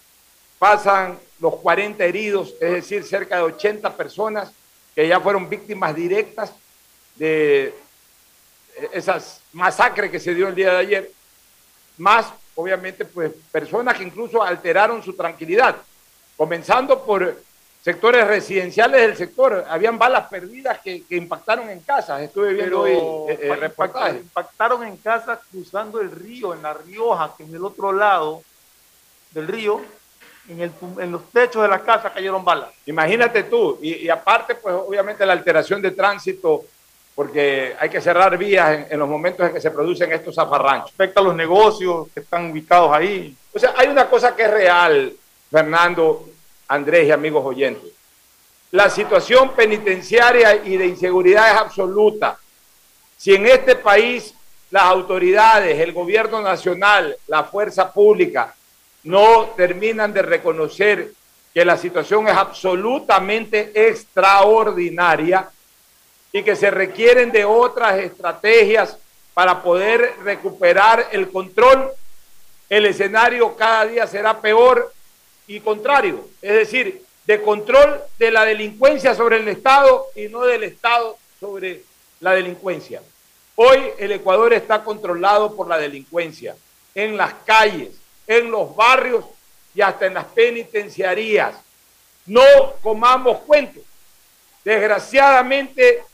pasan 0.58 1.18
los 1.40 1.56
40 1.56 2.02
heridos, 2.02 2.54
es 2.58 2.72
decir, 2.72 3.04
cerca 3.04 3.36
de 3.36 3.42
80 3.42 3.94
personas 3.94 4.50
que 4.94 5.06
ya 5.06 5.20
fueron 5.20 5.46
víctimas 5.46 5.94
directas 5.94 6.54
de 7.16 7.74
esas 8.94 9.42
masacres 9.52 10.10
que 10.10 10.18
se 10.18 10.34
dio 10.34 10.48
el 10.48 10.54
día 10.54 10.70
de 10.70 10.78
ayer, 10.78 11.10
más 11.98 12.32
obviamente 12.54 13.04
pues 13.04 13.30
personas 13.52 13.94
que 13.98 14.04
incluso 14.04 14.42
alteraron 14.42 15.02
su 15.02 15.12
tranquilidad, 15.12 15.76
comenzando 16.34 17.04
por 17.04 17.42
sectores 17.82 18.26
residenciales 18.26 19.00
del 19.00 19.16
sector, 19.16 19.64
habían 19.68 19.98
balas 19.98 20.28
perdidas 20.28 20.80
que, 20.80 21.02
que 21.04 21.16
impactaron 21.16 21.70
en 21.70 21.80
casas, 21.80 22.20
estuve 22.20 22.52
viendo 22.52 22.80
hoy 22.80 22.92
eh, 23.28 23.56
reportajes. 23.58 24.20
impactaron 24.20 24.84
en 24.84 24.96
casas 24.98 25.38
cruzando 25.50 26.00
el 26.00 26.10
río, 26.10 26.52
en 26.52 26.62
La 26.62 26.74
Rioja, 26.74 27.32
que 27.36 27.44
en 27.44 27.54
el 27.54 27.64
otro 27.64 27.92
lado 27.92 28.42
del 29.32 29.48
río, 29.48 29.80
en, 30.48 30.60
el, 30.60 30.72
en 30.98 31.12
los 31.12 31.30
techos 31.30 31.62
de 31.62 31.68
las 31.68 31.82
casas 31.82 32.12
cayeron 32.12 32.44
balas. 32.44 32.70
Imagínate 32.86 33.44
tú, 33.44 33.78
y, 33.80 33.94
y 33.94 34.10
aparte, 34.10 34.56
pues 34.56 34.74
obviamente 34.74 35.24
la 35.24 35.32
alteración 35.32 35.80
de 35.80 35.92
tránsito, 35.92 36.64
porque 37.14 37.74
hay 37.78 37.88
que 37.88 38.00
cerrar 38.00 38.36
vías 38.36 38.70
en, 38.70 38.86
en 38.90 38.98
los 38.98 39.08
momentos 39.08 39.46
en 39.46 39.54
que 39.54 39.60
se 39.60 39.70
producen 39.70 40.12
estos 40.12 40.34
zafarranchos. 40.34 40.92
Afecta 40.92 41.20
a 41.20 41.24
los 41.24 41.34
negocios 41.34 42.08
que 42.12 42.20
están 42.20 42.50
ubicados 42.50 42.92
ahí. 42.92 43.34
O 43.52 43.58
sea, 43.58 43.74
hay 43.76 43.88
una 43.88 44.08
cosa 44.08 44.34
que 44.34 44.42
es 44.42 44.50
real, 44.50 45.12
Fernando, 45.50 46.28
Andrés 46.70 47.08
y 47.08 47.10
amigos 47.10 47.44
oyentes. 47.44 47.90
La 48.70 48.88
situación 48.88 49.50
penitenciaria 49.56 50.54
y 50.54 50.76
de 50.76 50.86
inseguridad 50.86 51.50
es 51.50 51.56
absoluta. 51.56 52.38
Si 53.16 53.34
en 53.34 53.48
este 53.48 53.74
país 53.74 54.32
las 54.70 54.84
autoridades, 54.84 55.80
el 55.80 55.92
gobierno 55.92 56.40
nacional, 56.40 57.16
la 57.26 57.42
fuerza 57.42 57.92
pública, 57.92 58.54
no 59.02 59.46
terminan 59.56 60.12
de 60.12 60.22
reconocer 60.22 61.10
que 61.52 61.64
la 61.64 61.76
situación 61.76 62.28
es 62.28 62.36
absolutamente 62.36 63.72
extraordinaria 63.88 65.50
y 66.32 66.44
que 66.44 66.54
se 66.54 66.70
requieren 66.70 67.32
de 67.32 67.44
otras 67.44 67.98
estrategias 67.98 68.96
para 69.34 69.60
poder 69.60 70.14
recuperar 70.22 71.08
el 71.10 71.32
control, 71.32 71.90
el 72.68 72.86
escenario 72.86 73.56
cada 73.56 73.86
día 73.86 74.06
será 74.06 74.40
peor 74.40 74.92
y 75.50 75.58
contrario, 75.58 76.28
es 76.40 76.52
decir, 76.54 77.02
de 77.26 77.42
control 77.42 78.00
de 78.20 78.30
la 78.30 78.44
delincuencia 78.44 79.16
sobre 79.16 79.38
el 79.38 79.48
Estado 79.48 80.06
y 80.14 80.28
no 80.28 80.42
del 80.42 80.62
Estado 80.62 81.18
sobre 81.40 81.82
la 82.20 82.34
delincuencia. 82.34 83.02
Hoy 83.56 83.80
el 83.98 84.12
Ecuador 84.12 84.52
está 84.52 84.84
controlado 84.84 85.56
por 85.56 85.66
la 85.66 85.76
delincuencia 85.76 86.54
en 86.94 87.16
las 87.16 87.34
calles, 87.44 87.88
en 88.28 88.48
los 88.48 88.76
barrios 88.76 89.24
y 89.74 89.80
hasta 89.80 90.06
en 90.06 90.14
las 90.14 90.26
penitenciarías. 90.26 91.56
No 92.26 92.44
comamos 92.80 93.38
cuentos. 93.38 93.82
Desgraciadamente, 94.64 96.04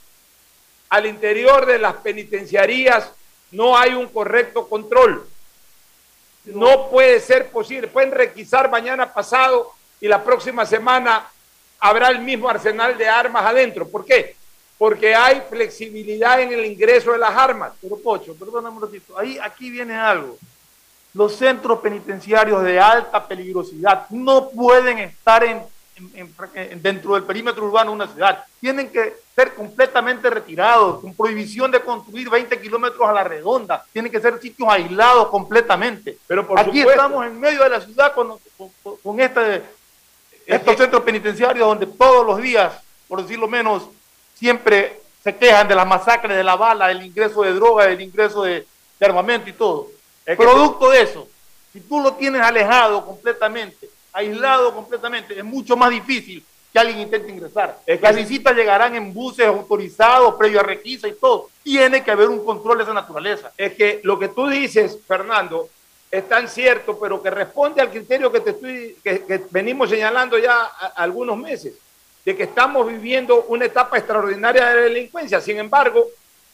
al 0.88 1.04
interior 1.04 1.66
de 1.66 1.78
las 1.78 1.96
penitenciarías 1.96 3.12
no 3.50 3.76
hay 3.76 3.92
un 3.92 4.08
correcto 4.08 4.66
control. 4.66 5.28
No 6.47 6.89
puede 6.90 7.20
ser 7.20 7.51
posible. 7.51 7.89
Pueden 7.89 8.12
requisar 8.12 8.70
mañana 8.70 9.12
pasado 9.12 9.73
y 10.01 10.09
la 10.09 10.23
próxima 10.23 10.64
semana 10.64 11.27
habrá 11.81 12.09
el 12.09 12.20
mismo 12.20 12.48
arsenal 12.48 12.97
de 12.97 13.09
armas 13.09 13.44
adentro. 13.44 13.89
¿Por 13.89 14.05
qué? 14.05 14.36
Porque 14.78 15.14
hay 15.14 15.43
flexibilidad 15.48 16.40
en 16.40 16.52
el 16.52 16.64
ingreso 16.64 17.12
de 17.12 17.18
las 17.18 17.35
armas. 17.35 17.73
Pero 17.81 17.98
Pocho, 17.98 18.35
perdóname 18.35 18.77
un 18.77 18.82
ratito, 18.82 19.18
ahí, 19.18 19.39
aquí 19.43 19.70
viene 19.70 19.97
algo. 19.97 20.36
Los 21.14 21.36
centros 21.36 21.81
penitenciarios 21.81 22.62
de 22.62 22.78
alta 22.78 23.27
peligrosidad 23.27 24.06
no 24.10 24.51
pueden 24.51 24.98
estar 24.98 25.43
en, 25.44 25.62
en- 25.97 26.10
en- 26.14 26.35
en- 26.55 26.82
dentro 26.82 27.14
del 27.14 27.24
perímetro 27.24 27.64
urbano 27.64 27.90
de 27.90 27.97
una 27.97 28.06
ciudad. 28.09 28.44
Tienen 28.60 28.90
que 28.90 29.14
ser 29.35 29.55
completamente 29.55 30.28
retirados, 30.31 31.01
con 31.01 31.14
prohibición 31.14 31.70
de 31.70 31.81
construir 31.81 32.28
20 32.31 32.60
kilómetros 32.60 33.09
a 33.09 33.12
la 33.12 33.24
redonda. 33.24 33.85
Tienen 33.93 34.10
que 34.12 34.20
ser 34.20 34.39
sitios 34.40 34.68
aislados 34.68 35.28
completamente. 35.28 36.18
Pero 36.27 36.47
por 36.47 36.59
aquí 36.59 36.78
supuesto. 36.81 36.90
estamos 36.90 37.27
en 37.27 37.40
medio 37.40 37.62
de 37.62 37.70
la 37.70 37.81
ciudad 37.81 38.14
con, 38.14 38.39
con- 38.56 38.97
con- 39.02 39.20
este, 39.20 39.62
estos 40.47 40.77
centros 40.77 41.02
penitenciarios 41.02 41.66
donde 41.66 41.86
todos 41.86 42.24
los 42.27 42.39
días, 42.40 42.73
por 43.09 43.23
decirlo 43.23 43.48
menos, 43.48 43.89
siempre 44.35 45.01
se 45.24 45.35
quejan 45.36 45.66
de 45.66 45.74
las 45.74 45.86
masacres, 45.86 46.36
de 46.36 46.44
la 46.44 46.56
bala, 46.56 46.89
del 46.89 47.05
ingreso 47.05 47.43
de 47.43 47.52
droga, 47.52 47.86
del 47.86 48.01
ingreso 48.01 48.43
de, 48.43 48.66
de 49.01 49.06
armamento 49.06 49.51
y 49.51 49.55
todo. 49.55 49.89
Es 50.24 50.36
Producto 50.36 50.90
de 50.90 51.02
eso, 51.02 51.27
si 51.73 51.81
tú 51.81 52.01
lo 52.01 52.14
tienes 52.14 52.43
alejado 52.43 53.05
completamente, 53.05 53.89
aislado 54.16 54.74
completamente, 54.74 55.38
es 55.38 55.44
mucho 55.44 55.76
más 55.76 55.90
difícil 55.90 56.44
que 56.72 56.78
alguien 56.78 57.01
intente 57.01 57.30
ingresar. 57.30 57.78
Es 57.86 57.98
que 58.01 58.02
Las 58.06 58.16
visitas 58.16 58.55
llegarán 58.56 58.94
en 58.94 59.12
buses 59.14 59.47
autorizados, 59.47 60.34
previo 60.34 60.60
a 60.60 60.62
requisa 60.62 61.09
y 61.09 61.12
todo. 61.12 61.48
Tiene 61.62 62.02
que 62.05 62.10
haber 62.10 62.28
un 62.28 62.44
control 62.44 62.78
de 62.78 62.84
esa 62.84 62.93
naturaleza. 62.94 63.52
Es 63.56 63.74
que 63.74 64.01
lo 64.05 64.18
que 64.18 64.28
tú 64.28 64.47
dices, 64.48 64.98
Fernando, 65.06 65.68
es 66.10 66.28
tan 66.28 66.48
cierto, 66.48 66.98
pero 66.98 67.22
que 67.22 67.30
responde 67.30 67.80
al 67.80 67.90
criterio 67.90 68.30
que 68.30 68.40
te 68.40 68.51
estoy, 68.51 68.97
que, 69.02 69.24
que 69.24 69.43
venimos 69.51 69.90
señalando 69.90 70.38
ya 70.38 70.55
a- 70.64 70.93
algunos 70.97 71.36
meses, 71.36 71.74
de 72.24 72.36
que 72.36 72.44
estamos 72.44 72.86
viviendo 72.86 73.44
una 73.48 73.64
etapa 73.66 73.98
extraordinaria 73.98 74.66
de 74.68 74.82
delincuencia. 74.82 75.40
Sin 75.40 75.59
embargo, 75.59 76.06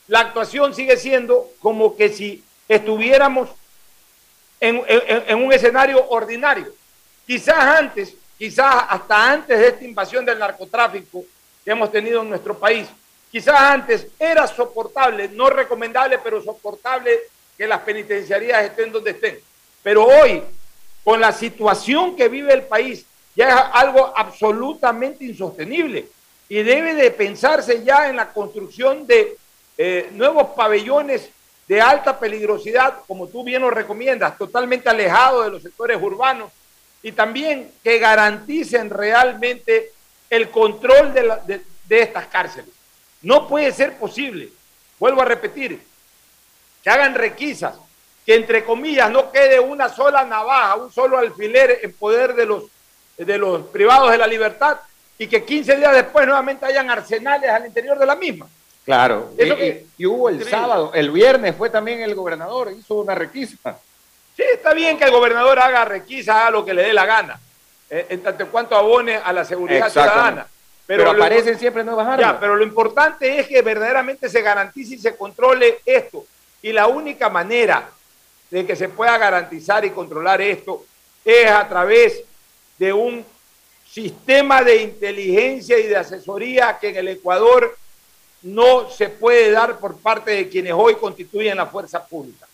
la 0.09 0.21
actuación 0.21 0.75
sigue 0.75 0.97
siendo 0.97 1.49
como 1.61 1.97
que 1.97 2.09
si 2.09 2.43
estuviéramos 2.69 3.49
en, 4.61 4.83
en- 4.87 5.25
en 5.29 5.45
un 5.45 5.53
escenario 5.53 6.05
ordinario. 6.11 6.73
Quizás 7.33 7.65
antes, 7.79 8.15
quizás 8.37 8.85
hasta 8.91 9.33
antes 9.33 9.59
de 9.59 9.69
esta 9.69 9.85
invasión 9.87 10.23
del 10.23 10.39
narcotráfico 10.39 11.25
que 11.65 11.71
hemos 11.71 11.91
tenido 11.91 12.21
en 12.21 12.29
nuestro 12.29 12.59
país, 12.59 12.87
quizás 13.31 13.59
antes 13.59 14.07
era 14.19 14.47
soportable, 14.47 15.29
no 15.29 15.49
recomendable, 15.49 16.19
pero 16.19 16.43
soportable 16.43 17.21
que 17.57 17.67
las 17.67 17.81
penitenciarías 17.81 18.63
estén 18.65 18.93
donde 18.93 19.13
estén. 19.13 19.39
Pero 19.83 20.05
hoy, 20.05 20.43
con 21.03 21.23
la 21.23 21.33
situación 21.33 22.17
que 22.17 22.29
vive 22.29 22.53
el 22.53 22.65
país, 22.65 23.07
ya 23.35 23.49
es 23.49 23.65
algo 23.73 24.13
absolutamente 24.15 25.25
insostenible 25.25 26.11
y 26.51 26.63
debe 26.63 26.93
de 26.93 27.13
pensarse 27.13 27.83
ya 27.83 28.11
en 28.11 28.17
la 28.17 28.31
construcción 28.31 29.07
de 29.07 29.39
eh, 29.79 30.11
nuevos 30.13 30.49
pabellones 30.49 31.31
de 31.67 31.81
alta 31.81 32.19
peligrosidad, 32.19 32.99
como 33.07 33.27
tú 33.27 33.43
bien 33.43 33.63
lo 33.63 33.71
recomiendas, 33.71 34.37
totalmente 34.37 34.91
alejados 34.91 35.47
de 35.47 35.51
los 35.53 35.63
sectores 35.63 35.97
urbanos 35.99 36.53
y 37.03 37.13
también 37.13 37.71
que 37.83 37.99
garanticen 37.99 38.91
realmente 38.91 39.93
el 40.31 40.51
control 40.51 41.13
de, 41.13 41.23
la- 41.23 41.37
de- 41.39 41.63
de 41.87 42.01
estas 42.03 42.27
cárceles. 42.27 42.71
No 43.23 43.47
puede 43.49 43.73
ser 43.73 43.97
posible, 43.99 44.49
vuelvo 44.99 45.23
a 45.23 45.25
repetir, 45.27 45.83
que 46.83 46.91
hagan 46.91 47.15
requisas, 47.15 47.75
que 48.27 48.35
entre 48.35 48.65
comillas 48.65 49.11
no 49.11 49.31
quede 49.33 49.59
una 49.61 49.89
sola 49.89 50.25
navaja, 50.25 50.77
un 50.77 50.93
solo 50.93 51.19
alfiler 51.19 51.81
en 51.83 51.93
poder 51.93 52.35
de 52.35 52.47
los, 52.47 52.65
de 53.17 53.39
los 53.39 53.67
privados 53.69 54.11
de 54.11 54.19
la 54.19 54.27
libertad 54.27 54.79
y 55.19 55.27
que 55.27 55.45
15 55.45 55.77
días 55.77 55.93
después 55.95 56.27
nuevamente 56.27 56.67
hayan 56.67 56.89
arsenales 56.91 57.51
al 57.51 57.67
interior 57.67 57.99
de 57.99 58.07
la 58.07 58.17
misma. 58.17 58.49
Claro. 58.85 59.31
Y, 59.35 59.37
que- 59.37 59.87
y- 59.99 60.03
y 60.03 60.07
hubo 60.07 60.29
el 60.29 60.37
Increíble. 60.37 60.59
sábado, 60.59 60.91
el 60.95 61.11
viernes 61.11 61.55
fue 61.57 61.71
también 61.71 62.01
el 62.03 62.15
gobernador, 62.15 62.73
hizo 62.77 62.95
una 62.95 63.15
requisa. 63.15 63.79
Sí, 64.37 64.43
está 64.53 64.73
bien 64.73 64.99
que 64.99 65.05
el 65.05 65.11
gobernador 65.11 65.59
haga 65.59 65.85
requisa, 65.85 66.41
haga 66.41 66.51
lo 66.51 66.65
que 66.65 66.75
le 66.75 66.83
dé 66.83 66.93
la 66.93 67.07
gana, 67.07 67.39
eh, 67.91 68.07
en 68.09 68.23
tanto 68.23 68.49
cuanto 68.49 68.77
abone 68.77 69.17
a 69.17 69.33
la 69.33 69.45
seguridad 69.45 69.91
ciudadana. 69.91 70.47
Pero, 70.87 71.11
aparecen 71.11 71.59
siempre 71.59 71.85
nuevas 71.85 72.07
armas. 72.07 72.21
Ya, 72.21 72.41
pero 72.41 72.57
lo 72.57 72.65
importante 72.65 73.39
es 73.39 73.47
que 73.47 73.63
verdaderamente 73.63 74.29
se 74.29 74.43
garantice 74.43 74.97
y 74.97 74.99
se 74.99 75.17
controle 75.17 75.81
esto. 75.87 76.25
Y 76.61 76.73
la 76.73 76.87
única 76.87 77.29
manera 77.29 77.89
de 78.51 78.67
que 78.67 78.77
se 78.77 78.89
pueda 78.89 79.17
garantizar 79.17 79.85
y 79.85 79.91
controlar 79.91 80.41
esto 80.41 80.85
es 81.25 81.51
a 81.51 81.67
través 81.69 82.23
de 82.79 82.93
un 82.93 83.25
sistema 83.89 84.63
de 84.63 84.83
inteligencia 84.83 85.79
y 85.79 85.87
de 85.87 85.97
asesoría 85.97 86.79
que 86.81 86.89
en 86.89 86.97
el 86.97 87.09
Ecuador 87.09 87.77
no 88.43 88.91
se 88.91 89.09
puede 89.09 89.51
dar 89.51 89.79
por 89.79 89.99
parte 89.99 90.33
de 90.33 90.49
quienes 90.49 90.73
hoy 90.75 90.97
constituyen 90.97 91.57
la 91.57 91.67
fuerza 91.67 92.05
pública. 92.05 92.47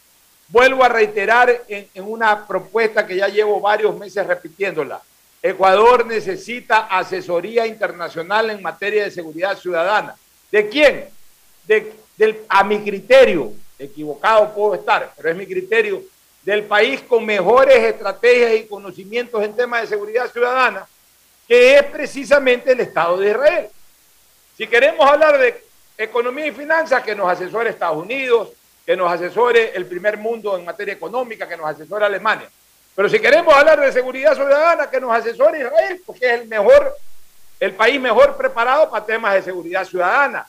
Vuelvo 0.48 0.82
a 0.82 0.88
reiterar 0.88 1.62
en, 1.68 1.88
una 2.02 2.46
propuesta 2.46 3.06
que 3.06 3.16
ya 3.16 3.28
llevo 3.28 3.60
varios 3.60 3.96
meses 3.98 4.26
repitiéndola. 4.26 5.00
Ecuador 5.42 6.06
necesita 6.06 6.86
asesoría 6.86 7.66
internacional 7.66 8.50
en 8.50 8.62
materia 8.62 9.04
de 9.04 9.10
seguridad 9.10 9.56
ciudadana. 9.58 10.16
¿De 10.50 10.68
quién? 10.68 11.08
A 12.48 12.64
mi 12.64 12.80
criterio, 12.80 13.52
equivocado 13.78 14.54
puedo 14.54 14.74
estar, 14.74 15.12
pero 15.16 15.30
es 15.30 15.36
mi 15.36 15.46
criterio, 15.46 16.02
del 16.42 16.64
país 16.64 17.02
con 17.02 17.26
mejores 17.26 17.76
estrategias 17.76 18.54
y 18.54 18.66
conocimientos 18.66 19.44
en 19.44 19.54
temas 19.54 19.82
de 19.82 19.88
seguridad 19.88 20.32
ciudadana, 20.32 20.86
que 21.46 21.76
es 21.76 21.82
precisamente 21.84 22.72
el 22.72 22.80
Estado 22.80 23.18
de 23.18 23.30
Israel. 23.30 23.68
Si 24.56 24.66
queremos 24.66 25.08
hablar 25.08 25.38
de 25.38 25.62
economía 25.98 26.46
y 26.46 26.52
finanzas, 26.52 27.02
que 27.02 27.14
nos 27.14 27.30
asesore 27.30 27.70
Estados 27.70 28.02
Unidos, 28.02 28.48
que 28.88 28.96
nos 28.96 29.12
asesore 29.12 29.72
el 29.74 29.84
primer 29.84 30.16
mundo 30.16 30.56
en 30.56 30.64
materia 30.64 30.94
económica, 30.94 31.46
que 31.46 31.58
nos 31.58 31.68
asesore 31.68 32.06
Alemania. 32.06 32.48
Pero 32.94 33.06
si 33.06 33.20
queremos 33.20 33.52
hablar 33.52 33.78
de 33.78 33.92
seguridad 33.92 34.34
ciudadana, 34.34 34.88
que 34.88 34.98
nos 34.98 35.14
asesore 35.14 35.58
Israel, 35.58 36.02
porque 36.06 36.24
es 36.24 36.40
el 36.40 36.48
mejor, 36.48 36.96
el 37.60 37.74
país 37.74 38.00
mejor 38.00 38.34
preparado 38.38 38.88
para 38.88 39.04
temas 39.04 39.34
de 39.34 39.42
seguridad 39.42 39.84
ciudadana. 39.84 40.46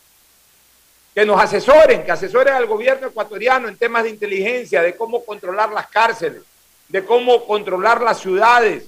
que 1.14 1.26
nos 1.26 1.38
asesoren, 1.42 2.06
que 2.06 2.14
asesoren 2.14 2.54
al 2.54 2.66
gobierno 2.66 3.08
ecuatoriano 3.08 3.68
en 3.68 3.76
temas 3.76 4.04
de 4.04 4.12
inteligencia, 4.12 4.82
de 4.84 4.96
cómo 4.96 5.26
controlar 5.26 5.74
las 5.74 5.88
cárceles, 5.88 6.42
de 6.88 7.04
cómo 7.04 7.46
controlar 7.46 8.00
las 8.00 8.22
ciudades, 8.22 8.86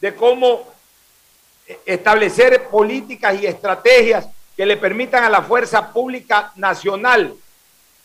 de 0.00 0.12
cómo 0.12 0.66
establecer 1.86 2.64
políticas 2.64 3.40
y 3.40 3.46
estrategias 3.46 4.26
que 4.56 4.66
le 4.66 4.76
permitan 4.76 5.22
a 5.22 5.30
la 5.30 5.42
fuerza 5.42 5.92
pública 5.92 6.50
nacional, 6.56 7.36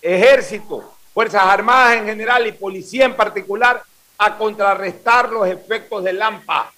ejército, 0.04 0.94
fuerzas 1.14 1.44
armadas 1.44 1.98
en 1.98 2.06
general 2.06 2.46
y 2.46 2.52
policía 2.52 3.06
en 3.06 3.16
particular, 3.16 3.82
a 4.18 4.38
contrarrestar 4.38 5.30
los 5.32 5.48
efectos 5.48 6.04
del 6.04 6.22
AMPA. 6.22 6.72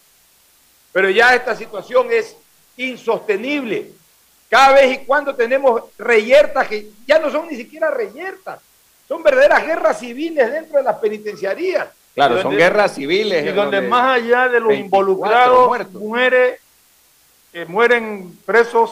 Pero 0.94 1.10
ya 1.10 1.36
esta 1.36 1.56
situación 1.56 2.08
es 2.12 2.38
insostenible. 2.78 3.92
Cada 4.50 4.74
vez 4.74 4.94
y 4.94 5.06
cuando 5.06 5.36
tenemos 5.36 5.82
reyertas 5.98 6.68
que 6.68 6.90
ya 7.08 7.20
no 7.20 7.32
son 7.32 7.48
ni 7.50 7.56
siquiera 7.56 7.90
reyertas, 7.90 8.62
son 9.08 9.24
verdaderas 9.24 9.66
guerras 9.66 10.00
civiles 10.00 10.52
dentro 10.52 10.78
de 10.78 10.84
las 10.84 10.98
penitenciarías. 10.98 11.88
Claro, 12.14 12.42
son 12.42 12.56
guerras 12.56 12.96
civiles. 12.96 13.44
Y 13.44 13.48
donde 13.48 13.78
donde 13.78 13.82
más 13.82 14.18
allá 14.18 14.48
de 14.48 14.60
los 14.60 14.70
24 14.70 15.12
involucrados 15.12 15.68
muertos. 15.68 16.02
eh, 17.54 17.66
mueren 17.68 18.38
presos 18.46 18.92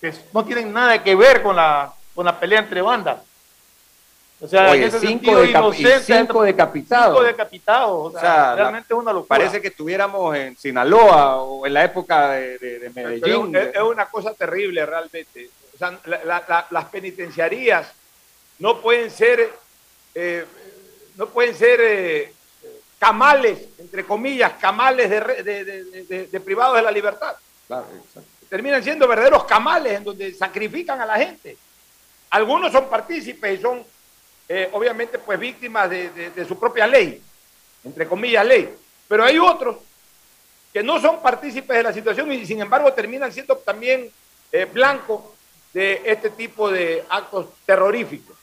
que 0.00 0.14
no 0.32 0.44
tienen 0.44 0.72
nada 0.72 1.02
que 1.02 1.14
ver 1.14 1.42
con 1.42 1.56
la, 1.56 1.92
con 2.14 2.24
la 2.24 2.38
pelea 2.38 2.60
entre 2.60 2.80
bandas. 2.80 3.18
O 4.42 4.48
sea, 4.48 4.70
Oye, 4.70 4.90
cinco 4.90 5.32
decapi- 5.32 6.00
cinco 6.02 6.42
decapitados. 6.44 7.14
Cinco 7.16 7.22
decapitados. 7.22 8.06
O 8.06 8.10
sea, 8.12 8.18
O 8.18 8.22
sea, 8.22 8.54
realmente 8.56 8.94
es 8.94 8.98
una 8.98 9.12
locura. 9.12 9.28
Parece 9.38 9.60
que 9.60 9.68
estuviéramos 9.68 10.34
en 10.34 10.56
Sinaloa 10.56 11.42
o 11.42 11.66
en 11.66 11.74
la 11.74 11.84
época 11.84 12.30
de, 12.30 12.58
de- 12.58 12.78
de 12.78 12.90
Pero 12.90 13.08
Medellín. 13.10 13.56
es, 13.56 13.74
es 13.74 13.82
una 13.82 14.06
cosa 14.06 14.32
terrible 14.32 14.84
realmente. 14.86 15.50
O 15.74 15.78
sea, 15.78 15.98
la- 16.06 16.24
la- 16.24 16.44
la- 16.48 16.66
las 16.70 16.84
penitenciarías 16.86 17.92
no 18.60 18.80
pueden 18.80 19.10
ser, 19.10 19.50
eh, 20.14 20.44
no 21.16 21.26
pueden 21.28 21.54
ser 21.54 21.80
eh, 21.82 22.32
camales, 22.98 23.58
entre 23.78 24.04
comillas, 24.06 24.52
camales 24.60 25.10
de, 25.10 26.26
de- 26.30 26.40
privados 26.40 26.76
de 26.76 26.82
la 26.82 26.90
libertad. 26.90 27.34
Claro. 27.66 27.86
Terminan 28.48 28.82
siendo 28.82 29.06
verdaderos 29.06 29.44
camales 29.44 29.92
en 29.98 30.04
donde 30.04 30.32
sacrifican 30.34 31.00
a 31.00 31.06
la 31.06 31.16
gente. 31.16 31.56
Algunos 32.30 32.72
son 32.72 32.88
partícipes 32.88 33.58
y 33.58 33.62
son, 33.62 33.82
eh, 34.52 34.68
obviamente, 34.72 35.16
pues 35.20 35.38
víctimas 35.38 35.88
de, 35.88 36.44
su 36.46 36.58
propia 36.58 36.84
ley, 36.84 37.22
entre 37.84 38.08
comillas, 38.08 38.44
ley. 38.44 38.74
Pero 39.06 39.22
hay 39.22 39.38
otros 39.38 39.76
que 40.72 40.82
no 40.82 41.00
son 41.00 41.22
partícipes 41.22 41.76
de 41.76 41.84
la 41.84 41.92
situación 41.92 42.32
y 42.32 42.44
sin 42.44 42.60
embargo 42.60 42.92
terminan 42.92 43.32
siendo 43.32 43.56
también 43.58 44.10
eh, 44.50 44.64
blancos 44.64 45.22
de 45.72 46.02
este 46.04 46.30
tipo 46.30 46.68
de 46.68 47.04
actos 47.08 47.46
terroríficos. 47.64 48.36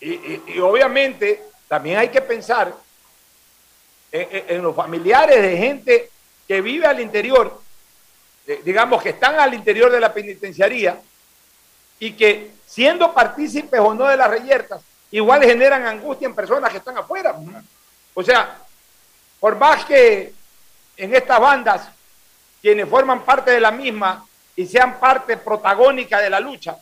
Y, 0.00 0.58
obviamente 0.58 1.42
también 1.68 1.98
hay 1.98 2.08
que 2.08 2.22
pensar 2.22 2.74
en, 4.12 4.62
los 4.62 4.74
familiares 4.74 5.42
de 5.42 5.56
gente 5.58 6.10
que 6.48 6.62
vive 6.62 6.86
al 6.86 6.98
interior, 6.98 7.60
digamos 8.64 9.02
que 9.02 9.10
están 9.10 9.38
al 9.38 9.52
interior 9.52 9.92
de 9.92 10.00
la 10.00 10.14
penitenciaría 10.14 10.98
y 11.98 12.12
que 12.12 12.52
siendo 12.66 13.12
partícipes 13.12 13.80
o 13.80 13.92
no 13.92 14.06
de 14.06 14.16
las 14.16 14.30
reyertas, 14.30 14.80
igual 15.10 15.42
generan 15.44 15.86
angustia 15.86 16.26
en 16.26 16.34
personas 16.34 16.70
que 16.70 16.78
están 16.78 16.98
afuera. 16.98 17.34
O 18.14 18.22
sea, 18.22 18.56
por 19.40 19.56
más 19.56 19.84
que 19.84 20.32
en 20.96 21.14
estas 21.14 21.38
bandas, 21.40 21.88
quienes 22.62 22.88
forman 22.88 23.22
parte 23.24 23.50
de 23.50 23.60
la 23.60 23.70
misma 23.70 24.26
y 24.56 24.66
sean 24.66 24.98
parte 24.98 25.36
protagónica 25.36 26.20
de 26.20 26.30
la 26.30 26.40
lucha, 26.40 26.76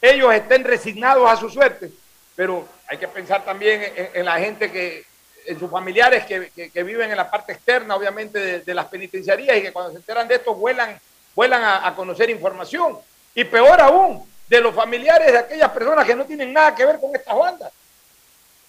ellos 0.00 0.32
estén 0.34 0.62
resignados 0.64 1.28
a 1.30 1.36
su 1.36 1.48
suerte, 1.48 1.90
pero 2.34 2.68
hay 2.86 2.98
que 2.98 3.08
pensar 3.08 3.44
también 3.44 3.82
en, 3.96 4.10
en 4.14 4.24
la 4.24 4.38
gente 4.38 4.70
que, 4.70 5.04
en 5.46 5.58
sus 5.58 5.70
familiares 5.70 6.26
que, 6.26 6.50
que- 6.50 6.70
que 6.70 6.82
viven 6.82 7.10
en 7.10 7.16
la 7.16 7.30
parte 7.30 7.52
externa, 7.52 7.96
obviamente, 7.96 8.38
de, 8.38 8.60
de 8.60 8.74
las 8.74 8.86
penitenciarías 8.86 9.56
y 9.56 9.62
que 9.62 9.72
cuando 9.72 9.92
se 9.92 9.96
enteran 9.98 10.28
de 10.28 10.34
esto 10.36 10.54
vuelan, 10.54 11.00
vuelan 11.34 11.62
a, 11.64 11.86
a 11.88 11.94
conocer 11.94 12.28
información. 12.30 12.98
Y 13.34 13.44
peor 13.44 13.80
aún, 13.80 14.28
de 14.48 14.60
los 14.60 14.74
familiares 14.74 15.32
de 15.32 15.38
aquellas 15.38 15.70
personas 15.70 16.04
que 16.04 16.14
no 16.14 16.24
tienen 16.24 16.52
nada 16.52 16.74
que 16.74 16.84
ver 16.84 17.00
con 17.00 17.14
estas 17.14 17.36
bandas. 17.36 17.72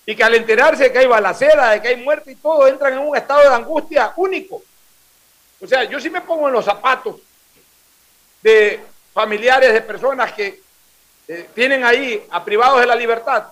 Y 0.05 0.15
que 0.15 0.23
al 0.23 0.35
enterarse 0.35 0.83
de 0.83 0.91
que 0.91 0.99
hay 0.99 1.07
balacera, 1.07 1.71
de 1.71 1.81
que 1.81 1.89
hay 1.89 1.97
muerte 1.97 2.31
y 2.31 2.35
todo, 2.35 2.67
entran 2.67 2.93
en 2.93 2.99
un 2.99 3.15
estado 3.15 3.41
de 3.41 3.55
angustia 3.55 4.13
único. 4.15 4.63
O 5.59 5.67
sea, 5.67 5.83
yo 5.83 5.99
sí 5.99 6.09
me 6.09 6.21
pongo 6.21 6.47
en 6.47 6.53
los 6.53 6.65
zapatos 6.65 7.17
de 8.41 8.79
familiares 9.13 9.73
de 9.73 9.81
personas 9.81 10.31
que 10.33 10.61
eh, 11.27 11.49
tienen 11.53 11.83
ahí 11.83 12.25
a 12.29 12.43
privados 12.45 12.79
de 12.79 12.85
la 12.85 12.95
libertad, 12.95 13.47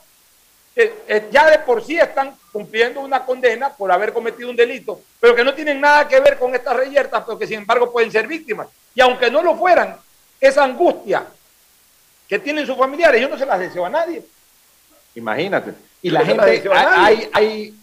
que 0.74 1.04
eh, 1.08 1.28
ya 1.32 1.50
de 1.50 1.60
por 1.60 1.84
sí 1.84 1.98
están 1.98 2.38
cumpliendo 2.52 3.02
una 3.02 3.26
condena 3.26 3.74
por 3.74 3.92
haber 3.92 4.14
cometido 4.14 4.50
un 4.50 4.56
delito, 4.56 5.02
pero 5.20 5.36
que 5.36 5.44
no 5.44 5.54
tienen 5.54 5.82
nada 5.82 6.08
que 6.08 6.20
ver 6.20 6.38
con 6.38 6.56
estas 6.56 6.78
reyertas, 6.78 7.24
pero 7.26 7.38
que 7.38 7.48
sin 7.48 7.60
embargo 7.60 7.92
pueden 7.92 8.12
ser 8.12 8.28
víctimas. 8.28 8.68
Y 8.94 9.02
aunque 9.02 9.30
no 9.30 9.42
lo 9.42 9.58
fueran, 9.58 9.98
esa 10.40 10.64
angustia 10.64 11.26
que 12.28 12.40
tienen 12.40 12.66
sus 12.66 12.78
familiares, 12.78 13.22
yo 13.22 13.30
no 13.30 13.38
se 13.38 13.46
las 13.46 13.60
deseo 13.60 13.86
a 13.86 13.90
nadie. 13.90 14.24
Imagínate. 15.16 15.74
Y 16.02 16.10
la 16.10 16.20
no 16.20 16.26
gente, 16.26 16.70
hay, 16.74 17.30
hay 17.34 17.76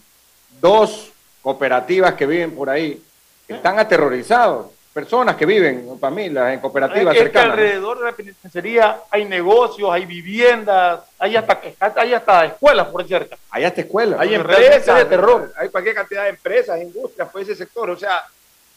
dos 0.61 1.11
cooperativas 1.41 2.13
que 2.13 2.25
viven 2.25 2.55
por 2.55 2.69
ahí, 2.69 3.01
que 3.47 3.53
están 3.53 3.79
aterrorizados. 3.79 4.67
Personas 4.93 5.35
que 5.35 5.47
viven, 5.47 5.97
familias, 5.99 6.53
en 6.53 6.59
cooperativas 6.59 7.15
Es 7.15 7.21
que 7.21 7.25
cercanas. 7.25 7.53
alrededor 7.53 7.97
de 7.97 8.05
la 8.05 8.11
penitenciaría 8.11 9.01
hay 9.09 9.25
negocios, 9.25 9.89
hay 9.91 10.05
viviendas, 10.05 11.01
hay 11.17 11.35
hasta, 11.35 11.59
hay 11.95 12.13
hasta 12.13 12.45
escuelas 12.45 12.87
por 12.89 13.07
cerca. 13.07 13.35
Hay 13.49 13.63
hasta 13.63 13.81
escuelas. 13.81 14.19
Hay 14.19 14.35
empresas 14.35 14.99
de 14.99 15.05
terror. 15.05 15.51
Hay 15.57 15.69
cualquier 15.69 15.95
cantidad 15.95 16.23
de 16.23 16.29
empresas, 16.29 16.79
industrias, 16.79 17.27
por 17.29 17.41
ese 17.41 17.55
sector. 17.55 17.89
O 17.89 17.97
sea, 17.97 18.23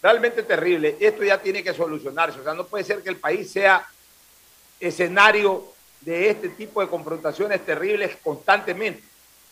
realmente 0.03 0.43
terrible. 0.43 0.97
Esto 0.99 1.23
ya 1.23 1.37
tiene 1.37 1.63
que 1.63 1.75
solucionarse. 1.75 2.41
O 2.41 2.45
sea, 2.45 2.55
no 2.55 2.65
puede 2.65 2.85
ser 2.85 3.03
que 3.03 3.11
el 3.11 3.17
país 3.17 3.51
sea 3.51 3.87
escenario 4.81 5.65
de 6.01 6.31
este 6.31 6.49
tipo 6.51 6.81
de 6.81 6.89
confrontaciones 6.89 7.65
terribles 7.65 8.17
constantemente. 8.23 9.03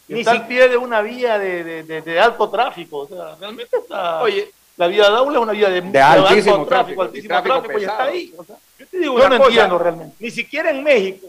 Ni 0.08 0.20
está 0.20 0.32
si- 0.32 0.36
al 0.38 0.46
pie 0.46 0.68
de 0.68 0.76
una 0.76 1.00
vía 1.00 1.38
de, 1.38 1.64
de- 1.64 1.82
de- 1.84 2.02
de 2.02 2.20
alto 2.20 2.48
tráfico. 2.50 2.98
O 2.98 3.08
sea, 3.08 3.34
realmente 3.40 3.76
está. 3.76 4.20
Oye, 4.22 4.50
la 4.76 4.86
vía 4.86 5.08
de 5.08 5.16
Aula 5.16 5.38
es 5.38 5.42
una 5.42 5.52
vía 5.52 5.70
de, 5.70 5.80
De 5.80 6.00
altísimo 6.00 6.54
alto 6.56 6.66
tráfico, 6.66 7.02
altísimo 7.02 7.28
tráfico 7.28 7.54
tráfico, 7.62 7.78
y 7.78 7.82
está 7.84 7.96
pesado. 7.96 8.10
ahí. 8.10 8.34
O 8.36 8.44
sea, 8.44 8.56
Yo 8.78 8.86
te 8.86 8.98
digo 8.98 9.18
Yo 9.18 9.26
una 9.26 9.28
no 9.30 9.36
cosa, 9.38 9.48
entiendo 9.50 9.78
realmente. 9.78 10.16
Ni 10.18 10.30
siquiera 10.30 10.70
en 10.70 10.82
México, 10.84 11.26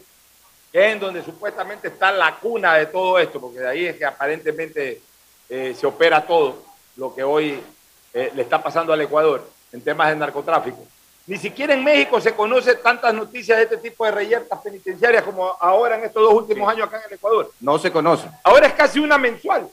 que 0.72 0.86
es 0.86 0.92
en 0.92 1.00
donde 1.00 1.22
supuestamente 1.22 1.88
está 1.88 2.12
la 2.12 2.34
cuna 2.36 2.74
de 2.74 2.86
todo 2.86 3.18
esto, 3.18 3.40
porque 3.40 3.60
de 3.60 3.68
ahí 3.68 3.86
es 3.86 3.96
que 3.96 4.04
aparentemente 4.04 5.00
eh, 5.48 5.74
se 5.78 5.86
opera 5.86 6.26
todo 6.26 6.62
lo 6.96 7.14
que 7.14 7.22
hoy 7.22 7.58
eh, 8.12 8.32
le 8.34 8.42
está 8.42 8.62
pasando 8.62 8.92
al 8.92 9.00
Ecuador 9.00 9.48
en 9.72 9.80
temas 9.80 10.08
de 10.10 10.16
narcotráfico. 10.16 10.84
Ni 11.26 11.36
siquiera 11.38 11.74
en 11.74 11.82
México 11.82 12.20
se 12.20 12.34
conoce 12.34 12.76
tantas 12.76 13.12
noticias 13.12 13.58
de 13.58 13.64
este 13.64 13.76
tipo 13.78 14.04
de 14.04 14.12
reyertas 14.12 14.60
penitenciarias 14.60 15.24
como 15.24 15.56
ahora 15.60 15.96
en 15.98 16.04
estos 16.04 16.22
dos 16.22 16.32
últimos 16.34 16.68
años 16.70 16.86
acá 16.86 16.98
en 16.98 17.04
el 17.08 17.12
Ecuador. 17.14 17.50
No 17.60 17.78
se 17.78 17.90
conoce. 17.90 18.28
Ahora 18.44 18.68
es 18.68 18.74
casi 18.74 19.00
una 19.00 19.18
mensual. 19.18 19.68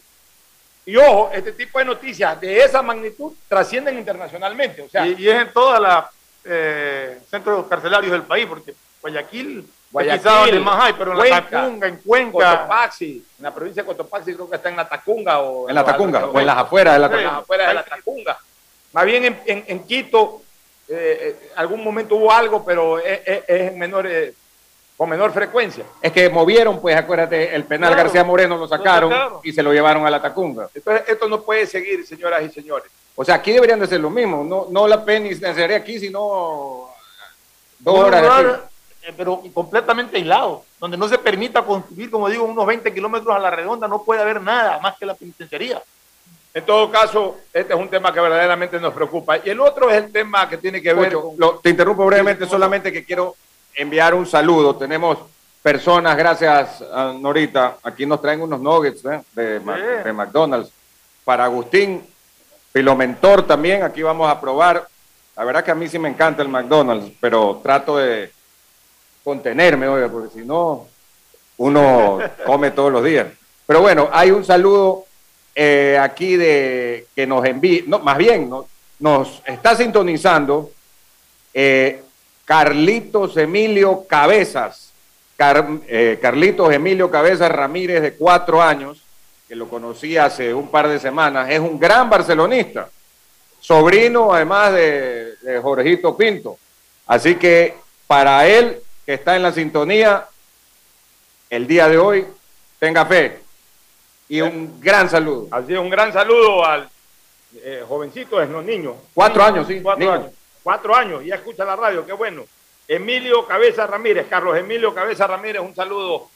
Y 0.85 0.97
ojo, 0.97 1.29
este 1.31 1.51
tipo 1.51 1.77
de 1.79 1.85
noticias 1.85 2.41
de 2.41 2.59
esa 2.63 2.81
magnitud 2.81 3.33
trascienden 3.47 3.97
internacionalmente. 3.99 4.81
O 4.81 4.89
sea, 4.89 5.05
y, 5.05 5.15
y 5.17 5.29
es 5.29 5.41
en 5.43 5.53
todos 5.53 5.79
los 5.79 6.03
centros 7.29 7.67
carcelarios 7.67 8.11
del 8.11 8.23
país, 8.23 8.45
porque 8.47 8.73
Guayaquil, 9.01 9.65
Guayaquil, 9.91 10.15
es 10.15 10.21
quizá 10.23 10.39
donde 10.39 10.59
más 10.59 10.83
hay, 10.83 10.93
pero 10.93 11.11
en 11.11 11.17
la 11.17 11.23
Cuenca, 11.23 11.49
Tacunga, 11.49 11.87
en 11.87 11.97
Cuenca. 11.97 12.57
Cotopaxi, 12.57 13.25
en 13.37 13.43
la 13.43 13.53
provincia 13.53 13.83
de 13.83 13.87
Cotopaxi 13.87 14.33
creo 14.33 14.49
que 14.49 14.55
está 14.55 14.69
en 14.69 14.75
la 14.75 14.87
Tacunga 14.89 15.39
o 15.39 15.69
En 15.69 15.75
la 15.75 15.85
Tacunga, 15.85 16.25
o 16.25 16.39
en 16.39 16.45
las 16.45 16.57
afueras 16.57 16.93
de 16.95 16.99
la 16.99 17.05
en 17.05 17.11
las 17.11 17.21
Tacunga. 17.23 17.37
afueras 17.41 17.67
de 17.67 17.73
la 17.75 17.83
Tacunga. 17.83 18.37
Más 18.93 19.05
bien 19.05 19.25
en, 19.25 19.41
en- 19.45 19.63
en 19.67 19.83
Quito, 19.85 20.41
eh, 20.89 21.37
eh, 21.41 21.51
algún 21.55 21.83
momento 21.83 22.15
hubo 22.15 22.31
algo, 22.31 22.63
pero 22.65 22.99
es, 22.99 23.19
es- 23.25 23.43
es 23.47 23.61
en 23.71 23.79
menor, 23.79 24.05
eh, 24.07 24.33
con 24.97 25.09
menor 25.09 25.31
frecuencia. 25.33 25.83
Es 26.01 26.11
que 26.11 26.29
movieron, 26.29 26.79
pues, 26.81 26.95
acuérdate, 26.95 27.55
el 27.55 27.63
penal 27.63 27.89
Claro. 27.93 28.03
García 28.03 28.23
Moreno 28.23 28.57
lo 28.57 28.67
sacaron, 28.67 29.11
sacaron. 29.11 29.39
y 29.43 29.51
se 29.53 29.63
lo 29.63 29.73
llevaron 29.73 30.05
a 30.05 30.09
la 30.11 30.21
Tacunga. 30.21 30.69
Entonces, 30.73 31.03
esto 31.07 31.27
no 31.27 31.41
puede 31.41 31.65
seguir, 31.65 32.05
señoras 32.05 32.43
y 32.43 32.49
señores. 32.49 32.91
O 33.15 33.23
sea, 33.25 33.35
aquí 33.35 33.51
deberían 33.51 33.79
de 33.79 33.87
ser 33.87 33.99
lo 33.99 34.09
mismo. 34.09 34.43
No, 34.43 34.67
no 34.69 34.87
la 34.87 35.03
penitenciaría 35.03 35.77
aquí, 35.77 35.99
sino 35.99 36.89
dos 37.79 37.95
Un 37.99 38.05
horas 38.05 38.59
eh, 39.05 39.13
pero 39.17 39.41
completamente 39.53 40.15
aislado, 40.15 40.63
donde 40.79 40.95
no 40.95 41.09
se 41.09 41.17
permita 41.17 41.61
construir, 41.63 42.09
como 42.09 42.29
digo, 42.29 42.45
unos 42.45 42.65
20 42.65 42.93
kilómetros 42.93 43.35
a 43.35 43.39
la 43.39 43.49
redonda, 43.51 43.85
no 43.87 44.01
puede 44.03 44.21
haber 44.21 44.41
nada 44.41 44.79
más 44.79 44.95
que 44.97 45.05
la 45.05 45.13
penitenciaría. 45.13 45.81
En 46.53 46.65
todo 46.65 46.91
caso, 46.91 47.37
este 47.51 47.73
es 47.73 47.79
un 47.79 47.89
tema 47.89 48.13
que 48.13 48.19
verdaderamente 48.19 48.79
nos 48.79 48.93
preocupa. 48.93 49.37
Y 49.43 49.49
el 49.49 49.59
otro 49.59 49.89
es 49.89 50.03
el 50.03 50.11
tema 50.11 50.47
que 50.47 50.57
tiene 50.57 50.81
que 50.81 50.93
ver 50.93 51.11
lo- 51.37 51.59
te 51.59 51.69
interrumpo 51.71 52.05
brevemente, 52.05 52.45
solamente 52.45 52.91
que 52.91 53.03
quiero 53.03 53.35
enviar 53.73 54.13
un 54.13 54.27
saludo. 54.27 54.75
Tenemos 54.75 55.17
personas, 55.63 56.15
gracias 56.15 56.83
a 56.93 57.11
Norita, 57.19 57.77
aquí 57.81 58.05
nos 58.05 58.21
traen 58.21 58.41
unos 58.41 58.59
nuggets 58.59 59.03
¿eh? 59.05 59.21
de, 59.33 59.59
de 59.59 60.13
McDonald's. 60.13 60.71
Para 61.25 61.45
Agustín, 61.45 62.05
Filomentor 62.71 63.47
también, 63.47 63.81
aquí 63.81 64.03
vamos 64.03 64.29
a 64.29 64.39
probar. 64.39 64.87
La 65.35 65.43
verdad 65.45 65.63
que 65.63 65.71
a 65.71 65.75
mí 65.75 65.87
sí 65.89 65.97
me 65.97 66.09
encanta 66.09 66.43
el 66.43 66.49
McDonald's, 66.49 67.11
pero 67.19 67.59
trato 67.63 67.97
de 67.97 68.31
contenerme, 69.23 69.87
oiga, 69.87 70.07
porque 70.09 70.29
si 70.39 70.45
no, 70.45 70.85
uno 71.57 72.19
come 72.45 72.69
todos 72.71 72.91
los 72.91 73.03
días. 73.03 73.25
Pero 73.65 73.81
bueno, 73.81 74.09
hay 74.11 74.29
un 74.29 74.45
saludo 74.45 75.05
eh, 75.55 75.97
aquí 76.01 76.35
de 76.35 77.07
que 77.15 77.27
nos 77.27 77.45
envía, 77.45 77.83
no, 77.87 77.99
más 77.99 78.17
bien 78.17 78.49
no- 78.49 78.67
nos 78.99 79.41
está 79.45 79.75
sintonizando 79.75 80.71
eh, 81.53 82.01
Carlitos 82.45 83.37
Emilio 83.37 84.05
Cabezas. 84.07 84.91
Eh, 85.87 86.19
Carlitos 86.21 86.71
Emilio 86.73 87.11
Cabezas 87.11 87.51
Ramírez, 87.51 88.01
de 88.01 88.13
cuatro 88.13 88.61
años, 88.61 89.01
que 89.47 89.55
lo 89.55 89.67
conocí 89.67 90.15
hace 90.17 90.53
un 90.53 90.69
par 90.69 90.87
de 90.87 90.99
semanas, 90.99 91.49
es 91.49 91.59
un 91.59 91.77
gran 91.77 92.09
barcelonista, 92.09 92.89
sobrino 93.59 94.33
además 94.33 94.71
de, 94.73 95.35
de 95.41 95.59
Jorgito 95.59 96.15
Pinto. 96.15 96.57
Así 97.07 97.35
que 97.35 97.75
para 98.07 98.47
él, 98.47 98.79
que 99.05 99.15
está 99.15 99.35
en 99.35 99.43
la 99.43 99.51
sintonía, 99.51 100.25
el 101.49 101.67
día 101.67 101.89
de 101.89 101.97
hoy, 101.97 102.25
tenga 102.79 103.05
fe 103.05 103.39
y 104.37 104.41
un 104.41 104.79
gran 104.81 105.09
saludo. 105.09 105.47
Así 105.51 105.73
es, 105.73 105.79
un 105.79 105.89
gran 105.89 106.11
saludo 106.11 106.65
al 106.65 106.89
eh, 107.57 107.83
jovencito, 107.87 108.41
es 108.41 108.49
no 108.49 108.61
niño. 108.61 108.95
Cuatro 109.13 109.43
años, 109.43 109.67
sí, 109.67 109.79
Cuatro 109.81 109.99
niño. 109.99 110.11
años. 110.13 110.31
Cuatro 110.63 110.95
años, 110.95 111.23
ya 111.25 111.35
escucha 111.35 111.65
la 111.65 111.75
radio, 111.75 112.05
qué 112.05 112.13
bueno. 112.13 112.43
Emilio 112.87 113.45
Cabeza 113.45 113.85
Ramírez, 113.85 114.25
Carlos 114.29 114.57
Emilio 114.57 114.93
Cabeza 114.93 115.27
Ramírez, 115.27 115.61
un 115.61 115.75
saludo. 115.75 116.29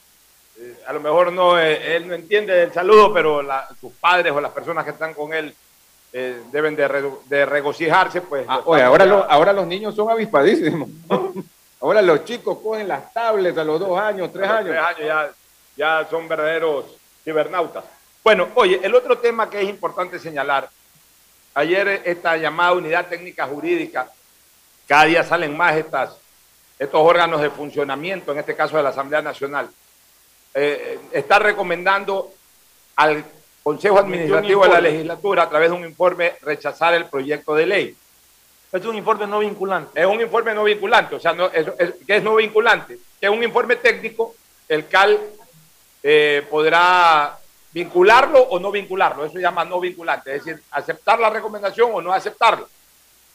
Eh, 0.58 0.76
a 0.86 0.92
lo 0.92 1.00
mejor 1.00 1.32
no, 1.32 1.58
eh, 1.58 1.96
él 1.96 2.06
no 2.08 2.14
entiende 2.14 2.62
el 2.62 2.72
saludo, 2.72 3.12
pero 3.12 3.42
la- 3.42 3.68
sus 3.80 3.92
padres 3.94 4.32
o 4.32 4.40
las 4.40 4.52
personas 4.52 4.84
que 4.84 4.90
están 4.92 5.12
con 5.14 5.32
él 5.34 5.54
eh, 6.12 6.40
deben 6.52 6.74
de, 6.76 6.88
re- 6.88 7.10
de 7.26 7.46
regocijarse, 7.46 8.20
pues. 8.22 8.44
Ah, 8.48 8.60
oye, 8.64 8.82
ahora, 8.82 9.04
ya- 9.04 9.10
lo- 9.10 9.24
ahora 9.30 9.52
los 9.52 9.66
niños 9.66 9.94
son 9.94 10.08
avispadísimos. 10.10 10.88
ahora 11.80 12.00
los 12.02 12.24
chicos 12.24 12.58
cogen 12.62 12.88
las 12.88 13.12
tablets 13.12 13.58
a 13.58 13.64
los 13.64 13.78
dos 13.80 13.98
años, 13.98 14.32
tres 14.32 14.48
A 14.48 14.60
los 14.62 14.70
años. 14.72 14.74
tres 14.96 15.10
años 15.10 15.34
ya, 15.76 16.00
ya 16.00 16.08
son 16.08 16.26
verdaderos 16.28 16.84
cibernautas. 17.32 17.84
Bueno, 18.24 18.48
oye, 18.54 18.80
el 18.82 18.94
otro 18.94 19.18
tema 19.18 19.48
que 19.50 19.60
es 19.60 19.68
importante 19.68 20.18
señalar, 20.18 20.70
ayer 21.54 22.02
esta 22.04 22.36
llamada 22.38 22.72
unidad 22.72 23.06
técnica 23.06 23.46
jurídica, 23.46 24.10
cada 24.86 25.04
día 25.04 25.22
salen 25.24 25.54
más 25.56 25.76
estas, 25.76 26.16
estos 26.78 27.00
órganos 27.00 27.40
de 27.42 27.50
funcionamiento, 27.50 28.32
en 28.32 28.38
este 28.38 28.56
caso 28.56 28.76
de 28.78 28.82
la 28.82 28.88
Asamblea 28.90 29.20
Nacional, 29.20 29.68
eh, 30.54 30.98
está 31.12 31.38
recomendando 31.38 32.30
al 32.96 33.22
Consejo 33.62 33.98
Administrativo 33.98 34.62
de 34.64 34.70
la. 34.70 34.80
Legislatura, 34.80 35.42
a 35.42 35.48
través 35.50 35.70
de 35.70 35.76
un 35.76 35.84
informe, 35.84 36.34
rechazar 36.40 36.94
el 36.94 37.04
proyecto 37.06 37.54
de 37.54 37.66
ley. 37.66 37.96
Es 38.72 38.84
un 38.86 38.96
informe 38.96 39.26
no 39.26 39.40
vinculante. 39.40 40.00
Es 40.00 40.06
un 40.06 40.20
informe 40.20 40.54
no 40.54 40.64
vinculante, 40.64 41.14
o 41.16 41.20
sea, 41.20 41.32
no, 41.34 41.46
es, 41.46 41.66
es- 41.78 41.94
que 42.06 42.16
es 42.16 42.22
no 42.22 42.34
vinculante, 42.36 42.98
que 43.20 43.26
es 43.26 43.30
un 43.32 43.42
informe 43.42 43.76
técnico, 43.76 44.34
el 44.68 44.86
CAL 44.88 45.18
eh, 46.02 46.46
podrá 46.50 47.38
vincularlo 47.72 48.40
o 48.40 48.58
no 48.58 48.70
vincularlo, 48.70 49.24
eso 49.24 49.34
se 49.34 49.40
llama 49.40 49.64
no 49.64 49.80
vinculante, 49.80 50.34
es 50.34 50.44
decir, 50.44 50.62
aceptar 50.70 51.18
la 51.20 51.30
recomendación 51.30 51.90
o 51.92 52.00
no 52.00 52.12
aceptarla. 52.12 52.66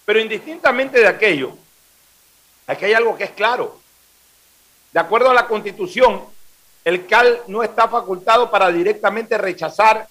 Pero 0.05 0.19
indistintamente 0.19 0.99
de 0.99 1.07
aquello, 1.07 1.55
aquí 2.67 2.85
hay 2.85 2.93
algo 2.93 3.17
que 3.17 3.25
es 3.25 3.31
claro. 3.31 3.79
De 4.91 4.99
acuerdo 4.99 5.29
a 5.29 5.33
la 5.33 5.47
Constitución, 5.47 6.23
el 6.83 7.05
CAL 7.07 7.41
no 7.47 7.63
está 7.63 7.87
facultado 7.87 8.51
para 8.51 8.69
directamente 8.69 9.37
rechazar 9.37 10.07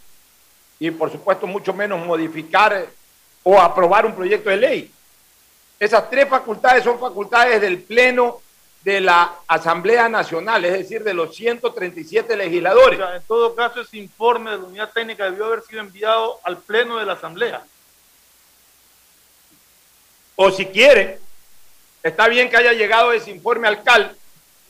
y 0.79 0.91
por 0.91 1.13
supuesto 1.13 1.47
mucho 1.47 1.73
menos 1.73 2.05
modificar 2.05 2.87
o 3.43 3.61
aprobar 3.61 4.07
un 4.07 4.15
proyecto 4.15 4.51
de 4.51 4.57
ley. 4.57 4.93
Esas 5.79 6.09
tres 6.09 6.29
facultades 6.29 6.85
son 6.85 6.99
facultades 6.99 7.61
del 7.61 7.83
Pleno 7.83 8.41
de 8.85 9.01
la 9.01 9.33
Asamblea 9.47 10.09
Nacional, 10.09 10.65
es 10.65 10.73
decir, 10.73 11.05
de 11.05 11.15
los 11.15 11.35
137 11.37 12.37
legisladores. 12.37 12.99
O 12.99 13.03
sea, 13.03 13.17
en 13.17 13.23
todo 13.23 13.55
caso, 13.55 13.81
ese 13.81 13.99
informe 13.99 14.51
de 14.51 14.59
la 14.59 14.65
unidad 14.65 14.93
técnica 14.93 15.25
debió 15.25 15.47
haber 15.47 15.63
sido 15.63 15.81
enviado 15.81 16.41
al 16.43 16.59
Pleno 16.59 16.99
de 16.99 17.07
la 17.07 17.13
Asamblea. 17.13 17.63
O 20.35 20.51
si 20.51 20.67
quiere, 20.67 21.21
está 22.03 22.27
bien 22.27 22.51
que 22.51 22.57
haya 22.57 22.73
llegado 22.73 23.13
ese 23.13 23.31
informe 23.31 23.69
al 23.69 23.85
CAL 23.85 24.17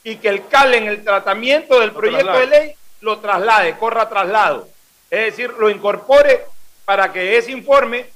y 0.04 0.16
que 0.16 0.28
el 0.28 0.46
CAL 0.46 0.74
en 0.74 0.88
el 0.88 1.04
tratamiento 1.04 1.80
del 1.80 1.92
proyecto 1.92 2.26
traslade. 2.26 2.46
de 2.46 2.58
ley 2.66 2.74
lo 3.00 3.18
traslade, 3.18 3.78
corra 3.78 4.08
traslado. 4.08 4.68
Es 5.10 5.26
decir, 5.26 5.50
lo 5.58 5.70
incorpore 5.70 6.44
para 6.84 7.12
que 7.12 7.38
ese 7.38 7.52
informe 7.52 8.06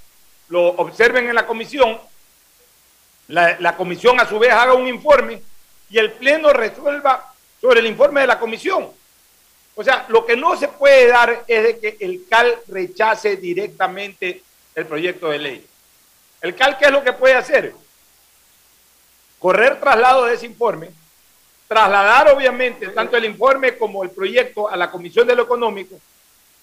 lo 0.49 0.69
observen 0.69 1.29
en 1.29 1.35
la 1.35 1.47
comisión, 1.47 1.99
la, 3.29 3.57
la 3.61 3.77
comisión 3.77 4.21
a 4.21 4.29
su 4.29 4.39
vez 4.39 4.53
haga 4.53 4.75
un 4.75 4.87
informe 4.87 5.41
y 5.91 5.99
el 5.99 6.13
Pleno 6.13 6.53
resuelva 6.53 7.33
sobre 7.61 7.81
el 7.81 7.87
informe 7.87 8.23
de 8.23 8.27
la 8.27 8.39
comisión. 8.39 8.91
O 9.75 9.85
sea, 9.85 10.07
lo 10.09 10.25
que 10.25 10.37
no 10.37 10.57
se 10.57 10.69
puede 10.69 11.09
dar 11.09 11.45
es 11.47 11.63
de 11.63 11.79
que 11.79 11.97
el 12.01 12.27
CAL 12.29 12.55
rechace 12.69 13.37
directamente 13.37 14.43
el 14.75 14.87
proyecto 14.87 15.29
de 15.29 15.39
ley. 15.39 15.67
El 16.41 16.55
CAL, 16.55 16.79
¿qué 16.79 16.87
es 16.87 16.91
lo 16.91 17.05
que 17.05 17.13
puede 17.13 17.35
hacer? 17.35 17.75
Correr 19.39 19.79
traslado 19.79 20.25
de 20.25 20.35
ese 20.35 20.47
informe, 20.47 20.91
trasladar 21.69 22.29
obviamente 22.31 22.89
tanto 22.89 23.17
el 23.17 23.25
informe 23.25 23.77
como 23.77 24.03
el 24.03 24.11
proyecto 24.11 24.69
a 24.69 24.77
la 24.77 24.91
Comisión 24.91 25.27
de 25.27 25.35
lo 25.35 25.43
Económico, 25.43 26.01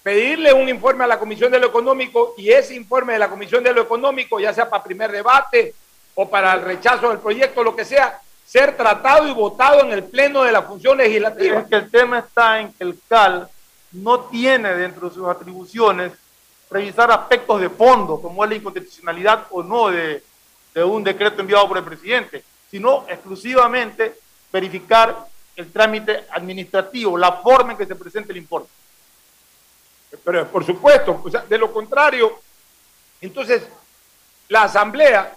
pedirle 0.02 0.52
un 0.52 0.68
informe 0.68 1.04
a 1.04 1.06
la 1.06 1.18
Comisión 1.18 1.52
de 1.52 1.60
lo 1.60 1.68
Económico 1.68 2.34
y 2.36 2.50
ese 2.50 2.74
informe 2.74 3.12
de 3.12 3.20
la 3.20 3.30
Comisión 3.30 3.62
de 3.62 3.72
lo 3.72 3.82
Económico, 3.82 4.40
ya 4.40 4.52
sea 4.52 4.68
para 4.68 4.82
primer 4.82 5.12
debate 5.12 5.74
o 6.14 6.28
para 6.28 6.54
el 6.54 6.62
rechazo 6.62 7.10
del 7.10 7.18
proyecto, 7.18 7.62
lo 7.62 7.76
que 7.76 7.84
sea, 7.84 8.20
ser 8.44 8.76
tratado 8.76 9.26
y 9.26 9.32
votado 9.32 9.80
en 9.80 9.92
el 9.92 10.04
Pleno 10.04 10.42
de 10.42 10.52
la 10.52 10.62
Función 10.62 10.98
Legislativa. 10.98 11.60
Es 11.60 11.66
que 11.66 11.76
el 11.76 11.90
tema 11.90 12.18
está 12.20 12.60
en 12.60 12.72
que 12.72 12.84
el 12.84 12.98
CAL 13.08 13.48
no 13.92 14.20
tiene 14.20 14.74
dentro 14.74 15.08
de 15.08 15.14
sus 15.14 15.28
atribuciones 15.28 16.12
revisar 16.70 17.10
aspectos 17.10 17.60
de 17.60 17.70
fondo, 17.70 18.20
como 18.20 18.42
es 18.44 18.50
la 18.50 18.56
inconstitucionalidad 18.56 19.46
o 19.50 19.62
no 19.62 19.90
de, 19.90 20.22
de 20.74 20.84
un 20.84 21.04
decreto 21.04 21.40
enviado 21.40 21.68
por 21.68 21.78
el 21.78 21.84
presidente, 21.84 22.42
sino 22.70 23.04
exclusivamente 23.08 24.18
verificar 24.52 25.26
el 25.56 25.72
trámite 25.72 26.26
administrativo, 26.30 27.16
la 27.16 27.32
forma 27.32 27.72
en 27.72 27.78
que 27.78 27.86
se 27.86 27.94
presenta 27.94 28.32
el 28.32 28.38
informe. 28.38 28.66
Pero 30.24 30.48
por 30.48 30.64
supuesto, 30.64 31.20
o 31.24 31.30
sea, 31.30 31.42
de 31.42 31.58
lo 31.58 31.72
contrario, 31.72 32.40
entonces 33.20 33.62
la 34.48 34.64
Asamblea, 34.64 35.36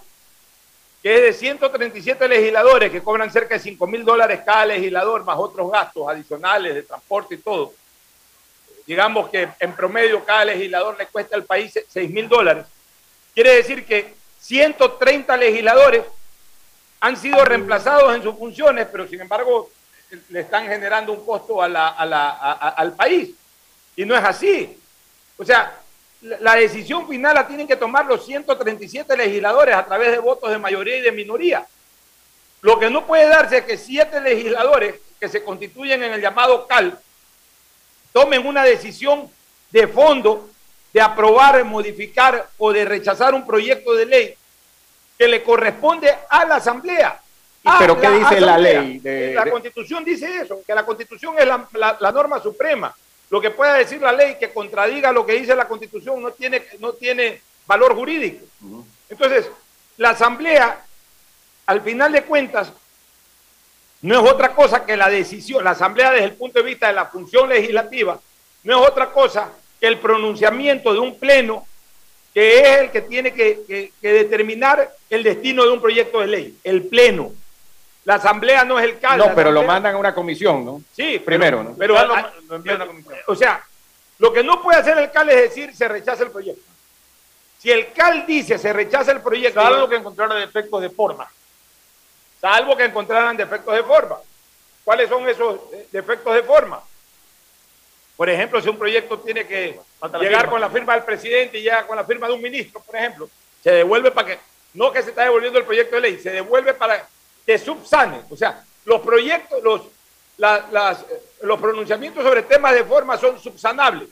que 1.02 1.14
es 1.14 1.22
de 1.22 1.32
137 1.32 2.26
legisladores 2.28 2.90
que 2.90 3.02
cobran 3.02 3.30
cerca 3.30 3.54
de 3.54 3.60
5 3.60 3.86
mil 3.86 4.04
dólares 4.04 4.40
cada 4.44 4.66
legislador, 4.66 5.24
más 5.24 5.36
otros 5.38 5.70
gastos 5.70 6.08
adicionales 6.08 6.74
de 6.74 6.82
transporte 6.82 7.36
y 7.36 7.38
todo, 7.38 7.72
digamos 8.86 9.28
que 9.30 9.48
en 9.60 9.72
promedio 9.74 10.24
cada 10.24 10.44
legislador 10.46 10.96
le 10.98 11.06
cuesta 11.06 11.36
al 11.36 11.44
país 11.44 11.78
6 11.88 12.10
mil 12.10 12.28
dólares, 12.28 12.66
quiere 13.34 13.54
decir 13.56 13.84
que 13.84 14.14
130 14.40 15.36
legisladores 15.36 16.04
han 17.00 17.16
sido 17.16 17.44
reemplazados 17.44 18.14
en 18.16 18.22
sus 18.22 18.36
funciones, 18.36 18.88
pero 18.90 19.06
sin 19.06 19.20
embargo 19.20 19.70
le 20.30 20.40
están 20.40 20.66
generando 20.66 21.12
un 21.12 21.24
costo 21.24 21.62
a 21.62 21.68
la- 21.68 21.88
a 21.90 22.04
la- 22.06 22.30
a- 22.30 22.68
al 22.70 22.94
país. 22.94 23.30
Y 23.94 24.04
no 24.04 24.16
es 24.16 24.24
así. 24.24 24.76
O 25.36 25.44
sea, 25.44 25.77
la, 26.22 26.54
decisión 26.56 27.06
final 27.08 27.34
la 27.34 27.46
tienen 27.46 27.66
que 27.68 27.76
tomar 27.76 28.06
los 28.06 28.24
137 28.26 29.16
legisladores 29.16 29.74
a 29.74 29.84
través 29.86 30.10
de 30.10 30.18
votos 30.18 30.50
de 30.50 30.58
mayoría 30.58 30.96
y 30.96 31.00
de 31.02 31.12
minoría. 31.12 31.66
Lo 32.62 32.78
que 32.78 32.90
no 32.90 33.06
puede 33.06 33.26
darse 33.28 33.58
es 33.58 33.64
que 33.64 33.78
siete 33.78 34.20
legisladores 34.20 34.96
que 35.20 35.28
se 35.28 35.44
constituyen 35.44 36.02
en 36.02 36.12
el 36.14 36.20
llamado 36.20 36.66
CAL 36.66 36.98
tomen 38.12 38.46
una 38.46 38.64
decisión 38.64 39.30
de 39.70 39.86
fondo 39.86 40.48
de 40.92 41.00
aprobar, 41.00 41.62
modificar 41.64 42.48
o 42.58 42.72
de 42.72 42.84
rechazar 42.84 43.34
un 43.34 43.46
proyecto 43.46 43.94
de 43.94 44.06
ley 44.06 44.34
que 45.18 45.28
le 45.28 45.42
corresponde 45.42 46.12
a 46.28 46.44
la 46.44 46.56
Asamblea. 46.56 47.20
¿Y 47.62 47.68
a 47.68 47.76
pero 47.78 48.00
qué 48.00 48.08
dice 48.10 48.40
la 48.40 48.56
ley 48.56 48.98
de- 49.00 49.34
la 49.34 49.44
de- 49.44 49.50
Constitución 49.50 50.04
dice 50.04 50.36
eso, 50.42 50.60
que 50.66 50.74
la 50.74 50.86
Constitución 50.86 51.34
es 51.38 51.46
la, 51.46 51.68
la- 51.72 51.96
la 52.00 52.12
norma 52.12 52.40
suprema. 52.40 52.94
Lo 53.30 53.40
que 53.40 53.50
pueda 53.50 53.74
decir 53.74 54.00
la 54.00 54.12
ley 54.12 54.36
que 54.38 54.52
contradiga 54.52 55.12
lo 55.12 55.26
que 55.26 55.34
dice 55.34 55.54
la 55.54 55.68
Constitución 55.68 56.22
no 56.22 56.30
tiene, 56.32 56.62
no 56.78 56.92
tiene 56.94 57.40
valor 57.66 57.94
jurídico. 57.94 58.44
Entonces, 59.10 59.50
la 59.98 60.10
Asamblea, 60.10 60.84
al 61.66 61.82
final 61.82 62.12
de 62.12 62.22
cuentas, 62.24 62.72
no 64.02 64.24
es 64.24 64.32
otra 64.32 64.54
cosa 64.54 64.86
que 64.86 64.96
la 64.96 65.08
decisión, 65.10 65.64
la 65.64 65.70
Asamblea 65.72 66.12
desde 66.12 66.26
el 66.26 66.34
punto 66.34 66.60
de 66.60 66.64
vista 66.64 66.86
de 66.86 66.92
la 66.94 67.06
función 67.06 67.48
legislativa, 67.48 68.20
no 68.64 68.80
es 68.82 68.88
otra 68.88 69.10
cosa 69.12 69.52
que 69.80 69.86
el 69.88 69.98
pronunciamiento 69.98 70.92
de 70.92 70.98
un 71.00 71.18
pleno 71.18 71.66
que 72.32 72.60
es 72.60 72.78
el 72.80 72.90
que 72.90 73.02
tiene 73.02 73.32
que, 73.32 73.60
que- 73.66 73.92
que 74.00 74.12
determinar 74.12 74.90
el 75.10 75.22
destino 75.22 75.64
de 75.64 75.70
un 75.70 75.80
proyecto 75.80 76.20
de 76.20 76.26
ley, 76.28 76.58
el 76.62 76.84
pleno. 76.84 77.32
La 78.08 78.14
Asamblea 78.14 78.64
no 78.64 78.78
es 78.78 78.86
el 78.86 78.98
CAL. 78.98 79.18
No, 79.18 79.34
pero 79.34 79.50
lo 79.52 79.62
mandan 79.64 79.94
a 79.94 79.98
una 79.98 80.14
comisión, 80.14 80.64
¿no? 80.64 80.80
Sí, 80.96 81.18
pero- 81.18 81.24
Primero, 81.26 81.62
¿no? 81.62 81.74
Pero, 81.76 81.92
lo- 82.06 82.14
ah, 82.14 82.32
lo 82.48 82.56
envían 82.56 82.76
a 82.76 82.78
la 82.78 82.86
comisión. 82.86 83.14
O 83.26 83.34
sea, 83.34 83.62
lo 84.18 84.32
que 84.32 84.42
no 84.42 84.62
puede 84.62 84.78
hacer 84.78 84.96
el 84.96 85.10
CAL 85.10 85.28
es 85.28 85.36
decir 85.42 85.76
se 85.76 85.86
rechaza 85.88 86.22
el 86.24 86.30
proyecto. 86.30 86.62
Si 87.58 87.70
el 87.70 87.92
CAL 87.92 88.24
dice 88.26 88.56
se 88.56 88.72
rechaza 88.72 89.12
el 89.12 89.20
proyecto, 89.20 89.60
Salvo 89.60 89.86
que 89.90 89.96
encontrara 89.96 90.34
defectos 90.36 90.80
de 90.80 90.88
forma. 90.88 91.28
salvo 92.40 92.74
que 92.78 92.84
encontraran 92.84 93.36
defectos 93.36 93.74
de 93.74 93.82
forma. 93.82 94.16
¿Cuáles 94.84 95.10
son 95.10 95.28
esos 95.28 95.60
eh, 95.74 95.86
defectos 95.92 96.34
de 96.34 96.42
forma? 96.44 96.80
Por 98.16 98.30
ejemplo, 98.30 98.58
si 98.62 98.70
un 98.70 98.78
proyecto 98.78 99.18
tiene 99.18 99.46
que 99.46 99.78
llegar 100.18 100.40
firma. 100.40 100.50
con 100.50 100.60
la 100.62 100.70
firma 100.70 100.94
del 100.94 101.04
presidente 101.04 101.58
y 101.58 101.62
llega 101.62 101.86
con 101.86 101.94
la 101.96 102.04
firma 102.04 102.26
de 102.26 102.32
un 102.32 102.40
ministro, 102.40 102.80
por 102.80 102.96
ejemplo, 102.96 103.28
se 103.62 103.70
devuelve 103.70 104.10
para 104.12 104.28
que, 104.28 104.38
no 104.72 104.90
que 104.90 105.02
se 105.02 105.10
está 105.10 105.24
devolviendo 105.24 105.58
el 105.58 105.66
proyecto 105.66 105.96
de 105.96 106.00
ley, 106.00 106.18
se 106.18 106.30
devuelve 106.30 106.72
para 106.72 107.06
que 107.48 107.56
subsane. 107.56 108.20
O 108.28 108.36
sea, 108.36 108.62
los 108.84 109.00
proyectos, 109.00 109.62
los, 109.62 109.80
los 111.40 111.58
pronunciamientos 111.58 112.22
sobre 112.22 112.42
temas 112.42 112.74
de 112.74 112.84
forma 112.84 113.16
son 113.16 113.40
subsanables. 113.40 114.06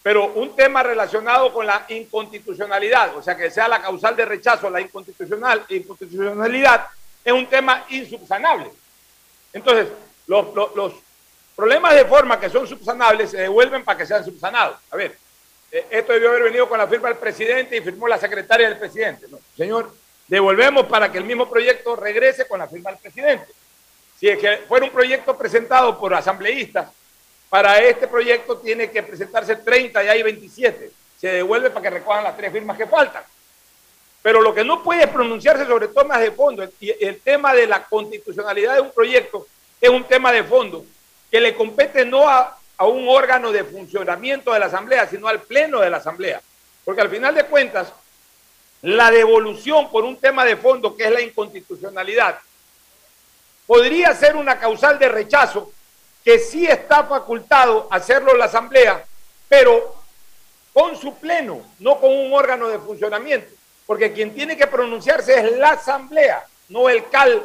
Pero 0.00 0.26
un 0.26 0.54
tema 0.54 0.84
relacionado 0.84 1.52
con 1.52 1.66
la 1.66 1.84
inconstitucionalidad, 1.88 3.16
o 3.16 3.22
sea, 3.22 3.36
que 3.36 3.50
sea 3.50 3.66
la 3.66 3.82
causal 3.82 4.14
de 4.14 4.24
rechazo, 4.26 4.70
la 4.70 4.80
inconstitucional, 4.80 5.64
inconstitucionalidad, 5.68 6.86
es 7.24 7.32
un 7.32 7.48
tema 7.48 7.84
insubsanable. 7.88 8.70
Entonces, 9.52 9.88
los, 10.28 10.54
los- 10.54 10.92
problemas 11.56 11.94
de 11.94 12.04
forma 12.04 12.38
que 12.38 12.48
son 12.50 12.68
subsanables 12.68 13.30
se 13.32 13.38
devuelven 13.38 13.82
para 13.82 13.98
que 13.98 14.06
sean 14.06 14.24
subsanados. 14.24 14.76
A 14.92 14.96
ver, 14.96 15.18
eh, 15.72 15.86
esto 15.90 16.12
debió 16.12 16.28
haber 16.28 16.44
venido 16.44 16.68
con 16.68 16.78
la 16.78 16.86
firma 16.86 17.08
del 17.08 17.16
presidente 17.16 17.76
y 17.76 17.80
firmó 17.80 18.06
la 18.06 18.18
secretaria 18.18 18.68
del 18.68 18.78
presidente. 18.78 19.26
Señor, 19.56 19.90
devolvemos 20.28 20.86
para 20.86 21.10
que 21.10 21.18
el 21.18 21.24
mismo 21.24 21.48
proyecto 21.48 21.96
regrese 21.96 22.46
con 22.46 22.58
la 22.58 22.68
firma 22.68 22.90
del 22.90 23.00
presidente. 23.00 23.52
Si 24.18 24.28
es 24.28 24.38
que 24.38 24.58
fuera 24.68 24.86
un 24.86 24.92
proyecto 24.92 25.36
presentado 25.36 25.98
por 25.98 26.14
asambleístas, 26.14 26.90
para 27.48 27.78
este 27.78 28.08
proyecto 28.08 28.58
tiene 28.58 28.90
que 28.90 29.02
presentarse 29.02 29.56
30 29.56 30.04
y 30.04 30.08
hay 30.08 30.22
27. 30.22 30.90
Se 31.18 31.28
devuelve 31.28 31.70
para 31.70 31.82
que 31.82 31.90
recojan 31.90 32.24
las 32.24 32.36
tres 32.36 32.52
firmas 32.52 32.76
que 32.76 32.86
faltan. 32.86 33.22
Pero 34.22 34.40
lo 34.40 34.52
que 34.52 34.64
no 34.64 34.82
puede 34.82 35.06
pronunciarse 35.06 35.66
sobre 35.66 35.88
temas 35.88 36.20
de 36.20 36.32
fondo, 36.32 36.68
y 36.80 36.92
el 37.04 37.20
tema 37.20 37.54
de 37.54 37.66
la 37.66 37.84
constitucionalidad 37.84 38.74
de 38.74 38.80
un 38.80 38.90
proyecto 38.90 39.46
es 39.80 39.88
un 39.88 40.04
tema 40.04 40.32
de 40.32 40.42
fondo 40.42 40.84
que 41.30 41.40
le 41.40 41.54
compete 41.54 42.04
no 42.04 42.28
a, 42.28 42.58
a 42.76 42.86
un 42.86 43.08
órgano 43.08 43.52
de 43.52 43.62
funcionamiento 43.64 44.52
de 44.52 44.58
la 44.58 44.66
Asamblea, 44.66 45.06
sino 45.06 45.28
al 45.28 45.42
Pleno 45.42 45.80
de 45.80 45.90
la 45.90 45.98
Asamblea. 45.98 46.40
Porque 46.84 47.02
al 47.02 47.10
final 47.10 47.34
de 47.34 47.44
cuentas, 47.44 47.92
la 48.82 49.10
devolución 49.10 49.90
por 49.90 50.04
un 50.04 50.16
tema 50.16 50.44
de 50.44 50.56
fondo 50.56 50.96
que 50.96 51.04
es 51.04 51.10
la 51.10 51.20
inconstitucionalidad 51.20 52.38
podría 53.66 54.14
ser 54.14 54.36
una 54.36 54.58
causal 54.58 54.98
de 54.98 55.08
rechazo 55.08 55.72
que 56.24 56.38
sí 56.38 56.66
está 56.66 57.04
facultado 57.04 57.88
hacerlo 57.90 58.34
la 58.36 58.46
Asamblea, 58.46 59.04
pero 59.48 59.94
con 60.72 60.96
su 60.96 61.14
pleno, 61.16 61.62
no 61.78 61.98
con 62.00 62.12
un 62.12 62.32
órgano 62.32 62.68
de 62.68 62.78
funcionamiento, 62.78 63.48
porque 63.86 64.12
quien 64.12 64.34
tiene 64.34 64.56
que 64.56 64.66
pronunciarse 64.66 65.34
es 65.38 65.56
la 65.56 65.70
Asamblea, 65.70 66.44
no 66.68 66.88
el 66.88 67.08
CAL 67.08 67.42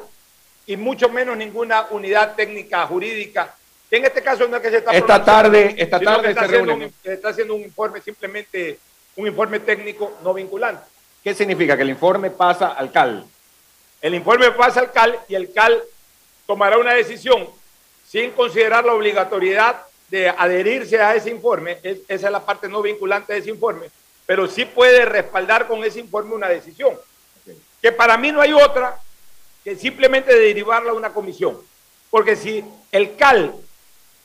y 0.66 0.78
mucho 0.78 1.10
menos 1.10 1.38
ninguna 1.38 1.88
unidad 1.92 2.36
técnica 2.36 2.86
jurídica. 2.88 3.56
En 3.90 4.06
este 4.06 4.22
caso 4.22 4.48
no 4.48 4.58
es 4.58 4.62
que 4.62 4.70
se 4.70 4.78
está 4.78 4.92
Esta 4.92 5.24
tarde- 5.24 5.76
esta 5.78 6.00
tarde 6.00 6.30
está 6.30 6.42
se 6.42 6.46
haciendo 6.48 6.92
está 7.04 7.30
haciendo 7.30 7.56
un 7.56 7.62
informe 7.62 8.02
simplemente 8.02 8.80
un 9.16 9.28
informe 9.28 9.60
técnico 9.60 10.18
no 10.24 10.34
vinculante. 10.34 10.84
¿Qué 11.24 11.34
significa? 11.34 11.76
Que 11.76 11.84
el 11.84 11.90
informe 11.90 12.32
pasa 12.32 12.70
al 12.70 12.92
CAL. 12.92 13.26
El 14.02 14.16
informe 14.16 14.52
pasa 14.52 14.80
al 14.80 14.92
CAL 14.92 15.20
y 15.28 15.36
el 15.36 15.54
CAL 15.54 15.82
tomará 16.48 16.78
una 16.78 16.94
decisión 16.94 17.48
sin 18.08 18.32
considerar 18.32 18.84
la 18.84 18.94
obligatoriedad 18.94 19.82
de 20.10 20.28
adherirse 20.30 21.00
a 21.00 21.16
ese 21.16 21.30
informe. 21.30 21.78
Es- 21.84 22.00
esa 22.08 22.28
es 22.28 22.32
la 22.32 22.44
parte 22.44 22.68
no 22.68 22.82
vinculante 22.82 23.34
de 23.34 23.40
ese 23.40 23.50
informe, 23.52 23.88
pero 24.26 24.48
sí 24.48 24.66
puede 24.66 25.06
respaldar 25.06 25.68
con 25.68 25.84
ese 25.84 26.00
informe 26.00 26.34
una 26.36 26.50
decisión. 26.50 26.98
Que 27.82 27.92
para 27.92 28.18
mí 28.18 28.32
no 28.32 28.42
hay 28.42 28.54
otra 28.54 28.98
que 29.64 29.76
simplemente 29.76 30.38
derivarla 30.38 30.92
a 30.92 30.96
una 30.96 31.14
comisión. 31.14 31.58
Porque 32.10 32.36
si 32.36 32.64
el 32.92 33.16
CAL, 33.16 33.54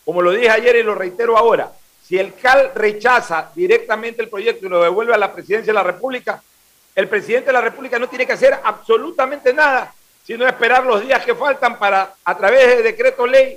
como 0.05 0.23
lo 0.23 0.33
dije 0.33 0.51
ayer 0.51 0.77
y 0.77 0.83
lo 0.83 0.95
reitero 0.95 1.37
ahora, 1.37 1.71
si 2.03 2.19
el 2.19 2.35
CAL 2.35 2.73
rechaza 2.75 3.51
directamente 3.55 4.23
el 4.23 4.29
proyecto 4.29 4.67
y 4.67 4.69
lo 4.69 4.83
devuelve 4.83 5.15
a 5.15 5.19
la 5.19 5.33
presidencia 5.33 5.73
de 5.73 5.75
la 5.79 5.83
República, 5.85 6.43
el 6.97 7.09
presidente 7.09 7.47
de 7.47 7.53
la 7.53 7.61
República 7.61 7.99
no 7.99 8.09
tiene 8.09 8.27
que 8.27 8.33
hacer 8.33 8.59
absolutamente 8.65 9.53
nada, 9.55 9.95
sino 10.27 10.47
esperar 10.47 10.85
los 10.85 11.01
días 11.03 11.25
que 11.25 11.35
faltan 11.37 11.79
para, 11.79 12.15
a 12.25 12.37
través 12.37 12.67
de 12.79 12.83
decreto 12.83 13.27
ley, 13.27 13.57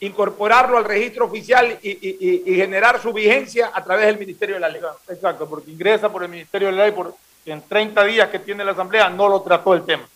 incorporarlo 0.00 0.78
al 0.78 0.84
registro 0.84 1.26
oficial 1.26 1.78
y, 1.82 1.90
y- 1.90 2.16
y- 2.20 2.42
y 2.46 2.56
generar 2.56 3.02
su 3.02 3.12
vigencia 3.12 3.70
a 3.74 3.84
través 3.84 4.06
del 4.06 4.18
Ministerio 4.18 4.54
de 4.54 4.60
la 4.60 4.68
Ley. 4.70 4.80
Exacto, 5.08 5.46
porque 5.48 5.70
ingresa 5.70 6.08
por 6.10 6.22
el 6.22 6.30
Ministerio 6.30 6.68
de 6.68 6.72
la 6.76 6.84
Ley, 6.84 6.92
por, 6.92 7.14
en 7.44 7.60
30 7.60 8.04
días 8.04 8.28
que 8.30 8.38
tiene 8.38 8.64
la 8.64 8.72
Asamblea 8.72 9.10
no 9.10 9.28
lo 9.28 9.42
trató 9.42 9.74
el 9.74 9.84
tema. 9.84 10.08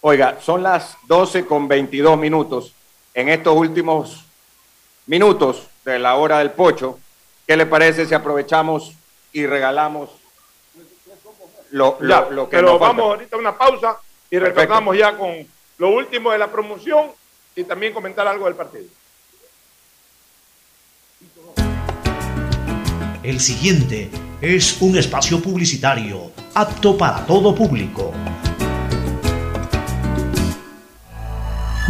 Oiga, 0.00 0.38
son 0.40 0.62
las 0.62 0.96
12 1.06 1.44
con 1.46 1.68
22 1.68 2.18
minutos. 2.18 2.72
En 3.14 3.28
estos 3.28 3.54
últimos 3.54 4.24
minutos 5.06 5.68
de 5.84 5.98
la 5.98 6.14
hora 6.16 6.38
del 6.38 6.50
pocho, 6.52 6.98
¿qué 7.46 7.56
le 7.56 7.66
parece 7.66 8.06
si 8.06 8.14
aprovechamos 8.14 8.92
y 9.32 9.46
regalamos 9.46 10.10
lo, 11.70 11.96
lo- 12.00 12.08
Ya, 12.08 12.30
lo 12.30 12.48
que 12.48 12.56
pero 12.56 12.70
nos 12.72 12.78
falta? 12.78 12.86
vamos 12.96 13.04
ahorita 13.14 13.36
a 13.36 13.38
una 13.38 13.56
pausa 13.56 13.96
y 14.30 14.36
Perfecto. 14.36 14.60
retornamos 14.60 14.96
ya 14.96 15.16
con 15.16 15.30
lo 15.78 15.88
último 15.90 16.30
de 16.30 16.38
la 16.38 16.50
promoción 16.50 17.06
y 17.56 17.64
también 17.64 17.92
comentar 17.92 18.26
algo 18.26 18.46
del 18.46 18.54
partido. 18.54 18.84
El 23.22 23.38
siguiente 23.38 24.10
es 24.40 24.80
un 24.80 24.96
espacio 24.96 25.40
publicitario 25.42 26.32
apto 26.54 26.96
para 26.96 27.26
todo 27.26 27.54
público. 27.54 28.12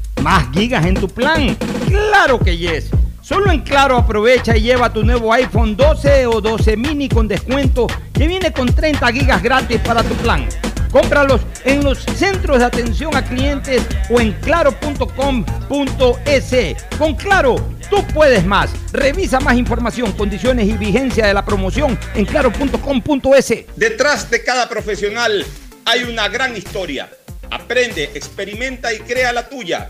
¿Más 0.21 0.47
gigas 0.53 0.85
en 0.85 0.93
tu 0.93 1.07
plan? 1.07 1.57
Claro 1.87 2.39
que 2.39 2.55
yes. 2.55 2.91
Solo 3.21 3.51
en 3.51 3.61
Claro 3.61 3.97
aprovecha 3.97 4.55
y 4.55 4.61
lleva 4.61 4.93
tu 4.93 5.03
nuevo 5.03 5.33
iPhone 5.33 5.75
12 5.75 6.27
o 6.27 6.39
12 6.39 6.77
mini 6.77 7.09
con 7.09 7.27
descuento 7.27 7.87
que 8.13 8.27
viene 8.27 8.53
con 8.53 8.67
30 8.67 9.11
gigas 9.13 9.41
gratis 9.41 9.79
para 9.79 10.03
tu 10.03 10.13
plan. 10.15 10.47
Cómpralos 10.91 11.41
en 11.63 11.83
los 11.83 11.99
centros 11.99 12.59
de 12.59 12.65
atención 12.65 13.15
a 13.15 13.23
clientes 13.23 13.81
o 14.11 14.19
en 14.19 14.33
claro.com.es. 14.33 15.15
Con 16.99 17.15
Claro, 17.15 17.55
tú 17.89 18.05
puedes 18.13 18.45
más. 18.45 18.71
Revisa 18.91 19.39
más 19.39 19.55
información, 19.57 20.11
condiciones 20.11 20.67
y 20.67 20.73
vigencia 20.73 21.25
de 21.25 21.33
la 21.33 21.43
promoción 21.43 21.97
en 22.13 22.25
claro.com.es. 22.25 23.53
Detrás 23.75 24.29
de 24.29 24.43
cada 24.43 24.69
profesional 24.69 25.43
hay 25.85 26.03
una 26.03 26.27
gran 26.27 26.55
historia. 26.55 27.09
Aprende, 27.49 28.11
experimenta 28.13 28.93
y 28.93 28.99
crea 28.99 29.33
la 29.33 29.49
tuya. 29.49 29.89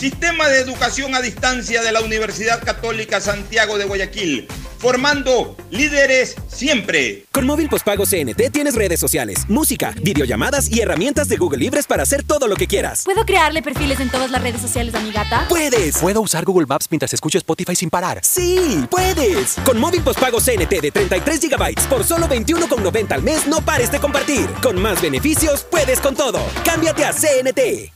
Sistema 0.00 0.48
de 0.48 0.60
educación 0.60 1.14
a 1.14 1.20
distancia 1.20 1.82
de 1.82 1.92
la 1.92 2.00
Universidad 2.00 2.64
Católica 2.64 3.20
Santiago 3.20 3.76
de 3.76 3.84
Guayaquil. 3.84 4.48
Formando 4.78 5.58
líderes 5.70 6.36
siempre. 6.48 7.26
Con 7.30 7.44
móvil 7.44 7.68
postpago 7.68 8.06
CNT 8.06 8.50
tienes 8.50 8.76
redes 8.76 8.98
sociales, 8.98 9.40
música, 9.48 9.94
videollamadas 10.00 10.70
y 10.70 10.80
herramientas 10.80 11.28
de 11.28 11.36
Google 11.36 11.58
Libres 11.58 11.86
para 11.86 12.04
hacer 12.04 12.22
todo 12.22 12.48
lo 12.48 12.56
que 12.56 12.66
quieras. 12.66 13.02
¿Puedo 13.04 13.26
crearle 13.26 13.60
perfiles 13.60 14.00
en 14.00 14.08
todas 14.08 14.30
las 14.30 14.40
redes 14.40 14.62
sociales 14.62 14.94
a 14.94 15.00
mi 15.00 15.12
gata? 15.12 15.44
¡Puedes! 15.50 15.98
¿Puedo 15.98 16.22
usar 16.22 16.46
Google 16.46 16.66
Maps 16.66 16.86
mientras 16.88 17.12
escucho 17.12 17.36
Spotify 17.36 17.76
sin 17.76 17.90
parar? 17.90 18.20
¡Sí! 18.22 18.86
¡Puedes! 18.90 19.56
Con 19.66 19.78
móvil 19.78 20.00
postpago 20.00 20.40
CNT 20.40 20.80
de 20.80 20.90
33 20.92 21.40
GB 21.42 21.88
por 21.90 22.04
solo 22.04 22.26
21,90 22.26 23.12
al 23.12 23.22
mes 23.22 23.46
no 23.46 23.60
pares 23.60 23.92
de 23.92 24.00
compartir. 24.00 24.46
Con 24.62 24.80
más 24.80 25.02
beneficios, 25.02 25.62
puedes 25.70 26.00
con 26.00 26.16
todo. 26.16 26.40
Cámbiate 26.64 27.04
a 27.04 27.12
CNT. 27.12 27.92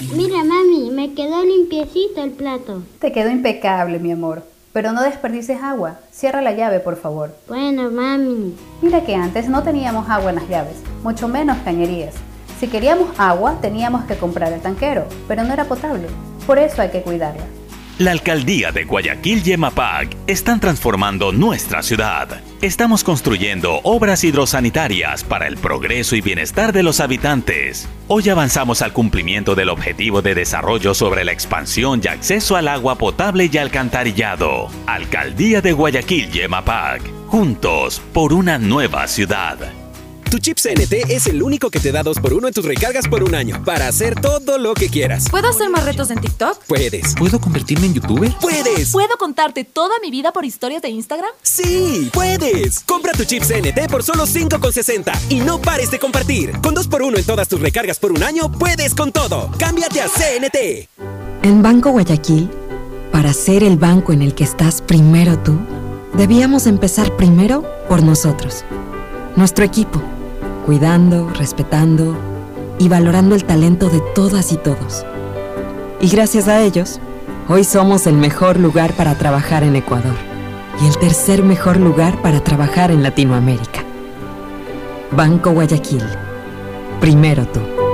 Mira, 0.00 0.44
mami, 0.44 0.90
me 0.92 1.12
quedó 1.14 1.44
limpiecito 1.44 2.22
el 2.22 2.30
plato. 2.30 2.82
Te 3.00 3.10
quedó 3.10 3.30
impecable, 3.30 3.98
mi 3.98 4.12
amor. 4.12 4.44
Pero 4.72 4.92
no 4.92 5.02
desperdices 5.02 5.60
agua. 5.60 5.98
Cierra 6.12 6.40
la 6.40 6.52
llave, 6.52 6.78
por 6.78 6.96
favor. 6.96 7.34
Bueno, 7.48 7.90
mami. 7.90 8.54
Mira 8.80 9.04
que 9.04 9.16
antes 9.16 9.48
no 9.48 9.64
teníamos 9.64 10.08
agua 10.08 10.30
en 10.30 10.36
las 10.36 10.48
llaves, 10.48 10.76
mucho 11.02 11.26
menos 11.26 11.58
cañerías. 11.64 12.14
Si 12.60 12.68
queríamos 12.68 13.08
agua, 13.18 13.58
teníamos 13.60 14.04
que 14.04 14.16
comprar 14.16 14.52
el 14.52 14.60
tanquero, 14.60 15.04
pero 15.26 15.42
no 15.42 15.52
era 15.52 15.64
potable. 15.64 16.06
Por 16.46 16.58
eso 16.58 16.80
hay 16.80 16.90
que 16.90 17.02
cuidarla. 17.02 17.44
La 17.98 18.12
alcaldía 18.12 18.70
de 18.70 18.84
Guayaquil 18.84 19.42
y 19.44 19.54
EMAPAC 19.54 20.16
están 20.28 20.60
transformando 20.60 21.32
nuestra 21.32 21.82
ciudad. 21.82 22.40
Estamos 22.62 23.02
construyendo 23.02 23.80
obras 23.82 24.22
hidrosanitarias 24.22 25.24
para 25.24 25.48
el 25.48 25.56
progreso 25.56 26.14
y 26.14 26.20
bienestar 26.20 26.72
de 26.72 26.84
los 26.84 27.00
habitantes. 27.00 27.88
Hoy 28.06 28.28
avanzamos 28.28 28.82
al 28.82 28.92
cumplimiento 28.92 29.56
del 29.56 29.68
objetivo 29.68 30.22
de 30.22 30.36
desarrollo 30.36 30.94
sobre 30.94 31.24
la 31.24 31.32
expansión 31.32 32.00
y 32.04 32.06
acceso 32.06 32.54
al 32.54 32.68
agua 32.68 32.96
potable 32.98 33.50
y 33.52 33.58
alcantarillado. 33.58 34.68
Alcaldía 34.86 35.60
de 35.60 35.72
Guayaquil 35.72 36.30
y 36.32 36.42
EMAPAC. 36.42 37.02
Juntos 37.26 38.00
por 38.12 38.32
una 38.32 38.58
nueva 38.58 39.08
ciudad. 39.08 39.58
Tu 40.30 40.38
chip 40.38 40.58
CNT 40.58 41.10
es 41.10 41.26
el 41.26 41.42
único 41.42 41.70
que 41.70 41.80
te 41.80 41.90
da 41.90 42.04
2x1 42.04 42.48
en 42.48 42.52
tus 42.52 42.64
recargas 42.64 43.08
por 43.08 43.22
un 43.22 43.34
año 43.34 43.62
para 43.64 43.88
hacer 43.88 44.14
todo 44.20 44.58
lo 44.58 44.74
que 44.74 44.90
quieras. 44.90 45.30
¿Puedo 45.30 45.48
hacer 45.48 45.70
más 45.70 45.86
retos 45.86 46.10
en 46.10 46.20
TikTok? 46.20 46.64
Puedes. 46.66 47.14
¿Puedo 47.14 47.40
convertirme 47.40 47.86
en 47.86 47.94
youtuber? 47.94 48.34
¡Puedes! 48.38 48.90
¿Puedo 48.92 49.16
contarte 49.18 49.64
toda 49.64 49.94
mi 50.02 50.10
vida 50.10 50.30
por 50.30 50.44
historias 50.44 50.82
de 50.82 50.90
Instagram? 50.90 51.30
¡Sí! 51.42 52.10
¡Puedes! 52.12 52.80
Compra 52.80 53.12
tu 53.12 53.24
chip 53.24 53.42
CNT 53.42 53.90
por 53.90 54.02
solo 54.02 54.26
5,60 54.26 55.30
y 55.30 55.40
no 55.40 55.62
pares 55.62 55.90
de 55.90 55.98
compartir. 55.98 56.52
Con 56.60 56.74
2x1 56.74 57.18
en 57.18 57.24
todas 57.24 57.48
tus 57.48 57.60
recargas 57.60 57.98
por 57.98 58.12
un 58.12 58.22
año, 58.22 58.52
puedes 58.52 58.94
con 58.94 59.12
todo. 59.12 59.50
Cámbiate 59.58 60.02
a 60.02 60.08
CNT. 60.08 60.88
En 61.42 61.62
Banco 61.62 61.90
Guayaquil, 61.90 62.50
para 63.12 63.32
ser 63.32 63.64
el 63.64 63.78
banco 63.78 64.12
en 64.12 64.20
el 64.20 64.34
que 64.34 64.44
estás 64.44 64.82
primero 64.82 65.38
tú, 65.38 65.58
debíamos 66.12 66.66
empezar 66.66 67.16
primero 67.16 67.64
por 67.88 68.02
nosotros, 68.02 68.64
nuestro 69.36 69.64
equipo, 69.64 70.02
cuidando, 70.68 71.30
respetando 71.30 72.14
y 72.78 72.90
valorando 72.90 73.34
el 73.34 73.44
talento 73.44 73.88
de 73.88 74.02
todas 74.14 74.52
y 74.52 74.58
todos. 74.58 75.06
Y 75.98 76.10
gracias 76.10 76.46
a 76.46 76.60
ellos, 76.60 77.00
hoy 77.48 77.64
somos 77.64 78.06
el 78.06 78.16
mejor 78.16 78.60
lugar 78.60 78.92
para 78.92 79.14
trabajar 79.14 79.62
en 79.62 79.76
Ecuador 79.76 80.14
y 80.82 80.86
el 80.86 80.98
tercer 80.98 81.42
mejor 81.42 81.78
lugar 81.78 82.20
para 82.20 82.44
trabajar 82.44 82.90
en 82.90 83.02
Latinoamérica. 83.02 83.82
Banco 85.10 85.52
Guayaquil, 85.52 86.04
primero 87.00 87.46
tú. 87.46 87.87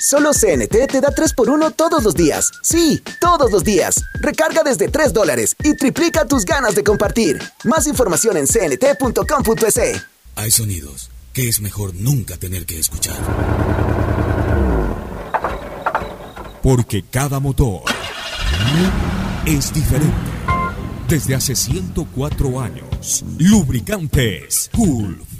Solo 0.00 0.30
CNT 0.32 0.86
te 0.88 1.00
da 1.02 1.14
3x1 1.14 1.76
todos 1.76 2.02
los 2.02 2.14
días. 2.14 2.50
Sí, 2.62 3.02
todos 3.20 3.52
los 3.52 3.64
días. 3.64 4.02
Recarga 4.14 4.62
desde 4.62 4.88
3 4.88 5.12
dólares 5.12 5.54
y 5.62 5.74
triplica 5.74 6.24
tus 6.24 6.46
ganas 6.46 6.74
de 6.74 6.82
compartir. 6.82 7.38
Más 7.64 7.86
información 7.86 8.38
en 8.38 8.46
cnt.com.es. 8.46 10.02
Hay 10.36 10.50
sonidos 10.50 11.10
que 11.34 11.50
es 11.50 11.60
mejor 11.60 11.94
nunca 11.94 12.38
tener 12.38 12.64
que 12.64 12.78
escuchar. 12.78 13.18
Porque 16.62 17.04
cada 17.10 17.38
motor 17.38 17.82
es 19.44 19.70
diferente. 19.70 20.16
Desde 21.08 21.34
hace 21.34 21.54
104 21.54 22.60
años, 22.60 23.22
Lubricantes 23.36 24.70
Gulf 24.72 25.29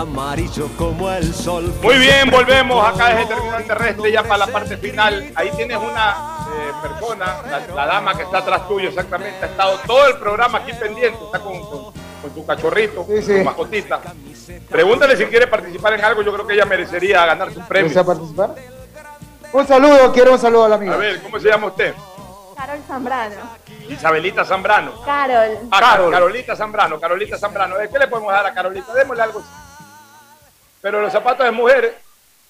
Amarillo 0.00 0.66
como 0.78 1.10
el 1.10 1.34
sol. 1.34 1.74
Muy 1.82 1.98
bien, 1.98 2.30
volvemos 2.30 2.88
acá 2.88 3.08
desde 3.10 3.26
Terminal 3.26 3.64
Terrestre 3.64 4.10
ya 4.10 4.22
para 4.22 4.38
la 4.38 4.46
parte 4.46 4.78
final. 4.78 5.30
Ahí 5.34 5.50
tienes 5.54 5.76
una 5.76 6.46
eh, 6.48 6.72
persona, 6.80 7.36
la, 7.50 7.74
la 7.74 7.86
dama 7.86 8.14
que 8.16 8.22
está 8.22 8.38
atrás 8.38 8.66
tuyo 8.66 8.88
exactamente, 8.88 9.44
ha 9.44 9.48
estado 9.48 9.78
todo 9.86 10.06
el 10.08 10.16
programa 10.16 10.60
aquí 10.60 10.72
pendiente, 10.72 11.22
está 11.22 11.38
con, 11.40 11.60
con, 11.68 11.92
con 11.92 12.34
su 12.34 12.46
cachorrito, 12.46 13.04
su 13.04 13.44
mascotita. 13.44 14.00
Pregúntale 14.70 15.18
si 15.18 15.26
quiere 15.26 15.46
participar 15.46 15.92
en 15.92 16.02
algo, 16.02 16.22
yo 16.22 16.32
creo 16.32 16.46
que 16.46 16.54
ella 16.54 16.64
merecería 16.64 17.26
ganarse 17.26 17.58
un 17.58 17.68
premio. 17.68 17.88
¿Desea 17.88 18.02
participar? 18.02 18.54
Un 19.52 19.66
saludo, 19.66 20.12
quiero 20.12 20.32
un 20.32 20.38
saludo 20.38 20.64
a 20.64 20.68
la 20.70 20.76
amiga. 20.76 20.94
A 20.94 20.96
ver, 20.96 21.20
¿cómo 21.20 21.38
se 21.38 21.46
llama 21.46 21.66
usted? 21.66 21.94
Carol 22.56 22.80
Zambrano. 22.88 23.36
Isabelita 23.86 24.46
Zambrano. 24.46 25.02
Carol. 25.04 25.58
Ah, 25.70 25.78
Carol. 25.78 26.10
Carolita 26.10 26.56
Zambrano, 26.56 26.98
Carolita 26.98 27.36
Zambrano. 27.36 27.76
¿Qué 27.92 27.98
le 27.98 28.08
podemos 28.08 28.32
dar 28.32 28.46
a 28.46 28.54
Carolita? 28.54 28.94
Démosle 28.94 29.22
algo. 29.22 29.42
Pero 30.80 31.00
los 31.00 31.12
zapatos 31.12 31.44
de 31.44 31.52
mujer. 31.52 31.98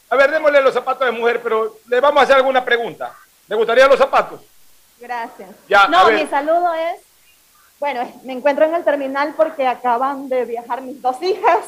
A 0.08 0.16
ver, 0.16 0.30
démosle 0.30 0.60
los 0.60 0.74
zapatos 0.74 1.06
de 1.06 1.12
mujer, 1.12 1.40
pero 1.42 1.76
le 1.86 2.00
vamos 2.00 2.20
a 2.20 2.24
hacer 2.24 2.36
alguna 2.36 2.64
pregunta. 2.64 3.14
¿Le 3.46 3.56
gustaría 3.56 3.86
los 3.86 3.98
zapatos? 3.98 4.40
Gracias. 4.98 5.48
Ya, 5.68 5.88
no, 5.88 6.10
mi 6.10 6.26
saludo 6.26 6.72
es, 6.74 7.00
bueno, 7.78 8.10
me 8.24 8.32
encuentro 8.34 8.64
en 8.66 8.74
el 8.74 8.84
terminal 8.84 9.34
porque 9.36 9.66
acaban 9.66 10.28
de 10.28 10.44
viajar 10.44 10.82
mis 10.82 11.00
dos 11.00 11.20
hijas, 11.22 11.64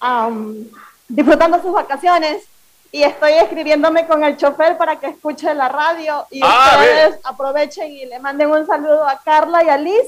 am, 0.00 0.66
disfrutando 1.08 1.60
sus 1.62 1.72
vacaciones 1.72 2.44
y 2.90 3.02
estoy 3.04 3.32
escribiéndome 3.32 4.06
con 4.06 4.22
el 4.22 4.36
chofer 4.36 4.76
para 4.76 4.96
que 4.96 5.06
escuche 5.06 5.54
la 5.54 5.68
radio 5.68 6.26
y 6.30 6.40
Ah, 6.44 6.72
ustedes 6.78 7.18
aprovechen 7.24 7.90
y 7.90 8.04
le 8.04 8.18
manden 8.18 8.50
un 8.50 8.66
saludo 8.66 9.08
a 9.08 9.18
Carla 9.20 9.64
y 9.64 9.70
a 9.70 9.78
Liz, 9.78 10.06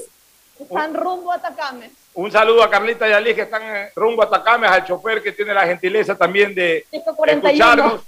que 0.57 0.63
están 0.63 0.93
rumbo 0.93 1.31
a 1.31 1.35
Atacame. 1.35 1.91
Un 2.15 2.31
saludo 2.31 2.63
a 2.63 2.69
Carlita 2.69 3.07
y 3.09 3.11
a 3.11 3.19
Liz 3.19 3.35
que 3.35 3.41
están 3.41 3.61
eh, 3.63 3.91
rumbo 3.93 4.23
a 4.23 4.29
Tacames, 4.29 4.71
al 4.71 4.85
chofer 4.85 5.21
que 5.21 5.33
tiene 5.33 5.53
la 5.53 5.67
gentileza 5.67 6.15
también 6.15 6.55
de 6.55 6.85
Disco 6.89 7.13
41. 7.13 7.49
escucharnos. 7.49 8.01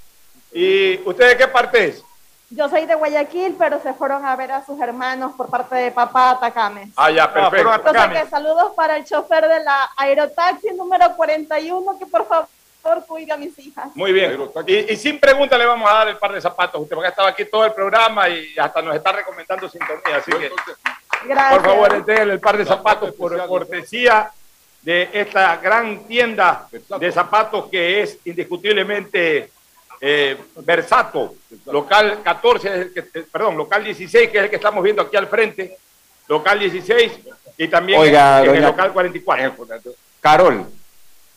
¿Y 0.53 0.97
usted 1.03 1.29
de 1.29 1.37
qué 1.37 1.47
parte 1.47 1.85
es? 1.85 2.03
Yo 2.49 2.69
soy 2.69 2.85
de 2.85 2.95
Guayaquil, 2.95 3.57
pero 3.59 3.81
se 3.81 3.93
fueron 3.93 4.25
a 4.25 4.33
ver 4.37 4.53
a 4.53 4.65
sus 4.65 4.79
hermanos 4.79 5.33
por 5.35 5.49
parte 5.49 5.75
de 5.75 5.91
papá 5.91 6.29
a 6.29 6.31
Atacame. 6.31 6.89
Ah, 6.95 7.11
ya, 7.11 7.31
perfecto. 7.31 7.73
Entonces, 7.75 8.23
que 8.23 8.29
saludos 8.29 8.71
para 8.73 8.95
el 8.95 9.03
chofer 9.03 9.45
de 9.49 9.61
la 9.65 9.89
aerotaxi 9.97 10.71
número 10.73 11.13
41, 11.17 11.99
que 11.99 12.05
por 12.05 12.25
favor 12.25 12.47
cuide 13.05 13.33
a 13.33 13.37
mis 13.37 13.59
hijas. 13.59 13.89
Muy 13.93 14.13
bien. 14.13 14.39
Y, 14.65 14.93
y 14.93 14.95
sin 14.95 15.19
pregunta 15.19 15.57
le 15.57 15.65
vamos 15.65 15.91
a 15.91 15.95
dar 15.95 16.07
el 16.07 16.17
par 16.17 16.31
de 16.31 16.39
zapatos. 16.39 16.81
Usted 16.81 16.95
porque 16.95 17.07
ha 17.07 17.11
estado 17.11 17.27
aquí 17.27 17.43
todo 17.43 17.65
el 17.65 17.73
programa 17.73 18.29
y 18.29 18.57
hasta 18.57 18.81
nos 18.81 18.95
está 18.95 19.11
recomendando 19.11 19.67
sintonía. 19.67 20.15
Así 20.15 20.31
que, 20.31 20.49
Gracias. 21.25 21.53
por 21.53 21.65
favor, 21.65 21.93
entreguen 21.93 22.29
el 22.29 22.39
par 22.39 22.57
de 22.57 22.65
zapatos 22.65 23.13
por 23.13 23.45
cortesía 23.47 24.31
de 24.81 25.09
esta 25.13 25.57
gran 25.57 26.05
tienda 26.05 26.67
de 26.99 27.11
zapatos 27.11 27.67
que 27.69 28.01
es 28.01 28.19
indiscutiblemente 28.25 29.49
eh, 29.99 30.37
Versato. 30.57 31.35
Local 31.65 32.21
14, 32.23 32.67
es 32.67 32.73
el 32.73 32.93
que, 32.93 32.99
eh, 33.19 33.25
perdón, 33.31 33.57
local 33.57 33.83
16, 33.83 34.29
que 34.29 34.37
es 34.37 34.43
el 34.43 34.49
que 34.49 34.55
estamos 34.57 34.83
viendo 34.83 35.01
aquí 35.01 35.17
al 35.17 35.27
frente. 35.27 35.77
Local 36.27 36.59
16 36.59 37.11
y 37.57 37.67
también 37.67 37.99
Oiga, 37.99 38.43
en 38.43 38.55
el 38.55 38.63
local 38.63 38.93
44. 38.93 39.65
Carol, 40.21 40.65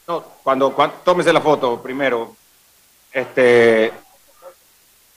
no, 0.07 0.25
cuando, 0.43 0.73
cuando 0.73 0.97
tómese 1.05 1.33
la 1.33 1.41
foto 1.41 1.81
primero, 1.81 2.35
este, 3.13 3.93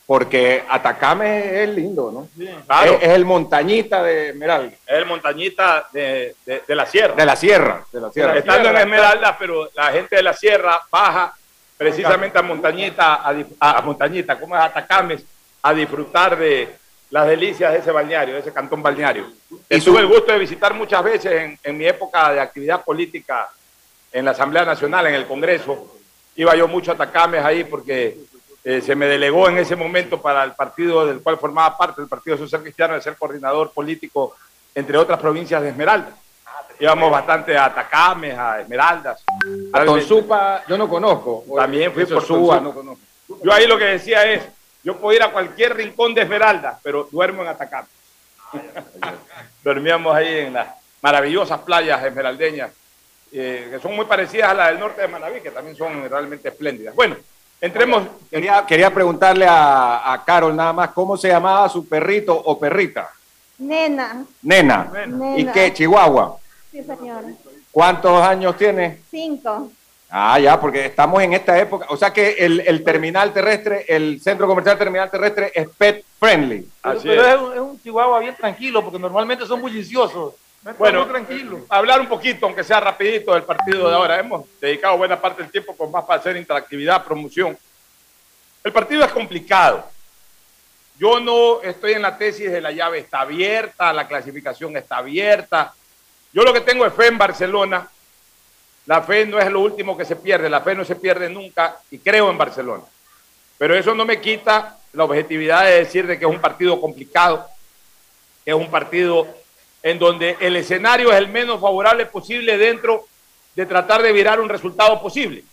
porque 0.05 0.63
Atacame 0.69 1.63
es 1.63 1.69
lindo, 1.69 2.11
¿no? 2.11 2.27
claro. 2.65 2.93
Es, 2.95 3.03
es 3.03 3.09
el 3.09 3.25
montañita 3.25 4.03
de 4.03 4.29
Esmeralda. 4.29 4.67
Es 4.85 4.97
el 4.97 5.05
montañita 5.05 5.87
de, 5.93 6.35
de- 6.45 6.63
de 6.67 6.75
la 6.75 6.85
sierra. 6.85 7.15
De 7.15 7.25
la 7.25 7.35
sierra, 7.35 7.85
de 7.91 8.01
la 8.01 8.11
sierra. 8.11 8.37
Estando 8.37 8.69
en 8.69 8.77
Esmeralda, 8.77 9.37
pero 9.37 9.69
la 9.73 9.91
gente 9.91 10.15
de 10.17 10.23
la 10.23 10.33
sierra 10.33 10.81
baja 10.91 11.33
precisamente 11.77 12.37
a 12.37 12.41
Montañita, 12.41 13.27
a, 13.27 13.33
dif- 13.33 13.55
a- 13.59 13.77
a 13.77 13.81
Montañita, 13.81 14.39
como 14.39 14.55
es 14.55 14.61
Atacames, 14.61 15.23
a 15.61 15.73
disfrutar 15.73 16.37
de 16.37 16.69
las 17.09 17.27
delicias 17.27 17.71
de 17.71 17.79
ese 17.79 17.91
balneario, 17.91 18.33
de 18.33 18.41
ese 18.41 18.51
cantón 18.51 18.81
balneario. 18.83 19.27
Y 19.69 19.79
tuve 19.81 19.99
el 20.01 20.07
gusto 20.07 20.31
de 20.33 20.39
visitar 20.39 20.73
muchas 20.73 21.03
veces 21.03 21.31
en, 21.31 21.59
en 21.63 21.77
mi 21.77 21.85
época 21.85 22.31
de 22.33 22.39
actividad 22.41 22.83
política 22.83 23.49
en 24.11 24.25
la 24.25 24.31
Asamblea 24.31 24.65
Nacional, 24.65 25.07
en 25.07 25.13
el 25.15 25.25
Congreso. 25.27 25.95
Iba 26.35 26.55
yo 26.55 26.67
mucho 26.67 26.91
a 26.91 26.95
Atacames 26.95 27.43
ahí 27.45 27.63
porque 27.63 28.17
eh, 28.63 28.81
se 28.81 28.95
me 28.95 29.07
delegó 29.07 29.49
en 29.49 29.57
ese 29.57 29.75
momento 29.75 30.21
para 30.21 30.43
el 30.43 30.53
partido 30.53 31.05
del 31.05 31.21
cual 31.21 31.37
formaba 31.37 31.77
parte, 31.77 32.01
el 32.01 32.07
Partido 32.07 32.37
Social 32.37 32.61
Cristiano, 32.61 32.93
de 32.93 33.01
ser 33.01 33.17
coordinador 33.17 33.71
político 33.71 34.35
entre 34.73 34.97
otras 34.97 35.19
provincias 35.19 35.61
de 35.61 35.69
Esmeralda. 35.69 36.11
Íbamos 36.79 37.11
bastante 37.11 37.55
a 37.57 37.65
Atacames, 37.65 38.37
a 38.37 38.61
Esmeraldas. 38.61 39.23
A 39.71 39.85
Tonsupa 39.85 40.63
yo 40.67 40.77
no 40.77 40.89
conozco. 40.89 41.43
También 41.55 41.91
fui 41.93 42.05
por 42.05 42.25
Suba, 42.25 42.59
no 42.59 42.73
conozco. 42.73 43.03
Yo 43.43 43.53
ahí 43.53 43.67
lo 43.67 43.77
que 43.77 43.85
decía 43.85 44.31
es, 44.31 44.43
yo 44.83 44.97
puedo 44.97 45.15
ir 45.15 45.23
a 45.23 45.31
cualquier 45.31 45.75
rincón 45.75 46.13
de 46.13 46.21
Esmeralda, 46.21 46.79
pero 46.81 47.07
duermo 47.11 47.41
en 47.41 47.49
Atacama. 47.49 47.87
Dormíamos 49.63 50.15
ahí 50.15 50.39
en 50.39 50.53
las 50.53 50.67
maravillosas 51.01 51.59
playas 51.61 52.03
esmeraldeñas, 52.03 52.71
eh, 53.31 53.67
que 53.71 53.79
son 53.79 53.95
muy 53.95 54.05
parecidas 54.05 54.51
a 54.51 54.53
las 54.53 54.67
del 54.69 54.79
norte 54.79 55.01
de 55.01 55.07
Manaví, 55.07 55.41
que 55.41 55.51
también 55.51 55.75
son 55.75 56.09
realmente 56.09 56.49
espléndidas. 56.49 56.95
Bueno, 56.95 57.17
entremos... 57.63 58.03
Quería, 58.29 58.65
quería 58.65 58.93
preguntarle 58.93 59.45
a, 59.47 60.11
a 60.11 60.23
Carol 60.23 60.55
nada 60.55 60.73
más, 60.73 60.89
¿cómo 60.89 61.15
se 61.15 61.29
llamaba 61.29 61.69
su 61.69 61.87
perrito 61.87 62.35
o 62.35 62.59
perrita? 62.59 63.09
Nena. 63.59 64.25
Nena. 64.41 64.89
Nena. 64.91 65.37
¿Y 65.37 65.45
qué? 65.45 65.71
Chihuahua. 65.71 66.37
Sí, 66.71 66.83
señora. 66.83 67.27
¿Cuántos 67.71 68.21
años 68.21 68.57
tiene? 68.57 68.99
Cinco. 69.09 69.71
Ah, 70.09 70.39
ya, 70.39 70.59
porque 70.59 70.85
estamos 70.85 71.21
en 71.23 71.33
esta 71.33 71.57
época. 71.57 71.87
O 71.89 71.97
sea 71.97 72.11
que 72.11 72.33
el, 72.33 72.59
el 72.59 72.83
terminal 72.83 73.31
terrestre, 73.33 73.85
el 73.87 74.21
centro 74.21 74.45
comercial 74.45 74.77
terminal 74.77 75.09
terrestre 75.09 75.51
es 75.55 75.67
pet 75.69 76.03
friendly. 76.19 76.69
Pero, 76.83 76.99
pero 77.01 77.27
es, 77.27 77.41
un, 77.41 77.53
es 77.53 77.59
un 77.59 77.81
chihuahua 77.81 78.19
bien 78.19 78.35
tranquilo, 78.35 78.83
porque 78.83 78.99
normalmente 78.99 79.45
son 79.45 79.61
bulliciosos. 79.61 80.33
Bueno, 80.77 81.05
tranquilo. 81.07 81.65
hablar 81.67 81.99
un 81.99 82.07
poquito, 82.07 82.45
aunque 82.45 82.63
sea 82.63 82.79
rapidito, 82.79 83.33
del 83.33 83.43
partido 83.43 83.89
de 83.89 83.95
ahora. 83.95 84.19
Hemos 84.19 84.45
dedicado 84.61 84.97
buena 84.97 85.19
parte 85.19 85.41
del 85.41 85.51
tiempo 85.51 85.75
con 85.75 85.91
más 85.91 86.05
para 86.05 86.19
hacer 86.19 86.37
interactividad, 86.37 87.03
promoción. 87.03 87.57
El 88.63 88.71
partido 88.71 89.03
es 89.03 89.11
complicado. 89.11 89.85
Yo 90.97 91.19
no 91.19 91.61
estoy 91.61 91.93
en 91.93 92.01
la 92.01 92.17
tesis 92.17 92.49
de 92.49 92.61
la 92.61 92.71
llave 92.71 92.99
está 92.99 93.21
abierta, 93.21 93.91
la 93.91 94.07
clasificación 94.07 94.77
está 94.77 94.97
abierta. 94.97 95.73
Yo 96.31 96.43
lo 96.43 96.53
que 96.53 96.61
tengo 96.61 96.85
es 96.85 96.93
fe 96.93 97.07
en 97.07 97.17
Barcelona. 97.17 97.89
La 98.85 99.01
fe 99.01 99.25
no 99.25 99.39
es 99.39 99.51
lo 99.51 99.59
último 99.59 99.97
que 99.97 100.05
se 100.05 100.15
pierde, 100.15 100.49
la 100.49 100.61
fe 100.61 100.75
no 100.75 100.85
se 100.85 100.95
pierde 100.95 101.29
nunca 101.29 101.77
y 101.91 101.99
creo 101.99 102.29
en 102.29 102.37
Barcelona. 102.37 102.83
Pero 103.57 103.75
eso 103.75 103.93
no 103.93 104.05
me 104.05 104.21
quita 104.21 104.77
la 104.93 105.03
objetividad 105.03 105.65
de 105.65 105.79
decir 105.79 106.07
de 106.07 106.17
que 106.17 106.25
es 106.25 106.31
un 106.31 106.39
partido 106.39 106.79
complicado, 106.79 107.47
que 108.43 108.51
es 108.51 108.57
un 108.57 108.69
partido 108.69 109.42
en 109.83 109.99
donde 109.99 110.37
el 110.39 110.55
escenario 110.55 111.11
es 111.11 111.17
el 111.17 111.27
menos 111.27 111.59
favorable 111.59 112.05
posible 112.05 112.57
dentro 112.57 113.05
de 113.53 113.65
tratar 113.65 114.01
de 114.01 114.11
virar 114.13 114.39
un 114.39 114.49
resultado 114.49 114.99
posible. 115.01 115.43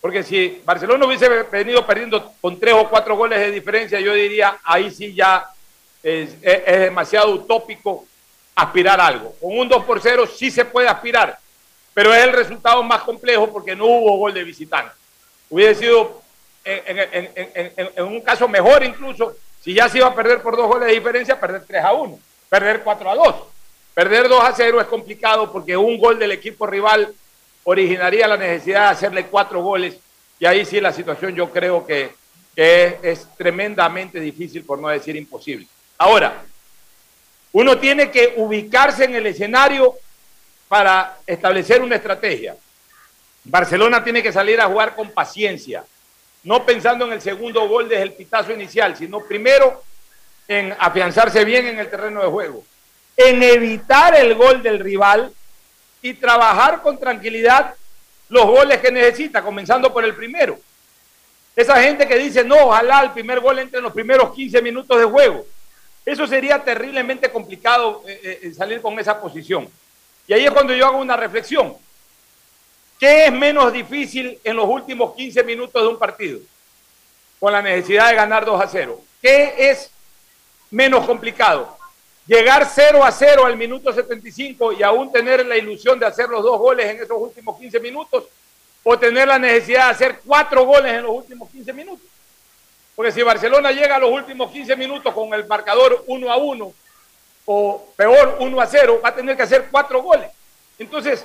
Porque 0.00 0.22
si 0.22 0.62
Barcelona 0.64 1.06
hubiese 1.06 1.28
venido 1.28 1.84
perdiendo 1.84 2.32
con 2.40 2.60
tres 2.60 2.74
o 2.74 2.88
cuatro 2.88 3.16
goles 3.16 3.40
de 3.40 3.50
diferencia, 3.50 3.98
yo 3.98 4.12
diría, 4.14 4.58
ahí 4.62 4.90
sí 4.90 5.14
ya 5.14 5.46
es, 6.02 6.40
demasiado 6.40 7.30
utópico 7.30 8.04
aspirar 8.54 9.00
algo. 9.00 9.34
Con 9.40 9.58
un 9.58 9.68
2 9.68 9.84
por 9.84 10.00
0 10.00 10.26
sí 10.26 10.50
se 10.50 10.64
puede 10.64 10.86
aspirar, 10.88 11.36
pero 11.94 12.14
es 12.14 12.22
el 12.22 12.32
resultado 12.32 12.82
más 12.82 13.00
complejo 13.02 13.50
porque 13.50 13.74
no 13.74 13.86
hubo 13.86 14.18
gol 14.18 14.34
de 14.34 14.44
visitante. 14.44 14.92
Hubiese 15.50 15.80
sido 15.80 16.22
en- 16.64 17.30
en- 17.34 17.90
en 17.96 18.04
un 18.04 18.20
caso 18.20 18.46
mejor 18.46 18.84
incluso, 18.84 19.34
si 19.64 19.72
ya 19.72 19.88
se 19.88 19.98
iba 19.98 20.06
a 20.06 20.14
perder 20.14 20.42
por 20.42 20.56
dos 20.56 20.66
goles 20.66 20.86
de 20.88 20.94
diferencia, 20.94 21.40
perder 21.40 21.64
3 21.66 21.82
a 21.82 21.92
1, 21.94 22.18
perder 22.48 22.82
4 22.82 23.10
a 23.10 23.14
2. 23.14 23.34
Perder 23.94 24.28
2 24.28 24.44
a 24.44 24.52
0 24.54 24.80
es 24.80 24.86
complicado 24.86 25.50
porque 25.50 25.76
un 25.76 25.98
gol 25.98 26.18
del 26.18 26.32
equipo 26.32 26.66
rival 26.66 27.12
originaría 27.64 28.28
la 28.28 28.36
necesidad 28.36 28.84
de 28.84 28.92
hacerle 28.92 29.26
cuatro 29.26 29.62
goles 29.62 29.98
y 30.38 30.46
ahí 30.46 30.64
sí 30.64 30.80
la 30.80 30.92
situación 30.92 31.34
yo 31.34 31.50
creo 31.50 31.86
que, 31.86 32.16
es 32.60 33.28
tremendamente 33.36 34.18
difícil, 34.18 34.64
por 34.64 34.80
no 34.80 34.88
decir 34.88 35.14
imposible. 35.14 35.64
Ahora, 35.96 36.42
uno 37.52 37.78
tiene 37.78 38.10
que 38.10 38.34
ubicarse 38.36 39.04
en 39.04 39.14
el 39.14 39.26
escenario 39.26 39.94
para 40.66 41.18
establecer 41.24 41.80
una 41.82 41.94
estrategia. 41.94 42.56
Barcelona 43.44 44.02
tiene 44.02 44.24
que 44.24 44.32
salir 44.32 44.60
a 44.60 44.66
jugar 44.66 44.96
con 44.96 45.10
paciencia, 45.12 45.84
no 46.42 46.66
pensando 46.66 47.06
en 47.06 47.12
el 47.12 47.20
segundo 47.20 47.68
gol 47.68 47.88
desde 47.88 48.02
el 48.02 48.14
pitazo 48.14 48.52
inicial, 48.52 48.96
sino 48.96 49.20
primero 49.20 49.84
en 50.48 50.74
afianzarse 50.78 51.44
bien 51.44 51.66
en 51.66 51.78
el 51.78 51.90
terreno 51.90 52.22
de 52.22 52.28
juego, 52.28 52.64
en 53.16 53.42
evitar 53.42 54.16
el 54.16 54.34
gol 54.34 54.62
del 54.62 54.80
rival 54.80 55.32
y 56.00 56.14
trabajar 56.14 56.80
con 56.80 56.98
tranquilidad 56.98 57.74
los 58.30 58.46
goles 58.46 58.78
que 58.78 58.90
necesita, 58.90 59.42
comenzando 59.42 59.92
por 59.92 60.04
el 60.04 60.14
primero. 60.14 60.58
Esa 61.54 61.80
gente 61.82 62.06
que 62.06 62.16
dice, 62.16 62.44
no, 62.44 62.56
ojalá 62.66 63.02
el 63.02 63.10
primer 63.10 63.40
gol 63.40 63.58
entre 63.58 63.78
en 63.78 63.84
los 63.84 63.92
primeros 63.92 64.32
15 64.34 64.62
minutos 64.62 64.98
de 64.98 65.04
juego. 65.04 65.44
Eso 66.06 66.26
sería 66.26 66.62
terriblemente 66.62 67.30
complicado 67.30 68.02
eh, 68.06 68.40
eh, 68.42 68.54
salir 68.54 68.80
con 68.80 68.98
esa 68.98 69.20
posición. 69.20 69.68
Y 70.26 70.32
ahí 70.32 70.44
es 70.44 70.50
cuando 70.50 70.72
yo 70.72 70.86
hago 70.86 70.98
una 70.98 71.16
reflexión. 71.16 71.74
¿Qué 72.98 73.26
es 73.26 73.32
menos 73.32 73.72
difícil 73.72 74.38
en 74.42 74.56
los 74.56 74.66
últimos 74.66 75.14
15 75.14 75.42
minutos 75.44 75.82
de 75.82 75.88
un 75.88 75.98
partido? 75.98 76.38
Con 77.38 77.52
la 77.52 77.60
necesidad 77.60 78.08
de 78.08 78.14
ganar 78.14 78.44
2 78.44 78.60
a 78.60 78.68
0. 78.68 79.00
¿Qué 79.20 79.54
es 79.70 79.90
menos 80.70 81.06
complicado? 81.06 81.76
Llegar 82.26 82.68
0 82.70 83.02
a 83.02 83.10
0 83.10 83.46
al 83.46 83.56
minuto 83.56 83.92
75 83.92 84.72
y 84.72 84.82
aún 84.82 85.10
tener 85.10 85.46
la 85.46 85.56
ilusión 85.56 85.98
de 85.98 86.06
hacer 86.06 86.28
los 86.28 86.42
dos 86.42 86.58
goles 86.58 86.86
en 86.86 87.02
esos 87.02 87.16
últimos 87.18 87.58
15 87.58 87.80
minutos 87.80 88.24
o 88.82 88.98
tener 88.98 89.28
la 89.28 89.38
necesidad 89.38 89.86
de 89.86 89.90
hacer 89.92 90.20
cuatro 90.24 90.64
goles 90.64 90.92
en 90.92 91.02
los 91.02 91.12
últimos 91.12 91.48
15 91.50 91.72
minutos. 91.72 92.06
Porque 92.94 93.12
si 93.12 93.22
Barcelona 93.22 93.72
llega 93.72 93.96
a 93.96 93.98
los 93.98 94.10
últimos 94.10 94.50
15 94.50 94.76
minutos 94.76 95.14
con 95.14 95.32
el 95.32 95.46
marcador 95.46 96.04
1 96.06 96.32
a 96.32 96.36
1 96.36 96.72
o 97.46 97.88
peor 97.96 98.36
1 98.40 98.60
a 98.60 98.66
0, 98.66 99.00
va 99.02 99.08
a 99.08 99.14
tener 99.14 99.36
que 99.36 99.44
hacer 99.44 99.68
cuatro 99.70 100.02
goles. 100.02 100.30
Entonces, 100.78 101.24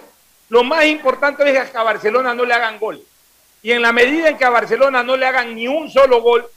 lo 0.49 0.63
más 0.63 0.85
importante 0.85 1.43
es 1.49 1.69
que 1.69 1.77
a 1.77 1.83
Barcelona 1.83 2.33
no 2.33 2.45
le 2.45 2.53
hagan 2.53 2.79
gol. 2.79 3.03
Y 3.61 3.71
en 3.71 3.81
la 3.81 3.91
medida 3.91 4.29
en 4.29 4.37
que 4.37 4.45
a 4.45 4.49
Barcelona 4.49 5.03
no 5.03 5.17
le 5.17 5.25
hagan 5.25 5.55
ni 5.55 5.67
un 5.67 5.89
solo 5.89 6.21
gol, 6.21 6.49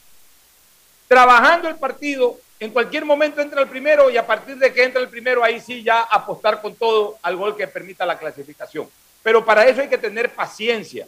trabajando 1.08 1.68
el 1.68 1.76
partido, 1.76 2.36
en 2.58 2.70
cualquier 2.70 3.04
momento 3.04 3.40
entra 3.40 3.60
el 3.60 3.68
primero 3.68 4.08
y 4.10 4.16
a 4.16 4.26
partir 4.26 4.56
de 4.56 4.72
que 4.72 4.84
entra 4.84 5.00
el 5.00 5.08
primero, 5.08 5.44
ahí 5.44 5.60
sí 5.60 5.82
ya 5.82 6.02
apostar 6.02 6.62
con 6.62 6.74
todo 6.74 7.18
al 7.22 7.36
gol 7.36 7.56
que 7.56 7.66
permita 7.66 8.06
la 8.06 8.18
clasificación. 8.18 8.88
Pero 9.22 9.44
para 9.44 9.66
eso 9.66 9.82
hay 9.82 9.88
que 9.88 9.98
tener 9.98 10.32
paciencia. 10.32 11.06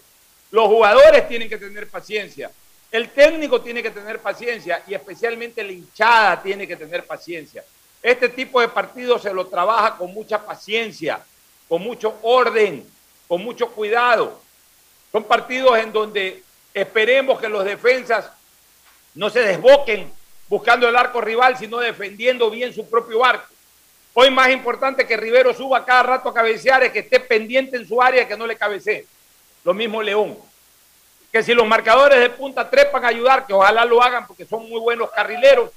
Los 0.51 0.67
jugadores 0.67 1.27
tienen 1.29 1.49
que 1.49 1.57
tener 1.57 1.89
paciencia. 1.89 2.51
El 2.91 3.11
técnico 3.11 3.61
tiene 3.61 3.83
que 3.83 3.91
tener 3.91 4.19
paciencia 4.21 4.83
y 4.87 4.95
especialmente 4.95 5.63
la 5.63 5.73
hinchada 5.73 6.43
tiene 6.43 6.67
que 6.67 6.77
tener 6.77 7.07
paciencia. 7.07 7.65
Este 8.03 8.29
tipo 8.29 8.61
de 8.61 8.69
partidos 8.69 9.23
se 9.23 9.33
lo 9.33 9.47
trabaja 9.47 9.97
con 9.97 10.13
mucha 10.13 10.45
paciencia, 10.45 11.21
con 11.69 11.83
mucho 11.83 12.19
orden, 12.23 12.87
con 13.27 13.43
mucho 13.43 13.71
cuidado. 13.71 14.41
Son 15.13 15.25
partidos 15.25 15.79
en 15.79 15.93
donde 15.93 16.43
esperemos 16.75 17.41
que 17.41 17.49
los 17.49 17.65
defensas 17.65 18.31
no 19.15 19.31
se 19.31 19.41
desboquen 19.41 20.18
buscando 20.49 20.89
el 20.89 20.97
arco 20.97 21.21
rival, 21.21 21.57
sino 21.59 21.79
defendiendo 21.79 22.51
bien 22.51 22.73
su 22.73 22.89
propio 22.89 23.25
arco. 23.25 23.47
Hoy 24.15 24.31
más 24.31 24.51
importante 24.51 25.07
que 25.07 25.17
Rivero 25.17 25.55
suba 25.55 25.85
cada 25.85 26.03
rato 26.03 26.29
a 26.31 26.35
cabecear 26.35 26.83
es 26.85 26.93
que 26.93 27.01
esté 27.01 27.21
pendiente 27.21 27.77
en 27.77 27.87
su 27.87 28.01
área 28.03 28.27
que 28.27 28.37
no 28.37 28.47
le 28.47 28.57
cabecee. 28.57 29.07
Lo 29.65 29.75
mismo 29.75 30.03
León. 30.03 30.37
Que 31.31 31.43
si 31.43 31.53
los 31.55 31.67
marcadores 31.67 32.19
de 32.21 32.31
punta 32.31 32.69
trepan 32.69 33.05
a 33.05 33.09
ayudar, 33.09 33.47
que 33.47 33.53
ojalá 33.53 33.85
lo 33.85 34.03
hagan 34.03 34.27
porque 34.27 34.47
son 34.47 34.69
muy 34.69 34.81
buenos 34.81 35.11
carrileros, 35.11 35.71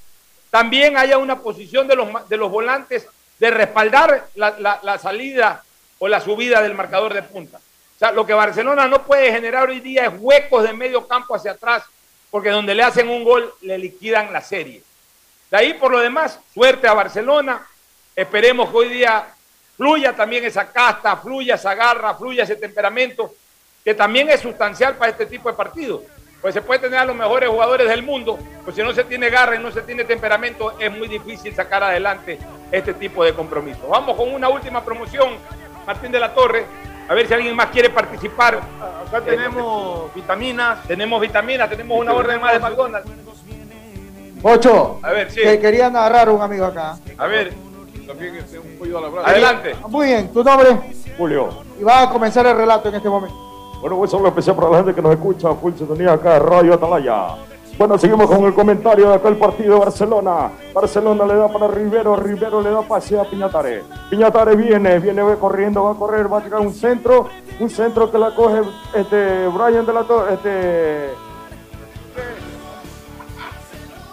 también 0.49 0.97
haya 0.97 1.17
una 1.17 1.39
posición 1.39 1.87
de 1.87 1.95
los, 1.95 2.29
de 2.29 2.37
los 2.37 2.49
volantes 2.49 3.07
de 3.37 3.51
respaldar 3.51 4.27
la, 4.35 4.55
la- 4.59 4.79
la 4.81 4.97
salida 4.97 5.63
o 5.99 6.07
la 6.07 6.19
subida 6.21 6.61
del 6.61 6.73
marcador 6.73 7.13
de 7.13 7.21
punta. 7.23 7.57
O 7.57 7.99
sea, 7.99 8.11
lo 8.11 8.25
que 8.25 8.33
Barcelona 8.33 8.87
no 8.87 9.03
puede 9.03 9.31
generar 9.31 9.69
hoy 9.69 9.79
día 9.81 10.05
es 10.05 10.11
huecos 10.17 10.63
de 10.63 10.73
medio 10.73 11.07
campo 11.07 11.35
hacia 11.35 11.51
atrás, 11.51 11.83
porque 12.31 12.49
donde 12.49 12.73
le 12.73 12.81
hacen 12.81 13.09
un 13.09 13.23
gol 13.23 13.53
le 13.61 13.77
liquidan 13.77 14.33
la 14.33 14.41
serie. 14.41 14.81
De 15.51 15.57
ahí, 15.57 15.73
por 15.73 15.91
lo 15.91 15.99
demás, 15.99 16.39
suerte 16.53 16.87
a 16.87 16.93
Barcelona. 16.93 17.67
Esperemos 18.15 18.69
que 18.69 18.77
hoy 18.77 18.89
día 18.89 19.27
fluya 19.75 20.15
también 20.15 20.45
esa 20.45 20.71
casta, 20.71 21.17
fluya 21.17 21.55
esa 21.55 21.75
garra, 21.75 22.15
fluya 22.15 22.43
ese 22.43 22.55
temperamento, 22.55 23.33
que 23.83 23.93
también 23.93 24.29
es 24.29 24.39
sustancial 24.39 24.95
para 24.95 25.11
este 25.11 25.25
tipo 25.25 25.49
de 25.49 25.55
partidos. 25.55 26.01
Pues 26.41 26.53
se 26.53 26.61
puede 26.61 26.79
tener 26.79 26.99
a 26.99 27.05
los 27.05 27.15
mejores 27.15 27.49
jugadores 27.49 27.87
del 27.87 28.01
mundo, 28.01 28.39
pues 28.63 28.75
si 28.75 28.81
no 28.81 28.93
se 28.93 29.03
tiene 29.03 29.29
garra 29.29 29.55
y 29.55 29.59
no 29.59 29.71
se 29.71 29.81
tiene 29.81 30.05
temperamento, 30.05 30.79
es 30.79 30.91
muy 30.91 31.07
difícil 31.07 31.53
sacar 31.53 31.83
adelante 31.83 32.39
este 32.71 32.93
tipo 32.93 33.23
de 33.23 33.33
compromiso. 33.33 33.87
Vamos 33.87 34.15
con 34.15 34.33
una 34.33 34.49
última 34.49 34.83
promoción, 34.83 35.37
Martín 35.85 36.11
de 36.11 36.19
la 36.19 36.33
Torre, 36.33 36.65
a 37.07 37.13
ver 37.13 37.27
si 37.27 37.33
alguien 37.33 37.55
más 37.55 37.67
quiere 37.67 37.89
participar. 37.89 38.59
Acá 39.07 39.21
tenemos 39.21 40.13
vitaminas. 40.13 40.83
Tenemos 40.87 41.21
vitaminas, 41.21 41.69
tenemos 41.69 41.99
una 41.99 42.13
orden 42.13 42.39
más 42.39 42.53
de 42.53 42.59
McDonald's. 42.59 43.09
Ocho. 44.43 44.99
A 45.03 45.11
ver, 45.11 45.29
sí. 45.31 45.41
Que 45.41 45.59
quería 45.59 45.89
narrar 45.89 46.29
un 46.29 46.41
amigo 46.41 46.65
acá. 46.65 46.97
A 47.17 47.27
ver, 47.27 47.53
También 48.07 48.35
un 48.35 48.79
pollo 48.79 48.97
a 48.97 49.01
la 49.01 49.07
brasa. 49.09 49.29
adelante. 49.29 49.75
Muy 49.87 50.07
bien, 50.07 50.33
tu 50.33 50.43
nombre. 50.43 50.69
Julio. 51.17 51.49
Y 51.79 51.83
va 51.83 52.03
a 52.03 52.09
comenzar 52.09 52.45
el 52.47 52.55
relato 52.57 52.89
en 52.89 52.95
este 52.95 53.09
momento. 53.09 53.35
Bueno, 53.81 53.97
un 53.97 54.07
saludo 54.07 54.29
especial 54.29 54.55
para 54.55 54.69
la 54.69 54.77
gente 54.77 54.93
que 54.95 55.01
nos 55.01 55.11
escucha, 55.13 55.53
full 55.55 55.73
sintonía 55.75 56.13
acá, 56.13 56.39
Radio 56.39 56.73
Atalaya. 56.73 57.35
Bueno, 57.81 57.97
seguimos 57.97 58.29
con 58.29 58.43
el 58.43 58.53
comentario 58.53 59.09
de 59.09 59.15
aquel 59.15 59.37
partido 59.37 59.79
Barcelona. 59.79 60.51
Barcelona 60.71 61.25
le 61.25 61.33
da 61.33 61.47
para 61.47 61.67
Rivero, 61.67 62.15
Rivero 62.15 62.61
le 62.61 62.69
da 62.69 62.83
pase 62.83 63.19
a 63.19 63.23
Piñatare. 63.23 63.83
Piñatare 64.07 64.55
viene, 64.55 64.99
viene 64.99 65.23
corriendo, 65.39 65.85
va 65.85 65.93
a 65.93 65.95
correr, 65.95 66.31
va 66.31 66.37
a 66.37 66.41
tirar 66.41 66.59
un 66.59 66.75
centro, 66.75 67.27
un 67.59 67.71
centro 67.71 68.11
que 68.11 68.19
la 68.19 68.35
coge 68.35 68.61
este 68.93 69.47
Brian 69.47 69.83
de 69.83 69.93
la 69.93 70.03
Torre, 70.03 70.33
este 70.35 71.09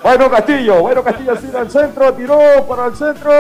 Bueno 0.03 0.31
Castillo, 0.31 0.81
bueno 0.81 1.05
Castillo 1.05 1.37
tira 1.37 1.61
al 1.61 1.71
centro, 1.71 2.15
tiró 2.15 2.39
para 2.67 2.87
el 2.87 2.97
centro, 2.97 3.31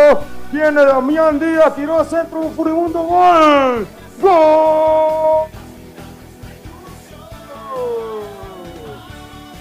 viene 0.52 0.84
Damián 0.84 1.38
Díaz, 1.40 1.74
tiró 1.74 2.00
al 2.00 2.06
centro, 2.06 2.40
un 2.40 2.52
furibundo 2.52 3.02
gol. 3.02 3.86
¡Gol! 4.20 5.57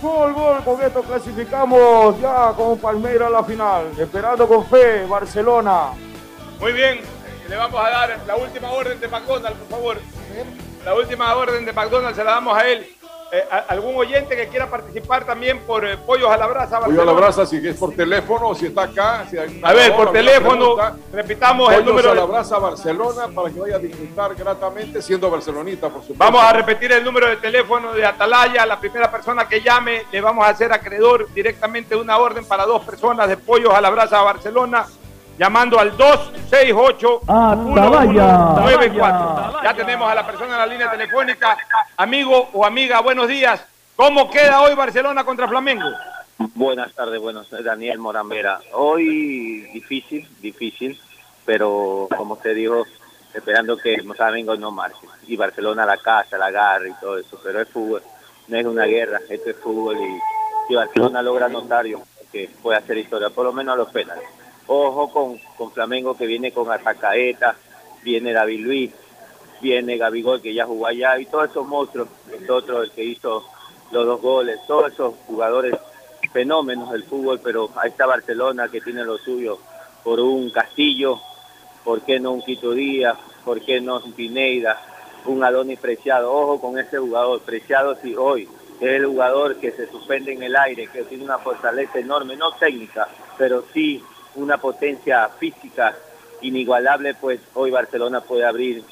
Gol, 0.01 0.33
gol, 0.33 0.63
con 0.63 0.81
esto 0.81 1.01
clasificamos 1.01 2.19
ya 2.21 2.53
con 2.55 2.77
Palmeiras 2.77 3.29
a 3.29 3.31
la 3.31 3.43
final, 3.43 3.91
esperando 3.97 4.47
con 4.47 4.63
fe 4.67 5.05
Barcelona. 5.07 5.89
Muy 6.59 6.71
bien, 6.71 6.99
le 7.49 7.55
vamos 7.55 7.83
a 7.83 7.89
dar 7.89 8.19
la 8.27 8.35
última 8.35 8.71
orden 8.71 8.99
de 8.99 9.07
McDonald's, 9.07 9.57
por 9.59 9.69
favor. 9.69 9.97
La 10.85 10.93
última 10.93 11.35
orden 11.35 11.65
de 11.65 11.73
McDonald's 11.73 12.15
se 12.15 12.23
la 12.23 12.31
damos 12.31 12.55
a 12.55 12.67
él. 12.67 12.96
Eh, 13.29 13.43
¿Algún 13.67 13.93
oyente 13.97 14.37
que 14.37 14.47
quiera 14.47 14.69
participar 14.69 15.25
también 15.25 15.59
por 15.59 15.85
eh, 15.85 15.97
Pollos 15.97 16.31
a 16.31 16.37
la 16.37 16.47
Brasa? 16.47 16.79
Pollo 16.79 17.01
a 17.01 17.05
la 17.05 17.11
Barcelona? 17.11 17.19
brasa, 17.19 17.45
si 17.45 17.67
es 17.67 17.75
por 17.75 17.93
teléfono, 17.93 18.55
si 18.55 18.67
está 18.67 18.83
acá. 18.83 19.25
Si 19.29 19.37
hay 19.37 19.59
A 19.61 19.73
ver, 19.73 19.93
por 19.93 20.13
teléfono, 20.13 20.75
pregunta. 20.75 20.95
repitamos 21.11 21.69
el 21.73 21.79
Pollos 21.79 21.89
número 21.89 22.11
a 22.11 22.15
la 22.15 22.23
brasa 22.25 22.57
Barcelona 22.57 23.27
para 23.35 23.49
que 23.49 23.59
vaya 23.59 23.75
a 23.75 23.79
disfrutar 23.79 24.33
gratamente 24.33 25.01
siendo 25.01 25.29
barcelonista, 25.29 25.89
por 25.89 26.03
supuesto. 26.03 26.23
Vamos 26.23 26.41
a 26.41 26.53
repetir 26.53 26.89
el 26.93 27.03
número 27.03 27.27
de 27.27 27.35
teléfono 27.35 27.91
de 27.93 28.05
Atalaya. 28.05 28.65
La 28.65 28.79
primera 28.79 29.11
persona 29.11 29.45
que 29.45 29.59
llame 29.61 30.03
le 30.09 30.21
vamos 30.21 30.45
a 30.45 30.49
hacer 30.49 30.71
acreedor 30.71 31.27
directamente 31.33 31.97
una 31.97 32.17
orden 32.17 32.45
para 32.45 32.65
dos 32.65 32.85
personas 32.85 33.27
de 33.27 33.35
pollos 33.35 33.73
a 33.73 33.81
la 33.81 33.89
brasa 33.89 34.21
Barcelona, 34.21 34.85
llamando 35.37 35.79
al 35.79 35.95
268 35.95 37.21
1194. 37.27 39.63
Ya 39.63 39.73
tenemos 39.73 40.09
a 40.09 40.15
la 40.15 40.25
persona 40.25 40.53
en 40.53 40.59
la 40.59 40.67
línea 40.67 40.91
telefónica. 40.91 41.57
Amigo 41.97 42.49
o 42.53 42.65
amiga, 42.65 43.01
buenos 43.01 43.27
días. 43.27 43.63
¿Cómo 43.95 44.29
queda 44.29 44.61
hoy 44.61 44.75
Barcelona 44.75 45.23
contra 45.23 45.47
Flamengo? 45.47 45.87
Buenas 46.37 46.93
tardes, 46.93 47.19
buenos 47.19 47.49
Daniel 47.63 47.99
Morambera. 47.99 48.59
Hoy 48.73 49.61
difícil, 49.73 50.27
difícil, 50.39 50.99
pero 51.45 52.07
como 52.15 52.35
usted 52.35 52.55
dijo, 52.55 52.85
esperando 53.33 53.77
que 53.77 54.03
Flamengo 54.15 54.55
no 54.55 54.71
marche. 54.71 55.07
Y 55.27 55.35
Barcelona 55.35 55.85
la 55.85 55.97
casa, 55.97 56.37
la 56.37 56.47
agarre 56.47 56.89
y 56.89 56.93
todo 57.01 57.17
eso, 57.17 57.39
pero 57.43 57.61
es 57.61 57.69
fútbol, 57.69 58.03
no 58.47 58.57
es 58.57 58.65
una 58.65 58.85
guerra, 58.85 59.19
esto 59.29 59.49
es 59.49 59.57
fútbol 59.57 59.97
y 59.97 60.19
si 60.67 60.75
Barcelona 60.75 61.21
logra 61.21 61.49
notario 61.49 62.01
que 62.31 62.49
puede 62.61 62.77
hacer 62.77 62.97
historia, 62.97 63.29
por 63.29 63.45
lo 63.45 63.53
menos 63.53 63.73
a 63.73 63.77
los 63.77 63.89
penales. 63.89 64.36
Ojo 64.67 65.11
con, 65.11 65.37
con 65.57 65.71
Flamengo 65.71 66.15
que 66.15 66.25
viene 66.25 66.51
con 66.51 66.71
Atacaeta, 66.71 67.55
viene 68.03 68.33
David 68.33 68.59
Luis, 68.59 68.91
viene 69.61 69.97
Gabigol 69.97 70.41
que 70.41 70.53
ya 70.53 70.65
jugó 70.65 70.87
allá 70.87 71.17
y 71.19 71.25
todos 71.25 71.49
esos 71.49 71.65
monstruos, 71.65 72.09
el 72.37 72.49
otro 72.49 72.83
el 72.83 72.91
que 72.91 73.03
hizo 73.03 73.43
los 73.91 74.05
dos 74.05 74.21
goles, 74.21 74.59
todos 74.67 74.91
esos 74.91 75.13
jugadores 75.25 75.75
fenómenos 76.31 76.91
del 76.91 77.03
fútbol, 77.03 77.39
pero 77.43 77.69
ahí 77.75 77.89
está 77.89 78.05
Barcelona 78.05 78.67
que 78.67 78.81
tiene 78.81 79.03
lo 79.03 79.17
suyo 79.17 79.57
por 80.03 80.19
un 80.19 80.49
Castillo, 80.49 81.19
¿por 81.83 82.01
qué 82.01 82.19
no 82.19 82.31
un 82.31 82.41
Quito 82.41 82.71
Díaz? 82.71 83.17
¿Por 83.43 83.61
qué 83.61 83.79
no 83.79 83.99
un 83.99 84.11
Pineida? 84.11 84.81
Un 85.25 85.43
Adonis 85.43 85.79
Preciado, 85.79 86.33
ojo 86.33 86.61
con 86.61 86.77
ese 86.77 86.97
jugador, 86.97 87.41
Preciado 87.41 87.95
si 88.01 88.15
hoy 88.15 88.47
es 88.79 88.89
el 88.89 89.05
jugador 89.05 89.55
que 89.55 89.71
se 89.71 89.89
suspende 89.89 90.33
en 90.33 90.43
el 90.43 90.55
aire, 90.55 90.87
que 90.87 91.03
tiene 91.03 91.23
una 91.23 91.39
fortaleza 91.39 91.99
enorme, 91.99 92.35
no 92.35 92.51
técnica, 92.53 93.07
pero 93.37 93.63
sí 93.73 94.03
una 94.37 94.57
potencia 94.57 95.27
física 95.39 95.95
inigualable, 96.41 97.15
pues 97.15 97.39
hoy 97.55 97.71
Barcelona 97.71 98.21
puede 98.21 98.45
abrir, 98.45 98.83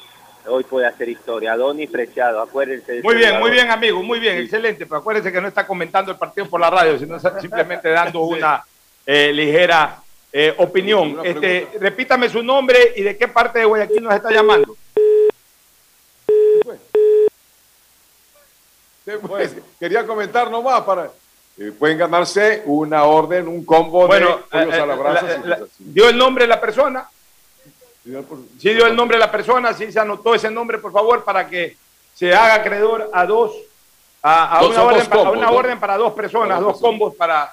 hoy 0.46 0.64
puede 0.64 0.86
hacer 0.86 1.08
historia. 1.08 1.52
Adonis 1.52 1.90
Preciado, 1.90 2.40
acuérdense. 2.40 2.94
de 2.94 3.02
Muy 3.02 3.14
bien, 3.14 3.28
jugador. 3.28 3.48
muy 3.48 3.50
bien, 3.52 3.70
amigo, 3.70 4.02
muy 4.02 4.18
bien, 4.20 4.38
excelente. 4.38 4.86
Pero 4.86 4.98
acuérdense 4.98 5.32
que 5.32 5.40
no 5.40 5.48
está 5.48 5.66
comentando 5.66 6.10
el 6.10 6.18
partido 6.18 6.48
por 6.48 6.60
la 6.60 6.70
radio, 6.70 6.98
sino 6.98 7.18
simplemente 7.40 7.88
dando 7.88 8.20
una 8.20 8.62
eh, 9.06 9.32
ligera 9.32 10.00
eh, 10.32 10.54
opinión. 10.58 11.20
Este, 11.24 11.68
repítame 11.80 12.28
su 12.28 12.42
nombre 12.42 12.92
y 12.96 13.02
de 13.02 13.16
qué 13.16 13.28
parte 13.28 13.60
de 13.60 13.64
Guayaquil 13.64 14.02
nos 14.02 14.14
está 14.14 14.30
llamando. 14.30 14.76
Pues, 19.28 19.54
quería 19.78 20.04
comentar 20.04 20.50
nomás 20.50 20.82
para. 20.82 21.10
Eh, 21.58 21.72
pueden 21.78 21.98
ganarse 21.98 22.62
una 22.66 23.04
orden, 23.04 23.48
un 23.48 23.64
combo 23.64 24.06
Bueno, 24.06 24.28
de 24.28 24.42
pollos 24.50 24.74
eh, 24.74 24.80
a 24.80 24.86
la 24.86 24.94
eh, 24.94 24.96
brasa. 24.98 25.22
la- 25.26 25.34
si 25.42 25.48
la- 25.48 25.56
es 25.56 25.62
así. 25.62 25.72
¿Dio 25.78 26.08
el 26.08 26.18
nombre 26.18 26.44
de 26.44 26.48
la 26.48 26.60
persona? 26.60 27.08
Sí, 28.04 28.72
dio 28.72 28.86
el 28.86 28.94
nombre 28.94 29.16
de 29.16 29.20
la 29.24 29.30
persona, 29.32 29.72
sí 29.74 29.90
se 29.90 29.98
anotó 29.98 30.34
ese 30.34 30.50
nombre, 30.50 30.78
por 30.78 30.92
favor, 30.92 31.24
para 31.24 31.48
que 31.48 31.76
se 32.14 32.32
haga 32.34 32.54
acreedor 32.54 33.10
a 33.12 33.26
dos, 33.26 33.52
a, 34.22 34.58
a 34.58 34.60
Dos 34.62 34.70
una, 34.72 34.82
orden, 34.84 35.00
a 35.02 35.08
combos, 35.10 35.36
una 35.36 35.46
¿no? 35.46 35.52
orden 35.56 35.80
para 35.80 35.96
dos 35.96 36.12
personas, 36.12 36.56
Para 36.58 36.60
dos 36.60 36.80
combos 36.80 37.14
para 37.16 37.52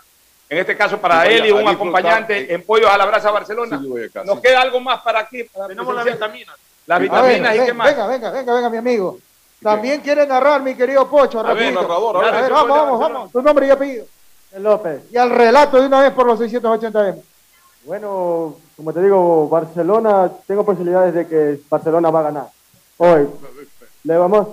En 0.49 0.57
este 0.59 0.77
caso 0.77 0.99
para 0.99 1.25
él 1.27 1.45
y 1.47 1.49
a 1.49 1.55
un 1.55 1.67
acompañante 1.67 2.53
en 2.53 2.61
Pollos 2.63 2.89
a 2.91 2.97
la 2.97 3.05
Brasa 3.05 3.31
Barcelona. 3.31 3.81
Nos 4.25 4.39
queda 4.39 4.61
algo 4.61 4.79
más 4.79 5.01
para 5.01 5.19
aquí. 5.21 5.43
Para 5.45 5.67
Tenemos 5.67 5.95
las 5.95 6.05
vitaminas. 6.05 6.55
Las 6.85 6.97
A 6.97 6.99
ver, 6.99 7.09
vitaminas 7.09 7.55
y 7.55 7.57
ven- 7.57 7.67
qué 7.67 7.73
más. 7.73 7.87
Venga, 7.87 8.07
venga, 8.07 8.29
venga, 8.31 8.53
venga, 8.53 8.69
mi 8.69 8.77
amigo. 8.77 9.17
También 9.63 10.01
quiere 10.01 10.27
narrar, 10.27 10.61
mi 10.61 10.75
querido 10.75 11.09
Pocho. 11.09 11.39
A 11.39 11.53
ver, 11.53 11.73
narrador, 11.73 12.17
a 12.17 12.19
ver. 12.19 12.35
A 12.35 12.41
ver, 12.41 12.51
vamos, 12.51 12.77
vamos, 12.77 12.99
vamos. 12.99 13.31
Tu 13.31 13.41
nombre 13.41 13.67
y 13.67 13.69
apellido. 13.69 14.05
López. 14.59 15.03
Y 15.11 15.17
al 15.17 15.31
relato 15.31 15.79
de 15.79 15.87
una 15.87 16.01
vez 16.01 16.11
por 16.11 16.27
los 16.27 16.39
680M. 16.39 17.21
Bueno, 17.85 18.55
como 18.77 18.93
te 18.93 19.01
digo, 19.01 19.49
Barcelona, 19.49 20.31
tengo 20.45 20.63
posibilidades 20.63 21.13
de 21.13 21.27
que 21.27 21.59
Barcelona 21.69 22.11
va 22.11 22.19
a 22.19 22.23
ganar. 22.23 22.47
Hoy. 22.97 23.27
Le 24.03 24.17
vamos. 24.17 24.47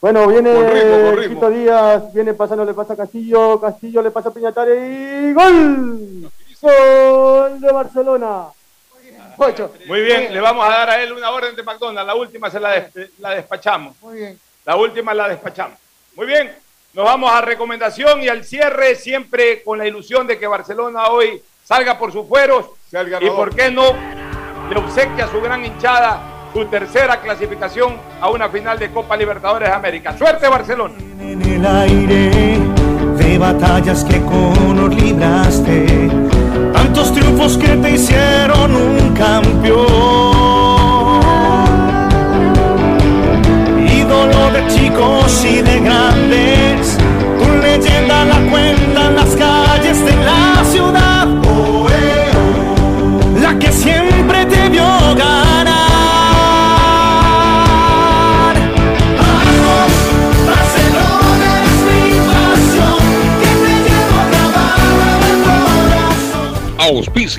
Bueno, 0.00 0.26
viene 0.26 0.52
Con 0.52 0.70
ritmo, 0.70 1.06
con 1.06 1.16
ritmo. 1.16 1.34
Quito 1.34 1.50
Díaz, 1.50 2.12
viene 2.12 2.34
pasando, 2.34 2.64
le 2.64 2.74
pasa 2.74 2.94
a 2.94 2.96
Castillo, 2.96 3.60
Castillo 3.60 4.02
le 4.02 4.10
pasa 4.10 4.30
a 4.30 4.32
Piñatare 4.32 5.28
y 5.28 5.32
¡gol! 5.32 6.30
¡Gol 6.60 7.60
de 7.60 7.72
Barcelona! 7.72 8.46
Pocho. 9.36 9.72
Muy 9.86 10.02
bien, 10.02 10.32
le 10.32 10.40
vamos 10.40 10.64
a 10.64 10.68
dar 10.68 10.90
a 10.90 11.02
él 11.02 11.12
una 11.12 11.30
orden 11.30 11.54
de 11.56 11.62
McDonald's. 11.62 12.06
La 12.06 12.14
última 12.14 12.50
se 12.50 12.60
la, 12.60 12.70
des- 12.70 13.10
la 13.18 13.30
despachamos. 13.30 13.96
Muy 14.02 14.18
bien. 14.18 14.38
La 14.64 14.76
última 14.76 15.12
la 15.14 15.28
despachamos. 15.28 15.78
Muy 16.14 16.26
bien, 16.26 16.52
nos 16.94 17.04
vamos 17.04 17.32
a 17.32 17.40
recomendación 17.40 18.22
y 18.22 18.28
al 18.28 18.44
cierre, 18.44 18.94
siempre 18.94 19.62
con 19.62 19.78
la 19.78 19.86
ilusión 19.86 20.26
de 20.26 20.38
que 20.38 20.46
Barcelona 20.46 21.06
hoy 21.06 21.42
salga 21.64 21.98
por 21.98 22.12
sus 22.12 22.28
fueros 22.28 22.66
y 23.20 23.30
por 23.30 23.54
qué 23.54 23.70
no 23.70 23.94
le 24.70 24.76
obsequia 24.78 25.24
a 25.24 25.30
su 25.30 25.40
gran 25.40 25.64
hinchada 25.64 26.20
su 26.52 26.66
tercera 26.66 27.18
clasificación 27.20 27.98
a 28.20 28.28
una 28.28 28.48
final 28.50 28.78
de 28.78 28.90
Copa 28.90 29.16
Libertadores 29.16 29.68
de 29.70 29.74
América. 29.74 30.16
Suerte 30.18 30.46
Barcelona. 30.48 30.94
en 30.98 31.40
el 31.42 31.64
aire 31.64 32.58
de 33.16 33.38
batallas 33.38 34.04
que 34.04 34.20
con 34.20 34.90
libraste, 34.90 36.10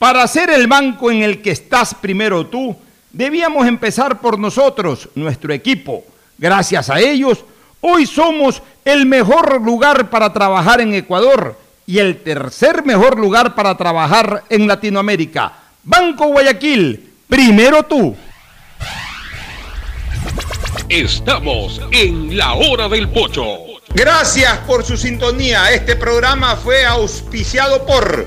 Para 0.00 0.26
ser 0.26 0.48
el 0.48 0.66
banco 0.66 1.10
en 1.10 1.22
el 1.22 1.42
que 1.42 1.50
estás 1.50 1.92
primero 1.92 2.46
tú, 2.46 2.74
debíamos 3.12 3.66
empezar 3.66 4.18
por 4.18 4.38
nosotros, 4.38 5.10
nuestro 5.14 5.52
equipo. 5.52 6.02
Gracias 6.38 6.88
a 6.88 6.98
ellos, 6.98 7.44
hoy 7.82 8.06
somos 8.06 8.62
el 8.82 9.04
mejor 9.04 9.60
lugar 9.60 10.08
para 10.08 10.32
trabajar 10.32 10.80
en 10.80 10.94
Ecuador 10.94 11.54
y 11.86 11.98
el 11.98 12.22
tercer 12.22 12.82
mejor 12.82 13.18
lugar 13.18 13.54
para 13.54 13.76
trabajar 13.76 14.44
en 14.48 14.66
Latinoamérica. 14.66 15.52
Banco 15.82 16.28
Guayaquil, 16.28 17.12
primero 17.28 17.82
tú. 17.82 18.16
Estamos 20.88 21.78
en 21.92 22.38
la 22.38 22.54
hora 22.54 22.88
del 22.88 23.10
pocho. 23.10 23.44
Gracias 23.92 24.60
por 24.60 24.82
su 24.82 24.96
sintonía. 24.96 25.70
Este 25.72 25.94
programa 25.94 26.56
fue 26.56 26.86
auspiciado 26.86 27.84
por 27.84 28.26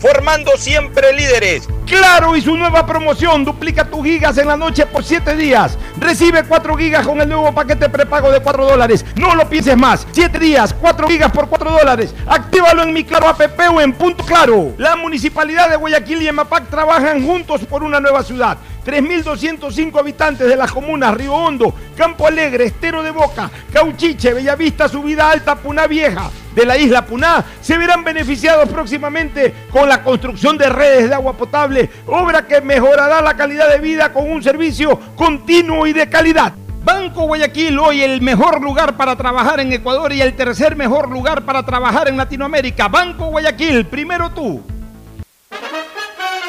formando 0.00 0.52
siempre 0.56 1.12
líderes. 1.12 1.68
Claro 1.86 2.36
y 2.36 2.40
su 2.40 2.56
nueva 2.56 2.86
promoción, 2.86 3.44
duplica 3.44 3.84
tus 3.84 4.04
gigas 4.04 4.38
en 4.38 4.46
la 4.46 4.56
noche 4.56 4.86
por 4.86 5.04
7 5.04 5.36
días. 5.36 5.76
Recibe 5.98 6.44
4 6.44 6.76
gigas 6.76 7.06
con 7.06 7.20
el 7.20 7.28
nuevo 7.28 7.52
paquete 7.52 7.88
prepago 7.88 8.30
de 8.30 8.40
4 8.40 8.64
dólares. 8.64 9.04
No 9.16 9.34
lo 9.34 9.48
pienses 9.48 9.76
más. 9.76 10.06
7 10.12 10.38
días, 10.38 10.74
4 10.80 11.08
gigas 11.08 11.32
por 11.32 11.48
4 11.48 11.70
dólares. 11.70 12.14
Actívalo 12.26 12.84
en 12.84 12.92
mi 12.92 13.04
Claro 13.04 13.28
APP 13.28 13.60
o 13.74 13.80
en 13.80 13.92
Punto 13.92 14.24
Claro. 14.24 14.72
La 14.78 14.96
Municipalidad 14.96 15.68
de 15.68 15.76
Guayaquil 15.76 16.22
y 16.22 16.28
EMAPAC 16.28 16.70
trabajan 16.70 17.26
juntos 17.26 17.62
por 17.66 17.82
una 17.82 18.00
nueva 18.00 18.22
ciudad. 18.22 18.56
3.205 18.86 19.98
habitantes 19.98 20.48
de 20.48 20.56
las 20.56 20.72
comunas 20.72 21.12
Río 21.14 21.34
Hondo, 21.34 21.74
Campo 21.96 22.26
Alegre, 22.26 22.64
Estero 22.64 23.02
de 23.02 23.10
Boca, 23.10 23.50
Cauchiche, 23.72 24.32
Bellavista, 24.32 24.88
Subida 24.88 25.30
Alta, 25.30 25.56
Puná 25.56 25.86
Vieja 25.86 26.30
de 26.54 26.66
la 26.66 26.76
isla 26.76 27.04
Puná 27.04 27.44
se 27.60 27.78
verán 27.78 28.04
beneficiados 28.04 28.68
próximamente 28.68 29.54
con 29.70 29.88
la 29.88 30.02
construcción 30.02 30.58
de 30.58 30.68
redes 30.68 31.08
de 31.08 31.14
agua 31.14 31.34
potable, 31.34 31.90
obra 32.06 32.46
que 32.46 32.60
mejorará 32.60 33.20
la 33.20 33.36
calidad 33.36 33.68
de 33.68 33.78
vida 33.78 34.12
con 34.12 34.30
un 34.30 34.42
servicio 34.42 34.98
continuo 35.16 35.86
y 35.86 35.92
de 35.92 36.08
calidad. 36.08 36.52
Banco 36.82 37.26
Guayaquil, 37.26 37.78
hoy 37.78 38.00
el 38.00 38.22
mejor 38.22 38.62
lugar 38.62 38.96
para 38.96 39.14
trabajar 39.14 39.60
en 39.60 39.72
Ecuador 39.72 40.12
y 40.12 40.22
el 40.22 40.34
tercer 40.34 40.76
mejor 40.76 41.10
lugar 41.10 41.42
para 41.44 41.62
trabajar 41.62 42.08
en 42.08 42.16
Latinoamérica. 42.16 42.88
Banco 42.88 43.26
Guayaquil, 43.26 43.86
primero 43.86 44.30
tú. 44.30 44.62